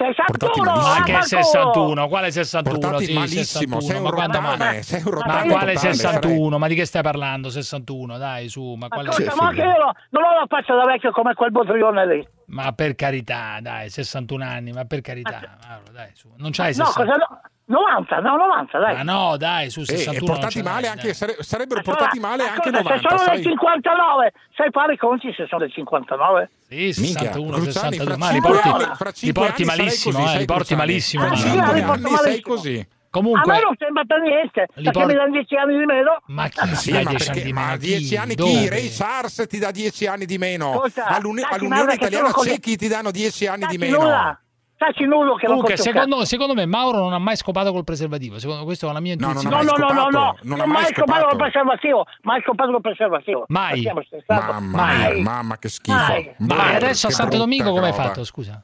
61, 0.00 0.64
Ma 0.72 0.94
ah, 0.96 1.02
che 1.02 1.12
Marco! 1.12 1.26
61? 1.26 2.08
Quale 2.08 2.30
61? 2.30 2.78
Portati 2.78 3.04
Sì, 3.04 3.12
malissimo, 3.12 3.80
61. 3.80 3.80
sei 3.80 3.96
un 3.96 4.02
ma 4.02 4.10
quando 4.10 4.40
mai? 4.40 4.50
rotame, 4.52 4.82
sei 4.82 4.98
un 5.04 5.04
Ma 5.04 5.10
rotame 5.10 5.50
quale 5.50 5.72
totale, 5.74 5.94
61? 5.94 6.58
Ma 6.58 6.68
di 6.68 6.74
che 6.74 6.84
stai 6.86 7.02
parlando? 7.02 7.50
61, 7.50 8.16
dai, 8.18 8.48
su, 8.48 8.74
ma 8.74 8.88
quale 8.88 9.08
Ascolta, 9.10 9.34
ma 9.36 9.48
anche 9.48 9.60
io 9.60 9.66
no- 9.66 9.92
non 10.10 10.22
ho 10.24 10.38
la 10.40 10.46
faccia 10.48 10.74
da 10.74 10.84
vecchio 10.86 11.10
come 11.10 11.34
quel 11.34 11.50
botrione 11.50 12.06
lì. 12.06 12.28
Ma 12.46 12.72
per 12.72 12.94
carità, 12.94 13.58
dai, 13.60 13.90
61 13.90 14.42
anni, 14.44 14.72
ma 14.72 14.84
per 14.86 15.02
carità. 15.02 15.58
Allora, 15.68 15.90
dai, 15.92 16.10
su. 16.14 16.28
Non 16.36 16.50
c'hai 16.52 16.74
No, 16.76 16.86
60. 16.86 16.92
cosa 17.04 17.16
no? 17.16 17.40
90, 17.70 18.18
no, 18.18 18.36
90, 18.36 18.78
dai. 18.78 18.94
Ma 18.96 19.02
no, 19.04 19.36
dai, 19.36 19.70
su 19.70 19.80
Eh, 19.80 19.84
61 19.86 20.16
e 20.16 20.18
non 20.18 20.28
portati 20.28 20.62
male 20.62 20.80
dai. 20.82 20.90
anche, 20.90 21.14
sare- 21.14 21.36
sarebbero 21.40 21.80
Allora, 21.80 21.96
portati 21.96 22.18
male 22.18 22.42
anche 22.42 22.68
ascolta, 22.68 22.78
90. 22.82 22.98
Se 23.00 23.08
sono 23.08 23.18
sai? 23.22 23.34
del 23.36 23.44
59, 23.44 24.32
sai 24.56 24.70
fare 24.72 24.92
i 24.94 24.96
conti 24.96 25.32
se 25.36 25.46
sono 25.48 25.60
del 25.62 25.72
59? 25.72 26.50
Sì, 26.68 26.74
Minchia, 27.00 27.32
61, 27.32 27.50
Cruciani, 27.56 27.96
62, 27.96 28.04
fra 28.04 28.16
ma 28.16 28.30
li 28.30 28.40
porti, 28.40 28.68
fra 28.96 29.12
li 29.20 29.32
porti 29.32 29.64
malissimo, 29.64 30.18
così, 30.18 30.34
eh, 30.34 30.38
li 30.38 30.44
porti 30.44 30.74
malissimo. 30.74 31.24
Ah, 31.24 31.28
ma- 31.28 31.36
sì, 31.36 31.50
li 31.50 31.56
porto 31.58 31.90
anni 31.92 32.02
sei 32.02 32.10
malissimo. 32.10 32.54
così. 32.54 32.78
A 32.80 33.12
Comunque, 33.12 33.52
me 33.54 33.60
non 33.60 33.74
sembra 33.76 34.04
per 34.04 34.20
niente, 34.20 34.66
perché 34.72 34.90
porti- 34.92 35.08
mi 35.08 35.14
danno 35.14 35.30
10 35.32 35.56
anni 35.56 35.78
di 35.78 35.84
meno. 35.84 36.22
ma 36.26 36.48
chi 36.48 36.74
Sì, 36.76 36.90
dai 36.92 37.02
ma 37.02 37.10
10 37.10 37.22
anni 37.28 37.34
perché? 37.34 37.42
di 37.42 37.52
Ma 37.52 37.64
meno? 37.66 37.76
10 37.78 38.16
anni 38.16 38.34
Dove? 38.36 38.50
chi? 38.50 38.68
Ray 38.68 38.88
Sars 38.88 39.44
ti 39.48 39.58
dà 39.58 39.70
10 39.72 40.06
anni 40.06 40.26
di 40.26 40.38
meno. 40.38 40.70
Ascolta, 40.74 41.06
All'Uni- 41.06 41.40
dai, 41.40 41.50
All'Unione 41.52 41.94
Italiana 41.94 42.30
Ciechi 42.32 42.76
ti 42.76 42.86
danno 42.88 43.10
10 43.10 43.46
anni 43.48 43.66
di 43.66 43.78
meno. 43.78 43.98
nulla, 43.98 44.40
facci 44.80 45.04
nulla 45.04 45.36
che 45.36 45.46
Comunque, 45.46 45.76
secondo, 45.76 46.24
secondo 46.24 46.54
me 46.54 46.64
Mauro 46.64 46.98
non 47.00 47.12
ha 47.12 47.18
mai 47.18 47.36
scopato 47.36 47.70
col 47.70 47.84
preservativo. 47.84 48.38
Secondo 48.38 48.64
questa 48.64 48.88
è 48.88 48.92
la 48.92 49.00
mia 49.00 49.14
No, 49.18 49.32
non 49.32 49.42
intuizione. 49.42 49.64
No, 49.64 49.76
no, 49.76 49.92
no, 49.92 49.92
no, 49.92 50.08
no, 50.08 50.36
non 50.40 50.58
non 50.58 50.60
ha 50.60 50.66
mai 50.66 50.86
scopato 50.86 51.26
col 51.26 51.36
preservativo, 51.36 52.06
mai 52.22 52.40
scopato 52.42 52.70
col 52.70 52.80
preservativo. 52.80 53.44
Mai. 53.48 53.92
Mamma 54.26 54.60
mai. 54.60 55.20
mamma 55.20 55.58
che 55.58 55.68
schifo. 55.68 55.96
Mai. 55.98 56.34
Ma 56.38 56.74
adesso 56.74 57.08
a 57.08 57.10
Santo 57.10 57.36
Domingo 57.36 57.72
come 57.72 57.88
hai 57.88 57.92
fatto? 57.92 58.24
Scusa. 58.24 58.62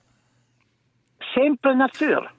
Sempre 1.35 1.75
natura. 1.75 2.33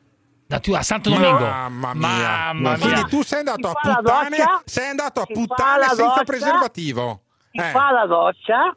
Da 0.47 0.59
tu 0.59 0.73
a 0.73 0.81
Santo 0.81 1.09
Domingo. 1.11 1.45
Mamma 1.45 1.93
mia. 1.93 2.07
Mamma 2.07 2.69
mia. 2.69 2.77
Quindi 2.79 3.03
tu 3.09 3.21
sei 3.21 3.39
andato 3.39 3.69
a 3.69 3.73
puttane, 3.73 4.37
doccia, 4.37 4.61
sei 4.65 4.89
andato 4.89 5.21
a 5.21 5.25
puttane 5.25 5.83
senza 5.83 6.03
doccia, 6.03 6.23
preservativo. 6.23 7.21
Si 7.51 7.59
Eh. 7.59 7.69
fa 7.71 7.91
la 7.91 8.05
doccia 8.07 8.75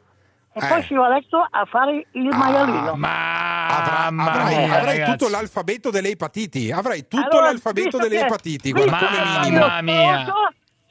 e 0.53 0.59
Eh. 0.63 0.67
poi 0.67 0.83
si 0.83 0.93
va 0.95 1.07
letto 1.07 1.37
a 1.49 1.65
fare 1.65 2.07
il 2.11 2.23
maialino. 2.35 2.93
Ma 2.95 3.67
Avrà- 3.67 4.11
mamma 4.11 4.31
avrai, 4.31 4.55
mia, 4.65 4.77
avrai 4.79 5.03
tutto 5.05 5.29
l'alfabeto 5.29 5.89
delle 5.91 6.09
epatiti. 6.09 6.71
Avrai 6.71 7.07
tutto 7.07 7.27
Allora, 7.29 7.45
l'alfabeto 7.51 7.97
delle 7.97 8.17
che- 8.17 8.25
epatiti. 8.25 8.71
Guarda, 8.71 8.97
che 8.97 9.05
come 9.05 9.39
minimo. 9.41 9.65
Mamma 9.65 9.81
mia. 9.81 10.33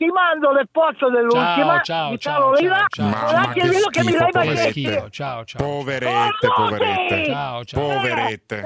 Ti 0.01 0.07
mando 0.07 0.51
le 0.53 0.65
pozze 0.73 1.11
dell'ultima 1.11 1.81
Ciao, 1.83 2.17
ciao, 2.17 2.55
ciao, 2.55 2.57
ciao, 2.57 2.87
ciao. 2.89 3.37
anche 3.37 3.59
il 3.61 3.69
video 3.69 3.89
che 3.89 4.01
mi 4.03 4.13
schifo, 4.13 4.19
dai 4.31 4.31
Che 4.33 4.39
poverette. 4.55 4.71
schifo. 4.71 5.11
Ciao, 5.11 5.45
ciao. 5.45 5.63
Poverette, 5.63 6.49
poverette. 6.57 7.25
Ciao, 7.27 7.65
ciao. 7.65 7.81
Poverette. 7.81 8.65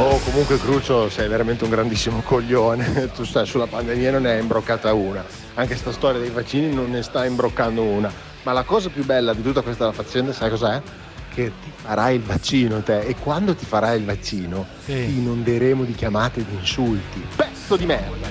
Oh, 0.00 0.16
comunque 0.20 0.58
Crucio 0.58 1.10
sei 1.10 1.26
veramente 1.26 1.64
un 1.64 1.70
grandissimo 1.70 2.20
coglione. 2.22 3.10
Tu 3.14 3.24
stai 3.24 3.46
sulla 3.46 3.66
pandemia 3.66 4.12
non 4.12 4.22
ne 4.22 4.32
hai 4.32 4.40
imbroccata 4.40 4.92
una. 4.92 5.24
Anche 5.54 5.74
sta 5.74 5.90
storia 5.90 6.20
dei 6.20 6.30
vaccini 6.30 6.72
non 6.72 6.90
ne 6.90 7.02
sta 7.02 7.24
imbroccando 7.24 7.82
una. 7.82 8.10
Ma 8.44 8.52
la 8.52 8.62
cosa 8.62 8.90
più 8.90 9.04
bella 9.04 9.34
di 9.34 9.42
tutta 9.42 9.60
questa 9.60 9.90
faccenda, 9.90 10.32
sai 10.32 10.50
cos'è? 10.50 10.80
Che 11.34 11.52
ti 11.62 11.72
farai 11.74 12.16
il 12.16 12.22
vaccino 12.22 12.80
te 12.82 13.00
e 13.00 13.16
quando 13.16 13.54
ti 13.56 13.64
farai 13.64 13.98
il 13.98 14.04
vaccino 14.04 14.66
Sì. 14.84 14.92
ti 14.92 15.18
inonderemo 15.18 15.82
di 15.84 15.94
chiamate 15.94 16.40
e 16.40 16.44
di 16.48 16.54
insulti. 16.54 17.24
Pezzo 17.34 17.76
di 17.76 17.86
merda! 17.86 18.26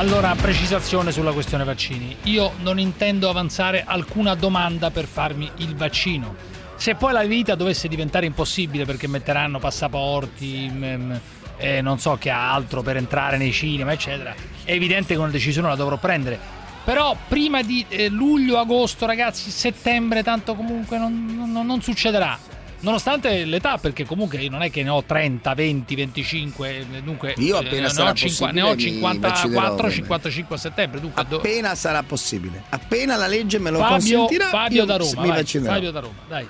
Allora, 0.00 0.34
precisazione 0.34 1.12
sulla 1.12 1.30
questione 1.30 1.62
vaccini. 1.62 2.16
Io 2.22 2.52
non 2.62 2.78
intendo 2.78 3.28
avanzare 3.28 3.84
alcuna 3.86 4.34
domanda 4.34 4.90
per 4.90 5.04
farmi 5.04 5.50
il 5.56 5.76
vaccino. 5.76 6.34
Se 6.76 6.94
poi 6.94 7.12
la 7.12 7.24
vita 7.24 7.54
dovesse 7.54 7.86
diventare 7.86 8.24
impossibile 8.24 8.86
perché 8.86 9.06
metteranno 9.08 9.58
passaporti 9.58 10.70
mm, 10.72 11.12
e 11.58 11.82
non 11.82 11.98
so 11.98 12.16
che 12.16 12.30
altro 12.30 12.80
per 12.80 12.96
entrare 12.96 13.36
nei 13.36 13.52
cinema, 13.52 13.92
eccetera, 13.92 14.34
è 14.64 14.72
evidente 14.72 15.12
che 15.12 15.20
una 15.20 15.28
decisione 15.28 15.68
la 15.68 15.74
dovrò 15.74 15.98
prendere. 15.98 16.38
Però 16.82 17.14
prima 17.28 17.60
di 17.60 17.84
eh, 17.86 18.08
luglio, 18.08 18.56
agosto, 18.56 19.04
ragazzi, 19.04 19.50
settembre, 19.50 20.22
tanto 20.22 20.54
comunque 20.54 20.96
non, 20.96 21.50
non- 21.52 21.66
non 21.66 21.82
succederà. 21.82 22.38
Nonostante 22.80 23.44
l'età, 23.44 23.76
perché 23.78 24.04
comunque 24.06 24.38
io 24.38 24.50
non 24.50 24.62
è 24.62 24.70
che 24.70 24.82
ne 24.82 24.88
ho 24.88 25.02
30, 25.04 25.54
20, 25.54 25.94
25, 25.94 26.86
dunque 27.02 27.34
Io 27.38 27.60
eh, 27.60 27.66
appena 27.66 27.82
ne, 27.82 27.88
sarà 27.92 28.10
ho 28.10 28.14
cinqua- 28.14 28.50
ne 28.50 28.62
possibile 28.62 28.70
ho 28.70 28.74
mi 28.74 28.80
54, 28.80 29.28
vaccinerò, 29.28 29.60
ovviamente. 29.72 29.92
55 29.94 30.56
a 30.56 30.58
settembre. 30.58 31.00
Dunque 31.00 31.24
do- 31.28 31.36
Appena 31.36 31.74
sarà 31.74 32.02
possibile, 32.02 32.62
appena 32.70 33.16
la 33.16 33.26
legge 33.26 33.58
me 33.58 33.70
lo 33.70 33.78
Fabio, 33.78 33.96
consentirà, 34.18 34.46
Fabio 34.48 34.76
io 34.80 34.84
da 34.86 34.96
Roma, 34.96 35.24
vai. 35.26 35.44
Fabio 35.46 35.90
da 35.90 36.00
Roma, 36.00 36.14
dai. 36.28 36.46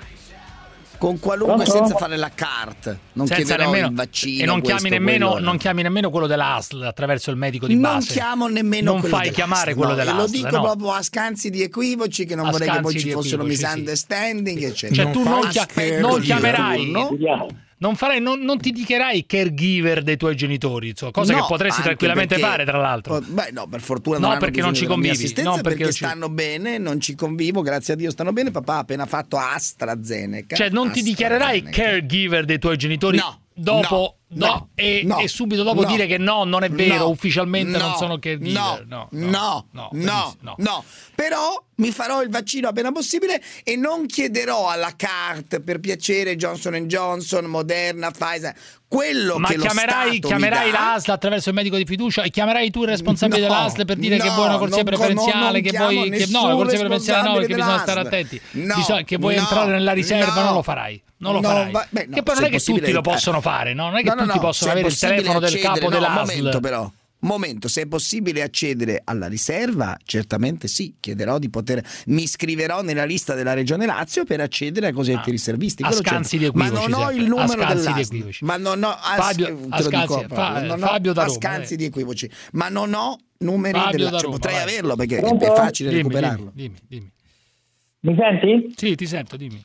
Con 1.01 1.19
qualunque, 1.19 1.63
Pronto? 1.63 1.71
senza 1.71 1.95
fare 1.95 2.15
la 2.15 2.29
carte. 2.29 2.99
Non 3.13 3.25
Senza 3.25 3.41
chiederò 3.43 3.65
nemmeno- 3.71 3.87
il 3.87 3.95
vaccino. 3.95 4.43
e 4.43 4.45
non 4.45 4.59
questo, 4.61 4.77
chiami, 4.77 4.95
nemmeno, 4.95 5.31
quello, 5.31 5.45
non 5.47 5.57
chiami 5.57 5.81
nemmeno 5.81 6.09
quello 6.11 6.27
dell'ASL 6.27 6.83
attraverso 6.83 7.31
il 7.31 7.37
medico 7.37 7.65
di 7.65 7.73
Non 7.73 7.93
base. 7.93 8.13
chiamo 8.13 8.47
nemmeno 8.47 8.91
Non 8.91 8.99
quello 8.99 9.15
fai 9.15 9.23
dell'ASL, 9.29 9.43
chiamare 9.43 9.73
quello 9.73 9.89
no, 9.93 9.95
dell'ASL. 9.97 10.17
Lo 10.17 10.27
dico 10.27 10.55
no. 10.57 10.61
proprio 10.61 10.91
a 10.91 11.01
scansi 11.01 11.49
di 11.49 11.63
equivoci, 11.63 12.25
che 12.25 12.35
non 12.35 12.45
A 12.45 12.51
vorrei 12.51 12.69
che 12.69 12.79
poi 12.81 12.99
ci 12.99 13.09
fossero 13.09 13.41
equivoci, 13.41 13.55
sì. 13.55 13.65
misunderstanding, 13.65 14.61
eccetera. 14.63 15.03
Cioè, 15.03 15.11
tu 15.11 15.23
non, 15.23 15.47
chia- 15.49 15.61
Aspetto 15.63 16.07
non 16.07 16.19
chiamerai, 16.21 16.91
turno. 16.91 17.47
Non, 17.81 17.95
farai, 17.95 18.21
non, 18.21 18.41
non 18.41 18.59
ti 18.59 18.71
dichiarerai 18.71 19.25
caregiver 19.25 20.03
dei 20.03 20.15
tuoi 20.15 20.35
genitori, 20.35 20.89
insomma, 20.89 21.11
cosa 21.11 21.33
No, 21.33 21.39
che 21.41 21.45
potresti 21.47 21.81
tranquillamente 21.81 22.35
perché- 22.35 22.49
fare, 22.49 22.63
tra 22.65 22.77
l'altro. 22.77 23.19
Beh, 23.25 23.49
no, 23.51 23.65
per 23.67 23.81
fortuna 23.81 24.17
No, 24.17 24.21
non 24.21 24.31
hanno 24.31 24.39
perché 24.39 24.61
non 24.61 24.73
ci 24.75 24.85
convivi, 24.85 25.33
no, 25.41 25.53
perché 25.55 25.61
perché, 25.61 25.85
ci- 25.91 26.03
stanno 26.05 26.29
bene, 26.29 26.77
non 26.77 26.99
ci 27.01 27.15
convivo, 27.15 27.61
grazie 27.61 27.93
a 27.93 27.97
Dio 27.97 28.11
stanno 28.11 28.31
bene. 28.33 28.51
Papà 28.51 28.75
ha 28.75 28.79
appena 28.79 29.05
fatto 29.07 29.37
AstraZeneca. 29.37 30.55
Cioè, 30.55 30.69
non 30.69 30.91
ti 30.91 31.01
dichiarerai 31.01 31.63
caregiver 31.63 32.45
dei 32.45 32.59
tuoi 32.59 32.77
genitori 32.77 33.17
No, 33.17 33.39
dopo 33.53 34.17
no, 34.29 34.47
no, 34.47 34.69
e, 34.75 35.01
no, 35.03 35.19
e 35.19 35.27
subito 35.27 35.63
dopo 35.63 35.83
dire 35.85 36.07
che 36.07 36.17
no, 36.17 36.43
non 36.43 36.63
è 36.63 36.69
vero, 36.69 37.09
ufficialmente 37.09 37.77
non 37.77 37.91
no, 37.91 37.95
sono 37.97 38.19
caregiver. 38.19 38.85
No, 38.87 39.07
No, 39.11 39.67
no, 39.71 39.89
no, 39.91 40.35
no, 40.39 40.55
no, 40.57 40.83
Però 41.15 41.63
mi 41.75 41.91
farò 41.91 42.21
il 42.21 42.29
vaccino 42.29 42.69
appena 42.69 42.91
possibile 42.91 43.41
e 43.63 43.75
non 43.75 44.05
chiederò 44.05 44.69
alla 44.69 44.93
carte 44.95 45.59
per 45.59 45.79
piacere 45.79 46.35
Johnson 46.35 46.75
Johnson, 46.87 47.45
Moderna, 47.45 48.11
Pfizer. 48.11 48.55
Quello 48.91 49.37
Ma 49.37 49.47
che 49.47 49.55
chiamerai, 49.57 50.19
chiamerai 50.19 50.69
l'ASL 50.69 51.11
attraverso 51.11 51.47
il 51.47 51.55
medico 51.55 51.77
di 51.77 51.85
fiducia 51.85 52.23
e 52.23 52.29
chiamerai 52.29 52.69
tu 52.71 52.81
il 52.81 52.89
responsabile 52.89 53.39
No, 53.39 53.47
dell'ASL 53.47 53.85
per 53.85 53.95
dire 53.95 54.17
che 54.17 54.27
no, 54.27 54.33
vuoi 54.33 54.47
una 54.47 54.57
corsia 54.57 54.83
preferenziale, 54.83 55.61
che 55.61 55.77
vuoi 55.77 56.09
che, 56.09 56.25
no, 56.29 56.47
la 56.49 56.55
corsia 56.55 56.79
preferenziale 56.79 57.27
no, 57.29 57.35
perché 57.35 57.55
bisogna 57.55 57.79
stare 57.79 57.99
attenti. 58.01 58.41
No, 58.51 58.75
Bisogna- 58.75 59.03
che 59.03 59.15
vuoi 59.15 59.35
entrare 59.35 59.71
nella 59.71 59.93
riserva, 59.93 60.33
no. 60.33 60.43
non 60.43 60.53
lo 60.55 60.61
farai. 60.61 61.01
Non 61.19 61.33
lo 61.35 61.41
farai. 61.41 61.71
va- 61.71 61.87
beh, 61.89 62.09
che 62.09 62.21
poi 62.21 62.35
non 62.35 62.43
è 62.43 62.49
che 62.49 62.59
tutti 62.59 62.91
lo 62.91 62.99
possono 62.99 63.39
fare, 63.39 63.73
no? 63.73 63.85
Non 63.85 63.97
è 63.99 64.03
che 64.03 64.09
tutti 64.11 64.25
no, 64.25 64.39
possono 64.39 64.71
avere 64.71 64.87
il 64.89 64.97
telefono 64.99 65.39
del 65.39 65.57
capo 65.59 65.89
dell'ASL. 65.89 66.35
momento 66.35 66.59
però. 66.59 66.91
Momento, 67.21 67.67
se 67.67 67.81
è 67.83 67.87
possibile 67.87 68.41
accedere 68.41 69.01
alla 69.03 69.27
riserva, 69.27 69.95
certamente 70.03 70.67
sì, 70.67 70.95
chiederò 70.99 71.37
di 71.37 71.49
poter, 71.49 71.83
mi 72.07 72.23
iscriverò 72.23 72.81
nella 72.81 73.05
lista 73.05 73.35
della 73.35 73.53
Regione 73.53 73.85
Lazio 73.85 74.23
per 74.25 74.39
accedere 74.41 74.87
ai 74.87 74.91
cosiddetti 74.93 75.29
riservisti. 75.31 75.83
a 75.83 75.87
quello 75.87 76.01
scansi 76.01 76.39
certo. 76.39 76.57
di 76.57 76.63
equivoci, 76.65 76.89
Ma 76.89 76.97
non 76.97 77.05
ho 77.05 77.11
il 77.11 77.23
a 77.23 77.27
numero 77.27 77.47
scansi 77.61 77.83
dell'ASL. 77.85 77.99
equivoci. 78.15 78.45
Ma 78.45 78.57
non 78.57 78.83
ho 78.83 78.89
a, 78.89 79.15
Fabio- 79.17 79.45
te 79.45 79.51
a 79.51 79.53
lo 79.53 79.59
dico 79.67 79.81
scansi- 79.81 80.07
proprio, 80.07 80.35
fa- 80.35 80.61
non 80.65 80.83
ho 80.83 80.87
a 81.21 81.27
scansi 81.29 81.73
eh. 81.73 81.77
di 81.77 81.85
equivoci, 81.85 82.31
ma 82.53 82.69
non 82.69 82.93
ho 82.93 83.17
numeri 83.39 83.77
Fabio 83.79 83.97
della 83.97 84.09
cioè, 84.11 84.21
Roma, 84.21 84.33
potrei 84.35 84.53
vai. 84.55 84.63
averlo 84.63 84.95
perché 84.95 85.17
è- 85.17 85.19
Pronto? 85.21 85.45
è 85.45 85.55
facile 85.55 85.89
Dimmi, 85.89 86.01
recuperarlo. 86.01 86.51
Dimmi, 86.55 86.75
dimmi, 86.87 87.11
Mi 88.01 88.15
senti? 88.17 88.73
Sì, 88.75 88.95
ti 88.95 89.05
sento, 89.05 89.37
dimmi. 89.37 89.63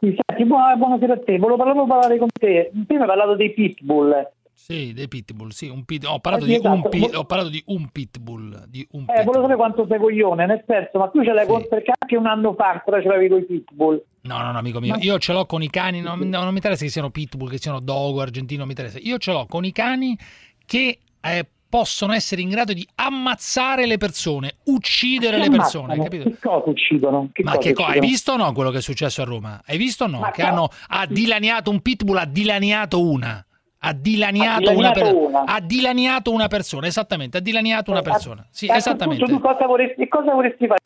Mi 0.00 0.16
senti? 0.26 0.44
Buona- 0.46 0.74
buonasera 0.76 1.12
a 1.12 1.18
te. 1.18 1.36
Volevo 1.38 1.56
volevo 1.62 1.86
parlare 1.86 2.16
con 2.18 2.28
te. 2.32 2.70
Prima 2.86 3.02
hai 3.02 3.06
parlato 3.08 3.36
dei 3.36 3.52
pitbull. 3.52 4.30
Sì, 4.64 4.94
dei 4.94 5.08
pitbull, 5.08 5.50
sì, 5.50 5.68
un 5.68 5.84
pit- 5.84 6.06
ho, 6.06 6.20
parlato 6.20 6.46
Eh 6.46 6.54
sì, 6.54 6.58
di 6.58 6.66
un 6.66 6.72
esatto. 6.72 6.88
pit- 6.88 7.14
ho 7.14 7.24
parlato 7.26 7.50
di 7.50 7.62
un 7.66 7.86
pitbull, 7.92 8.64
di 8.66 8.86
un 8.92 9.04
Eh, 9.08 9.22
volevo 9.22 9.42
sapere 9.42 9.56
quanto 9.56 9.86
sei 9.86 9.98
coglione, 9.98 10.46
nel 10.46 10.64
senso, 10.66 10.98
ma 10.98 11.08
tu 11.08 11.22
ce 11.22 11.34
l'hai 11.34 11.46
con 11.46 11.66
perché 11.68 11.92
anche 11.98 12.16
un 12.16 12.24
anno 12.24 12.54
fa 12.54 12.70
ancora 12.70 13.02
ce 13.02 13.08
l'avevi 13.08 13.28
con 13.28 13.40
i 13.40 13.44
pitbull. 13.44 14.02
No, 14.22 14.38
no, 14.38 14.52
no, 14.52 14.58
amico 14.58 14.80
mio. 14.80 14.94
Ma- 14.94 15.02
Io 15.02 15.18
ce 15.18 15.34
l'ho 15.34 15.44
con 15.44 15.62
i 15.62 15.68
cani. 15.68 16.00
No, 16.00 16.14
no, 16.14 16.24
non 16.24 16.48
mi 16.48 16.54
interessa 16.54 16.82
che 16.82 16.90
siano 16.90 17.10
pitbull, 17.10 17.50
che 17.50 17.58
siano 17.58 17.78
dogo, 17.80 18.22
argentino, 18.22 18.60
non 18.64 18.68
mi 18.68 18.72
interessa. 18.72 18.98
Io 19.06 19.18
ce 19.18 19.32
l'ho 19.32 19.44
con 19.44 19.66
i 19.66 19.70
cani 19.72 20.16
che 20.64 20.98
eh, 21.20 21.46
possono 21.68 22.14
essere 22.14 22.40
in 22.40 22.48
grado 22.48 22.72
di 22.72 22.88
ammazzare 22.94 23.84
le 23.84 23.98
persone, 23.98 24.54
uccidere 24.64 25.36
le 25.36 25.50
persone, 25.50 25.92
ammazzano? 25.92 26.04
capito? 26.04 26.30
Che 26.30 26.38
cosa 26.40 26.70
uccidono? 26.70 27.28
Che 27.34 27.42
Ma 27.42 27.56
cosa 27.56 27.68
che 27.68 27.74
co- 27.74 27.84
hai 27.84 28.00
visto 28.00 28.32
o 28.32 28.36
no 28.38 28.50
quello 28.54 28.70
che 28.70 28.78
è 28.78 28.80
successo 28.80 29.20
a 29.20 29.26
Roma? 29.26 29.60
Hai 29.66 29.76
visto 29.76 30.04
o 30.04 30.06
no? 30.06 30.20
Ma 30.20 30.30
che 30.30 30.40
no. 30.40 30.48
hanno 30.48 30.68
ha 30.88 31.04
dilaniato 31.04 31.70
un 31.70 31.82
pitbull, 31.82 32.16
ha 32.16 32.24
dilaniato 32.24 33.06
una. 33.06 33.44
Ha 33.86 33.92
dilaniato, 33.92 34.70
Ha 34.70 34.72
una, 34.72 34.90
dilaniato 34.92 35.00
per- 35.00 35.14
una. 35.14 35.44
ha 35.44 35.60
dilaniato 35.60 36.32
una 36.32 36.48
persona, 36.48 36.86
esattamente, 36.86 37.36
ha 37.36 37.40
dilaniato 37.40 37.90
una 37.90 38.00
persona. 38.02 38.46
Sì, 38.50 38.66
Eh, 38.66 38.72
a- 38.72 38.76
esattamente. 38.76 39.24
Tu 39.26 39.38
cosa 39.40 39.66
vorresti, 39.66 40.08
cosa 40.08 40.32
vorresti 40.32 40.66
fare? 40.66 40.80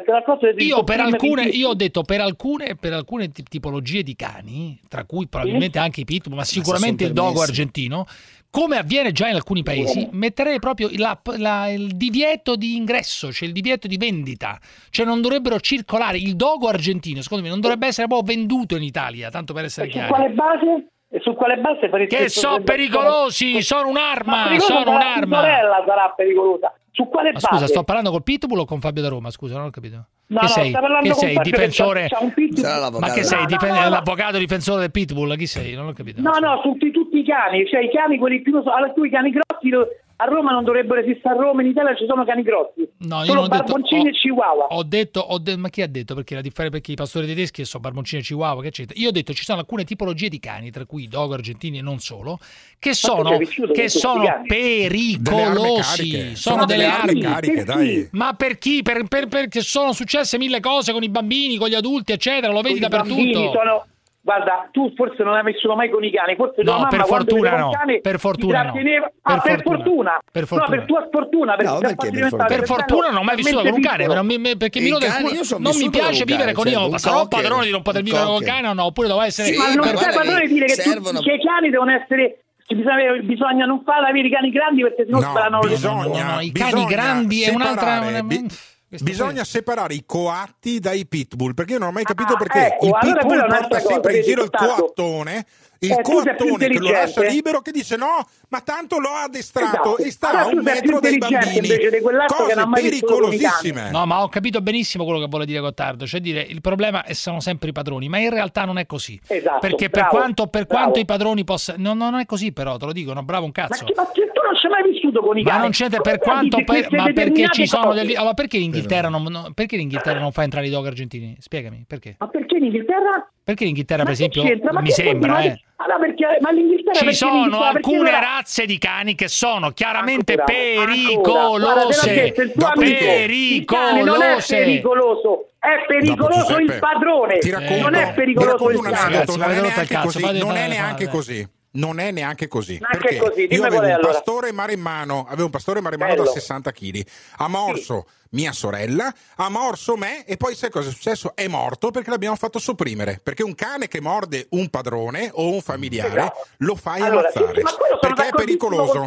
Io 0.59 0.83
per 0.85 1.01
alcune, 1.01 1.43
io 1.45 1.69
ho 1.69 1.75
detto 1.75 2.03
per 2.03 2.21
alcune, 2.21 2.75
per 2.75 2.93
alcune 2.93 3.31
ti- 3.31 3.43
tipologie 3.43 4.03
di 4.03 4.17
cani, 4.17 4.81
tra 4.89 5.05
cui 5.05 5.29
probabilmente 5.29 5.79
anche 5.79 6.01
i 6.01 6.05
pitbull, 6.05 6.37
ma 6.37 6.45
sicuramente 6.45 7.05
il 7.05 7.13
sono 7.15 7.29
dogo 7.29 7.43
argentino, 7.43 8.07
come 8.51 8.79
avviene 8.79 9.13
già 9.13 9.29
in 9.29 9.35
alcuni 9.35 9.63
paesi, 9.63 10.09
metterei 10.13 10.59
proprio 10.59 10.89
la- 10.97 11.21
la- 11.37 11.69
il 11.69 11.95
divieto 11.97 12.57
di 12.57 12.77
ingresso, 12.77 13.31
cioè 13.33 13.47
il 13.47 13.55
divieto 13.55 13.87
di 13.87 13.97
vendita. 13.97 14.59
Cioè 14.91 15.05
non 15.07 15.21
dovrebbero 15.21 15.61
circolare. 15.61 16.17
Il 16.19 16.35
dogo 16.35 16.67
argentino, 16.69 17.21
secondo 17.23 17.45
me, 17.45 17.51
non 17.51 17.61
dovrebbe 17.61 17.87
essere 17.87 18.07
proprio 18.09 18.35
venduto 18.35 18.75
in 18.77 18.83
Italia, 18.83 19.29
tanto 19.31 19.53
per 19.53 19.65
essere 19.67 19.87
Su 19.87 19.93
chiari. 19.93 20.09
quale 20.09 20.31
base? 20.31 20.87
E 21.11 21.21
su 21.21 21.35
quale 21.35 21.57
base 21.57 21.89
farete 21.89 22.15
Che 22.17 22.29
sono 22.29 22.61
pericolosi, 22.61 23.63
sono 23.63 23.85
Ma 23.85 23.89
un'arma, 23.91 24.59
sono 24.59 24.91
un'arma. 24.91 25.37
sorella 25.41 25.85
sarà 25.87 26.13
pericolosa. 26.15 26.73
Su 26.91 27.09
quale 27.09 27.33
Ma 27.33 27.39
base? 27.41 27.47
scusa, 27.47 27.67
sto 27.67 27.83
parlando 27.85 28.11
col 28.11 28.23
Pitbull 28.23 28.59
o 28.59 28.65
con 28.67 28.81
Fabio 28.81 29.01
da 29.03 29.09
Roma? 29.09 29.31
Scusa, 29.31 29.57
non 29.57 29.67
ho 29.67 29.71
capito. 29.71 30.05
No, 30.31 30.41
che 30.41 30.45
no, 30.47 30.49
sei? 30.49 30.69
sta 30.69 30.81
parlando 30.81 31.05
Che 31.09 31.15
con 31.15 31.19
sei? 31.21 31.35
Fabio, 31.35 31.51
Difensore? 31.51 32.09
pitbull. 32.35 32.63
Sarà 32.63 32.91
Ma 32.99 33.11
che 33.13 33.23
sei? 33.25 33.41
No, 33.41 33.47
Difen- 33.47 33.75
no, 33.75 33.81
no. 33.85 33.89
L'avvocato 33.89 34.37
difensore 34.37 34.81
del 34.81 34.91
Pitbull? 34.91 35.37
Chi 35.37 35.47
sei? 35.47 35.75
Non 35.75 35.87
ho 35.87 35.93
capito. 35.95 36.21
No, 36.21 36.33
no, 36.39 36.61
tutti, 36.61 36.91
tutti 36.91 37.19
i 37.21 37.25
cani, 37.25 37.67
cioè 37.67 37.85
i 37.85 37.91
cani 37.91 38.19
quelli 38.19 38.43
più 38.43 38.57
allora 38.59 38.93
tu 38.93 39.05
i 39.05 39.11
cani 39.11 39.31
grossi 39.31 39.69
lo- 39.71 39.89
a 40.21 40.25
Roma 40.25 40.51
non 40.51 40.65
dovrebbero 40.65 41.01
esistere 41.01 41.35
a 41.35 41.39
Roma, 41.39 41.63
in 41.63 41.69
Italia 41.69 41.95
ci 41.95 42.05
sono 42.07 42.25
cani 42.25 42.43
grossi. 42.43 42.89
No, 42.99 43.21
io 43.21 43.25
Sono 43.27 43.41
non 43.41 43.45
ho 43.45 43.49
detto. 43.49 43.63
barboncini 43.63 44.01
ho- 44.07 44.09
e 44.09 44.13
chihuahua. 44.13 44.67
Ho 44.71 44.83
detto, 44.83 45.21
ho 45.21 45.39
de- 45.39 45.57
ma 45.57 45.69
chi 45.69 45.83
ha 45.83 45.87
detto? 45.87 46.15
Perché 46.15 46.35
la 46.35 46.41
differenza 46.41 46.77
perché 46.77 46.93
i 46.93 46.97
pastori 46.97 47.27
tedeschi 47.27 47.65
sono 47.65 47.83
barboncini 47.85 48.21
e 48.21 48.25
chihuahua, 48.25 48.61
che 48.63 48.71
c'entra? 48.71 48.97
Io 48.99 49.09
ho 49.09 49.13
detto 49.13 49.33
ci 49.33 49.45
sono 49.45 49.61
alcune 49.61 49.85
tipologie 49.85 50.29
di 50.29 50.41
cani, 50.41 50.71
tra 50.73 50.85
cui 50.87 51.05
i 51.05 51.09
dogo 51.09 51.35
argentini 51.35 51.79
e 51.79 51.83
non 51.83 52.01
solo, 52.01 52.39
che 52.81 52.95
sono, 52.95 53.39
che 53.73 53.89
sono? 53.89 54.23
Delle 54.23 54.43
pericolosi. 54.47 56.11
cariche. 56.11 56.35
Sono, 56.37 56.55
Sono 56.57 56.65
delle 56.65 56.83
delle 56.83 56.93
armi 56.95 57.21
cariche, 57.21 57.65
dai. 57.65 58.09
Ma 58.13 58.33
per 58.35 58.59
chi? 58.59 58.83
Per- 58.83 59.07
per- 59.07 59.29
perché 59.29 59.61
sono 59.61 59.93
successe 59.93 60.37
mille 60.39 60.61
cose 60.61 60.93
con 60.93 61.03
i 61.03 61.09
bambini, 61.09 61.57
con 61.57 61.69
gli 61.69 61.75
adulti, 61.75 62.13
eccetera, 62.13 62.53
lo 62.53 62.61
vedi 62.61 62.79
dappertutto. 62.81 63.53
sono 63.53 63.87
Guarda, 64.29 64.69
tu 64.73 64.93
forse 64.95 65.23
non 65.23 65.33
hai 65.37 65.43
vissuto 65.43 65.75
mai 65.75 65.89
con 65.89 66.05
i 66.05 66.11
cani, 66.13 66.37
forse 66.37 66.61
tua 66.63 66.65
No, 66.65 66.79
mamma 66.81 66.89
per 66.91 67.07
fortuna 67.07 67.57
no, 67.57 67.71
cane 67.71 68.01
per 68.03 68.19
fortuna 68.19 68.63
no. 68.65 68.73
Per 68.73 69.13
Ah, 69.23 69.41
per 69.41 69.63
fortuna. 69.63 69.77
fortuna. 69.79 70.19
Per 70.31 70.43
No, 70.43 70.47
fortuna. 70.49 70.77
per 70.77 70.85
tua 70.87 71.05
sfortuna, 71.09 71.57
perché 71.57 71.73
No, 71.73 71.79
perché 71.79 71.95
per 71.97 72.11
diventare 72.11 72.55
Per 72.57 72.67
fortuna 72.67 73.07
non 73.09 73.17
ho 73.17 73.23
mai 73.23 73.37
vissuto 73.37 73.63
con 73.63 73.73
un 73.73 73.81
cane, 73.81 74.07
però 74.07 74.23
mi- 74.23 74.57
perché 74.59 74.81
mi 74.81 74.91
rode 74.91 75.07
il 75.07 75.13
cani, 75.13 75.45
sono 75.45 75.63
non 75.65 75.77
mi 75.79 75.89
piace 75.89 76.25
con 76.25 76.27
vivere 76.37 76.53
cane, 76.53 76.53
con 76.53 76.65
cioè, 76.67 76.89
io, 76.91 76.99
sarò 76.99 77.27
padrone 77.27 77.65
di 77.65 77.71
non 77.71 77.81
poter 77.81 78.03
vivere 78.03 78.25
con 78.25 78.35
un 78.35 78.41
cane 78.43 78.69
o 78.69 78.73
no, 78.75 78.85
oppure 78.85 79.09
devo 79.09 79.23
essere 79.23 79.49
Sì, 79.49 79.57
ma 79.57 79.65
non 79.73 79.77
guarda 79.91 80.13
padrone 80.13 80.41
che 80.41 80.49
dire 80.49 80.67
che, 80.67 80.75
tutti- 80.75 80.89
servono- 80.91 81.21
che 81.21 81.33
i 81.33 81.41
cani 81.41 81.71
devono 81.71 81.91
essere 81.93 82.43
bisogna, 82.69 83.13
bisogna 83.23 83.65
non 83.65 83.83
fare 83.83 84.09
avere 84.11 84.27
i 84.27 84.31
cani 84.31 84.51
grandi 84.51 84.83
perché 84.83 85.05
sennò 85.07 85.21
No, 85.21 85.25
sparano 85.31 85.61
le 85.63 85.69
bisogna, 85.71 86.05
No, 86.05 86.33
no, 86.35 86.41
i 86.41 86.53
cani 86.53 86.85
grandi 86.85 87.43
è 87.45 87.51
un'altra- 87.55 88.01
bi- 88.25 88.37
questo 88.45 88.77
bisogna 89.01 89.45
separare 89.45 89.95
i 89.95 90.05
coatti 90.07 90.79
dai 90.81 91.07
pitbull 91.07 91.53
perché 91.55 91.75
io 91.75 91.79
non 91.79 91.89
ho 91.89 91.93
mai 91.93 92.05
capito 92.05 92.35
Ah, 92.35 92.37
perché 92.37 92.67
ecco, 92.67 92.87
il 92.87 92.93
allora 92.95 93.21
pitbull 93.21 93.47
porta 93.47 93.81
sempre 93.81 94.17
in 94.17 94.23
giro 94.23 94.43
il 94.45 94.51
coattone 94.51 95.47
il 95.81 95.91
Eh, 95.91 95.95
sei 95.95 96.03
più 96.03 96.13
coattone 96.15 96.69
che 96.69 96.79
lo 96.81 96.91
lascia 96.91 97.23
libero 97.23 97.61
che 97.61 97.71
dice 97.71 97.97
no 97.97 98.27
ma 98.49 98.61
tanto 98.63 98.99
l'ho 98.99 99.11
addestrato 99.11 99.97
Esatto. 99.97 99.99
e 99.99 100.11
sta 100.11 100.29
Allora 100.31 100.45
a 100.45 100.47
un 100.49 100.63
metro 100.63 100.99
dai 100.99 101.13
intelligente 101.15 101.99
bambini 102.01 102.27
cose 102.27 102.67
pericolosissime 102.75 103.91
No, 103.91 104.05
ma 104.07 104.23
ho 104.23 104.29
capito 104.29 104.61
benissimo 104.61 105.05
quello 105.05 105.21
che 105.21 105.27
vuole 105.29 105.47
dire 105.47 105.61
Gottardo, 105.61 106.07
cioè 106.07 106.21
dire 106.21 106.41
il 106.43 106.61
problema 106.61 107.05
è 107.05 107.13
sono 107.13 107.41
sempre 107.41 107.69
i 107.71 107.73
padroni, 107.73 108.09
ma 108.09 108.19
in 108.19 108.31
realtà 108.31 108.65
non 108.65 108.79
è 108.79 108.87
così. 108.87 109.19
Esatto, 109.27 109.59
perché 109.61 109.89
per 109.89 110.03
bravo, 110.03 110.17
quanto, 110.17 110.47
per 110.49 110.67
quanto 110.67 110.99
i 110.99 111.05
padroni 111.05 111.45
possano 111.45 111.79
non, 111.83 111.97
non 111.99 112.15
è 112.21 112.27
così 112.27 112.53
però, 112.53 112.77
te 112.77 112.87
lo 112.87 112.93
dico, 112.93 113.13
no, 113.13 113.23
bravo 113.23 113.45
un 113.45 113.53
Ma, 113.55 113.67
cazzo. 113.67 113.85
che- 113.85 113.95
ma 113.97 114.11
che 114.13 114.31
tu 114.33 114.41
non 114.45 114.55
ci 114.57 114.67
hai 114.67 114.73
mai 114.73 114.91
vissuto 114.91 115.21
con 115.21 115.39
i 115.39 115.43
Ma 115.43 115.51
cani? 115.51 115.63
non 115.63 115.71
c'entra 115.71 116.01
per 116.01 116.19
quanto 116.19 116.63
per- 116.65 116.91
ma 116.91 117.13
perché 117.13 117.47
ci 117.53 117.67
sono 117.67 117.93
degli 117.93 118.15
allora 118.15 118.35
perché 118.35 118.59
l'Inghilterra 118.59 119.09
non, 119.09 119.23
non- 119.25 119.53
perché 119.55 119.77
l'Inghilterra 119.77 120.19
non 120.19 120.33
fa 120.33 120.43
entrare 120.43 120.67
i 120.67 120.71
dog 120.71 120.87
argentini? 120.87 121.37
Spiegami, 121.39 121.85
perché? 121.87 122.17
Ma 122.19 122.29
perché 122.29 122.57
in 122.57 122.65
Inghilterra? 122.65 123.29
Perché 123.45 123.65
l'Inghilterra, 123.65 124.03
per 124.05 124.09
Ma 124.09 124.13
esempio? 124.13 124.43
Ma 124.73 124.81
mi 124.81 124.91
sembra, 124.91 125.41
eh. 125.41 125.61
Ma 125.79 125.87
no, 125.87 125.99
perché, 126.01 126.39
ma 126.41 126.51
l'Inghilterra 126.51 126.99
Ci 126.99 127.15
sono 127.15 127.63
alcune 127.63 128.09
allora- 128.11 128.19
razze 128.19 128.67
di 128.67 128.79
cani 128.79 129.15
che 129.15 129.29
sono 129.29 129.71
chiaramente 129.71 130.33
Ancora, 130.35 130.91
ancora. 130.93 131.59
Guarda, 131.59 131.87
pericolose. 131.87 132.35
non 132.35 132.83
è 132.83 133.07
Pericolose. 133.27 134.57
pericoloso, 134.57 135.49
è 135.59 135.85
pericoloso 135.87 136.49
Dopo, 136.49 136.61
il 136.61 136.79
padrone, 136.79 137.39
ti 137.39 137.51
racconto, 137.51 137.83
non 137.83 137.95
è 137.95 138.09
ti 138.09 138.13
pericoloso 138.15 138.53
racconto 138.53 138.89
il 138.89 138.95
cane. 138.95 139.25
non 139.27 139.41
è 139.51 139.61
neanche 139.61 139.97
così, 139.99 140.39
non 140.39 140.57
è 140.57 140.69
neanche 140.69 141.09
così. 141.09 141.49
Non 141.71 142.01
è 142.01 142.11
neanche 142.11 142.49
così. 142.49 142.79
Neanche 142.81 142.99
perché 142.99 143.17
così, 143.19 143.47
io 143.51 143.63
avevo 143.65 143.83
un 143.85 143.91
allora. 143.91 144.09
pastore 144.13 144.53
maremmano, 144.53 145.27
avevo 145.29 145.45
un 145.45 145.51
pastore 145.51 145.81
maremmano 145.83 146.13
Bello. 146.13 146.25
da 146.25 146.31
60 146.31 146.73
kg. 146.73 147.07
Ha 147.37 147.47
morso 147.49 148.07
mia 148.31 148.53
sorella, 148.53 149.13
ha 149.37 149.49
morso 149.49 149.97
me 149.97 150.25
e 150.25 150.37
poi 150.37 150.55
sai 150.55 150.71
cosa 150.71 150.89
è 150.89 150.93
successo? 150.93 151.33
È 151.35 151.47
morto 151.49 151.91
perché 151.91 152.11
l'abbiamo 152.11 152.37
fatto 152.37 152.59
sopprimere. 152.59 153.21
Perché 153.23 153.43
un 153.43 153.55
cane 153.55 153.89
che 153.89 154.01
morde 154.01 154.47
un 154.51 154.69
padrone 154.69 155.31
o 155.33 155.53
un 155.53 155.61
familiare 155.61 156.21
Esatto. 156.21 156.47
lo 156.59 156.75
fai 156.75 157.01
Allora, 157.03 157.31
sì, 157.31 157.39
ammazzare. 157.39 157.63
sono 157.67 157.99
perché 158.01 158.29
è 158.29 158.31
pericoloso. 158.31 159.05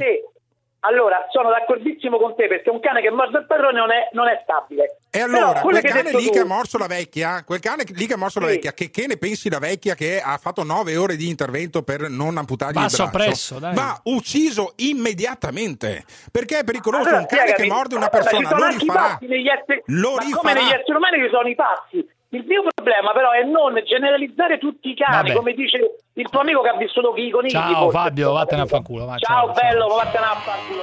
Allora, 0.83 1.27
sono 1.29 1.49
d'accordissimo 1.49 2.17
con 2.17 2.35
te 2.35 2.47
perché 2.47 2.71
un 2.71 2.79
cane 2.79 3.01
che 3.01 3.11
morde 3.11 3.37
il 3.37 3.45
padrone 3.45 3.77
non 3.77 3.91
è, 3.91 4.09
non 4.13 4.27
è 4.27 4.39
stabile. 4.41 4.97
E 5.11 5.19
Però 5.19 5.25
allora, 5.25 5.61
quello 5.61 5.79
quel 5.79 5.81
che 5.81 5.87
cane 5.99 6.11
lì 6.17 6.25
tu- 6.25 6.31
che 6.33 6.39
ha 6.39 6.45
morso 6.45 6.77
la 6.79 6.87
vecchia, 6.87 7.43
quel 7.45 7.59
cane 7.59 7.83
lì 7.87 8.07
che 8.07 8.13
ha 8.13 8.17
morso 8.17 8.39
la 8.39 8.47
Sì. 8.47 8.53
vecchia, 8.53 8.73
che, 8.73 8.89
che 8.89 9.05
ne 9.05 9.17
pensi 9.17 9.47
la 9.51 9.59
vecchia 9.59 9.93
che 9.93 10.19
ha 10.19 10.37
fatto 10.37 10.63
nove 10.63 10.97
ore 10.97 11.17
di 11.17 11.27
intervento 11.29 11.83
per 11.83 12.09
non 12.09 12.35
amputargli 12.37 12.73
Va 12.73 12.85
il 12.85 12.87
braccio? 12.87 13.03
soppresso, 13.03 13.59
dai. 13.59 13.75
Va 13.75 13.99
ucciso 14.05 14.73
immediatamente 14.77 16.03
perché 16.31 16.59
è 16.59 16.63
pericoloso. 16.63 17.03
Allora, 17.03 17.19
un 17.19 17.25
cane 17.27 17.43
che 17.43 17.51
spiegami. 17.53 17.77
morde 17.77 17.95
una 17.95 18.09
persona 18.09 18.47
sono 18.49 18.59
lo 18.59 18.63
anche 18.65 18.75
i 18.77 18.79
rifarà. 18.79 18.99
pazzi 19.01 19.27
negli 19.27 19.47
esseri- 19.47 19.83
Lo 19.85 20.11
ma 20.15 20.17
come 20.17 20.25
rifarà. 20.25 20.53
negli 20.61 20.71
esseri 20.73 20.97
umani 20.97 21.23
ci 21.23 21.29
sono 21.29 21.47
i 21.47 21.55
pazzi. 21.55 22.09
Il 22.33 22.45
mio 22.47 22.63
problema 22.73 23.11
però 23.11 23.31
è 23.31 23.43
non 23.43 23.75
generalizzare 23.85 24.57
tutti 24.57 24.89
i 24.89 24.95
cani, 24.95 25.15
Vabbè. 25.17 25.33
come 25.33 25.53
dice 25.53 25.77
il 26.13 26.29
tuo 26.29 26.39
amico 26.39 26.61
che 26.61 26.69
ha 26.69 26.77
vissuto 26.77 27.09
con 27.09 27.19
i 27.19 27.29
conigli. 27.29 27.51
Ciao 27.51 27.89
forse. 27.91 27.97
Fabio, 27.97 28.31
vattene 28.31 28.61
a 28.61 28.65
fanculo. 28.65 29.05
va, 29.05 29.17
Ciao, 29.17 29.45
ciao, 29.47 29.53
bello, 29.53 29.87
ma 29.89 29.95
vattene 29.95 30.25
a 30.25 30.35
fanculo. 30.35 30.81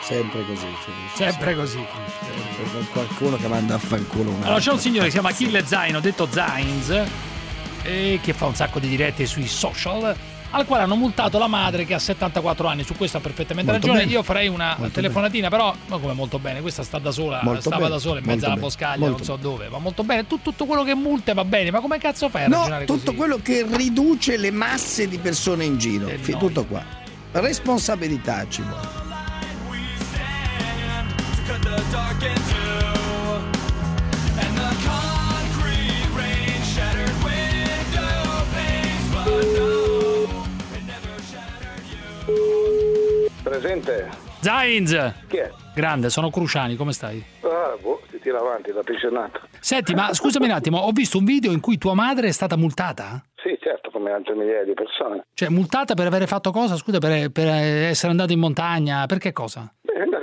Sempre 0.00 0.44
così, 0.44 0.66
Felice. 0.66 1.14
Sempre 1.30 1.54
così. 1.54 1.86
Sempre 1.86 2.72
con 2.72 2.88
qualcuno 2.92 3.36
che 3.36 3.46
manda 3.48 3.74
a 3.76 3.78
fanculo 3.78 4.30
un 4.30 4.42
Allora, 4.42 4.58
c'è 4.58 4.72
un 4.72 4.78
signore 4.78 5.04
che 5.04 5.10
si 5.10 5.18
chiama 5.18 5.28
Achille 5.30 5.64
Zaino, 5.64 6.00
detto 6.00 6.26
Zainz, 6.26 7.02
e 7.84 8.18
che 8.22 8.32
fa 8.32 8.46
un 8.46 8.54
sacco 8.54 8.80
di 8.80 8.88
dirette 8.88 9.24
sui 9.24 9.46
social, 9.46 10.14
al 10.56 10.66
quale 10.66 10.84
hanno 10.84 10.94
multato 10.94 11.38
la 11.38 11.48
madre 11.48 11.84
che 11.84 11.94
ha 11.94 11.98
74 11.98 12.68
anni. 12.68 12.84
Su 12.84 12.94
questo 12.94 13.16
ha 13.16 13.20
perfettamente 13.20 13.70
Molto 13.70 13.86
ragione. 13.88 14.04
bene. 14.06 14.16
Io 14.16 14.22
farei 14.22 14.48
una 14.48 14.74
Molto 14.78 14.94
telefonatina, 14.94 15.48
però, 15.48 15.74
ma 15.88 15.98
come 15.98 16.12
molto 16.12 16.38
bene, 16.38 16.60
questa 16.60 16.82
sta 16.82 16.98
da 16.98 17.10
sola, 17.10 17.40
Molto 17.42 17.60
stava 17.60 17.76
bene, 17.76 17.88
da 17.90 17.98
sola 17.98 18.18
in 18.18 18.24
molto 18.24 18.30
mezzo 18.34 18.44
alla 18.46 18.54
bene, 18.54 18.66
boscaglia, 18.66 19.08
non 19.08 19.22
so 19.24 19.36
dove, 19.36 19.68
ma 19.68 19.78
molto 19.78 20.04
bene. 20.04 20.26
Tu- 20.26 20.40
tutto 20.42 20.64
quello 20.64 20.84
che 20.84 20.94
multe 20.94 21.34
va 21.34 21.44
bene, 21.44 21.70
ma 21.70 21.80
come 21.80 21.98
cazzo 21.98 22.28
fai 22.28 22.44
a 22.44 22.48
No, 22.48 22.58
ragionare 22.58 22.84
tutto 22.84 23.04
così? 23.06 23.16
quello 23.16 23.38
che 23.42 23.66
riduce 23.68 24.36
le 24.36 24.50
masse 24.50 25.08
di 25.08 25.18
persone 25.18 25.64
in 25.64 25.76
giro. 25.78 26.08
No. 26.08 26.38
Tutto 26.38 26.64
qua. 26.64 26.82
Responsabilità 27.32 28.46
ci 28.48 28.62
vuole. 28.62 29.02
Presente? 43.64 44.10
Zainz! 44.40 44.90
Chi 45.26 45.38
è? 45.38 45.50
Grande, 45.74 46.10
sono 46.10 46.28
Cruciani, 46.28 46.76
come 46.76 46.92
stai? 46.92 47.24
Ah, 47.40 47.74
boh, 47.80 48.02
si 48.10 48.18
tira 48.18 48.38
avanti 48.38 48.70
da 48.72 48.82
pensionato. 48.82 49.40
Senti, 49.58 49.94
ma 49.94 50.12
scusami 50.12 50.44
un 50.44 50.50
attimo, 50.50 50.76
ho 50.80 50.90
visto 50.90 51.16
un 51.16 51.24
video 51.24 51.50
in 51.50 51.60
cui 51.60 51.78
tua 51.78 51.94
madre 51.94 52.28
è 52.28 52.30
stata 52.30 52.58
multata? 52.58 53.24
Sì, 53.36 53.56
certo, 53.62 53.88
come 53.90 54.10
altre 54.10 54.34
migliaia 54.34 54.64
di 54.64 54.74
persone. 54.74 55.24
Cioè, 55.32 55.48
multata 55.48 55.94
per 55.94 56.06
avere 56.06 56.26
fatto 56.26 56.50
cosa? 56.50 56.76
Scusa, 56.76 56.98
per, 56.98 57.30
per 57.30 57.46
essere 57.46 58.10
andata 58.10 58.34
in 58.34 58.38
montagna? 58.38 59.06
Per 59.06 59.16
che 59.16 59.32
cosa? 59.32 59.72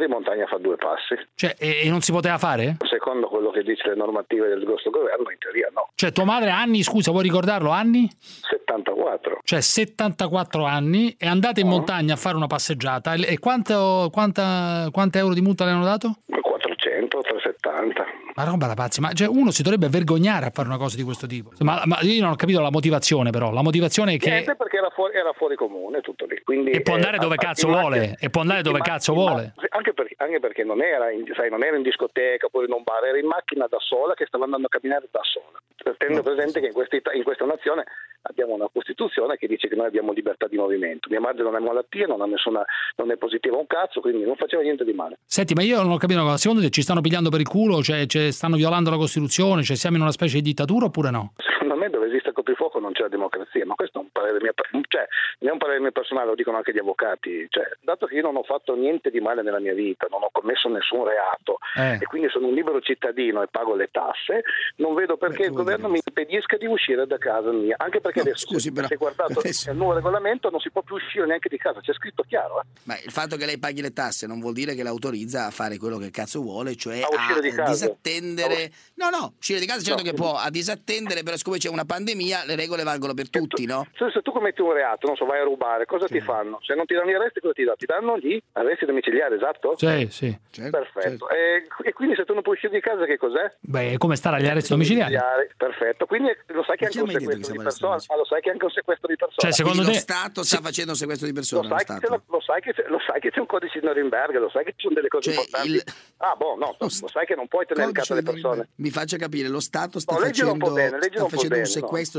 In 0.05 0.09
montagna 0.09 0.45
a 0.45 0.47
fare 0.47 0.61
due 0.61 0.77
passi. 0.77 1.15
Cioè, 1.35 1.55
e, 1.59 1.81
e 1.83 1.89
non 1.89 2.01
si 2.01 2.11
poteva 2.11 2.37
fare? 2.37 2.77
Secondo 2.89 3.27
quello 3.27 3.51
che 3.51 3.63
dice 3.63 3.89
le 3.89 3.95
normative 3.95 4.47
del 4.47 4.63
nostro 4.63 4.89
governo, 4.89 5.29
in 5.29 5.37
teoria 5.37 5.69
no. 5.73 5.89
Cioè, 5.95 6.11
tua 6.11 6.25
madre 6.25 6.49
anni, 6.49 6.81
scusa, 6.81 7.11
vuoi 7.11 7.23
ricordarlo? 7.23 7.69
Anni? 7.69 8.09
74. 8.19 9.39
Cioè, 9.43 9.61
74 9.61 10.63
anni, 10.65 11.15
è 11.17 11.27
andata 11.27 11.59
in 11.59 11.67
montagna 11.67 12.13
a 12.13 12.17
fare 12.17 12.35
una 12.35 12.47
passeggiata 12.47 13.13
e 13.13 13.37
quanto, 13.39 14.09
quanta, 14.11 14.87
quante 14.91 15.19
euro 15.19 15.33
di 15.33 15.41
multa 15.41 15.65
le 15.65 15.71
hanno 15.71 15.83
dato? 15.83 16.15
400, 16.25 17.21
370. 17.21 18.05
Ma 18.33 18.43
roba 18.43 18.67
da 18.67 18.73
pazzi, 18.73 19.01
ma 19.01 19.11
cioè, 19.13 19.27
uno 19.27 19.51
si 19.51 19.61
dovrebbe 19.61 19.89
vergognare 19.89 20.45
a 20.45 20.51
fare 20.51 20.67
una 20.67 20.77
cosa 20.77 20.95
di 20.95 21.03
questo 21.03 21.27
tipo. 21.27 21.51
Ma, 21.59 21.81
ma 21.85 21.99
io 22.01 22.21
non 22.21 22.31
ho 22.31 22.35
capito 22.35 22.61
la 22.61 22.71
motivazione, 22.71 23.29
però. 23.29 23.51
La 23.51 23.61
motivazione 23.61 24.13
è 24.13 24.17
che. 24.17 24.29
Niente 24.29 24.55
perché 24.55 24.77
era 24.77 24.89
fuori, 24.89 25.15
era 25.15 25.33
fuori 25.33 25.55
comune 25.55 26.01
tutto 26.01 26.25
lì. 26.25 26.41
Quindi, 26.43 26.71
E 26.71 26.81
può 26.81 26.95
andare 26.95 27.17
eh, 27.17 27.19
dove 27.19 27.35
cazzo 27.35 27.67
vuole, 27.67 27.97
macchina- 27.97 28.17
e 28.19 28.29
può 28.29 28.41
andare 28.41 28.61
dove 28.61 28.79
cazzo 28.79 29.13
vuole. 29.13 29.53
Anche 29.69 29.93
perché, 29.93 30.15
anche 30.17 30.39
perché 30.39 30.63
non, 30.63 30.81
era 30.81 31.11
in, 31.11 31.25
sai, 31.35 31.49
non 31.49 31.63
era 31.63 31.75
in 31.75 31.83
discoteca 31.83 32.45
oppure 32.45 32.65
in 32.65 32.73
un 32.73 32.83
bar, 32.83 33.03
era 33.05 33.17
in 33.17 33.27
macchina 33.27 33.67
da 33.69 33.77
sola 33.79 34.13
che 34.13 34.25
stava 34.25 34.45
andando 34.45 34.67
a 34.67 34.69
camminare 34.69 35.07
da 35.11 35.21
sola. 35.23 35.59
Tenendo 35.97 36.21
presente 36.21 36.59
che 36.59 36.67
in 36.67 37.23
questa 37.23 37.45
nazione 37.45 37.83
abbiamo 38.23 38.53
una 38.53 38.69
Costituzione 38.71 39.37
che 39.37 39.47
dice 39.47 39.67
che 39.67 39.75
noi 39.75 39.87
abbiamo 39.87 40.11
libertà 40.11 40.47
di 40.47 40.57
movimento. 40.57 41.09
Mia 41.09 41.19
madre 41.19 41.43
non 41.43 41.55
ha 41.55 41.59
malattia, 41.59 42.07
non, 42.07 42.21
ha 42.21 42.25
nessuna, 42.25 42.63
non 42.97 43.11
è 43.11 43.17
positiva 43.17 43.57
un 43.57 43.67
cazzo, 43.67 44.01
quindi 44.01 44.23
non 44.23 44.35
faceva 44.35 44.61
niente 44.61 44.83
di 44.83 44.93
male. 44.93 45.19
Senti, 45.25 45.53
ma 45.53 45.63
io 45.63 45.81
non 45.81 45.91
ho 45.91 45.97
capito 45.97 46.19
una 46.19 46.27
cosa. 46.27 46.37
Secondo 46.37 46.61
te 46.61 46.69
ci 46.69 46.81
stanno 46.81 47.01
pigliando 47.01 47.29
per 47.29 47.39
il 47.39 47.47
culo? 47.47 47.81
Cioè, 47.81 48.05
cioè, 48.05 48.31
stanno 48.31 48.55
violando 48.55 48.89
la 48.89 48.97
Costituzione? 48.97 49.63
Cioè, 49.63 49.75
siamo 49.75 49.95
in 49.95 50.01
una 50.01 50.11
specie 50.11 50.35
di 50.35 50.41
dittatura 50.41 50.85
oppure 50.85 51.09
no? 51.09 51.33
Secondo 51.37 51.75
me 51.75 51.89
dove 51.89 52.07
esiste 52.07 52.30
coprifuoco 52.51 52.79
non 52.79 52.91
c'è 52.93 53.03
la 53.03 53.07
democrazia, 53.09 53.65
ma 53.65 53.75
questo 53.75 53.99
è 53.99 54.01
un 54.01 54.09
parere 54.11 54.39
mio, 54.41 54.53
cioè, 54.87 55.07
non 55.39 55.49
è 55.49 55.53
un 55.53 55.57
parere 55.57 55.79
mio 55.79 55.91
personale, 55.91 56.27
lo 56.27 56.35
dicono 56.35 56.57
anche 56.57 56.73
gli 56.73 56.77
avvocati. 56.79 57.47
Cioè, 57.49 57.63
dato 57.81 58.05
che 58.05 58.15
io 58.15 58.21
non 58.21 58.35
ho 58.35 58.43
fatto 58.43 58.75
niente 58.75 59.09
di 59.09 59.19
male 59.19 59.41
nella 59.41 59.59
mia 59.59 59.73
vita, 59.73 60.07
non 60.09 60.23
ho 60.23 60.29
commesso 60.31 60.67
nessun 60.69 61.05
reato 61.05 61.57
Eh. 61.75 61.95
e 62.01 62.05
quindi 62.05 62.29
sono 62.29 62.47
un 62.47 62.53
libero 62.53 62.81
cittadino 62.81 63.41
e 63.41 63.47
pago 63.47 63.75
le 63.75 63.89
tasse, 63.91 64.43
non 64.77 64.93
vedo 64.93 65.17
perché 65.17 65.43
il 65.43 65.51
governo 65.51 65.87
mi 65.89 65.99
impedisca 66.03 66.57
di 66.57 66.65
uscire 66.67 67.07
da 67.07 67.17
casa 67.17 67.51
mia. 67.51 67.75
Anche 67.77 68.01
perché 68.01 68.21
adesso, 68.21 68.47
scusi, 68.47 68.71
però, 68.71 68.87
se 68.87 68.95
guardato 68.97 69.39
adesso- 69.39 69.71
il 69.71 69.77
nuovo 69.77 69.93
regolamento, 69.93 70.49
non 70.49 70.59
si 70.59 70.69
può 70.71 70.81
più 70.81 70.95
uscire 70.95 71.25
neanche 71.25 71.49
di 71.49 71.57
casa, 71.57 71.79
c'è 71.79 71.93
scritto 71.93 72.23
chiaro. 72.27 72.59
eh. 72.61 72.65
Ma 72.83 72.95
il 72.99 73.11
fatto 73.11 73.37
che 73.37 73.45
lei 73.45 73.57
paghi 73.59 73.81
le 73.81 73.93
tasse 73.93 74.27
non 74.27 74.39
vuol 74.39 74.53
dire 74.53 74.75
che 74.75 74.83
l'autorizza 74.83 75.45
a 75.45 75.51
fare 75.51 75.77
quello 75.77 75.97
che 75.97 76.09
cazzo 76.11 76.41
vuole, 76.41 76.75
cioè 76.75 77.01
A 77.01 77.07
uscire 77.09 77.41
di 77.41 77.49
a 77.49 77.55
casa. 77.55 77.71
disattendere. 77.71 78.71
No, 78.95 79.09
no, 79.09 79.33
uscire 79.37 79.59
di 79.59 79.65
casa 79.65 79.81
certo 79.81 80.03
che 80.03 80.13
può, 80.13 80.35
a 80.35 80.49
disattendere, 80.49 81.23
però 81.23 81.35
siccome 81.37 81.57
c'è 81.57 81.69
una 81.69 81.85
pandemia 81.85 82.40
le 82.45 82.55
regole 82.55 82.83
valgono 82.83 83.13
per 83.13 83.29
tutti, 83.29 83.65
no? 83.65 83.87
Se, 83.95 84.09
se 84.11 84.21
tu 84.21 84.31
commetti 84.31 84.61
un 84.61 84.73
reato, 84.73 85.07
non 85.07 85.15
so, 85.15 85.25
vai 85.25 85.39
a 85.39 85.43
rubare, 85.43 85.85
cosa 85.85 86.07
ti 86.07 86.19
fanno? 86.21 86.59
Se 86.61 86.73
non 86.75 86.85
ti 86.85 86.93
danno 86.93 87.09
gli 87.09 87.13
arresti, 87.13 87.39
cosa 87.39 87.53
ti 87.53 87.63
danno? 87.63 87.75
Ti 87.77 87.85
danno 87.85 88.17
gli 88.17 88.41
arresti 88.53 88.85
domiciliari, 88.85 89.35
esatto? 89.35 89.75
Sì, 89.77 90.07
sì. 90.09 90.39
Perfetto. 90.69 91.29
E, 91.29 91.67
e 91.83 91.93
quindi 91.93 92.15
se 92.15 92.25
tu 92.25 92.33
non 92.33 92.41
puoi 92.41 92.55
uscire 92.55 92.73
di 92.73 92.81
casa, 92.81 93.05
che 93.05 93.17
cos'è? 93.17 93.51
Beh, 93.59 93.93
è 93.93 93.97
come 93.97 94.15
stare 94.15 94.37
agli 94.37 94.47
arresti 94.47 94.69
domiciliari. 94.71 95.15
Perfetto. 95.57 96.05
Quindi 96.05 96.29
lo 96.47 96.63
sai 96.63 96.77
che 96.77 96.85
è 96.85 96.87
anche 96.87 97.01
un 97.01 97.09
sequestro 97.09 97.51
di 97.51 97.57
persona? 97.63 97.95
Ma 98.07 98.15
lo 98.15 98.25
sai 98.25 98.41
che 98.41 98.49
è 98.49 98.51
anche 98.51 98.65
un 98.65 98.71
sequestro 98.71 99.07
di 99.07 99.15
persona? 99.15 99.37
Cioè, 99.41 99.51
secondo 99.51 99.81
Quindi 99.83 99.99
te- 100.03 100.05
lo 100.13 100.13
Stato 100.19 100.43
sta 100.43 100.59
facendo 100.61 100.91
un 100.91 100.97
sequestro 100.97 101.27
di 101.27 101.33
Lo 101.33 101.39
persona. 101.39 101.67
sai, 101.67 101.71
lo 101.71 101.77
che 101.77 101.83
Stato. 101.85 101.99
c'è, 102.01 102.21
lo, 102.27 102.41
sai 102.41 102.61
che 102.61 102.73
c'è, 102.73 102.83
lo 102.87 102.99
sai 103.05 103.19
che 103.19 103.31
c'è 103.31 103.39
un 103.39 103.45
codice 103.45 103.79
di 103.79 103.85
Norimberga, 103.85 104.39
lo 104.39 104.49
sai 104.49 104.63
che 104.63 104.71
ci 104.71 104.81
sono 104.81 104.93
delle 104.95 105.07
cose 105.07 105.31
Cioè, 105.31 105.39
importanti. 105.43 105.69
il- 105.71 105.83
Ah, 106.23 106.35
boh, 106.35 106.55
no, 106.55 106.75
lo 106.79 106.89
sai 106.89 107.25
che 107.25 107.33
non 107.35 107.47
puoi 107.47 107.65
tenere 107.65 107.87
in 107.87 107.93
casa 107.93 108.13
le 108.13 108.21
persone. 108.21 108.69
Mi 108.75 108.91
faccia 108.91 109.17
capire, 109.17 109.47
lo 109.47 109.59
Stato 109.59 109.99
sta 109.99 110.13
No, 110.13 110.19
facendo, 110.19 110.55
po' 110.57 110.71
bene, 110.71 110.99
sta 111.01 111.27
facendo 111.27 111.55
un 111.55 111.61
bene, 111.61 111.65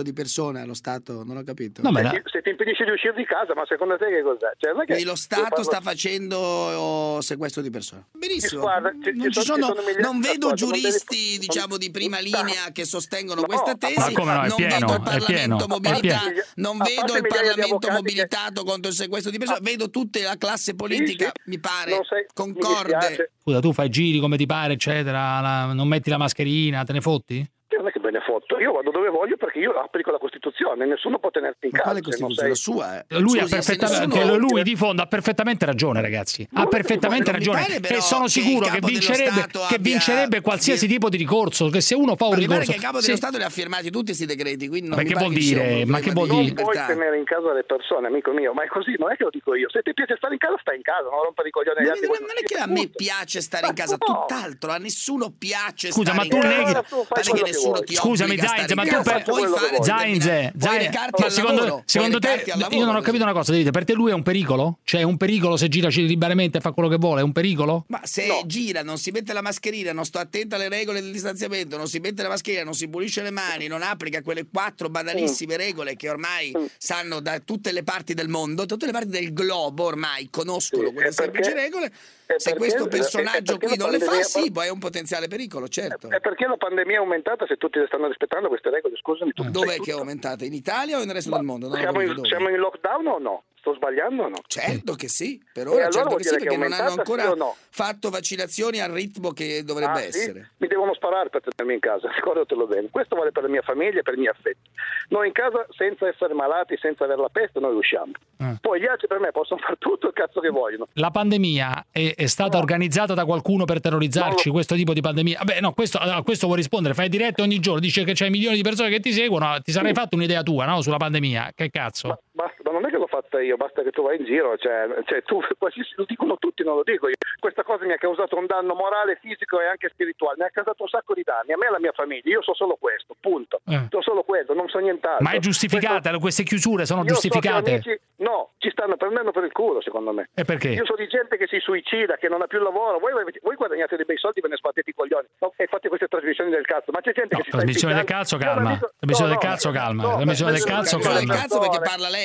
no. 0.03 0.09
sequestro 0.09 0.11
di 0.11 0.13
persona, 0.13 0.65
lo 0.65 0.75
Stato, 0.75 1.25
non 1.25 1.37
ho 1.37 1.43
capito. 1.43 1.83
se, 1.83 1.89
ti, 2.11 2.23
se 2.25 2.43
ti 2.43 2.51
impedisce 2.51 2.85
di 2.85 2.91
uscire 2.91 3.15
di 3.15 3.25
casa, 3.25 3.55
ma 3.55 3.65
secondo 3.67 3.97
te 3.97 4.09
che 4.09 4.23
cos'è? 4.23 4.53
Cioè, 4.59 4.73
non 4.73 4.83
è 4.83 4.85
che 4.85 5.05
lo 5.05 5.15
Stato 5.17 5.43
parlo- 5.49 5.65
sta 5.65 5.81
facendo 5.81 6.39
oh, 6.39 7.21
sequestro 7.21 7.63
di 7.63 7.71
persona. 7.71 8.05
Benissimo. 8.13 8.63
Guarda, 8.63 8.91
ci- 9.03 9.13
non, 9.15 9.31
ci 9.31 9.41
sono- 9.43 9.67
sono- 9.67 9.81
non 10.01 10.21
vedo 10.21 10.53
giuristi, 10.55 11.39
diciamo, 11.39 11.77
di 11.77 11.91
prima 11.91 12.19
linea 12.19 12.71
che 12.73 12.85
sostengono 12.85 13.43
questa 13.43 13.75
tesi. 13.77 13.99
Ma 13.99 14.13
come 14.13 14.33
no, 14.35 14.43
è 14.43 14.49
non 14.49 14.57
pieno, 14.57 14.75
vedo 14.79 14.93
il 14.95 15.03
Parlamento 15.03 15.67
mobilitato, 15.69 16.31
non 16.57 16.77
vedo 16.79 17.17
il 17.17 17.27
Parlamento 17.27 17.91
mobilitato 17.91 18.65
contro 18.65 18.91
il 18.91 18.97
sequestro 18.97 19.31
di 19.31 19.39
persona. 19.39 19.59
Vedo 19.63 19.91
tutta 19.91 20.21
la 20.23 20.37
classe 20.37 20.75
politica, 20.75 21.33
mi 21.47 21.59
pare, 21.59 22.01
sei- 22.09 22.27
concorde. 22.35 23.33
Scusa, 23.43 23.61
tu 23.61 23.73
fai 23.73 23.89
giri 23.89 24.19
come 24.19 24.37
ti 24.37 24.47
pare, 24.47 24.75
eccetera, 24.75 25.41
la- 25.41 25.73
non 25.73 25.89
metti 25.89 26.11
la 26.11 26.19
mascherina, 26.19 26.85
te 26.85 26.93
ne 26.93 27.01
fotti? 27.01 27.45
Che 27.67 27.77
non 27.77 27.87
è 27.87 27.91
che 27.91 28.01
me 28.13 28.19
ne 28.19 28.21
fotto, 28.25 28.59
io 28.59 28.73
vado 28.73 28.91
dove 28.91 29.09
voglio 29.09 29.37
perché 29.37 29.59
io 29.59 29.73
applico 29.73 30.11
la 30.11 30.19
Costituzione, 30.19 30.85
nessuno 30.87 31.19
può 31.19 31.31
tenerti 31.31 31.67
in 31.67 31.73
casa. 31.73 31.85
quale 31.85 32.01
Costituzione? 32.03 32.35
sei- 32.35 32.49
La 32.49 32.55
sua, 32.55 32.99
eh. 33.01 33.05
Lui, 33.21 33.39
ha 33.39 33.43
Scusi, 33.43 33.55
perfettamente, 33.55 34.07
nessuno- 34.19 34.33
che 34.33 34.39
lui 34.39 34.63
di 34.63 34.77
fondo 34.77 35.03
ha 35.03 35.07
perfettamente 35.07 35.65
ragione, 35.65 36.01
ragazzi. 36.01 36.47
Ha 36.53 36.67
perfettamente 36.67 37.33
ragione. 37.33 37.67
E 37.81 38.01
sono 38.01 38.25
che 38.25 38.31
sicuro 38.31 38.67
che 38.67 38.81
dello 38.81 38.87
vincerebbe, 38.87 39.47
che 39.51 39.75
abbia- 39.75 39.79
vincerebbe 39.79 40.41
qualsiasi 40.41 40.87
tipo 40.87 41.09
di 41.09 41.17
ricorso. 41.17 41.69
Che 41.69 41.81
se 41.81 41.95
uno 41.95 42.17
fa 42.17 42.27
un 42.27 42.33
Ma 42.33 42.37
ricorso. 42.39 42.71
che 42.71 42.77
il 42.77 42.83
capo 42.83 42.99
Sì. 43.01 43.07
dello 43.07 43.17
Stato 43.17 43.37
li 43.39 43.43
ha 43.45 43.49
firmati 43.49 43.91
tutti 43.91 44.07
questi 44.07 44.27
decreti, 44.27 44.69
quindi 44.69 44.89
non 44.89 44.97
Ma 44.99 45.03
mi 45.03 45.09
che 45.09 45.15
vuol 45.19 45.33
dire? 45.33 45.85
Ma 45.87 46.01
che 46.01 46.11
vuol 46.13 46.29
di 46.29 46.35
dire? 46.35 46.47
Non 46.53 46.65
puoi 46.65 46.75
libertà. 46.77 46.87
tenere 46.93 47.17
in 47.19 47.25
casa 47.25 47.53
le 47.53 47.65
persone, 47.65 48.07
amico 48.09 48.33
mio, 48.33 48.53
ma 48.53 48.65
è 48.65 48.67
così, 48.69 48.95
non 48.99 49.11
è 49.13 49.17
che 49.17 49.25
lo 49.25 49.31
dico 49.31 49.55
io. 49.55 49.69
Se 49.71 49.81
ti 49.83 49.93
piace 49.95 50.15
stare 50.17 50.35
in 50.35 50.39
casa, 50.39 50.57
stai 50.61 50.77
in 50.77 50.83
casa, 50.83 51.09
non 51.09 51.23
rompere 51.25 51.49
i 51.49 51.51
coglioni 51.51 51.79
agli 51.79 51.85
Non, 51.87 51.93
altri. 51.95 52.09
non- 52.09 52.31
è 52.37 52.43
che 52.43 52.55
a 52.57 52.67
me 52.67 52.89
piace 52.89 53.41
stare 53.41 53.67
in 53.69 53.75
casa, 53.75 53.97
tutt'altro, 53.97 54.71
a 54.73 54.77
nessuno 54.79 55.31
piace 55.37 55.91
Scusa, 55.91 56.13
stare 56.13 56.17
ma 56.17 56.25
in 56.25 56.31
tu 56.31 56.39
casa. 56.39 56.57
neghi- 56.57 56.73
Non 56.73 57.07
è 57.13 57.23
che 57.23 57.43
nessuno 57.45 57.81
ti 57.81 57.95
Scusami, 58.03 58.31
obbliga 58.31 58.45
a 58.45 58.49
Zainz, 58.49 58.65
stare 58.65 58.75
ma 58.75 58.97
tu 58.97 59.03
per 59.03 59.23
puoi 59.23 59.47
fare 59.47 59.83
Zainz, 59.83 60.25
puoi 60.27 60.51
Zainz, 60.59 60.85
recarti 60.87 61.23
ma 61.23 61.31
secondo, 61.31 61.83
secondo 61.87 62.19
te 62.19 62.45
io 62.71 62.85
non 62.85 62.97
ho 62.97 63.01
capito 63.01 63.23
una 63.23 63.33
cosa, 63.33 63.53
per 63.71 63.85
te 63.85 63.93
lui 63.93 64.11
è 64.11 64.15
un 64.15 64.23
pericolo? 64.23 64.79
Cioè 64.85 65.01
è 65.01 65.05
un 65.05 65.17
pericolo 65.17 65.57
se 65.57 65.69
gira 65.69 65.89
liberamente 65.89 66.59
e 66.59 66.61
fa 66.61 66.73
quello 66.73 66.89
che 66.89 66.97
vuole, 66.97 67.21
è 67.21 67.25
un 67.25 67.33
pericolo? 67.33 67.85
Ma 67.89 68.01
se 68.03 68.29
gira, 68.47 68.83
non 68.83 68.99
si 68.99 69.11
mette 69.11 69.33
la 69.33 69.43
mascherina, 69.43 69.93
non 69.93 70.05
sto 70.05 70.19
attento 70.19 70.57
alle 70.57 70.69
regole 70.69 71.01
del 71.01 71.13
distanziamento, 71.13 71.77
non 71.77 71.87
si 71.87 71.99
mette 72.01 72.23
la 72.23 72.29
mascherina, 72.29 72.65
non 72.65 72.75
si 72.75 72.89
pulisce 72.89 73.23
le 73.23 73.31
mani, 73.31 73.67
non 73.69 73.83
applica 73.83 74.23
quelle 74.23 74.47
quattro 74.51 74.89
banalissime 74.89 75.57
regole 75.57 75.97
che 75.97 76.09
ormai 76.09 76.53
sanno 76.79 77.21
da 77.21 77.39
tutte 77.39 77.73
le 77.73 77.83
parti 77.83 78.15
del 78.15 78.29
mondo, 78.29 78.63
da 78.63 78.67
tutte 78.67 78.87
le 78.87 78.93
parti 78.93 79.09
del 79.09 79.33
globo 79.33 79.85
ormai 79.85 80.29
conoscono 80.31 80.93
quelle 80.93 81.09
e 81.09 81.13
perché- 81.15 81.43
semplici 81.43 81.53
regole. 81.53 81.93
Se 82.37 82.55
questo 82.55 82.87
personaggio 82.87 83.59
qui 83.59 83.77
non 83.77 83.91
le 83.91 83.99
fa, 83.99 84.23
sì, 84.23 84.51
poi 84.51 84.67
è 84.67 84.71
un 84.71 84.79
potenziale 84.79 85.29
pericolo, 85.29 85.69
certo. 85.69 86.09
E 86.11 86.21
perché 86.21 86.47
la 86.47 86.57
pandemia 86.57 86.97
è 86.97 86.99
aumentata 86.99 87.45
se 87.47 87.57
tutti 87.57 87.79
stanno 87.93 88.09
rispettando 88.09 88.49
queste 88.49 88.71
regole? 88.71 88.97
Scusami, 88.97 89.33
Dov'è 89.51 89.77
che 89.77 89.91
è 89.91 89.95
aumentata? 89.95 90.45
In 90.47 90.55
Italia 90.55 90.99
o 90.99 91.05
nel 91.05 91.15
resto 91.15 91.31
del 91.31 91.43
mondo? 91.43 91.69
Ho 91.69 91.77
Siamo 91.77 92.01
in, 92.01 92.25
siamo 92.25 92.49
in 92.49 92.57
lockdown 92.57 93.07
o 93.07 93.19
no? 93.19 93.43
Sto 93.63 93.75
sbagliando 93.75 94.25
o 94.25 94.29
no? 94.29 94.39
Certo 94.49 94.95
che 94.95 95.07
sì, 95.07 95.41
per 95.53 95.69
ora 95.69 95.87
allora 95.87 95.93
certo 95.93 96.17
che 96.17 96.23
sì, 96.25 96.29
dire 96.31 96.41
che 96.43 96.49
perché 96.49 96.69
non 96.69 96.73
hanno 96.73 96.99
ancora 96.99 97.31
sì 97.31 97.39
no? 97.39 97.55
fatto 97.71 98.11
vaccinazioni 98.11 98.81
al 98.81 98.91
ritmo 98.91 99.31
che 99.31 99.63
dovrebbe 99.63 99.93
Ah, 99.93 100.11
sì? 100.11 100.19
essere. 100.19 100.51
Mi 100.57 100.67
devono 100.67 100.93
sparare 100.95 101.29
per 101.29 101.43
tenermi 101.43 101.75
in 101.75 101.79
casa, 101.81 102.11
ricordatelo 102.13 102.67
bene. 102.67 102.89
Questo 102.91 103.15
vale 103.15 103.31
per 103.31 103.45
la 103.45 103.49
mia 103.49 103.63
famiglia 103.63 104.01
e 104.01 104.03
per 104.03 104.15
i 104.15 104.17
miei 104.17 104.31
affetti. 104.31 104.69
Noi 105.11 105.29
in 105.29 105.33
casa, 105.33 105.65
senza 105.77 106.09
essere 106.09 106.35
malati, 106.35 106.77
senza 106.77 107.05
avere 107.05 107.21
la 107.21 107.29
peste, 107.29 107.61
noi 107.61 107.71
riusciamo. 107.71 108.11
Eh. 108.39 108.57
Poi 108.61 108.81
gli 108.81 108.87
altri 108.87 109.07
per 109.07 109.21
me 109.21 109.31
possono 109.31 109.61
fare 109.61 109.77
tutto 109.79 110.09
il 110.09 110.13
cazzo 110.13 110.41
che 110.41 110.49
vogliono. 110.49 110.89
La 110.95 111.13
pandemia 111.13 111.87
è, 111.93 112.15
è 112.17 112.27
stata 112.27 112.59
organizzata 112.59 113.15
da 113.15 113.25
qualcuno 113.25 113.65
per 113.65 113.81
terrorizzarci, 113.81 114.51
questo 114.51 114.75
tipo 114.75 114.93
di 114.93 115.01
pandemia? 115.01 115.39
Vabbè, 115.39 115.61
no, 115.61 115.73
questo, 115.73 115.99
a 115.99 116.21
questo 116.25 116.47
vuoi 116.47 116.59
rispondere, 116.59 116.95
fai 116.95 117.09
dirette 117.09 117.43
ogni 117.43 117.61
giorno, 117.61 117.79
dice 117.79 118.03
che 118.03 118.15
c'hai 118.15 118.31
milioni 118.31 118.57
di 118.57 118.63
persone 118.63 118.91
che 118.91 118.99
ti 118.99 119.13
seguono, 119.13 119.61
ti 119.63 119.71
sarai 119.71 119.95
fatto 119.95 120.17
un'idea 120.17 120.43
tua, 120.43 120.65
no, 120.65 120.81
sulla 120.83 120.97
pandemia? 120.97 121.53
Che 121.55 121.71
cazzo? 121.71 122.23
Basta, 122.35 122.63
ma 122.65 122.73
non 122.73 122.87
è 122.87 122.91
che 122.91 122.97
l'ho 122.97 123.07
fatta 123.07 123.41
io, 123.43 123.57
basta 123.57 123.83
che 123.83 123.91
tu 123.91 124.03
vai 124.03 124.17
in 124.17 124.25
giro, 124.25 124.57
cioè, 124.57 124.89
cioè 125.05 125.23
tu, 125.23 125.41
qualsiasi, 125.59 125.93
lo 125.97 126.05
dicono 126.07 126.39
tutti, 126.39 126.65
non 126.65 126.77
lo 126.77 126.83
dico 126.83 127.07
io. 127.09 127.15
Questa 127.39 127.63
cosa 127.63 127.85
mi 127.85 127.93
ha 127.93 127.99
causato 127.99 128.37
un 128.37 128.47
danno 128.47 128.75
morale, 128.75 129.19
fisico 129.21 129.61
e 129.61 129.67
anche 129.67 129.91
spirituale, 129.91 130.37
mi 130.39 130.45
ha 130.45 130.51
causato 130.51 130.83
un 130.83 130.89
sacco 130.89 131.13
di 131.13 131.23
danni, 131.23 131.53
a 131.53 131.59
me 131.59 131.67
e 131.67 131.69
alla 131.69 131.79
mia 131.81 131.93
famiglia, 131.93 132.31
io 132.31 132.43
so 132.43 132.55
solo 132.55 132.77
questo, 132.81 133.15
punto. 133.21 133.61
Eh. 133.69 133.87
So 133.91 134.01
solo 134.01 134.23
questo, 134.23 134.55
non 134.55 134.69
so 134.69 134.79
nient'altro. 134.79 135.25
Ma 135.25 135.33
è 135.33 135.39
giustificata? 135.41 136.11
Queste 136.19 136.43
chiusure 136.43 136.87
sono 136.87 137.03
Io 137.03 137.09
so 137.09 137.21
giustificate? 137.21 137.71
amici- 137.71 138.01
no, 138.17 138.53
ci 138.59 138.71
stanno 138.71 138.97
prendendo 138.97 139.31
per 139.33 139.45
il 139.45 139.53
culo, 139.53 139.83
secondo 139.83 140.13
me. 140.13 140.31
E 140.35 140.45
perché? 140.45 140.71
Io 140.71 140.87
so 140.87 140.95
di 140.95 141.09
gente 141.09 141.37
che 141.37 141.47
si 141.49 141.59
suicida, 141.59 142.17
che 142.17 142.29
non 142.29 142.41
ha 142.41 142.47
più 142.47 142.61
lavoro. 142.63 142.99
Voi, 142.99 143.13
voi 143.43 143.57
guadagnate 143.57 143.97
dei 143.97 144.05
bei 144.07 144.17
soldi, 144.17 144.41
ve 144.41 144.49
ne 144.49 144.57
sbattete 144.57 144.89
i 144.89 144.95
coglioni 144.95 145.27
no? 145.41 145.53
e 145.57 145.67
fate 145.67 145.89
queste 145.89 146.07
trasmissioni 146.07 146.51
del 146.51 146.65
cazzo. 146.65 146.93
Ma 146.93 147.01
c'è 147.01 147.13
gente 147.13 147.37
che 147.37 147.43
si 147.43 147.49
sta 147.49 147.59
Trasmissione 147.59 147.95
del 147.95 148.05
cazzo, 148.05 148.37
calma. 148.39 148.79
Trasmissione 148.79 149.33
no, 149.33 149.39
del 149.39 149.45
no, 149.45 149.51
cazzo, 149.51 149.71
calma. 149.71 150.03
no, 150.03 150.09
Trasmissione 150.17 150.53
del 150.53 150.65
cazzo, 150.65 150.99
calma. 150.99 151.35
cazzo 151.35 151.59
perché 151.59 151.81
parla 151.81 152.09
lei, 152.09 152.22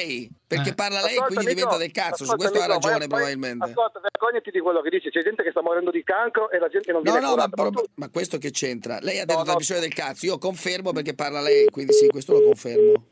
perché 0.48 0.69
Eh. 0.69 0.74
parla 0.74 1.02
lei 1.02 1.18
Ascoltami, 1.18 1.34
quindi 1.36 1.53
diventa 1.53 1.72
no, 1.74 1.78
del 1.78 1.91
cazzo, 1.91 2.26
su 2.26 2.36
questo 2.36 2.57
ha 2.61 2.68
no, 2.68 2.74
ragione 2.74 2.99
ma- 2.99 3.07
probabilmente. 3.07 3.65
Ascolta, 3.65 3.99
vergognati 4.02 4.52
di 4.52 4.60
quello 4.60 4.82
che 4.82 4.90
dici. 4.90 5.10
C'è 5.10 5.24
gente 5.24 5.44
che 5.44 5.52
sta 5.52 5.61
morendo 5.61 5.91
di 5.91 6.03
cancro 6.03 6.49
e 6.52 6.60
la 6.60 6.68
gente 6.68 6.91
non 6.91 7.02
No, 7.03 7.11
viene 7.11 7.26
no, 7.28 7.36
ma, 7.36 7.48
curata. 7.49 7.69
pro- 7.72 7.86
ma 7.95 8.10
questo 8.10 8.38
che 8.38 8.52
c'entra? 8.52 8.99
Lei 9.02 9.19
ha 9.19 9.26
detto 9.26 9.44
trasmissione 9.44 9.82
del 9.82 9.94
cazzo, 9.94 10.26
io 10.26 10.38
confermo 10.38 10.91
perché 10.94 11.14
parla 11.14 11.41
lei, 11.41 11.65
quindi 11.69 11.94
sì, 11.94 12.07
questo 12.07 12.34
lo 12.34 12.41
confermo. 12.44 13.06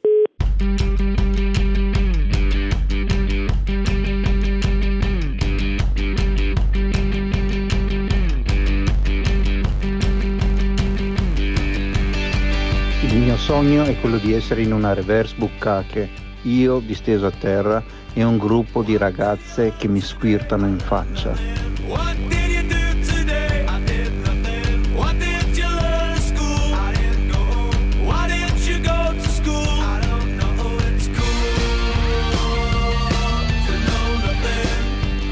Il 13.03 13.18
mio 13.22 13.38
sogno 13.38 13.84
è 13.84 13.99
quello 13.99 14.18
di 14.18 14.34
essere 14.34 14.62
in 14.62 14.74
una 14.74 14.94
reverse 14.94 15.36
bukkake, 15.38 16.10
io 16.46 16.80
disteso 16.80 17.26
a 17.28 17.32
terra 17.32 17.84
e 18.14 18.24
un 18.24 18.38
gruppo 18.38 18.82
di 18.82 18.98
ragazze 18.98 19.74
che 19.78 19.88
mi 19.88 20.02
squirtano 20.02 20.68
in 20.68 20.80
faccia. 20.80 21.34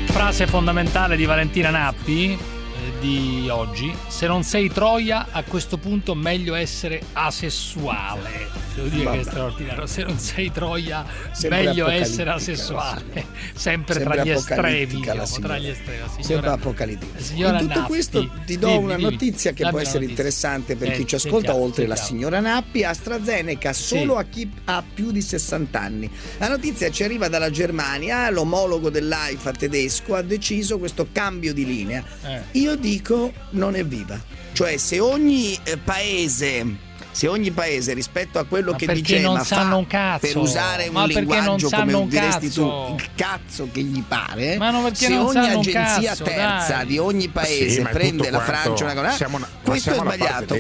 Frase 0.06 0.48
fondamentale 0.48 1.16
di 1.16 1.26
Valentina 1.26 1.70
Nappi 1.70 2.53
di 3.04 3.50
oggi. 3.50 3.94
Se 4.08 4.28
non 4.28 4.44
sei 4.44 4.70
Troia, 4.72 5.28
a 5.32 5.44
questo 5.44 5.76
punto 5.78 6.16
meglio 6.16 6.54
essere 6.56 7.02
asessuale. 7.12 8.48
Devo 8.76 8.88
dire 8.88 9.04
che 9.04 9.10
è 9.12 9.16
Vabbè. 9.18 9.24
straordinario. 9.24 9.86
Se 9.86 10.04
non 10.04 10.18
sei 10.18 10.52
Troia, 10.52 11.06
Sempre 11.32 11.64
meglio 11.66 11.88
essere 11.90 12.24
la 12.24 12.34
asessuale. 12.36 13.02
signora. 13.04 13.28
Sempre, 13.54 13.94
Sempre 13.94 14.16
tra 14.16 14.24
gli 14.24 14.30
estremi. 14.30 14.66
la 14.78 14.86
diciamo, 14.86 15.16
tra 15.16 15.26
signora. 15.26 15.58
gli 15.60 15.68
estremi. 15.68 16.00
La 16.00 16.08
Sempre 16.08 16.24
signora- 16.24 16.52
apocalittica. 16.54 17.12
la 17.18 17.24
signora 17.24 17.60
In 17.60 17.68
tutto 17.68 17.80
Nappi. 17.80 17.92
questo 17.92 18.30
ti 18.46 18.58
do 18.58 18.68
Dimmi, 18.68 18.84
una 18.84 18.96
dimmi. 18.96 19.12
notizia 19.12 19.52
che 19.52 19.58
Dammi 19.60 19.72
può 19.72 19.80
essere 19.80 20.00
notizia. 20.00 20.12
interessante 20.24 20.76
per 20.76 20.88
Eh, 20.88 20.92
chi 20.92 21.02
ci 21.08 21.20
sentiamo, 21.20 21.38
ascolta, 21.38 21.56
oltre 21.62 21.88
la 21.88 21.96
sentiamo. 21.96 22.20
signora 22.22 22.40
Nappi, 22.40 22.84
AstraZeneca 22.84 23.74
solo 23.74 24.16
a 24.18 24.24
chi 24.24 24.50
ha 24.66 24.84
più 24.94 25.12
di 25.12 25.22
60 25.22 25.80
anni. 25.80 26.10
La 26.38 26.48
notizia 26.48 26.90
ci 26.90 27.04
arriva 27.04 27.28
dalla 27.28 27.52
Germania, 27.52 28.30
l'omologo 28.30 28.90
dell'AIFA 28.90 29.52
tedesco 29.52 30.16
ha 30.16 30.22
deciso 30.22 30.80
questo 30.80 31.08
cambio 31.12 31.54
di 31.54 31.66
linea. 31.66 32.02
Eh. 32.24 32.42
Io 32.60 32.76
dico 32.76 32.92
dico 32.94 33.34
non 33.52 33.76
è 33.76 33.86
viva. 33.86 34.20
Cioè 34.54 34.78
se 34.78 35.00
ogni 35.00 35.58
eh, 35.64 35.78
paese 35.78 36.92
se 37.12 37.28
ogni 37.28 37.52
paese 37.52 37.94
rispetto 37.94 38.40
a 38.40 38.44
quello 38.44 38.72
ma 38.72 38.78
che 38.78 38.88
diceva 38.88 39.44
fa 39.44 39.86
cazzo, 39.88 40.26
per 40.26 40.38
usare 40.38 40.88
un 40.88 41.06
linguaggio 41.06 41.70
come 41.70 41.94
un 41.94 42.08
diresti 42.08 42.50
tu 42.50 42.96
il 42.98 43.10
cazzo 43.14 43.70
che 43.72 43.82
gli 43.82 44.02
pare 44.02 44.58
se 44.94 45.16
ogni 45.16 45.48
agenzia 45.48 46.10
cazzo, 46.10 46.24
terza 46.24 46.78
dai. 46.78 46.86
di 46.88 46.98
ogni 46.98 47.28
paese 47.28 47.86
sì, 47.86 47.88
prende 47.92 48.32
la 48.32 48.40
Francia 48.40 48.86
una 48.86 48.96
cosa 48.96 49.48
questo 49.64 49.92
è 49.92 49.94
sbagliato 49.94 50.60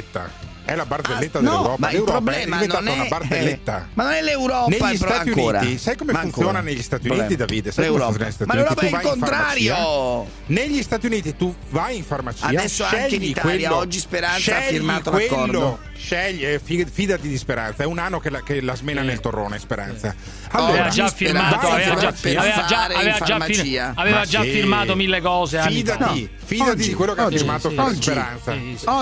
è 0.65 0.75
la 0.75 0.85
barzelletta 0.85 1.39
ah, 1.39 1.41
dell'Europa. 1.41 1.69
No, 1.69 1.75
ma 1.77 1.91
L'Europa 1.91 2.17
il 2.17 2.23
problema 2.23 2.55
è 2.55 2.59
diventata 2.59 2.89
è, 2.89 2.93
una 2.93 3.05
barzelletta. 3.05 3.77
Eh, 3.77 3.91
ma 3.93 4.03
non 4.03 4.13
è 4.13 4.21
l'Europa 4.21 4.69
negli 4.69 4.91
il 4.91 4.97
Stati 4.97 5.29
ancora. 5.29 5.59
Uniti, 5.59 5.77
sai 5.77 5.97
come 5.97 6.11
ma 6.13 6.19
funziona 6.19 6.47
ancora. 6.47 6.63
negli 6.63 6.81
Stati 6.81 7.09
Uniti. 7.09 7.35
Davide? 7.35 7.71
Sai 7.71 7.83
l'Europa. 7.85 8.17
Negli 8.17 8.31
Stati 8.31 8.49
ma 8.49 8.55
l'Europa 8.55 8.81
è 8.81 8.85
il 8.85 8.99
contrario. 9.01 10.27
Negli 10.47 10.81
Stati 10.81 11.05
Uniti 11.05 11.35
tu 11.35 11.53
vai 11.69 11.97
in 11.97 12.03
farmacia. 12.03 12.47
Adesso 12.47 12.83
anche 12.83 13.15
in 13.15 13.23
Italia 13.23 13.69
quello, 13.69 13.75
oggi 13.75 13.99
Speranza 13.99 14.57
ha 14.57 14.61
firmato 14.61 15.11
quello, 15.11 15.35
l'accordo. 15.35 15.79
Scegli, 15.95 16.45
eh, 16.45 16.59
fidati 16.59 17.29
di 17.29 17.37
Speranza, 17.37 17.83
è 17.83 17.85
un 17.85 17.97
anno 17.97 18.19
che 18.19 18.29
la, 18.29 18.41
che 18.41 18.59
la 18.61 18.75
smena 18.75 19.01
eh. 19.01 19.05
nel 19.05 19.19
torrone. 19.19 19.57
Speranza 19.57 20.13
allora, 20.49 20.71
aveva 20.71 20.89
già 20.89 21.09
firmato, 21.09 21.67
aveva 21.67 21.95
già, 21.95 22.07
aveva 22.07 22.65
già, 22.65 22.83
aveva 22.83 23.19
già, 23.19 23.39
fir- 23.39 23.91
aveva 23.95 24.25
già 24.25 24.41
sì. 24.41 24.49
firmato 24.49 24.95
mille 24.95 25.21
cose. 25.21 25.61
Fidati, 25.61 26.29
fidati 26.43 26.87
di 26.87 26.93
quello 26.93 27.13
che 27.13 27.21
ha 27.21 27.29
firmato 27.29 27.69
Speranza. 27.69 28.55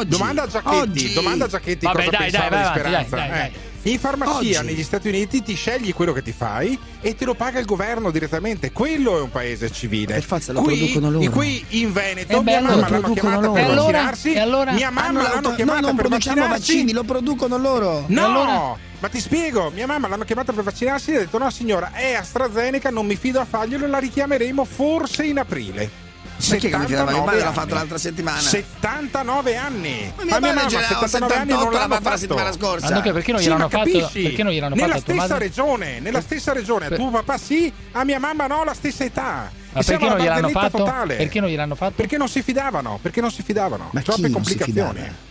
Domanda 0.05 0.43
a 0.43 0.47
Giacchetti, 0.47 1.13
domanda 1.13 1.47
cosa 1.51 1.59
che 1.59 1.77
ti 1.77 1.85
Vabbè, 1.85 2.05
cosa 2.05 2.17
dai, 2.17 2.31
dai, 2.31 2.49
vai, 2.49 2.65
speranza. 2.65 3.15
Dai, 3.15 3.29
dai, 3.29 3.39
eh. 3.39 3.69
In 3.83 3.97
farmacia 3.97 4.59
Oggi. 4.59 4.63
negli 4.63 4.83
Stati 4.83 5.07
Uniti 5.07 5.41
ti 5.41 5.55
scegli 5.55 5.91
quello 5.91 6.13
che 6.13 6.21
ti 6.21 6.31
fai 6.31 6.77
e 7.01 7.15
te 7.15 7.25
lo 7.25 7.33
paga 7.33 7.57
il 7.57 7.65
governo 7.65 8.11
direttamente. 8.11 8.71
Quello 8.71 9.17
è 9.17 9.21
un 9.21 9.31
paese 9.31 9.71
civile. 9.71 10.13
Per 10.13 10.23
forza 10.23 10.53
lo 10.53 10.61
qui, 10.61 10.77
producono 10.77 11.09
loro. 11.09 11.25
E 11.25 11.29
qui 11.29 11.65
in 11.69 11.91
Veneto 11.91 12.39
eh 12.39 12.43
beh, 12.43 12.51
mia 12.51 12.61
mamma 12.61 12.89
l'hanno 12.89 13.13
chiamata 13.13 13.39
loro. 13.39 13.53
per 13.53 13.63
allora, 13.63 14.03
vaccinarsi. 14.03 14.37
Allora, 14.37 14.71
mia 14.71 14.91
mamma 14.91 15.19
ah, 15.19 15.33
l'hanno 15.33 15.55
chiamata 15.55 15.79
no, 15.79 15.87
non 15.87 15.95
per 15.95 16.05
produciamo 16.05 16.41
vaccinarsi. 16.41 16.71
vaccini, 16.73 16.91
lo 16.91 17.03
producono 17.03 17.57
loro. 17.57 18.05
No! 18.07 18.25
Allora... 18.25 18.89
Ma 19.01 19.09
ti 19.09 19.19
spiego, 19.19 19.71
mia 19.71 19.87
mamma 19.87 20.07
l'hanno 20.07 20.25
chiamata 20.25 20.53
per 20.53 20.63
vaccinarsi 20.63 21.13
e 21.13 21.15
ha 21.15 21.19
detto 21.21 21.39
no 21.39 21.49
signora, 21.49 21.91
è 21.91 22.13
AstraZeneca, 22.13 22.91
non 22.91 23.07
mi 23.07 23.15
fido 23.15 23.39
a 23.39 23.45
farglielo, 23.45 23.87
la 23.87 23.97
richiameremo 23.97 24.63
forse 24.63 25.25
in 25.25 25.39
aprile. 25.39 26.10
Ma 26.49 26.55
chi 26.55 26.67
è 26.67 26.69
che 26.69 26.77
mi 26.77 26.85
fidava? 26.85 27.11
Mia 27.11 27.21
madre 27.21 27.39
l'ha 27.39 27.51
fatto 27.51 27.73
l'altra 27.73 27.97
settimana. 27.97 28.39
79 28.39 29.55
anni. 29.55 30.13
Ma 30.15 30.23
mia, 30.23 30.33
ma 30.33 30.39
mia 30.39 30.53
mamma 30.53 31.07
79 31.07 31.63
non 31.63 31.71
l'ha 31.71 31.87
fatto 31.87 32.09
la 32.09 32.17
settimana 32.17 32.51
scorsa. 32.51 32.95
Ah, 32.95 32.97
okay, 32.97 33.13
perché 33.13 33.31
non 33.31 33.41
gliel'hanno 33.41 33.69
sì, 33.69 33.75
fatto? 33.75 34.09
Perché 34.13 34.43
non 34.43 34.51
gliel'hanno 34.51 34.75
nella 34.75 34.93
fatto? 34.95 35.11
Stessa 35.13 35.37
regione, 35.37 35.99
nella 35.99 36.21
stessa 36.21 36.53
regione, 36.53 36.85
a 36.87 36.95
tuo 36.95 37.09
papà 37.09 37.37
sì, 37.37 37.71
a 37.91 38.03
mia 38.03 38.19
mamma 38.19 38.47
no, 38.47 38.63
la 38.63 38.73
stessa 38.73 39.03
età. 39.03 39.51
Ma 39.73 39.81
perché 39.81 40.07
non, 40.07 40.17
gliel'hanno 40.17 40.49
fatto? 40.49 40.77
Totale. 40.77 41.15
perché 41.15 41.39
non 41.39 41.49
gliel'hanno 41.49 41.75
fatto? 41.75 41.93
Perché 41.95 42.17
non 42.17 42.27
si 42.27 42.41
fidavano, 42.41 42.99
perché 43.01 43.21
non 43.21 43.31
si 43.31 43.41
fidavano. 43.41 43.89
Ma 43.91 44.01
Troppe 44.01 44.29
complicazioni. 44.29 45.29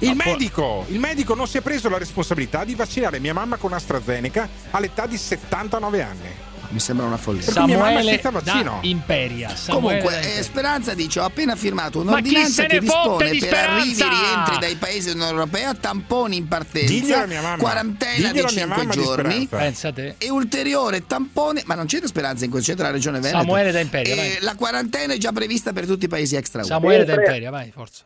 Il 0.00 0.14
medico, 0.14 0.84
il 0.88 1.00
medico, 1.00 1.34
non 1.34 1.48
si 1.48 1.58
è 1.58 1.60
preso 1.60 1.88
la 1.88 1.98
responsabilità 1.98 2.64
di 2.64 2.76
vaccinare 2.76 3.18
mia 3.18 3.34
mamma 3.34 3.56
con 3.56 3.72
AstraZeneca 3.72 4.48
all'età 4.70 5.06
di 5.06 5.16
79 5.16 6.02
anni 6.02 6.47
mi 6.70 6.80
sembra 6.80 7.06
una 7.06 7.16
follia. 7.16 7.42
Samuele 7.42 8.20
da 8.20 8.78
Imperia. 8.82 9.48
Samuele 9.48 10.02
Comunque, 10.02 10.38
eh, 10.38 10.42
Speranza 10.42 10.94
dice: 10.94 11.20
Ho 11.20 11.24
appena 11.24 11.56
firmato 11.56 12.00
un'ordinanza 12.00 12.64
che 12.64 12.80
dispone 12.80 13.30
per 13.38 13.54
arrivi 13.54 14.00
e 14.00 14.08
rientri 14.08 14.58
dai 14.60 14.76
paesi 14.76 15.08
dell'Unione 15.08 15.32
Europea 15.32 15.74
tamponi 15.74 16.36
in 16.36 16.48
partenza, 16.48 17.26
quarantena 17.58 18.30
Diglielo 18.30 18.48
di 18.48 18.54
5 18.54 18.86
giorni 18.88 19.48
di 19.48 20.14
e 20.18 20.30
ulteriore 20.30 21.06
tampone. 21.06 21.62
Ma 21.66 21.74
non 21.74 21.86
c'è 21.86 22.00
Speranza 22.04 22.44
in 22.44 22.50
questo, 22.50 22.72
c'è 22.72 22.82
la 22.82 22.90
regione 22.90 23.20
Veneto. 23.20 23.38
Samuele 23.38 23.70
da 23.72 23.80
Imperia. 23.80 24.14
Eh, 24.14 24.38
la 24.40 24.54
quarantena 24.54 25.14
è 25.14 25.16
già 25.16 25.32
prevista 25.32 25.72
per 25.72 25.86
tutti 25.86 26.04
i 26.04 26.08
paesi 26.08 26.36
extra 26.36 26.62
Samuele 26.62 27.04
da 27.04 27.14
Imperia, 27.14 27.50
vai, 27.50 27.70
forza. 27.70 28.04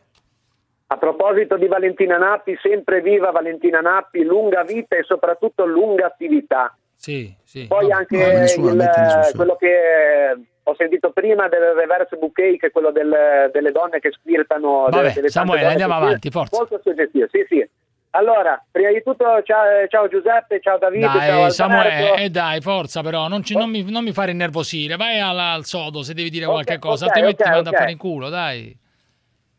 A 0.87 0.97
proposito 0.97 1.57
di 1.57 1.67
Valentina 1.67 2.17
Nappi, 2.17 2.57
sempre 2.61 3.01
viva 3.01 3.31
Valentina 3.31 3.79
Nappi, 3.79 4.23
lunga 4.23 4.63
vita 4.63 4.95
e 4.95 5.03
soprattutto 5.03 5.65
lunga 5.65 6.05
attività. 6.05 6.75
Sì, 7.03 7.35
sì. 7.43 7.65
Poi 7.67 7.89
no, 7.89 7.97
anche 7.97 8.15
no, 8.17 8.39
nessuno, 8.39 8.71
il, 8.71 9.31
quello 9.35 9.57
che 9.57 10.37
ho 10.63 10.75
sentito 10.77 11.11
prima 11.11 11.49
del 11.49 11.73
reverse 11.75 12.15
bouquet, 12.15 12.57
che 12.57 12.67
è 12.67 12.71
quello 12.71 12.91
del, 12.91 13.49
delle 13.51 13.71
donne 13.73 13.99
che 13.99 14.09
squirtano. 14.13 14.83
Vabbè, 14.83 14.95
delle, 14.95 15.13
delle 15.13 15.29
Samuele, 15.29 15.65
andiamo 15.65 15.95
avanti, 15.95 16.29
forza. 16.29 16.55
Molto 16.55 16.79
suggestivo, 16.81 17.27
sì, 17.29 17.45
sì. 17.49 17.69
Allora, 18.11 18.63
prima 18.71 18.89
di 18.93 19.03
tutto, 19.03 19.25
ciao, 19.43 19.85
ciao 19.89 20.07
Giuseppe, 20.07 20.61
ciao 20.61 20.77
Davide. 20.77 21.07
Dai, 21.07 21.27
ciao 21.27 21.49
Samuele, 21.49 22.15
e 22.15 22.23
eh, 22.23 22.29
dai, 22.29 22.61
forza 22.61 23.01
però, 23.01 23.27
non, 23.27 23.43
ci, 23.43 23.53
non, 23.57 23.69
mi, 23.69 23.83
non 23.83 24.05
mi 24.05 24.13
fare 24.13 24.31
innervosire, 24.31 24.95
vai 24.95 25.19
alla, 25.19 25.51
al 25.51 25.65
sodo 25.65 26.03
se 26.03 26.13
devi 26.13 26.29
dire 26.29 26.45
okay, 26.45 26.63
qualche 26.63 26.79
cosa, 26.79 27.03
okay, 27.03 27.07
altrimenti 27.07 27.41
okay, 27.41 27.51
ti 27.51 27.53
mando 27.53 27.69
okay. 27.69 27.79
a 27.79 27.81
fare 27.81 27.91
in 27.91 27.97
culo, 27.97 28.29
dai. 28.29 28.77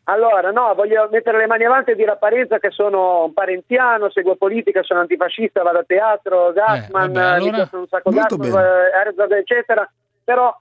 Allora, 0.04 0.50
no, 0.50 0.74
voglio 0.74 1.08
mettere 1.10 1.38
le 1.38 1.46
mani 1.46 1.64
avanti 1.64 1.92
e 1.92 1.94
dire 1.94 2.10
a 2.10 2.16
Parenza 2.16 2.58
che 2.58 2.70
sono 2.70 3.24
un 3.24 3.32
parentiano, 3.32 4.10
seguo 4.10 4.36
politica, 4.36 4.82
sono 4.82 5.00
antifascista, 5.00 5.62
vado 5.62 5.78
a 5.78 5.84
teatro, 5.84 6.52
Gassman, 6.52 7.16
eh, 7.16 7.20
allora, 7.20 7.68
un 7.72 7.86
sacco 7.88 8.10
Gassman, 8.10 8.52
Herzog, 8.92 9.32
eh, 9.32 9.38
eccetera. 9.38 9.90
Però 10.22 10.54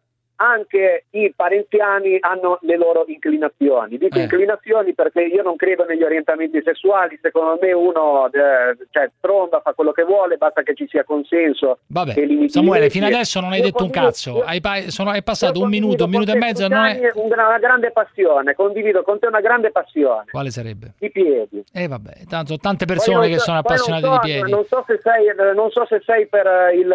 anche 0.44 1.06
i 1.12 1.34
parenziani 1.36 2.18
hanno 2.20 2.60
le 2.62 2.78
loro 2.78 3.06
inclinazioni. 3.08 3.98
Dico 3.98 4.18
eh. 4.18 4.24
inclinazioni 4.24 4.94
perché 4.94 5.22
io 5.22 5.42
non 5.42 5.56
credo 5.56 5.86
negli 5.86 6.04
orientamenti 6.04 6.62
sessuali, 6.64 7.18
secondo 7.22 7.58
me 7.62 7.72
uno 7.72 8.28
eh, 8.28 8.78
cioè, 8.92 9.10
tromba, 9.20 9.62
fa 9.62 9.74
quello 9.74 9.92
che 9.92 10.04
vuole, 10.04 10.38
basta 10.38 10.62
che 10.64 10.76
ci 10.76 10.88
sia 10.88 11.04
consenso. 11.04 11.80
Vabbè, 11.88 12.14
Samuele, 12.48 12.90
fino 12.90 13.06
adesso 13.06 13.40
non 13.40 13.52
hai 13.52 13.60
io 13.60 13.66
detto 13.66 13.84
un 13.84 13.90
cazzo, 13.90 14.44
hai 14.44 14.62
sono, 14.88 15.14
è 15.14 15.24
passato 15.24 15.62
un 15.62 15.70
minuto, 15.70 16.06
un 16.06 16.10
minuto 16.10 16.32
e 16.32 16.38
mezzo. 16.38 16.68
Non 16.68 16.86
è... 16.86 17.12
Una 17.14 17.58
grande 17.60 17.92
passione, 17.92 18.54
condivido 18.54 19.04
con 19.04 19.20
te 19.20 19.28
una 19.28 19.42
grande 19.42 19.72
passione. 19.72 20.26
Quale 20.32 20.50
sarebbe? 20.50 20.94
I 21.00 21.12
piedi. 21.12 21.64
Eh 21.72 21.88
vabbè, 21.88 22.26
tanto 22.28 22.58
tante 22.58 22.86
persone 22.86 23.18
poi 23.18 23.30
che 23.32 23.40
sono 23.40 23.60
appassionate 23.60 24.06
so, 24.06 24.12
di 24.12 24.20
piedi. 24.20 24.52
Non 24.52 24.66
so, 24.66 24.86
sei, 24.88 25.34
non 25.56 25.70
so, 25.72 25.86
se 25.86 26.02
sei, 26.06 26.28
per 26.28 26.46
il 26.76 26.94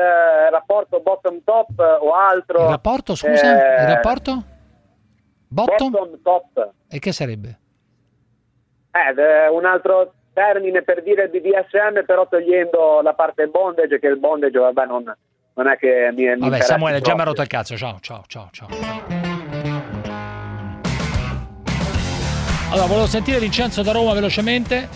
rapporto 0.51 1.01
bottom 1.01 1.41
top 1.45 1.99
o 2.01 2.13
altro. 2.13 2.63
Il 2.63 2.69
rapporto, 2.69 3.15
scusa? 3.15 3.38
scusa? 3.39 3.77
Eh, 3.77 3.83
il 3.83 3.89
rapporto? 3.89 4.45
Bottom? 5.49 5.91
bottom 5.91 6.23
top. 6.23 6.71
E 6.89 6.99
che 6.99 7.13
sarebbe? 7.13 7.59
Eh, 8.91 9.49
un 9.49 9.65
altro 9.65 10.13
termine 10.33 10.83
per 10.83 11.03
dire 11.03 11.29
BDSM, 11.29 12.05
però 12.07 12.27
togliendo 12.29 13.01
la 13.03 13.15
parte 13.15 13.47
bondage, 13.47 13.99
che 13.99 14.07
il 14.07 14.19
bondage, 14.19 14.59
vabbè, 14.59 14.87
non, 14.87 15.17
non 15.55 15.69
è 15.69 15.77
che 15.77 16.11
mi. 16.15 16.25
mi 16.27 16.39
vabbè, 16.39 16.61
Samuele, 16.61 17.01
già 17.01 17.15
mi 17.15 17.21
ha 17.21 17.25
rotto 17.25 17.43
il 17.43 17.49
cazzo. 17.49 17.77
Ciao, 17.77 17.99
ciao, 18.01 18.23
ciao, 18.27 18.49
ciao. 18.53 18.69
Allora, 22.71 22.87
volevo 22.87 23.07
sentire 23.07 23.39
Vincenzo 23.39 23.83
da 23.83 23.93
Roma 23.93 24.13
velocemente. 24.13 24.89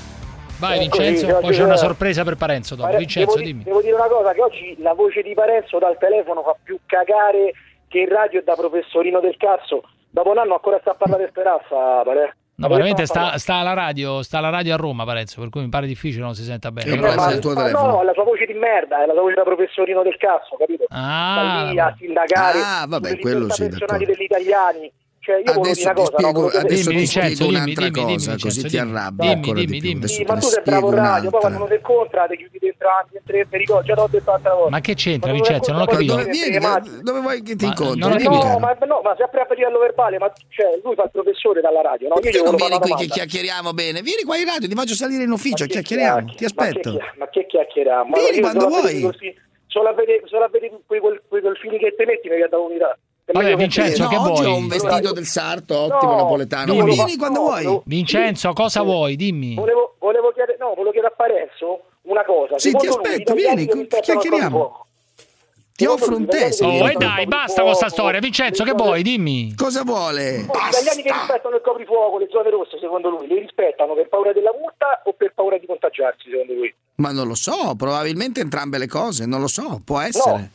Vai 0.58 0.76
eh, 0.76 0.80
Vincenzo, 0.80 1.26
lì, 1.26 1.32
poi 1.32 1.50
c'è 1.50 1.54
cioè, 1.54 1.64
una 1.64 1.76
sorpresa 1.76 2.22
per 2.22 2.36
Parenzo 2.36 2.76
dopo. 2.76 2.96
Vincenzo, 2.96 3.36
devo, 3.36 3.46
dimmi. 3.46 3.62
Devo 3.64 3.80
dire 3.80 3.94
una 3.94 4.06
cosa, 4.06 4.32
che 4.32 4.42
oggi 4.42 4.76
la 4.78 4.92
voce 4.92 5.22
di 5.22 5.34
Parenzo 5.34 5.78
dal 5.78 5.98
telefono 5.98 6.42
fa 6.42 6.54
più 6.62 6.78
cagare 6.86 7.52
che 7.92 7.98
in 7.98 8.08
radio 8.08 8.40
è 8.40 8.42
da 8.42 8.54
professorino 8.54 9.20
del 9.20 9.36
cazzo. 9.36 9.82
Dopo 10.08 10.30
un 10.30 10.38
anno 10.38 10.54
ancora 10.54 10.78
sta 10.80 10.92
a 10.92 10.94
parlare 10.94 11.28
Speranza, 11.28 12.02
pare. 12.02 12.36
No, 12.54 12.68
veramente 12.68 13.06
sta, 13.06 13.38
sta, 13.38 13.56
alla 13.56 13.72
radio, 13.72 14.22
sta 14.22 14.38
alla 14.38 14.50
radio 14.50 14.74
a 14.74 14.76
Roma, 14.76 15.04
Parenzo, 15.04 15.40
per 15.40 15.50
cui 15.50 15.62
mi 15.62 15.68
pare 15.68 15.86
difficile 15.86 16.22
non 16.22 16.34
si 16.34 16.42
senta 16.42 16.70
bene. 16.70 16.92
Eh, 16.92 17.14
ma, 17.14 17.32
il 17.32 17.40
tuo 17.40 17.54
telefono. 17.54 17.92
no, 17.92 18.02
la 18.02 18.12
sua 18.12 18.24
voce 18.24 18.46
di 18.46 18.52
merda, 18.54 19.02
è 19.02 19.06
la 19.06 19.12
sua 19.12 19.22
voce 19.22 19.34
da 19.34 19.42
professorino 19.42 20.02
del 20.02 20.16
cazzo, 20.16 20.56
capito? 20.56 20.84
Ah, 20.88 21.64
da 21.64 21.70
lì 21.70 21.78
a 21.78 21.94
sindacare 21.98 22.58
ah, 22.60 22.86
vabbè, 22.86 23.18
quello 23.18 23.50
sì, 23.50 23.68
personali 23.68 24.04
degli 24.04 24.22
italiani, 24.22 24.92
cioè 25.24 25.36
io 25.38 25.52
adesso 25.52 25.92
ti 26.90 27.06
spiego, 27.06 27.46
un'altra 27.46 27.90
cosa, 27.92 28.34
così 28.36 28.64
ti 28.64 28.76
arrabbi 28.76 29.22
dimmi, 29.22 29.32
ancora 29.32 29.60
dimmi, 29.60 29.78
di 29.78 29.78
più. 29.78 30.00
Dimmi, 30.00 30.24
ma 30.26 30.34
tu 30.34 30.46
sei 30.48 30.62
bravo 30.64 30.90
radio, 30.90 31.30
poi 31.30 31.40
quando 31.40 31.66
ti 31.66 31.74
incontra 31.74 32.26
ti 32.26 32.36
chiudi 32.38 32.66
entrambi, 32.66 33.20
tre, 33.24 33.46
per 33.46 33.62
già 33.62 33.94
l'ho 33.94 34.08
detto 34.10 34.30
l'altra 34.32 34.54
volta. 34.54 34.70
Ma 34.70 34.80
che 34.80 34.94
c'entra 34.94 35.30
Vincenzo, 35.30 35.70
non 35.70 35.82
ho 35.82 35.86
capito. 35.86 36.16
Dove, 36.16 36.28
vieni, 36.28 36.58
dove 37.02 37.20
vuoi 37.20 37.40
che 37.42 37.54
ti 37.54 37.66
incontri? 37.66 38.24
No, 38.24 38.58
ma, 38.58 38.76
no, 38.84 39.00
ma 39.04 39.14
sempre 39.16 39.42
a 39.42 39.54
livello 39.54 39.78
verbale, 39.78 40.18
ma 40.18 40.32
cioè, 40.48 40.80
lui 40.82 40.96
fa 40.96 41.04
il 41.04 41.10
professore 41.12 41.60
dalla 41.60 41.82
radio, 41.82 42.08
no? 42.08 42.16
Io 42.20 42.42
non 42.42 42.56
vieni 42.56 42.78
qui 42.80 42.94
che 42.94 43.06
chiacchieriamo 43.06 43.72
bene, 43.72 44.02
vieni 44.02 44.24
qua 44.24 44.36
in 44.36 44.46
radio, 44.46 44.66
ti 44.66 44.74
faccio 44.74 44.94
salire 44.94 45.22
in 45.22 45.30
ufficio, 45.30 45.66
chiacchieriamo, 45.66 46.34
ti 46.34 46.44
aspetto. 46.44 46.98
Ma 47.16 47.28
che 47.28 47.46
chiacchieriamo? 47.46 48.12
Vieni 48.18 48.40
quando 48.40 48.66
vuoi. 48.66 49.08
Solo 49.68 49.88
a 49.88 49.92
vedere 49.92 50.20
quel 50.84 51.56
film 51.60 51.78
che 51.78 51.94
te 51.96 52.06
metti 52.06 52.28
mi 52.28 52.34
ha 52.42 52.48
dato 52.48 52.64
un'unità. 52.64 52.98
Vabbè, 53.32 53.56
Vincenzo, 53.56 54.02
no, 54.02 54.08
che 54.08 54.16
oggi 54.16 54.42
vuoi? 54.42 54.52
ho 54.52 54.56
un 54.56 54.68
vestito 54.68 55.12
del 55.12 55.24
sarto 55.24 55.78
ottimo 55.78 56.12
no, 56.12 56.16
napoletano. 56.18 56.72
Dimmi. 56.72 56.94
Vieni 56.94 57.16
quando 57.16 57.40
vuoi. 57.40 57.80
Vincenzo, 57.84 58.52
cosa 58.52 58.80
sì. 58.80 58.86
vuoi? 58.86 59.16
Dimmi. 59.16 59.54
Volevo, 59.54 59.96
volevo 59.98 60.32
chiedere, 60.32 60.56
no, 60.58 60.68
volevo 60.68 60.90
chiedere 60.90 61.12
a 61.12 61.16
Parenzo 61.16 61.82
una 62.02 62.24
cosa. 62.24 62.58
Sì, 62.58 62.70
Secondo 62.70 63.00
ti 63.00 63.08
aspetto, 63.08 63.34
vieni, 63.34 63.66
chiacchieriamo. 63.66 64.86
Ti 65.74 65.86
offro 65.86 66.16
un 66.16 66.26
test. 66.26 66.60
Oh, 66.62 66.68
eh, 66.70 66.92
e 66.92 66.94
dai, 66.96 67.26
basta 67.26 67.62
con 67.62 67.74
sta 67.74 67.88
storia. 67.88 68.20
Vincenzo, 68.20 68.62
che 68.62 68.72
vuoi? 68.72 69.02
Dimmi. 69.02 69.54
Cosa 69.56 69.82
vuole? 69.82 70.40
Gli 70.40 70.44
italiani 70.44 71.02
che 71.02 71.12
rispettano 71.12 71.56
il 71.56 71.62
coprifuoco, 71.62 72.18
le 72.18 72.28
zone 72.30 72.50
rosse, 72.50 72.78
secondo 72.78 73.08
lui, 73.08 73.26
li 73.26 73.38
rispettano 73.38 73.94
per 73.94 74.08
paura 74.08 74.32
della 74.32 74.52
multa 74.56 75.02
o 75.04 75.14
per 75.14 75.32
paura 75.34 75.56
di 75.58 75.66
contagiarsi, 75.66 76.30
secondo 76.30 76.52
lui? 76.52 76.72
Ma 76.96 77.10
non 77.10 77.26
lo 77.26 77.34
so, 77.34 77.74
probabilmente 77.76 78.40
entrambe 78.40 78.78
le 78.78 78.86
cose, 78.86 79.26
non 79.26 79.40
lo 79.40 79.48
so, 79.48 79.80
può 79.84 79.98
essere. 79.98 80.36
No 80.36 80.48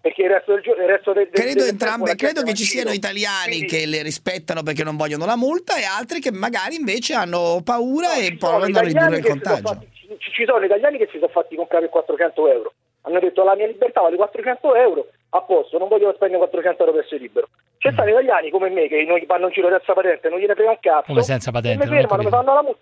perché 0.00 0.22
il 0.22 0.30
resto 0.30 0.52
del 0.52 0.62
giorno... 0.62 0.82
Il 0.82 0.88
resto 0.88 1.12
del, 1.12 1.28
Credo, 1.30 1.60
del 1.60 1.68
entrambe, 1.70 2.14
credo 2.14 2.42
che 2.42 2.54
ci 2.54 2.64
siano 2.64 2.90
italiani 2.92 3.56
Quindi- 3.56 3.66
che 3.66 3.86
le 3.86 4.02
rispettano 4.02 4.62
perché 4.62 4.82
non 4.84 4.96
vogliono 4.96 5.26
la 5.26 5.36
multa 5.36 5.76
e 5.76 5.84
altri 5.84 6.20
che 6.20 6.32
magari 6.32 6.76
invece 6.76 7.14
hanno 7.14 7.60
paura 7.64 8.14
e 8.14 8.20
Ci 8.30 8.36
sono 8.38 8.58
provano 8.60 8.78
a 8.78 8.82
ridurre 8.82 9.16
il 9.18 9.24
contagio. 9.26 9.68
fatti- 9.68 9.88
ci, 10.18 10.30
ci 10.32 10.44
sono 10.46 10.64
italiani 10.64 10.98
che 10.98 11.08
si 11.12 11.18
sono 11.18 11.28
fatti 11.30 11.54
comprare 11.56 11.84
per 11.84 11.92
400 11.92 12.48
euro. 12.50 12.72
Hanno 13.02 13.18
detto 13.20 13.42
la 13.44 13.54
mia 13.56 13.66
libertà 13.66 14.00
vale 14.02 14.16
400 14.16 14.74
euro, 14.74 15.06
a 15.30 15.40
posto, 15.42 15.78
non 15.78 15.88
voglio 15.88 16.12
spendere 16.14 16.38
400 16.38 16.80
euro 16.84 16.92
per 16.96 17.04
essere 17.04 17.20
libero. 17.20 17.48
Ci 17.78 17.88
stanno 17.92 18.10
italiani 18.10 18.50
come 18.50 18.68
me 18.68 18.88
che 18.88 19.04
non 19.04 19.16
gli 19.18 19.24
vanno 19.26 19.46
in 19.46 19.52
giro 19.52 19.68
senza 19.70 19.92
patente, 19.94 20.28
non 20.28 20.38
gliene 20.38 20.54
frega 20.54 20.70
un 20.70 20.78
cazzo. 20.80 21.06
Come 21.06 21.22
senza 21.22 21.50
patente? 21.50 21.82
E 21.82 21.88
mi 21.88 21.96
fermano, 21.96 22.22
mi 22.22 22.28
fanno 22.28 22.54
la 22.54 22.62
multa. 22.62 22.80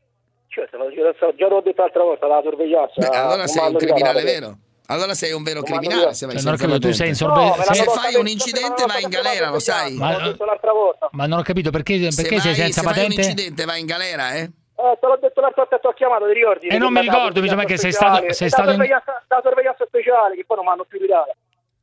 Cioè, 0.48 0.66
già 1.36 1.46
l'ho 1.48 1.60
detto 1.60 1.82
l'altra 1.82 2.02
volta, 2.02 2.26
la 2.26 2.40
sorveglianza. 2.42 2.94
Beh, 2.96 3.16
allora 3.16 3.46
sei 3.46 3.70
un 3.70 3.76
criminale 3.76 4.22
vero. 4.24 4.58
Allora 4.90 5.12
sei 5.12 5.32
un 5.32 5.42
vero 5.42 5.60
criminale 5.62 6.14
se 6.14 6.24
vai 6.24 6.36
Cioè, 6.36 6.44
non 6.44 6.54
ho 6.54 6.56
senza 6.56 6.66
capito, 6.66 6.88
tu 6.88 6.94
sei 6.94 7.08
in 7.10 7.16
patente. 7.16 7.34
sorveglianza. 7.36 7.72
Se 7.74 7.84
l'hanno 7.84 7.90
fai 8.00 8.14
un 8.14 8.26
incidente 8.26 8.84
vai 8.86 9.02
in 9.02 9.08
galera, 9.10 9.50
lo 9.50 9.58
sai. 9.58 9.94
Ma- 9.96 10.16
L'ho 10.18 10.30
detto 10.30 10.44
l'altra 10.46 10.72
volta. 10.72 11.08
Ma 11.12 11.26
non 11.26 11.38
ho 11.40 11.42
capito 11.42 11.70
perché, 11.70 12.10
Se 12.10 12.22
perché 12.22 12.40
sei 12.40 12.52
vai- 12.54 12.60
senza 12.72 12.80
se 12.80 12.86
fai 12.86 12.96
un 12.96 13.02
patente? 13.08 13.20
incidente 13.28 13.64
vai 13.66 13.80
in 13.80 13.86
galera, 13.86 14.32
eh? 14.32 14.40
Eh, 14.78 14.96
te 15.00 15.06
l'ho 15.06 15.18
detto 15.20 15.40
l'altra 15.42 15.62
volta 15.62 15.76
che 15.76 15.80
ti 15.82 15.86
ho 15.88 15.92
chiamato, 15.92 16.26
ti 16.26 16.32
ricordi? 16.32 16.66
E 16.68 16.78
non 16.78 16.92
mi 16.92 17.00
ricordo, 17.00 17.40
mi 17.42 17.48
sembra 17.48 17.66
che 17.66 17.76
sei 17.76 17.92
stato- 17.92 18.32
sei 18.32 18.48
stato 18.48 18.70
in- 18.70 18.76
sorveglianza, 18.76 19.22
da 19.28 19.40
sorveglianza 19.42 19.84
speciale, 19.86 20.36
che 20.36 20.44
poi 20.46 20.56
non 20.56 20.64
mi 20.66 20.72
hanno 20.72 20.84
più 20.84 20.98
ridato. 20.98 21.32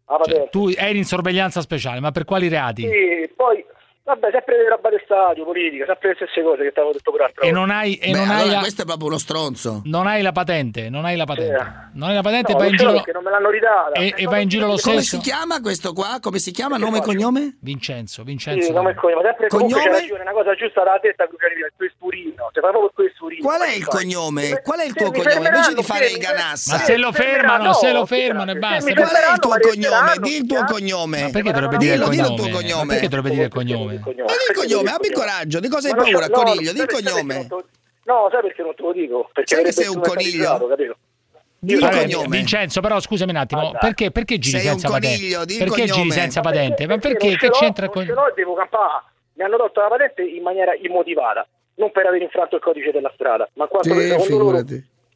La 0.07 0.17
patente. 0.17 0.49
Tu 0.49 0.71
eri 0.75 0.97
in 0.97 1.05
sorveglianza 1.05 1.61
speciale, 1.61 1.99
ma 1.99 2.11
per 2.11 2.25
quali 2.25 2.47
reati? 2.47 2.81
Sì, 2.83 3.31
poi, 3.35 3.63
vabbè, 4.05 4.29
sempre 4.31 4.57
le 4.61 4.69
roba 4.69 4.89
di 4.89 5.01
stadio, 5.03 5.43
politica, 5.43 5.85
sempre 5.85 6.09
le 6.09 6.15
stesse 6.15 6.41
cose 6.43 6.63
che 6.63 6.71
ti 6.71 6.79
avevo 6.79 6.93
detto 6.93 7.11
pure 7.11 7.23
l'altra 7.23 7.41
E 7.43 7.51
volta. 7.51 7.59
non 7.59 7.69
hai, 7.75 7.95
e 7.97 8.11
Beh, 8.11 8.17
non 8.17 8.29
hai 8.29 8.39
allora 8.41 8.53
la, 8.55 8.59
questo 8.61 8.81
è 8.81 8.85
proprio 8.85 9.07
uno 9.07 9.17
stronzo. 9.17 9.81
non 9.85 10.07
hai 10.07 10.21
la 10.21 10.31
patente, 10.31 10.89
non 10.89 11.05
hai 11.05 11.15
la 11.17 11.25
patente. 11.25 11.83
Non 11.93 12.09
hai 12.09 12.15
la 12.15 12.21
patente 12.21 12.51
No, 12.51 12.57
e 12.57 12.61
vai 12.61 12.69
in 12.69 12.75
giro 12.77 12.91
non 13.13 13.23
me 13.23 13.29
l'hanno 13.31 13.49
ridata. 13.49 13.91
e, 13.93 14.13
e 14.15 14.25
vai 14.25 14.43
in 14.43 14.49
giro 14.49 14.65
lo 14.67 14.77
Come 14.77 15.01
stesso. 15.01 15.15
si 15.15 15.29
chiama 15.29 15.59
questo 15.61 15.93
qua? 15.93 16.19
Come 16.21 16.39
si 16.39 16.51
chiama? 16.51 16.77
Nome 16.77 16.99
e 16.99 17.01
cognome? 17.01 17.57
Vincenzo, 17.61 18.21
Sì, 18.21 18.27
Vincenzo. 18.27 18.71
nome 18.71 18.91
e 18.91 18.95
cognome, 18.95 19.23
sempre 19.23 19.47
Cognome? 19.47 19.89
ragione, 19.89 20.21
una 20.21 20.31
cosa 20.31 20.53
giusta 20.55 20.83
l'ha 20.83 20.99
detta 21.01 21.27
Cruciani, 21.27 21.53
il 21.55 21.73
se 22.55 22.61
fai 22.61 22.69
proprio 22.71 22.85
il 22.85 22.91
questurino. 22.93 23.43
Qual 23.47 23.61
è 23.61 23.75
il 23.75 23.85
cognome? 23.85 24.61
Qual 24.61 24.79
è 24.79 24.85
il 24.85 24.93
tuo 24.93 25.11
cognome? 25.11 25.47
Invece 25.47 25.73
di 25.73 25.83
fare 25.83 26.07
sì, 26.07 26.13
il 26.15 26.19
ganassa. 26.19 26.75
Ma 26.77 26.81
se 26.83 26.97
lo 26.97 27.11
fermano, 27.11 27.63
no, 27.65 27.73
se 27.73 27.91
lo 27.91 27.99
no, 27.99 28.05
fermano 28.05 28.51
e 28.51 28.55
basta. 28.55 28.93
Qual 28.93 29.07
è 29.09 29.31
il 29.33 29.39
tuo 29.39 29.55
cognome? 29.59 30.11
Di 30.19 30.35
il 30.37 30.45
tuo 30.45 30.59
eh? 30.59 30.65
cognome. 30.65 31.21
Ma 31.23 31.29
perché 31.29 31.51
dovrebbe 31.51 31.77
dire 31.77 31.95
il 31.95 32.01
cognome. 32.01 32.85
perché 32.87 33.07
dovrebbe 33.07 33.29
dire 33.35 33.43
il 33.45 33.51
cognome? 33.51 33.94
Ma 34.03 34.11
di 34.13 34.21
il 34.49 34.55
cognome, 34.55 34.89
abbi 34.89 35.11
coraggio. 35.11 35.59
Di 35.59 35.67
cosa 35.67 35.87
hai 35.89 35.95
paura, 35.95 36.27
no, 36.27 36.33
coniglio? 36.33 36.71
Di 36.73 36.79
il 36.79 36.85
perché 36.85 37.03
cognome. 37.03 37.47
No, 38.05 38.27
sai 38.31 38.41
perché 38.41 38.61
non 38.61 38.75
te 38.75 38.81
lo 38.83 38.91
dico? 38.93 39.29
Perché 39.33 39.55
Sai 39.55 39.63
che 39.63 39.71
sei 39.71 39.87
un 39.87 39.99
coniglio? 40.01 40.67
capito? 40.67 40.95
Il 41.67 41.79
Vabbè, 41.79 42.01
cognome. 42.03 42.37
Vincenzo, 42.37 42.79
però 42.81 42.99
scusami 42.99 43.31
un 43.31 43.37
attimo, 43.37 43.71
Ah, 43.71 43.77
perché, 43.79 44.11
perché 44.11 44.37
giri 44.37 44.59
Sei 44.59 44.67
senza 44.69 44.87
coniglio, 44.87 45.39
patente? 45.39 45.45
di 45.45 45.53
il 45.53 45.59
Perché 45.59 45.81
giri 45.85 45.91
cognome. 45.93 46.11
senza 46.11 46.41
Ma 46.41 46.49
patente? 46.51 46.87
Ma 46.87 46.97
perché? 46.99 47.29
ce 47.31 47.37
Che 47.37 47.49
c'entra 47.49 47.89
con... 47.89 48.05
ce 48.05 48.11
l'ho 48.13 48.27
e 48.27 48.33
devo 48.35 48.53
campare. 48.53 49.03
Mi 49.33 49.43
hanno 49.43 49.57
tolto 49.57 49.81
la 49.81 49.87
patente 49.87 50.21
in 50.21 50.43
maniera 50.43 50.73
immotivata, 50.75 51.47
non 51.75 51.91
per 51.91 52.05
aver 52.05 52.21
infranto 52.21 52.55
il 52.57 52.61
codice 52.61 52.91
della 52.91 53.11
strada, 53.15 53.49
ma 53.53 53.65
quanto 53.65 53.89
Sì, 53.89 53.95
per 53.95 54.21
secondo 54.21 54.37
loro 54.51 54.63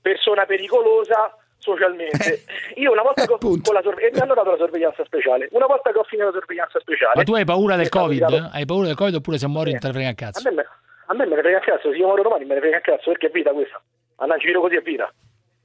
persona 0.02 0.46
pericolosa 0.46 1.38
socialmente. 1.72 2.44
Io 2.76 2.92
una 2.92 3.02
volta 3.02 3.26
che 3.26 3.34
ho, 3.34 3.38
con 3.38 3.74
la 3.74 3.82
sorve- 3.82 4.08
e 4.08 4.12
mi 4.14 4.20
hanno 4.20 4.34
dato 4.34 4.52
la 4.52 4.58
sorveglianza 4.58 5.04
speciale, 5.06 5.48
una 5.52 5.66
volta 5.66 5.92
che 5.92 5.98
ho 6.00 6.04
finito 6.04 6.28
la 6.30 6.34
sorveglianza 6.34 6.80
speciale. 6.80 7.14
Ma 7.16 7.24
tu 7.24 7.34
hai 7.36 7.46
paura 7.46 7.76
del 7.76 7.90
Covid? 7.90 8.24
ridato- 8.26 8.50
Hai 8.52 8.66
paura 8.66 8.88
del 8.88 8.96
Covid 8.96 9.16
oppure 9.16 9.38
se 9.38 9.48
muori 9.48 9.72
non 9.72 9.80
te 9.80 9.88
ne 9.88 9.94
frega 9.94 10.10
un 10.10 10.16
cazzo? 10.16 10.48
A 10.48 10.52
me, 10.52 10.56
me- 10.58 10.68
a 11.06 11.14
me 11.14 11.26
me 11.26 11.36
ne 11.36 11.42
frega 11.42 11.58
un 11.58 11.64
cazzo, 11.64 11.92
se 11.92 11.98
io 11.98 12.06
muoro 12.06 12.22
domani 12.24 12.46
me 12.46 12.54
ne 12.56 12.60
frega 12.60 12.76
un 12.78 12.82
cazzo, 12.84 13.10
perché 13.12 13.28
è 13.28 13.32
vita 13.32 13.52
questa. 13.52 13.82
Andare 14.18 14.40
in 14.42 14.48
giro 14.48 14.62
così 14.62 14.76
è 14.76 14.82
vita. 14.82 15.12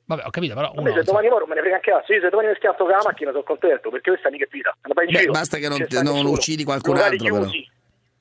Vabbè, 0.06 0.22
ho 0.26 0.30
capito, 0.30 0.54
però 0.54 0.70
uno... 0.74 0.92
se 0.92 1.02
domani 1.02 1.28
muoro 1.28 1.46
me 1.46 1.54
ne 1.54 1.60
frega 1.60 1.76
un 1.76 1.80
cazzo, 1.82 2.12
io 2.12 2.20
se 2.20 2.28
domani 2.28 2.48
mi 2.48 2.54
schianto 2.56 2.84
con 2.84 2.92
la 2.92 3.00
macchina 3.04 3.30
sono 3.30 3.42
contento, 3.42 3.88
perché 3.90 4.10
questa 4.10 4.30
mica 4.30 4.44
è 4.44 4.48
vita. 4.50 4.76
Beh, 4.82 5.06
giro, 5.06 5.32
basta 5.32 5.56
che 5.56 5.68
non 5.68 5.78
sta 5.82 6.02
non 6.02 6.12
nessuno. 6.14 6.30
uccidi 6.32 6.64
qualcun 6.64 6.94
locali 6.94 7.14
altro, 7.16 7.32
però. 7.32 7.44
chiusi, 7.48 7.70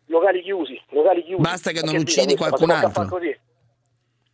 Locali 0.08 0.42
chiusi, 0.42 0.82
locali 0.90 1.24
chiusi. 1.24 1.42
Basta 1.42 1.72
che 1.72 1.82
non 1.84 1.96
uccidi 1.96 2.36
qualcun 2.36 2.70
altro. 2.70 3.04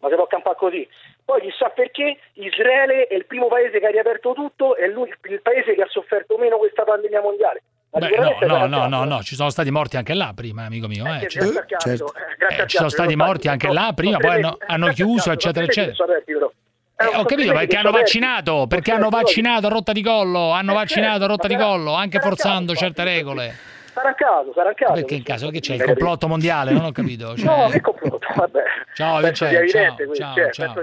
Ma 0.01 0.07
si 0.07 0.15
può 0.15 0.27
campare 0.27 0.55
così. 0.55 0.87
Poi 1.29 1.41
chissà 1.41 1.69
perché 1.69 2.17
Israele 2.41 3.05
è 3.05 3.13
il 3.13 3.27
primo 3.27 3.49
paese 3.49 3.79
che 3.79 3.85
ha 3.85 3.91
riaperto 3.91 4.33
tutto, 4.33 4.75
è 4.75 4.87
lui- 4.87 5.13
il 5.29 5.41
paese 5.43 5.75
che 5.75 5.83
ha 5.83 5.87
sofferto 5.87 6.39
meno 6.39 6.57
questa 6.57 6.81
pandemia 6.83 7.21
mondiale. 7.21 7.61
Beh, 7.91 8.09
no, 8.47 8.57
no, 8.57 8.65
no, 8.65 8.87
no, 8.87 9.03
no, 9.03 9.21
ci 9.21 9.35
sono 9.35 9.51
stati 9.51 9.69
morti 9.69 9.95
anche 9.95 10.15
là 10.15 10.31
prima, 10.35 10.65
amico 10.65 10.87
mio. 10.87 11.05
Eh, 11.05 11.09
al 11.09 11.65
cazzo, 11.67 11.77
certo. 11.77 12.13
eh, 12.15 12.61
eh, 12.63 12.67
ci 12.67 12.77
sono 12.77 12.89
stati 12.89 13.15
morti 13.15 13.47
anche 13.47 13.71
là 13.71 13.91
prima, 13.95 14.17
poi 14.17 14.37
hanno, 14.37 14.57
eh, 14.59 14.65
hanno 14.65 14.87
chiuso, 14.87 15.31
eccetera, 15.31 15.65
eccetera. 15.67 16.05
Eh, 16.15 17.03
Eh, 17.03 17.15
ho 17.15 17.23
capito 17.25 17.53
perché 17.53 17.77
hanno 17.77 17.91
vaccinato, 17.91 18.65
perché 18.67 18.89
Eh, 18.89 18.93
hanno 18.95 19.03
certo, 19.03 19.17
vaccinato 19.17 19.67
a 19.67 19.69
rotta 19.69 19.91
di 19.91 20.01
collo, 20.01 20.49
hanno 20.49 20.71
Eh, 20.71 20.75
vaccinato 20.75 21.09
a 21.09 21.19
certo, 21.19 21.27
rotta 21.27 21.47
di 21.47 21.55
collo, 21.55 21.93
anche 21.93 22.19
forzando 22.19 22.73
certe 22.73 23.03
regole. 23.03 23.55
Sarà 23.99 24.09
a 24.11 24.15
caso, 24.15 24.53
sarà 24.53 24.69
a 24.69 24.73
caso. 24.73 24.93
Perché 24.93 25.15
in 25.15 25.23
caso 25.23 25.49
che 25.49 25.59
c'è 25.59 25.73
il 25.73 25.83
complotto 25.83 26.27
mondiale, 26.29 26.71
non 26.71 26.85
ho 26.85 26.91
capito. 26.93 27.35
Cioè- 27.37 27.45
No, 27.45 27.67
che 27.67 27.81
complotto, 27.81 28.27
vabbè. 28.33 28.63
Ciao 28.93 29.19
Penso 29.19 29.45
sia 29.45 29.59
evidente 29.59 29.81
ciao, 29.83 30.05
questo, 30.07 30.23
ciao, 30.23 30.33
cioè, 30.35 30.51
ciao, 30.51 30.73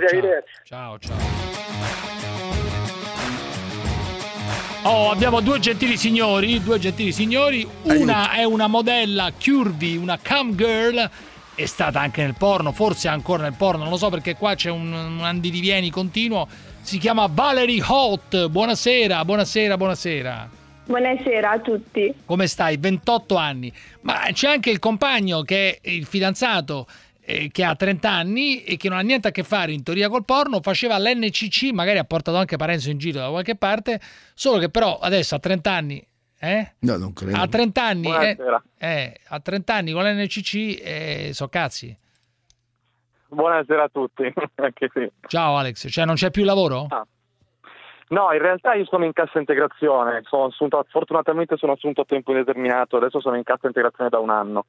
ciao, 0.64 0.98
ciao, 0.98 0.98
ciao. 0.98 1.16
Oh, 4.82 5.10
abbiamo 5.10 5.40
due 5.40 5.58
gentili 5.58 5.96
signori, 5.96 6.62
due 6.62 6.78
gentili 6.78 7.10
signori. 7.10 7.66
Una 7.84 8.32
è 8.32 8.44
una 8.44 8.66
modella 8.66 9.32
curvy, 9.32 9.96
una 9.96 10.18
cam 10.20 10.54
girl. 10.54 11.08
È 11.54 11.64
stata 11.64 12.00
anche 12.00 12.22
nel 12.22 12.34
porno, 12.36 12.70
forse 12.70 13.08
ancora 13.08 13.42
nel 13.44 13.54
porno, 13.56 13.82
non 13.82 13.90
lo 13.90 13.96
so 13.96 14.10
perché 14.10 14.36
qua 14.36 14.54
c'è 14.54 14.70
un, 14.70 14.92
un 14.92 15.24
andivieni 15.24 15.90
continuo. 15.90 16.46
Si 16.82 16.98
chiama 16.98 17.26
Valerie 17.30 17.82
Holt. 17.84 18.48
Buonasera, 18.48 19.24
buonasera, 19.24 19.76
buonasera. 19.78 20.48
Buonasera 20.86 21.50
a 21.50 21.58
tutti. 21.58 22.14
Come 22.24 22.46
stai? 22.46 22.76
28 22.76 23.34
anni. 23.34 23.72
Ma 24.02 24.28
c'è 24.30 24.48
anche 24.48 24.70
il 24.70 24.78
compagno 24.78 25.42
che 25.42 25.80
è 25.82 25.90
il 25.90 26.06
fidanzato 26.06 26.86
eh, 27.22 27.50
che 27.50 27.64
ha 27.64 27.74
30 27.74 28.08
anni 28.08 28.62
e 28.62 28.76
che 28.76 28.88
non 28.88 28.98
ha 28.98 29.00
niente 29.00 29.26
a 29.26 29.30
che 29.32 29.42
fare 29.42 29.72
in 29.72 29.82
teoria 29.82 30.08
col 30.08 30.24
porno, 30.24 30.60
faceva 30.62 30.96
l'NCC, 30.98 31.72
magari 31.72 31.98
ha 31.98 32.04
portato 32.04 32.36
anche 32.36 32.56
Parenzo 32.56 32.88
in 32.90 32.98
giro 32.98 33.18
da 33.18 33.28
qualche 33.30 33.56
parte, 33.56 34.00
solo 34.32 34.58
che 34.58 34.68
però 34.68 34.98
adesso 35.00 35.34
a 35.34 35.40
30 35.40 35.72
anni, 35.72 36.06
eh? 36.38 36.74
No, 36.78 36.96
non 36.96 37.12
credo. 37.12 37.36
A 37.36 37.48
30 37.48 37.82
anni, 37.84 38.06
eh, 38.06 38.34
Buonasera. 38.36 38.62
eh, 38.78 39.20
a 39.26 39.40
30 39.40 39.74
anni 39.74 39.90
con 39.90 40.04
l'NCC 40.04 40.54
eh, 40.80 41.30
so 41.32 41.48
cazzi. 41.48 41.94
Buonasera 43.28 43.82
a 43.82 43.88
tutti. 43.92 44.22
Anche 44.54 44.88
sì. 44.94 45.10
Ciao 45.26 45.56
Alex, 45.56 45.90
cioè 45.90 46.04
non 46.04 46.14
c'è 46.14 46.30
più 46.30 46.44
lavoro? 46.44 46.86
Ah. 46.88 47.04
No, 48.08 48.32
in 48.32 48.38
realtà 48.38 48.74
io 48.74 48.84
sono 48.84 49.04
in 49.04 49.12
cassa 49.12 49.38
integrazione, 49.40 50.22
sono 50.24 50.44
assunto, 50.44 50.84
fortunatamente 50.88 51.56
sono 51.56 51.72
assunto 51.72 52.02
a 52.02 52.04
tempo 52.04 52.30
indeterminato, 52.30 52.96
adesso 52.96 53.20
sono 53.20 53.36
in 53.36 53.42
cassa 53.42 53.66
integrazione 53.66 54.10
da 54.10 54.20
un 54.20 54.30
anno. 54.30 54.66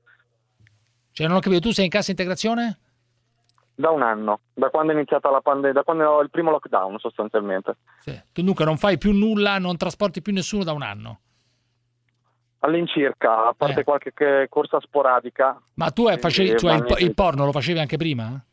Cioè 1.12 1.28
non 1.28 1.38
ho 1.38 1.40
capito, 1.40 1.62
tu 1.62 1.72
sei 1.72 1.86
in 1.86 1.92
cassa 1.92 2.12
integrazione? 2.12 2.80
Da 3.76 3.92
un 3.92 4.02
anno, 4.02 4.40
da 4.56 4.70
quando 4.70 4.92
è 4.92 4.96
iniziata 4.96 5.30
la 5.30 5.42
pandemia, 5.42 5.72
da 5.74 5.84
quando 5.84 6.10
ho 6.10 6.22
il 6.22 6.32
primo 6.32 6.50
lockdown 6.50 6.98
sostanzialmente. 6.98 7.78
Sì. 8.00 8.20
Tu 8.34 8.42
dunque 8.42 8.66
non 8.66 8.78
fai 8.78 8.98
più 8.98 9.12
nulla, 9.14 9.60
non 9.60 9.78
trasporti 9.78 10.22
più 10.24 10.34
nessuno 10.34 10.64
da 10.64 10.72
un 10.72 10.82
anno. 10.82 11.20
All'incirca, 12.62 13.48
a 13.50 13.54
parte 13.56 13.84
qualche 13.84 14.14
che- 14.14 14.48
corsa 14.50 14.80
sporadica. 14.80 15.62
Ma 15.76 15.92
tu 15.92 16.08
eh, 16.08 16.18
facevi, 16.18 16.50
Eh, 16.52 16.58
cioè, 16.58 16.74
il, 16.74 16.96
il 17.00 17.14
porno 17.14 17.46
lo 17.46 17.52
facevi 17.52 17.78
anche 17.78 17.98
prima? 17.98 18.44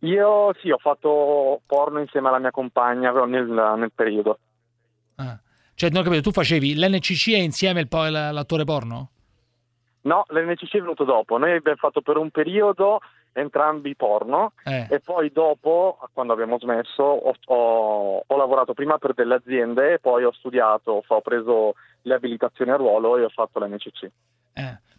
Io 0.00 0.54
sì, 0.60 0.70
ho 0.70 0.78
fatto 0.78 1.60
porno 1.66 2.00
insieme 2.00 2.28
alla 2.28 2.38
mia 2.38 2.50
compagna 2.50 3.10
nel, 3.24 3.46
nel 3.46 3.92
periodo. 3.94 4.38
Cioè, 5.74 5.88
non 5.90 6.00
ho 6.00 6.04
capito, 6.04 6.22
tu 6.22 6.30
facevi 6.32 6.74
l'NCC 6.76 7.28
e 7.28 7.42
insieme 7.42 7.80
il 7.80 7.88
po- 7.88 8.04
l- 8.04 8.10
l'attore 8.32 8.64
porno? 8.64 9.10
No, 10.02 10.24
l'NCC 10.28 10.76
è 10.76 10.80
venuto 10.80 11.04
dopo. 11.04 11.38
Noi 11.38 11.52
abbiamo 11.52 11.78
fatto 11.78 12.02
per 12.02 12.16
un 12.18 12.30
periodo 12.30 13.00
entrambi 13.32 13.94
porno 13.94 14.52
Eh. 14.64 14.86
e 14.90 15.00
poi 15.00 15.30
dopo, 15.32 15.98
quando 16.12 16.32
abbiamo 16.34 16.58
smesso, 16.58 17.02
ho, 17.02 17.32
ho- 17.46 18.24
ho 18.26 18.36
lavorato 18.36 18.74
prima 18.74 18.98
per 18.98 19.14
delle 19.14 19.34
aziende 19.36 19.94
e 19.94 19.98
poi 20.00 20.24
ho 20.24 20.32
studiato, 20.32 21.02
ho 21.06 21.20
preso 21.22 21.74
le 22.02 22.14
abilitazioni 22.14 22.70
a 22.72 22.76
ruolo 22.76 23.16
e 23.16 23.24
ho 23.24 23.28
fatto 23.30 23.58
l'NCC. 23.58 24.10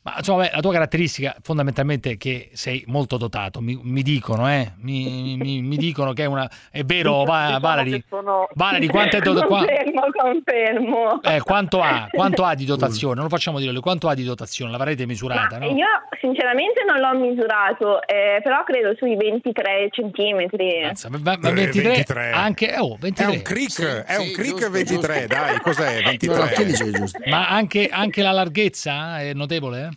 Ma 0.03 0.15
insomma, 0.17 0.43
beh, 0.45 0.51
la 0.55 0.61
tua 0.61 0.71
caratteristica 0.71 1.35
fondamentalmente 1.43 2.11
è 2.11 2.17
che 2.17 2.49
sei 2.53 2.83
molto 2.87 3.17
dotato, 3.17 3.61
mi, 3.61 3.79
mi 3.83 4.01
dicono, 4.01 4.49
eh? 4.49 4.71
Mi, 4.77 5.37
mi- 5.39 5.61
mi 5.61 5.77
dicono 5.77 6.11
che 6.13 6.23
è 6.23 6.25
una... 6.25 6.49
È 6.71 6.81
vero, 6.83 7.23
Va- 7.23 7.41
Diciamo 7.45 7.59
Valerie? 7.59 8.03
sono- 8.09 8.47
Valerie, 8.55 8.89
quanto, 8.89 9.17
è 9.17 9.19
dotato? 9.21 9.47
Confermo, 9.47 10.01
confermo. 10.11 11.21
eh, 11.21 11.41
quanto 11.41 11.81
ha? 11.81 12.07
Quanto 12.09 12.43
ha 12.43 12.55
di 12.55 12.65
dotazione? 12.65 13.13
Non 13.13 13.25
lo 13.25 13.29
facciamo 13.29 13.59
dire, 13.59 13.79
quanto 13.79 14.07
ha 14.07 14.15
di 14.15 14.23
dotazione? 14.23 14.71
L'avrete 14.71 15.05
misurata, 15.05 15.59
no? 15.59 15.65
Io 15.67 15.85
sinceramente 16.19 16.81
non 16.83 16.99
l'ho 16.99 17.19
misurato, 17.19 18.01
eh, 18.01 18.39
però 18.41 18.63
credo 18.63 18.95
sui 18.97 19.15
23 19.15 19.89
centimetri. 19.91 20.81
Ma, 21.09 21.37
ma 21.39 21.49
Eh, 21.49 21.53
23, 21.53 21.83
23. 21.89 22.31
anche 22.31 22.73
oh, 22.79 22.97
23. 22.99 23.25
È 23.31 23.35
un 23.35 23.41
crick, 23.43 23.83
è 24.05 24.15
un 24.17 24.31
crick 24.31 24.67
23, 24.67 25.27
dai, 25.27 25.59
cos'è 25.59 26.01
23? 26.03 27.29
Ma 27.29 27.49
anche, 27.49 27.87
anche 27.91 28.23
la 28.23 28.31
larghezza 28.31 29.19
è 29.21 29.33
notevole? 29.33 29.89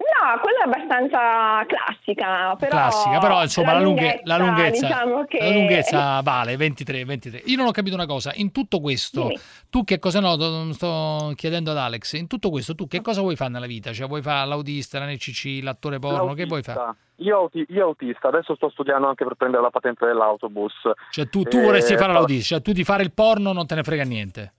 Eh? 0.00 0.08
No, 0.20 0.40
quella 0.40 0.60
è 0.60 0.66
abbastanza 0.66 1.64
classica, 1.66 2.56
però... 2.56 2.70
Classica, 2.70 3.18
però 3.18 3.42
insomma 3.42 3.72
la, 3.74 3.80
lunghe- 3.80 4.20
la 4.24 4.36
lunghezza, 4.38 4.86
diciamo 4.86 5.24
che... 5.24 5.38
la 5.40 5.50
lunghezza 5.50 6.20
vale 6.24 6.56
23, 6.56 7.04
23. 7.04 7.42
Io 7.46 7.56
non 7.56 7.66
ho 7.66 7.70
capito 7.70 7.94
una 7.94 8.06
cosa, 8.06 8.32
in 8.34 8.50
tutto 8.52 8.80
questo, 8.80 9.22
Dimmi. 9.22 9.38
tu 9.68 9.84
che 9.84 9.98
cosa 9.98 10.20
no, 10.20 10.72
sto 10.72 11.32
chiedendo 11.36 11.70
ad 11.70 11.78
Alex, 11.78 12.12
in 12.14 12.26
tutto 12.26 12.50
questo 12.50 12.74
tu 12.74 12.86
che 12.86 13.00
cosa 13.00 13.20
vuoi 13.20 13.36
fare 13.36 13.50
nella 13.50 13.66
vita? 13.66 13.92
Cioè 13.92 14.06
vuoi 14.08 14.22
fare 14.22 14.46
l'autista, 14.48 14.98
la 14.98 15.06
NCC, 15.06 15.60
l'attore 15.62 15.98
porno, 15.98 16.32
che 16.34 16.46
vuoi 16.46 16.62
fare? 16.62 16.78
L'autista. 16.78 17.08
Io, 17.22 17.36
auti- 17.36 17.66
io 17.68 17.84
autista, 17.84 18.28
adesso 18.28 18.54
sto 18.54 18.70
studiando 18.70 19.06
anche 19.06 19.24
per 19.24 19.34
prendere 19.34 19.62
la 19.62 19.68
patente 19.70 20.06
dell'autobus. 20.06 20.72
Cioè 21.10 21.28
tu, 21.28 21.42
tu 21.42 21.58
Eh, 21.58 21.62
vorresti 21.62 21.94
fare 21.96 22.12
fa- 22.12 22.18
l'autista, 22.18 22.54
cioè 22.54 22.62
tu 22.62 22.72
di 22.72 22.82
fare 22.84 23.02
il 23.02 23.12
porno 23.12 23.52
non 23.52 23.66
te 23.66 23.74
ne 23.74 23.82
frega 23.82 24.04
niente. 24.04 24.52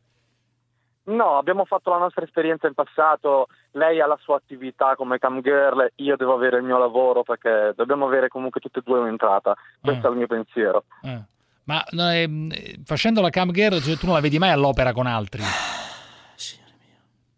No, 1.03 1.37
abbiamo 1.37 1.65
fatto 1.65 1.89
la 1.89 1.97
nostra 1.97 2.23
esperienza 2.23 2.67
in 2.67 2.75
passato, 2.75 3.47
lei 3.71 3.99
ha 3.99 4.05
la 4.05 4.19
sua 4.21 4.35
attività 4.35 4.95
come 4.95 5.17
cam 5.17 5.41
girl, 5.41 5.91
io 5.95 6.15
devo 6.15 6.33
avere 6.35 6.57
il 6.57 6.63
mio 6.63 6.77
lavoro 6.77 7.23
perché 7.23 7.73
dobbiamo 7.75 8.05
avere 8.05 8.27
comunque 8.27 8.61
tutte 8.61 8.79
e 8.79 8.81
due 8.85 8.99
un'entrata, 8.99 9.55
questo 9.81 10.05
Ah. 10.05 10.09
è 10.09 10.11
il 10.11 10.17
mio 10.17 10.27
pensiero. 10.27 10.83
Eh. 11.01 11.21
Ma 11.63 11.83
no, 11.91 12.09
ehm, 12.09 12.51
eh, 12.51 12.79
facendo 12.85 13.21
la 13.21 13.29
cam 13.29 13.51
girl 13.51 13.79
cioè, 13.81 13.95
tu 13.97 14.05
non 14.05 14.15
la 14.15 14.21
vedi 14.21 14.37
mai 14.37 14.51
all'opera 14.51 14.93
con 14.93 15.07
altri. 15.07 15.41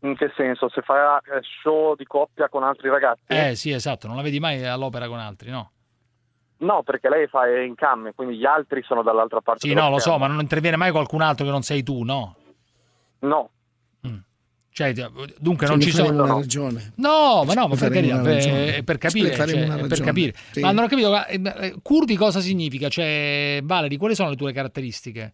In 0.01 0.15
che 0.17 0.33
senso? 0.35 0.67
Se 0.69 0.81
fa 0.81 1.19
eh, 1.19 1.39
show 1.61 1.95
di 1.95 2.03
coppia 2.05 2.49
con 2.49 2.63
altri 2.63 2.89
ragazzi? 2.89 3.21
Eh 3.27 3.55
sì, 3.55 3.71
esatto, 3.71 4.07
non 4.07 4.17
la 4.17 4.21
vedi 4.21 4.39
mai 4.41 4.65
all'opera 4.65 5.07
con 5.07 5.17
altri, 5.19 5.49
no? 5.49 5.71
No, 6.57 6.83
perché 6.83 7.07
lei 7.07 7.27
fa 7.27 7.47
in 7.47 7.75
cam, 7.75 8.11
quindi 8.13 8.35
gli 8.37 8.45
altri 8.45 8.83
sono 8.83 9.01
dall'altra 9.01 9.39
parte. 9.39 9.65
Sì, 9.67 9.73
no, 9.73 9.89
lo 9.89 9.99
so, 9.99 10.17
ma 10.17 10.27
non 10.27 10.39
interviene 10.41 10.75
mai 10.75 10.91
qualcun 10.91 11.21
altro 11.21 11.45
che 11.45 11.51
non 11.51 11.61
sei 11.61 11.83
tu, 11.83 12.03
no? 12.03 12.35
No. 13.23 13.49
Cioè, 14.73 14.91
dunque 15.37 15.67
Ce 15.67 15.71
non 15.71 15.81
ci 15.81 15.91
sono... 15.91 16.23
una 16.23 16.33
ragione. 16.33 16.93
No, 16.95 17.43
ma 17.45 17.53
no, 17.53 17.67
ma 17.67 17.75
per 17.75 17.91
carità, 17.91 18.15
una 18.15 18.23
per, 18.23 18.33
ragione. 18.33 18.83
per 18.83 18.97
capire, 18.97 19.35
cioè, 19.35 19.87
per 19.87 20.01
capire. 20.01 20.33
Sì. 20.49 20.61
Ma 20.61 20.71
non 20.71 20.85
ho 20.85 20.87
capito, 20.87 21.25
eh, 21.27 21.41
eh, 21.43 21.75
curvi 21.83 22.15
cosa 22.15 22.39
significa? 22.39 22.89
Cioè, 22.89 23.59
Valerie, 23.61 23.99
quali 23.99 24.15
sono 24.15 24.31
le 24.31 24.35
tue 24.35 24.51
caratteristiche? 24.51 25.33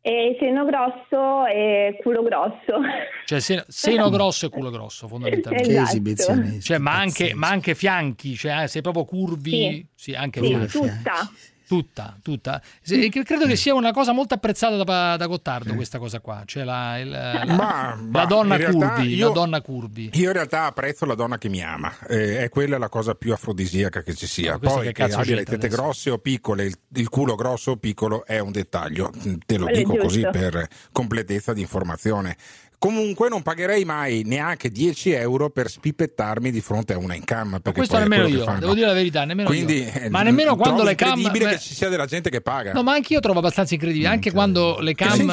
E 0.00 0.36
seno 0.38 0.64
grosso 0.64 1.44
e 1.46 1.98
culo 2.02 2.22
grosso. 2.22 2.80
Cioè, 3.26 3.40
seno, 3.40 3.64
seno 3.66 4.08
grosso 4.10 4.46
e 4.46 4.48
culo 4.48 4.70
grosso, 4.70 5.08
fondamentalmente. 5.08 6.12
Esatto. 6.12 6.60
Cioè, 6.60 6.78
ma 6.78 6.96
anche, 6.96 7.34
ma 7.34 7.48
anche 7.48 7.74
fianchi, 7.74 8.36
cioè, 8.36 8.62
eh, 8.62 8.68
sei 8.68 8.80
proprio 8.80 9.04
curvi. 9.04 9.50
Sì. 9.50 9.86
Sì, 9.92 10.14
anche 10.14 10.40
Sì, 10.40 10.46
fianchi. 10.46 10.70
tutta. 10.70 11.30
Tutta, 11.70 12.18
tutta. 12.20 12.60
Se- 12.82 13.00
e 13.00 13.08
che- 13.10 13.22
credo 13.22 13.46
che 13.46 13.54
sia 13.54 13.74
una 13.74 13.92
cosa 13.92 14.10
molto 14.10 14.34
apprezzata 14.34 14.82
da, 14.82 15.16
da 15.16 15.26
Gottardo 15.28 15.72
questa 15.76 16.00
cosa 16.00 16.18
qua, 16.18 16.42
cioè 16.44 16.64
la, 16.64 16.98
il- 16.98 17.08
la- 17.10 17.44
Ma- 17.46 17.94
la 17.94 17.96
ma 18.10 18.24
donna 18.24 18.58
curvi, 18.58 19.14
io- 19.14 19.28
la 19.28 19.32
donna 19.32 19.60
curvi. 19.60 20.10
Io 20.14 20.26
in 20.26 20.32
realtà 20.32 20.64
apprezzo 20.64 21.04
la 21.06 21.14
donna 21.14 21.38
che 21.38 21.48
mi 21.48 21.62
ama, 21.62 21.96
eh, 22.08 22.38
è 22.42 22.48
quella 22.48 22.76
la 22.76 22.88
cosa 22.88 23.14
più 23.14 23.32
afrodisiaca 23.32 24.02
che 24.02 24.14
ci 24.16 24.26
sia. 24.26 24.58
Questo 24.58 24.78
Poi 24.78 24.86
che 24.88 24.92
che, 24.92 25.02
abbia 25.04 25.36
le 25.36 25.44
tette 25.44 25.66
adesso? 25.66 25.76
grosse 25.80 26.10
o 26.10 26.18
piccole, 26.18 26.64
il, 26.64 26.74
il 26.94 27.08
culo 27.08 27.36
grosso 27.36 27.70
o 27.70 27.76
piccolo 27.76 28.26
è 28.26 28.40
un 28.40 28.50
dettaglio, 28.50 29.08
te 29.46 29.56
lo 29.56 29.66
Quello 29.66 29.78
dico 29.78 29.96
così 29.96 30.22
per 30.28 30.66
completezza 30.90 31.52
di 31.52 31.60
informazione. 31.60 32.36
Comunque 32.80 33.28
non 33.28 33.42
pagherei 33.42 33.84
mai 33.84 34.22
neanche 34.24 34.70
10 34.70 35.10
euro 35.10 35.50
per 35.50 35.68
spippettarmi 35.68 36.50
di 36.50 36.62
fronte 36.62 36.94
a 36.94 36.96
una 36.96 37.14
in 37.14 37.24
cam. 37.24 37.60
Questo 37.74 37.98
è 37.98 38.00
nemmeno 38.00 38.26
io, 38.26 38.42
devo 38.58 38.72
dire 38.72 38.86
la 38.86 38.94
verità, 38.94 39.26
nemmeno 39.26 39.50
Quindi, 39.50 39.82
io. 39.82 39.92
eh, 39.92 40.08
Ma 40.08 40.22
nemmeno 40.22 40.56
quando 40.56 40.82
le 40.82 40.94
cam... 40.94 41.08
incredibile 41.18 41.44
beh, 41.44 41.50
che 41.56 41.60
ci 41.60 41.74
sia 41.74 41.90
della 41.90 42.06
gente 42.06 42.30
che 42.30 42.40
paga. 42.40 42.72
No, 42.72 42.82
ma 42.82 42.94
anche 42.94 43.12
io 43.12 43.20
trovo 43.20 43.40
abbastanza 43.40 43.74
incredibile, 43.74 44.08
anche 44.08 44.32
quando 44.32 44.78
le 44.80 44.94
cam, 44.94 45.30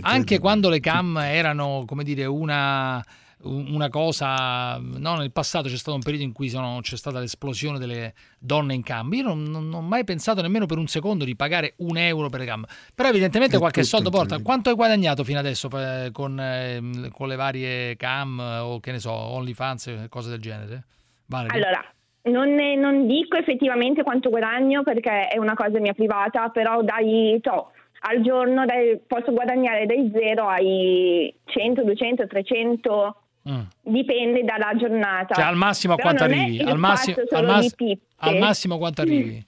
anche 0.00 0.40
quando 0.40 0.68
le 0.68 0.80
cam 0.80 1.18
erano, 1.18 1.84
come 1.86 2.02
dire, 2.02 2.24
una, 2.24 3.00
una 3.42 3.88
cosa, 3.88 4.78
no, 4.78 5.14
nel 5.16 5.30
passato 5.32 5.68
c'è 5.68 5.76
stato 5.76 5.96
un 5.96 6.02
periodo 6.02 6.24
in 6.24 6.32
cui 6.32 6.48
sono- 6.48 6.80
c'è 6.80 6.96
stata 6.96 7.20
l'esplosione 7.20 7.78
delle 7.78 8.14
donne 8.38 8.74
in 8.74 8.82
cam. 8.82 9.12
Io 9.12 9.22
non, 9.22 9.42
non- 9.44 9.68
non 9.68 9.82
ho 9.84 9.86
mai 9.86 10.04
pensato 10.04 10.42
nemmeno 10.42 10.66
per 10.66 10.78
un 10.78 10.86
secondo 10.88 11.24
di 11.24 11.36
pagare 11.36 11.74
un 11.78 11.96
euro 11.96 12.28
per 12.28 12.40
le 12.40 12.46
cam. 12.46 12.64
Però 12.94 13.08
evidentemente 13.08 13.56
È 13.56 13.58
qualche 13.58 13.84
soldo 13.84 14.10
porta. 14.10 14.40
Quanto 14.42 14.70
hai 14.70 14.74
guadagnato 14.74 15.22
fino 15.24 15.38
adesso 15.38 15.68
eh, 15.78 16.10
con, 16.12 16.38
eh, 16.40 17.10
con 17.12 17.28
le 17.28 17.36
varie 17.36 17.96
cam 17.96 18.38
o 18.62 18.80
che 18.80 18.90
ne 18.92 18.98
so, 18.98 19.12
OnlyFans, 19.12 20.06
cose 20.08 20.30
del 20.30 20.40
genere? 20.40 20.84
Valerie? 21.26 21.56
Allora, 21.62 21.84
non, 22.22 22.52
ne- 22.54 22.74
non 22.76 23.06
dico 23.06 23.36
effettivamente 23.36 24.02
quanto 24.02 24.30
guadagno 24.30 24.82
perché 24.82 25.28
è 25.28 25.38
una 25.38 25.54
cosa 25.54 25.78
mia 25.78 25.94
privata, 25.94 26.48
però 26.48 26.82
dai, 26.82 27.38
to, 27.40 27.70
al 28.00 28.20
giorno 28.22 28.64
dai- 28.64 28.98
posso 29.06 29.32
guadagnare 29.32 29.86
dai 29.86 30.10
0 30.12 30.46
ai 30.48 31.34
100, 31.46 31.84
200, 31.84 32.26
300, 32.26 33.16
Mm. 33.50 33.60
dipende 33.82 34.42
dalla 34.44 34.72
giornata. 34.76 35.34
Cioè 35.34 35.44
al 35.44 35.56
massimo 35.56 35.94
a 35.94 35.96
quanto 35.96 36.24
arrivi? 36.24 36.60
Al 36.60 36.76
massimo, 36.78 37.16
al, 37.30 37.44
mass- 37.46 37.74
al 38.16 38.36
massimo 38.38 38.78
quanto 38.78 39.00
arrivi? 39.02 39.46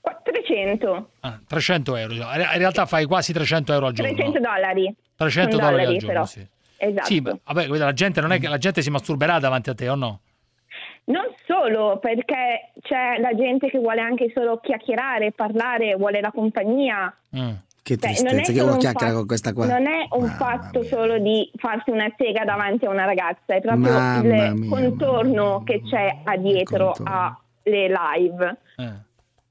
Qua- 0.00 0.20
300, 0.22 1.10
Ah, 1.20 1.40
300 1.46 1.96
euro. 1.96 2.14
In 2.14 2.58
realtà 2.58 2.86
fai 2.86 3.04
quasi 3.06 3.32
300 3.32 3.72
euro 3.72 3.86
al 3.86 3.92
giorno. 3.92 4.12
300 4.14 4.40
dollari. 4.40 4.94
300 5.16 5.56
Sono 5.56 5.70
dollari 5.70 5.86
al 5.86 5.92
giorno, 5.98 6.06
però. 6.06 6.24
sì. 6.24 6.46
Esatto. 6.78 7.06
Sì, 7.06 7.20
vabbè, 7.22 7.66
la 7.68 7.92
gente 7.92 8.20
non 8.20 8.32
è 8.32 8.38
che 8.38 8.48
la 8.48 8.58
gente 8.58 8.82
si 8.82 8.90
masturberà 8.90 9.38
davanti 9.38 9.70
a 9.70 9.74
te 9.74 9.88
o 9.88 9.94
no? 9.94 10.20
Non 11.04 11.24
solo, 11.46 11.98
perché 12.00 12.72
c'è 12.82 13.18
la 13.20 13.32
gente 13.34 13.70
che 13.70 13.78
vuole 13.78 14.00
anche 14.00 14.30
solo 14.34 14.58
chiacchierare, 14.58 15.32
parlare, 15.32 15.94
vuole 15.94 16.20
la 16.20 16.30
compagnia. 16.32 17.14
Mm. 17.36 17.50
Che 17.86 17.96
Cioè, 17.98 18.10
non 18.10 18.16
è 18.16 18.16
tristezza, 18.16 18.50
che 18.52 18.58
solo 18.58 18.62
uno 18.64 18.72
un 18.72 18.78
chiacchiera 18.80 19.06
fatto- 19.06 19.16
con 19.18 19.26
questa 19.28 19.52
qua. 19.52 19.66
Non 19.66 19.86
è 19.86 20.06
un 20.10 20.26
fatto 20.26 20.82
solo 20.82 21.18
di 21.20 21.48
farsi 21.56 21.90
una 21.90 22.12
sega 22.18 22.44
davanti 22.44 22.84
a 22.84 22.90
una 22.90 23.04
ragazza, 23.04 23.54
è 23.54 23.60
proprio 23.60 23.92
Mamma 23.92 24.46
il 24.48 24.54
mia, 24.56 24.68
contorno 24.68 25.62
che 25.62 25.82
c'è 25.88 26.18
a 26.24 26.36
dietro 26.36 26.92
alle 27.04 27.86
live. 27.88 28.56
Eh. 28.76 28.92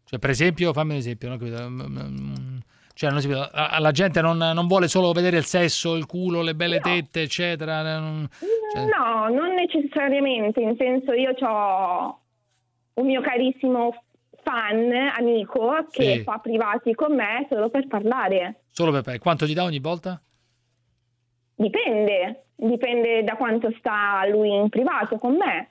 Cioè, 0.03 0.19
per 0.19 0.29
esempio, 0.31 0.73
fammi 0.73 0.91
un 0.91 0.97
esempio, 0.97 1.29
no? 1.29 1.37
Capito? 1.37 1.69
Mm, 1.69 1.79
mm, 1.79 2.57
Cioè, 2.93 3.09
non 3.09 3.21
si- 3.21 3.29
la, 3.29 3.77
la 3.79 3.91
gente 3.91 4.19
non, 4.21 4.37
non 4.37 4.67
vuole 4.67 4.87
solo 4.89 5.11
vedere 5.13 5.37
il 5.37 5.45
sesso, 5.45 5.95
il 5.95 6.05
culo, 6.05 6.41
le 6.41 6.55
belle 6.55 6.79
tette, 6.81 7.21
eccetera. 7.21 7.81
non- 7.99 8.27
cioè- 8.73 8.83
No, 8.85 9.27
non 9.33 9.53
necessariamente, 9.53 10.59
in 10.59 10.75
senso 10.77 11.13
io 11.13 11.31
ho 11.39 12.19
un 12.95 13.05
mio 13.05 13.21
carissimo 13.21 13.93
fan, 14.45 14.91
amico, 15.17 15.87
che 15.89 16.17
Sì. 16.17 16.23
fa 16.23 16.37
privati 16.37 16.93
con 16.93 17.15
me 17.15 17.47
solo 17.49 17.69
per 17.69 17.87
parlare. 17.87 18.61
Solo 18.69 18.91
per 18.91 19.01
per- 19.01 19.17
Quanto 19.19 19.45
ti 19.47 19.53
dà 19.55 19.63
ogni 19.63 19.79
volta? 19.79 20.21
Dipende, 21.55 22.47
dipende 22.55 23.23
da 23.23 23.35
quanto 23.35 23.73
sta 23.79 24.25
lui 24.29 24.53
in 24.53 24.69
privato 24.69 25.17
con 25.17 25.35
me. 25.35 25.69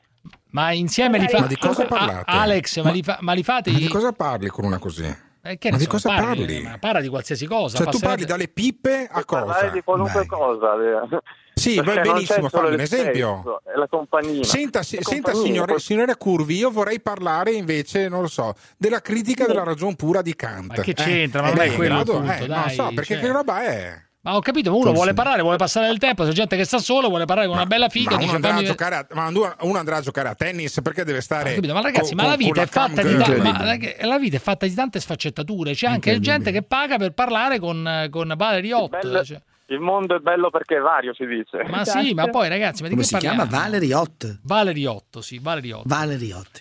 Ma 0.51 0.73
insieme 0.73 1.19
li 1.19 1.25
Magari- 1.25 1.37
fa... 1.37 1.41
Ma 1.43 1.47
di 1.49 1.57
cosa 1.57 1.83
Ah, 1.83 1.87
parlate? 1.87 2.31
Alex, 2.31 2.77
ma, 2.79 2.83
Ma- 2.85 2.91
li, 2.93 3.03
fa- 3.03 3.19
ma 3.21 3.33
li 3.35 3.43
fate... 3.43 3.71
Ma 3.71 3.79
di 3.79 3.89
cosa 3.89 4.13
parli 4.13 4.49
con 4.49 4.65
una 4.65 4.79
così? 4.79 5.05
Eh, 5.47 5.59
che 5.59 5.71
Ma 5.71 5.77
di 5.77 5.83
so, 5.85 5.91
cosa 5.91 6.09
parli? 6.09 6.63
ma 6.63 6.79
Parla 6.79 7.01
di 7.03 7.09
qualsiasi 7.09 7.45
cosa. 7.47 7.77
Cioè, 7.77 7.89
tu 7.89 7.99
parli 7.99 8.25
dalle 8.25 8.49
pippe 8.49 9.07
a 9.11 9.23
Parlare 9.27 9.61
cosa? 9.61 9.69
di 9.69 9.83
qualunque 9.83 10.27
cosa. 10.27 10.75
eh. 10.75 11.19
Sì, 11.53 11.77
va 11.77 11.83
non 11.95 12.03
benissimo, 12.03 12.49
fammi 12.49 12.75
un 12.75 12.81
esempio. 12.81 13.61
È 13.63 13.77
la 13.77 13.87
compagnia. 13.87 14.43
Senta, 14.43 14.83
si- 14.83 14.97
La 14.97 15.03
senta 15.03 15.31
compagnia, 15.33 15.53
signore, 15.53 15.73
poi- 15.73 15.81
signora 15.81 16.17
Curvi, 16.17 16.57
io 16.57 16.71
vorrei 16.71 17.01
parlare 17.01 17.53
invece, 17.53 18.09
non 18.09 18.23
lo 18.23 18.27
so, 18.29 18.55
della 18.79 19.01
critica 19.01 19.45
della 19.47 19.63
ragion 19.65 19.95
pura 19.97 20.23
di 20.23 20.35
Kant. 20.35 20.77
Ma 20.77 20.83
che 20.83 20.91
Eh, 20.93 20.95
c'entra? 20.95 21.43
Ma 21.43 21.49
non 21.51 21.59
è 21.61 21.67
quello 21.75 21.99
il 21.99 22.05
grado? 22.05 22.13
punto, 22.21 22.33
Eh, 22.33 22.39
Non 22.39 22.49
dai, 22.49 22.75
so, 22.75 22.91
perché 22.95 23.15
cioè. 23.15 23.23
che 23.23 23.31
roba 23.33 23.63
è? 23.65 24.03
Ma 24.25 24.37
ho 24.37 24.41
capito, 24.41 24.71
ma 24.71 24.77
uno 24.77 24.85
Forse- 24.87 25.01
vuole 25.01 25.13
parlare, 25.15 25.43
vuole 25.43 25.59
passare 25.59 25.87
del 25.87 25.99
tempo, 25.99 26.25
c'è 26.25 26.33
gente 26.33 26.57
che 26.57 26.65
sta 26.65 26.79
solo, 26.79 27.09
vuole 27.09 27.27
parlare 27.27 27.47
con 27.47 27.57
una 27.57 27.67
bella 27.67 27.91
figa, 27.91 28.13
Ma 28.13 28.17
uno, 28.17 28.25
dice 28.25 28.35
andrà 28.37 28.51
a 28.51 28.55
fammi... 28.55 28.67
giocare 28.67 28.95
a, 28.97 29.07
ma 29.13 29.27
uno 29.29 29.79
andrà 29.79 29.97
a 29.97 30.01
giocare 30.01 30.29
a 30.31 30.35
tennis 30.35 30.81
perché 30.83 31.05
deve 31.05 31.21
stare. 31.21 31.51
Ho 31.51 31.55
capito, 31.57 31.75
ma 31.75 31.83
ragazzi, 31.83 32.15
con- 32.15 32.25
ma 32.25 32.31
la 32.31 32.37
vita 32.37 32.63
è 32.63 32.67
fatta 32.67 33.03
di 33.03 33.09
cam 33.11 33.19
ta- 33.19 33.25
girl? 33.25 33.43
ma 33.43 33.57
rag- 33.65 34.03
la 34.03 34.19
vita 34.19 34.37
è 34.37 34.41
fatta 34.41 34.67
di 34.67 34.73
tante 34.75 34.99
sfaccettature. 34.99 35.75
C'è 35.75 35.87
anche 35.89 36.19
gente 36.21 36.53
che 36.53 36.63
paga 36.63 36.97
per 36.97 37.13
parlare 37.13 37.59
con, 37.59 38.09
con 38.11 38.33
Valerie 38.35 38.73
Ott. 38.73 38.89
bello- 38.91 39.25
cioè. 39.25 39.41
Il 39.69 39.81
mondo 39.81 40.15
è 40.15 40.19
bello 40.19 40.51
perché 40.51 40.77
è 40.77 40.81
vario, 40.81 41.15
si 41.15 41.25
dice. 41.25 41.65
Ma 41.69 41.87
sì, 41.87 42.13
ma 42.13 42.29
poi 42.29 42.49
ragazzi, 42.49 42.83
ma 42.83 42.89
di 42.89 42.95
Come 42.95 43.07
che 43.07 43.15
si 43.15 43.17
chiama? 43.17 43.47
parliamo? 43.47 43.65
Valerie 43.65 43.95
Ott. 43.95 44.41
Valeriotto, 44.43 45.21
sì, 45.23 45.39
Valeriotto. 45.39 45.89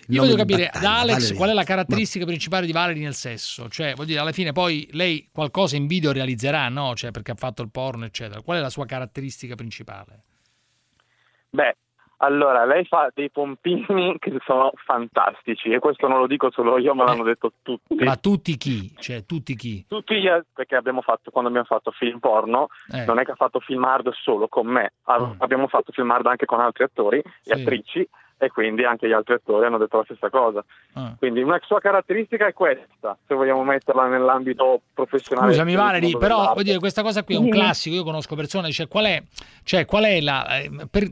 Il 0.06 0.14
Io 0.14 0.22
voglio 0.22 0.36
capire 0.36 0.64
battaglia, 0.72 0.88
da 0.88 1.00
Alex 1.00 1.14
Valerie 1.16 1.36
qual 1.36 1.50
è 1.50 1.52
la 1.52 1.64
caratteristica 1.64 2.24
principale 2.24 2.64
di 2.64 2.72
Valerie 2.72 3.02
nel 3.02 3.14
sesso. 3.14 3.68
Cioè, 3.68 3.92
vuol 3.94 4.06
dire, 4.06 4.20
alla 4.20 4.32
fine 4.32 4.52
poi 4.52 4.88
lei 4.92 5.28
qualcosa 5.30 5.76
in 5.76 5.86
video 5.86 6.12
realizzerà, 6.12 6.68
no? 6.70 6.94
Cioè, 6.94 7.10
perché 7.10 7.32
ha 7.32 7.36
fatto 7.36 7.60
il 7.60 7.70
porno, 7.70 8.06
eccetera. 8.06 8.40
Qual 8.40 8.56
è 8.56 8.60
la 8.60 8.70
sua 8.70 8.86
caratteristica 8.86 9.54
principale? 9.54 10.22
Beh, 11.50 11.76
allora, 12.24 12.64
lei 12.64 12.84
fa 12.84 13.10
dei 13.14 13.30
pompini 13.30 14.16
che 14.18 14.32
sono 14.44 14.72
fantastici 14.84 15.70
e 15.70 15.78
questo 15.78 16.08
non 16.08 16.18
lo 16.18 16.26
dico 16.26 16.50
solo 16.50 16.78
io, 16.78 16.94
me 16.94 17.04
l'hanno 17.04 17.22
detto 17.24 17.52
tutti. 17.62 17.94
Ma 18.02 18.16
tutti 18.16 18.56
chi? 18.56 18.92
Cioè, 18.98 19.24
tutti 19.24 19.54
chi? 19.54 19.84
Tutti 19.88 20.14
gli 20.20 20.26
altri, 20.28 20.50
perché 20.54 20.76
abbiamo 20.76 21.02
fatto, 21.02 21.30
quando 21.30 21.48
abbiamo 21.50 21.66
fatto 21.66 21.90
film 21.92 22.18
porno, 22.18 22.68
Eh. 22.92 23.04
non 23.04 23.18
è 23.18 23.24
che 23.24 23.32
ha 23.32 23.36
fatto 23.36 23.60
film 23.60 23.84
hard 23.84 24.10
solo 24.12 24.48
con 24.48 24.66
me, 24.66 24.92
ha- 25.04 25.34
abbiamo 25.38 25.66
fatto 25.68 25.92
film 25.92 26.10
hard 26.10 26.26
anche 26.26 26.46
con 26.46 26.60
altri 26.60 26.84
attori 26.84 27.18
e 27.18 27.24
Sì. 27.42 27.52
attrici 27.52 28.08
e 28.44 28.50
quindi 28.50 28.84
anche 28.84 29.08
gli 29.08 29.12
altri 29.12 29.34
attori 29.34 29.66
hanno 29.66 29.78
detto 29.78 29.98
la 29.98 30.04
stessa 30.04 30.30
cosa. 30.30 30.64
Ah. 30.94 31.14
Quindi 31.18 31.42
una 31.42 31.58
sua 31.62 31.80
caratteristica 31.80 32.46
è 32.46 32.52
questa, 32.52 33.16
se 33.26 33.34
vogliamo 33.34 33.64
metterla 33.64 34.06
nell'ambito 34.06 34.82
professionale. 34.92 35.52
Scusami 35.52 35.74
Valerie, 35.74 36.16
però 36.16 36.54
dire, 36.62 36.78
questa 36.78 37.02
cosa 37.02 37.22
qui 37.24 37.34
è 37.34 37.38
un 37.38 37.48
classico, 37.48 37.96
io 37.96 38.04
conosco 38.04 38.34
persone, 38.36 38.70
cioè 38.70 38.88
qual 38.88 39.06
è, 39.06 39.22
cioè, 39.62 39.84
qual 39.84 40.04
è 40.04 40.20
la... 40.20 40.58
eh, 40.58 40.70
per- 40.90 41.10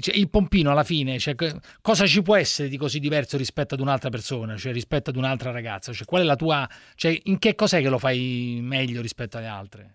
cioè, 0.00 0.16
il 0.16 0.30
pompino 0.30 0.70
alla 0.70 0.84
fine, 0.84 1.18
cioè, 1.18 1.34
cosa 1.82 2.06
ci 2.06 2.22
può 2.22 2.34
essere 2.34 2.68
di 2.68 2.78
così 2.78 2.98
diverso 2.98 3.36
rispetto 3.36 3.74
ad 3.74 3.80
un'altra 3.80 4.08
persona, 4.08 4.56
cioè 4.56 4.72
rispetto 4.72 5.10
ad 5.10 5.16
un'altra 5.16 5.50
ragazza? 5.50 5.92
Cioè, 5.92 6.06
qual 6.06 6.22
è 6.22 6.24
la 6.24 6.36
tua, 6.36 6.66
cioè, 6.94 7.14
in 7.24 7.38
che 7.38 7.54
cos'è 7.54 7.82
che 7.82 7.90
lo 7.90 7.98
fai 7.98 8.60
meglio 8.62 9.02
rispetto 9.02 9.36
alle 9.36 9.48
altre? 9.48 9.90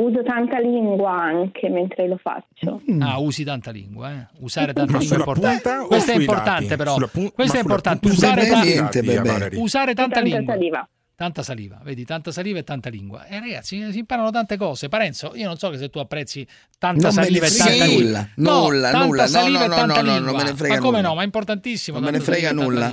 Uso 0.00 0.22
tanta 0.22 0.58
lingua 0.58 1.12
anche 1.12 1.68
mentre 1.68 2.08
lo 2.08 2.16
faccio. 2.16 2.80
Ah, 3.00 3.18
usi 3.18 3.44
tanta 3.44 3.70
lingua, 3.70 4.10
eh? 4.10 4.26
Usare 4.38 4.72
tanta 4.72 4.92
Ma 4.92 4.98
lingua 4.98 5.16
è 5.16 5.18
importante. 5.18 5.86
Questo 5.88 6.10
è 6.12 6.16
importante, 6.16 6.64
lati? 6.64 6.76
però. 6.76 6.96
Pun- 7.12 7.32
Questo 7.34 7.56
è 7.56 7.60
importante. 7.60 8.08
Usare, 8.08 8.46
tanta-. 8.46 9.22
Valeria. 9.22 9.60
usare 9.60 9.94
tanta 9.94 10.20
Tanta 10.20 10.20
lingua. 10.36 10.54
saliva. 10.54 10.88
Tanta 11.20 11.42
saliva, 11.42 11.78
vedi, 11.84 12.06
tanta 12.06 12.32
saliva 12.32 12.60
e 12.60 12.64
tanta 12.64 12.88
lingua. 12.88 13.26
E 13.26 13.38
ragazzi, 13.40 13.92
si 13.92 13.98
imparano 13.98 14.30
tante 14.30 14.56
cose. 14.56 14.88
Parenzo, 14.88 15.32
io 15.34 15.48
non 15.48 15.58
so 15.58 15.68
che 15.68 15.76
se 15.76 15.90
tu 15.90 15.98
apprezzi 15.98 16.46
tanta 16.78 17.08
Non 17.08 17.12
saliva 17.12 17.44
e 17.44 17.50
tanta 17.50 17.84
nulla, 17.84 17.86
lingua. 17.86 18.28
No, 18.36 18.60
nulla, 18.62 18.90
tanta 18.90 19.04
nulla. 19.06 19.22
No, 19.24 19.28
saliva 19.28 19.58
no, 19.58 19.64
e 19.64 19.68
no, 19.68 19.74
tanta 19.74 20.00
no, 20.00 20.12
no, 20.12 20.18
non 20.20 20.34
me 20.36 20.42
ne 20.44 20.54
frega 20.54 20.74
Ma 20.76 20.80
come 20.80 20.96
nulla. 20.96 21.08
no? 21.08 21.14
Ma 21.16 21.20
è 21.20 21.24
importantissimo. 21.26 21.98
Non 21.98 22.10
me 22.10 22.16
ne 22.16 22.24
frega 22.24 22.52
nulla. 22.52 22.90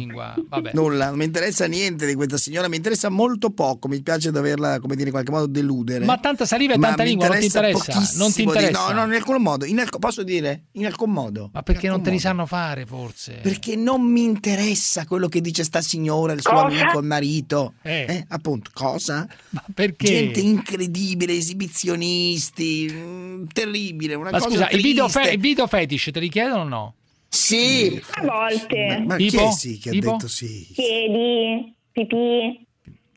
Nulla, 0.73 1.07
non 1.07 1.17
mi 1.17 1.23
interessa 1.23 1.67
niente 1.67 2.05
di 2.05 2.15
questa 2.15 2.35
signora, 2.35 2.67
mi 2.67 2.75
interessa 2.75 3.07
molto 3.07 3.49
poco, 3.51 3.87
mi 3.87 4.01
piace 4.01 4.29
doverla, 4.29 4.81
come 4.81 4.95
dire, 4.95 5.05
in 5.07 5.13
qualche 5.13 5.31
modo 5.31 5.47
deludere. 5.47 6.03
Ma 6.03 6.17
tanta 6.17 6.45
saliva 6.45 6.73
e 6.73 6.79
tanta 6.79 7.03
lingua 7.03 7.29
non 7.29 7.39
ti 7.39 7.45
interessa? 7.45 7.79
Non 7.85 7.91
ti 7.93 7.93
pochissimo 7.93 8.51
di- 8.51 8.57
interessa? 8.57 8.91
no, 8.91 8.99
no, 8.99 9.05
in 9.05 9.13
alcun 9.13 9.41
modo, 9.41 9.63
in 9.63 9.79
alc- 9.79 9.99
posso 9.99 10.23
dire? 10.23 10.63
In 10.73 10.85
alcun 10.85 11.11
modo. 11.11 11.49
Ma 11.53 11.61
perché 11.63 11.87
non 11.87 12.03
te 12.03 12.09
li 12.09 12.19
sanno 12.19 12.45
fare, 12.45 12.85
forse? 12.85 13.39
Perché 13.41 13.77
non 13.77 14.01
mi 14.01 14.23
interessa 14.23 15.05
quello 15.05 15.29
che 15.29 15.39
dice 15.39 15.63
sta 15.63 15.79
signora, 15.79 16.33
il 16.33 16.41
suo 16.41 16.51
Cosa? 16.51 16.65
amico, 16.65 16.99
il 16.99 17.05
marito. 17.05 17.75
Eh. 17.83 18.15
Eh, 18.18 18.26
appunto, 18.30 18.72
cosa? 18.73 19.27
Ma 19.49 19.64
perché? 19.73 20.06
Gente 20.07 20.39
incredibile, 20.39 21.34
esibizionisti, 21.34 22.88
mm, 22.91 23.45
terribile, 23.53 24.15
una 24.15 24.31
Ma 24.31 24.38
cosa 24.39 24.49
scusa, 24.49 24.69
i 24.69 24.81
video, 24.81 25.07
fe- 25.10 25.31
i 25.34 25.38
video 25.38 25.68
fetish 25.68 26.10
te 26.11 26.19
li 26.19 26.30
chiedono 26.30 26.61
o 26.61 26.68
no? 26.68 26.95
Sì. 27.30 28.02
A 28.11 28.23
volte. 28.23 29.03
Ma 29.06 29.15
Tipo? 29.18 29.38
chi 29.38 29.44
è 29.44 29.52
sì 29.52 29.77
che 29.80 29.89
Tipo? 29.91 30.10
ha 30.10 30.11
detto 30.14 30.27
sì? 30.27 30.68
Piedi, 30.73 31.76
pipì, 31.91 32.65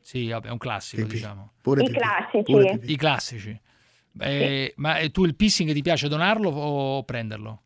Sì, 0.01 0.27
vabbè, 0.27 0.47
è 0.47 0.51
un 0.51 0.57
classico, 0.57 1.03
diciamo. 1.03 1.53
Pure 1.61 1.81
i 1.83 1.85
pipì. 1.85 1.97
classici. 1.99 2.91
I 2.91 2.95
classici. 2.97 3.59
Eh, 4.19 4.73
Ma 4.75 4.97
eh, 4.97 5.09
tu 5.11 5.23
il 5.23 5.35
pissing 5.35 5.71
ti 5.71 5.81
piace 5.81 6.07
donarlo 6.09 6.49
o 6.49 7.03
prenderlo? 7.03 7.61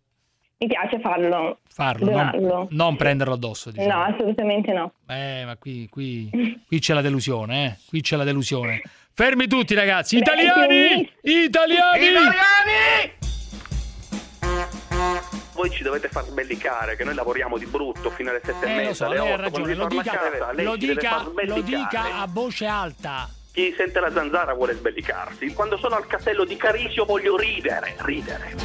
Mi 0.58 0.68
piace 0.68 1.00
farlo. 1.02 1.60
Farlo, 1.68 2.06
non, 2.06 2.14
Donarlo. 2.14 2.68
non 2.72 2.96
prenderlo 2.96 3.34
addosso. 3.34 3.72
Diciamo. 3.72 3.94
No, 3.94 4.04
assolutamente 4.04 4.72
no. 4.72 4.94
Eh, 5.08 5.44
ma 5.46 5.58
qui, 5.58 5.90
qui, 5.90 6.30
qui 6.66 6.80
c'è 6.80 6.94
la 6.94 7.02
delusione, 7.02 7.66
eh? 7.66 7.76
Qui 7.88 8.02
c'è 8.02 8.16
la 8.16 8.24
delusione. 8.24 8.82
Fermi 9.12 9.48
tutti, 9.48 9.74
ragazzi! 9.76 10.16
Beh, 10.18 10.22
Italiani! 10.24 11.10
Italiani! 11.22 13.14
Voi 15.54 15.70
ci 15.72 15.84
dovete 15.84 16.08
far 16.10 16.24
sbellicare, 16.26 16.96
che 16.98 17.04
noi 17.06 17.16
lavoriamo 17.16 17.58
di 17.58 17.66
brutto 17.66 18.10
fino 18.10 18.30
alle 18.30 18.42
sette 18.44 18.66
e 18.66 18.72
Eh, 18.72 18.76
mezza, 18.76 18.88
lo 18.88 18.94
so, 18.94 19.06
alle 19.06 19.16
lei 19.16 19.32
ha 19.32 19.34
otto, 19.36 19.50
quando 19.52 19.68
ragione, 19.70 19.84
lo 19.84 19.88
dica, 19.88 20.12
casa, 20.12 20.52
lo 20.62 20.76
dica, 20.76 21.24
lo 21.46 21.62
dica 21.62 22.22
a 22.22 22.28
voce 22.30 22.66
alta. 22.66 23.30
Chi 23.54 23.74
sente 23.78 24.00
la 24.02 24.12
zanzara 24.12 24.54
vuole 24.54 24.74
sbellicarsi. 24.74 25.54
Quando 25.54 25.78
sono 25.78 25.96
al 25.96 26.08
castello 26.08 26.44
di 26.44 26.58
Carisio 26.58 27.06
voglio 27.06 27.38
ridere, 27.38 27.96
ridere. 28.00 28.56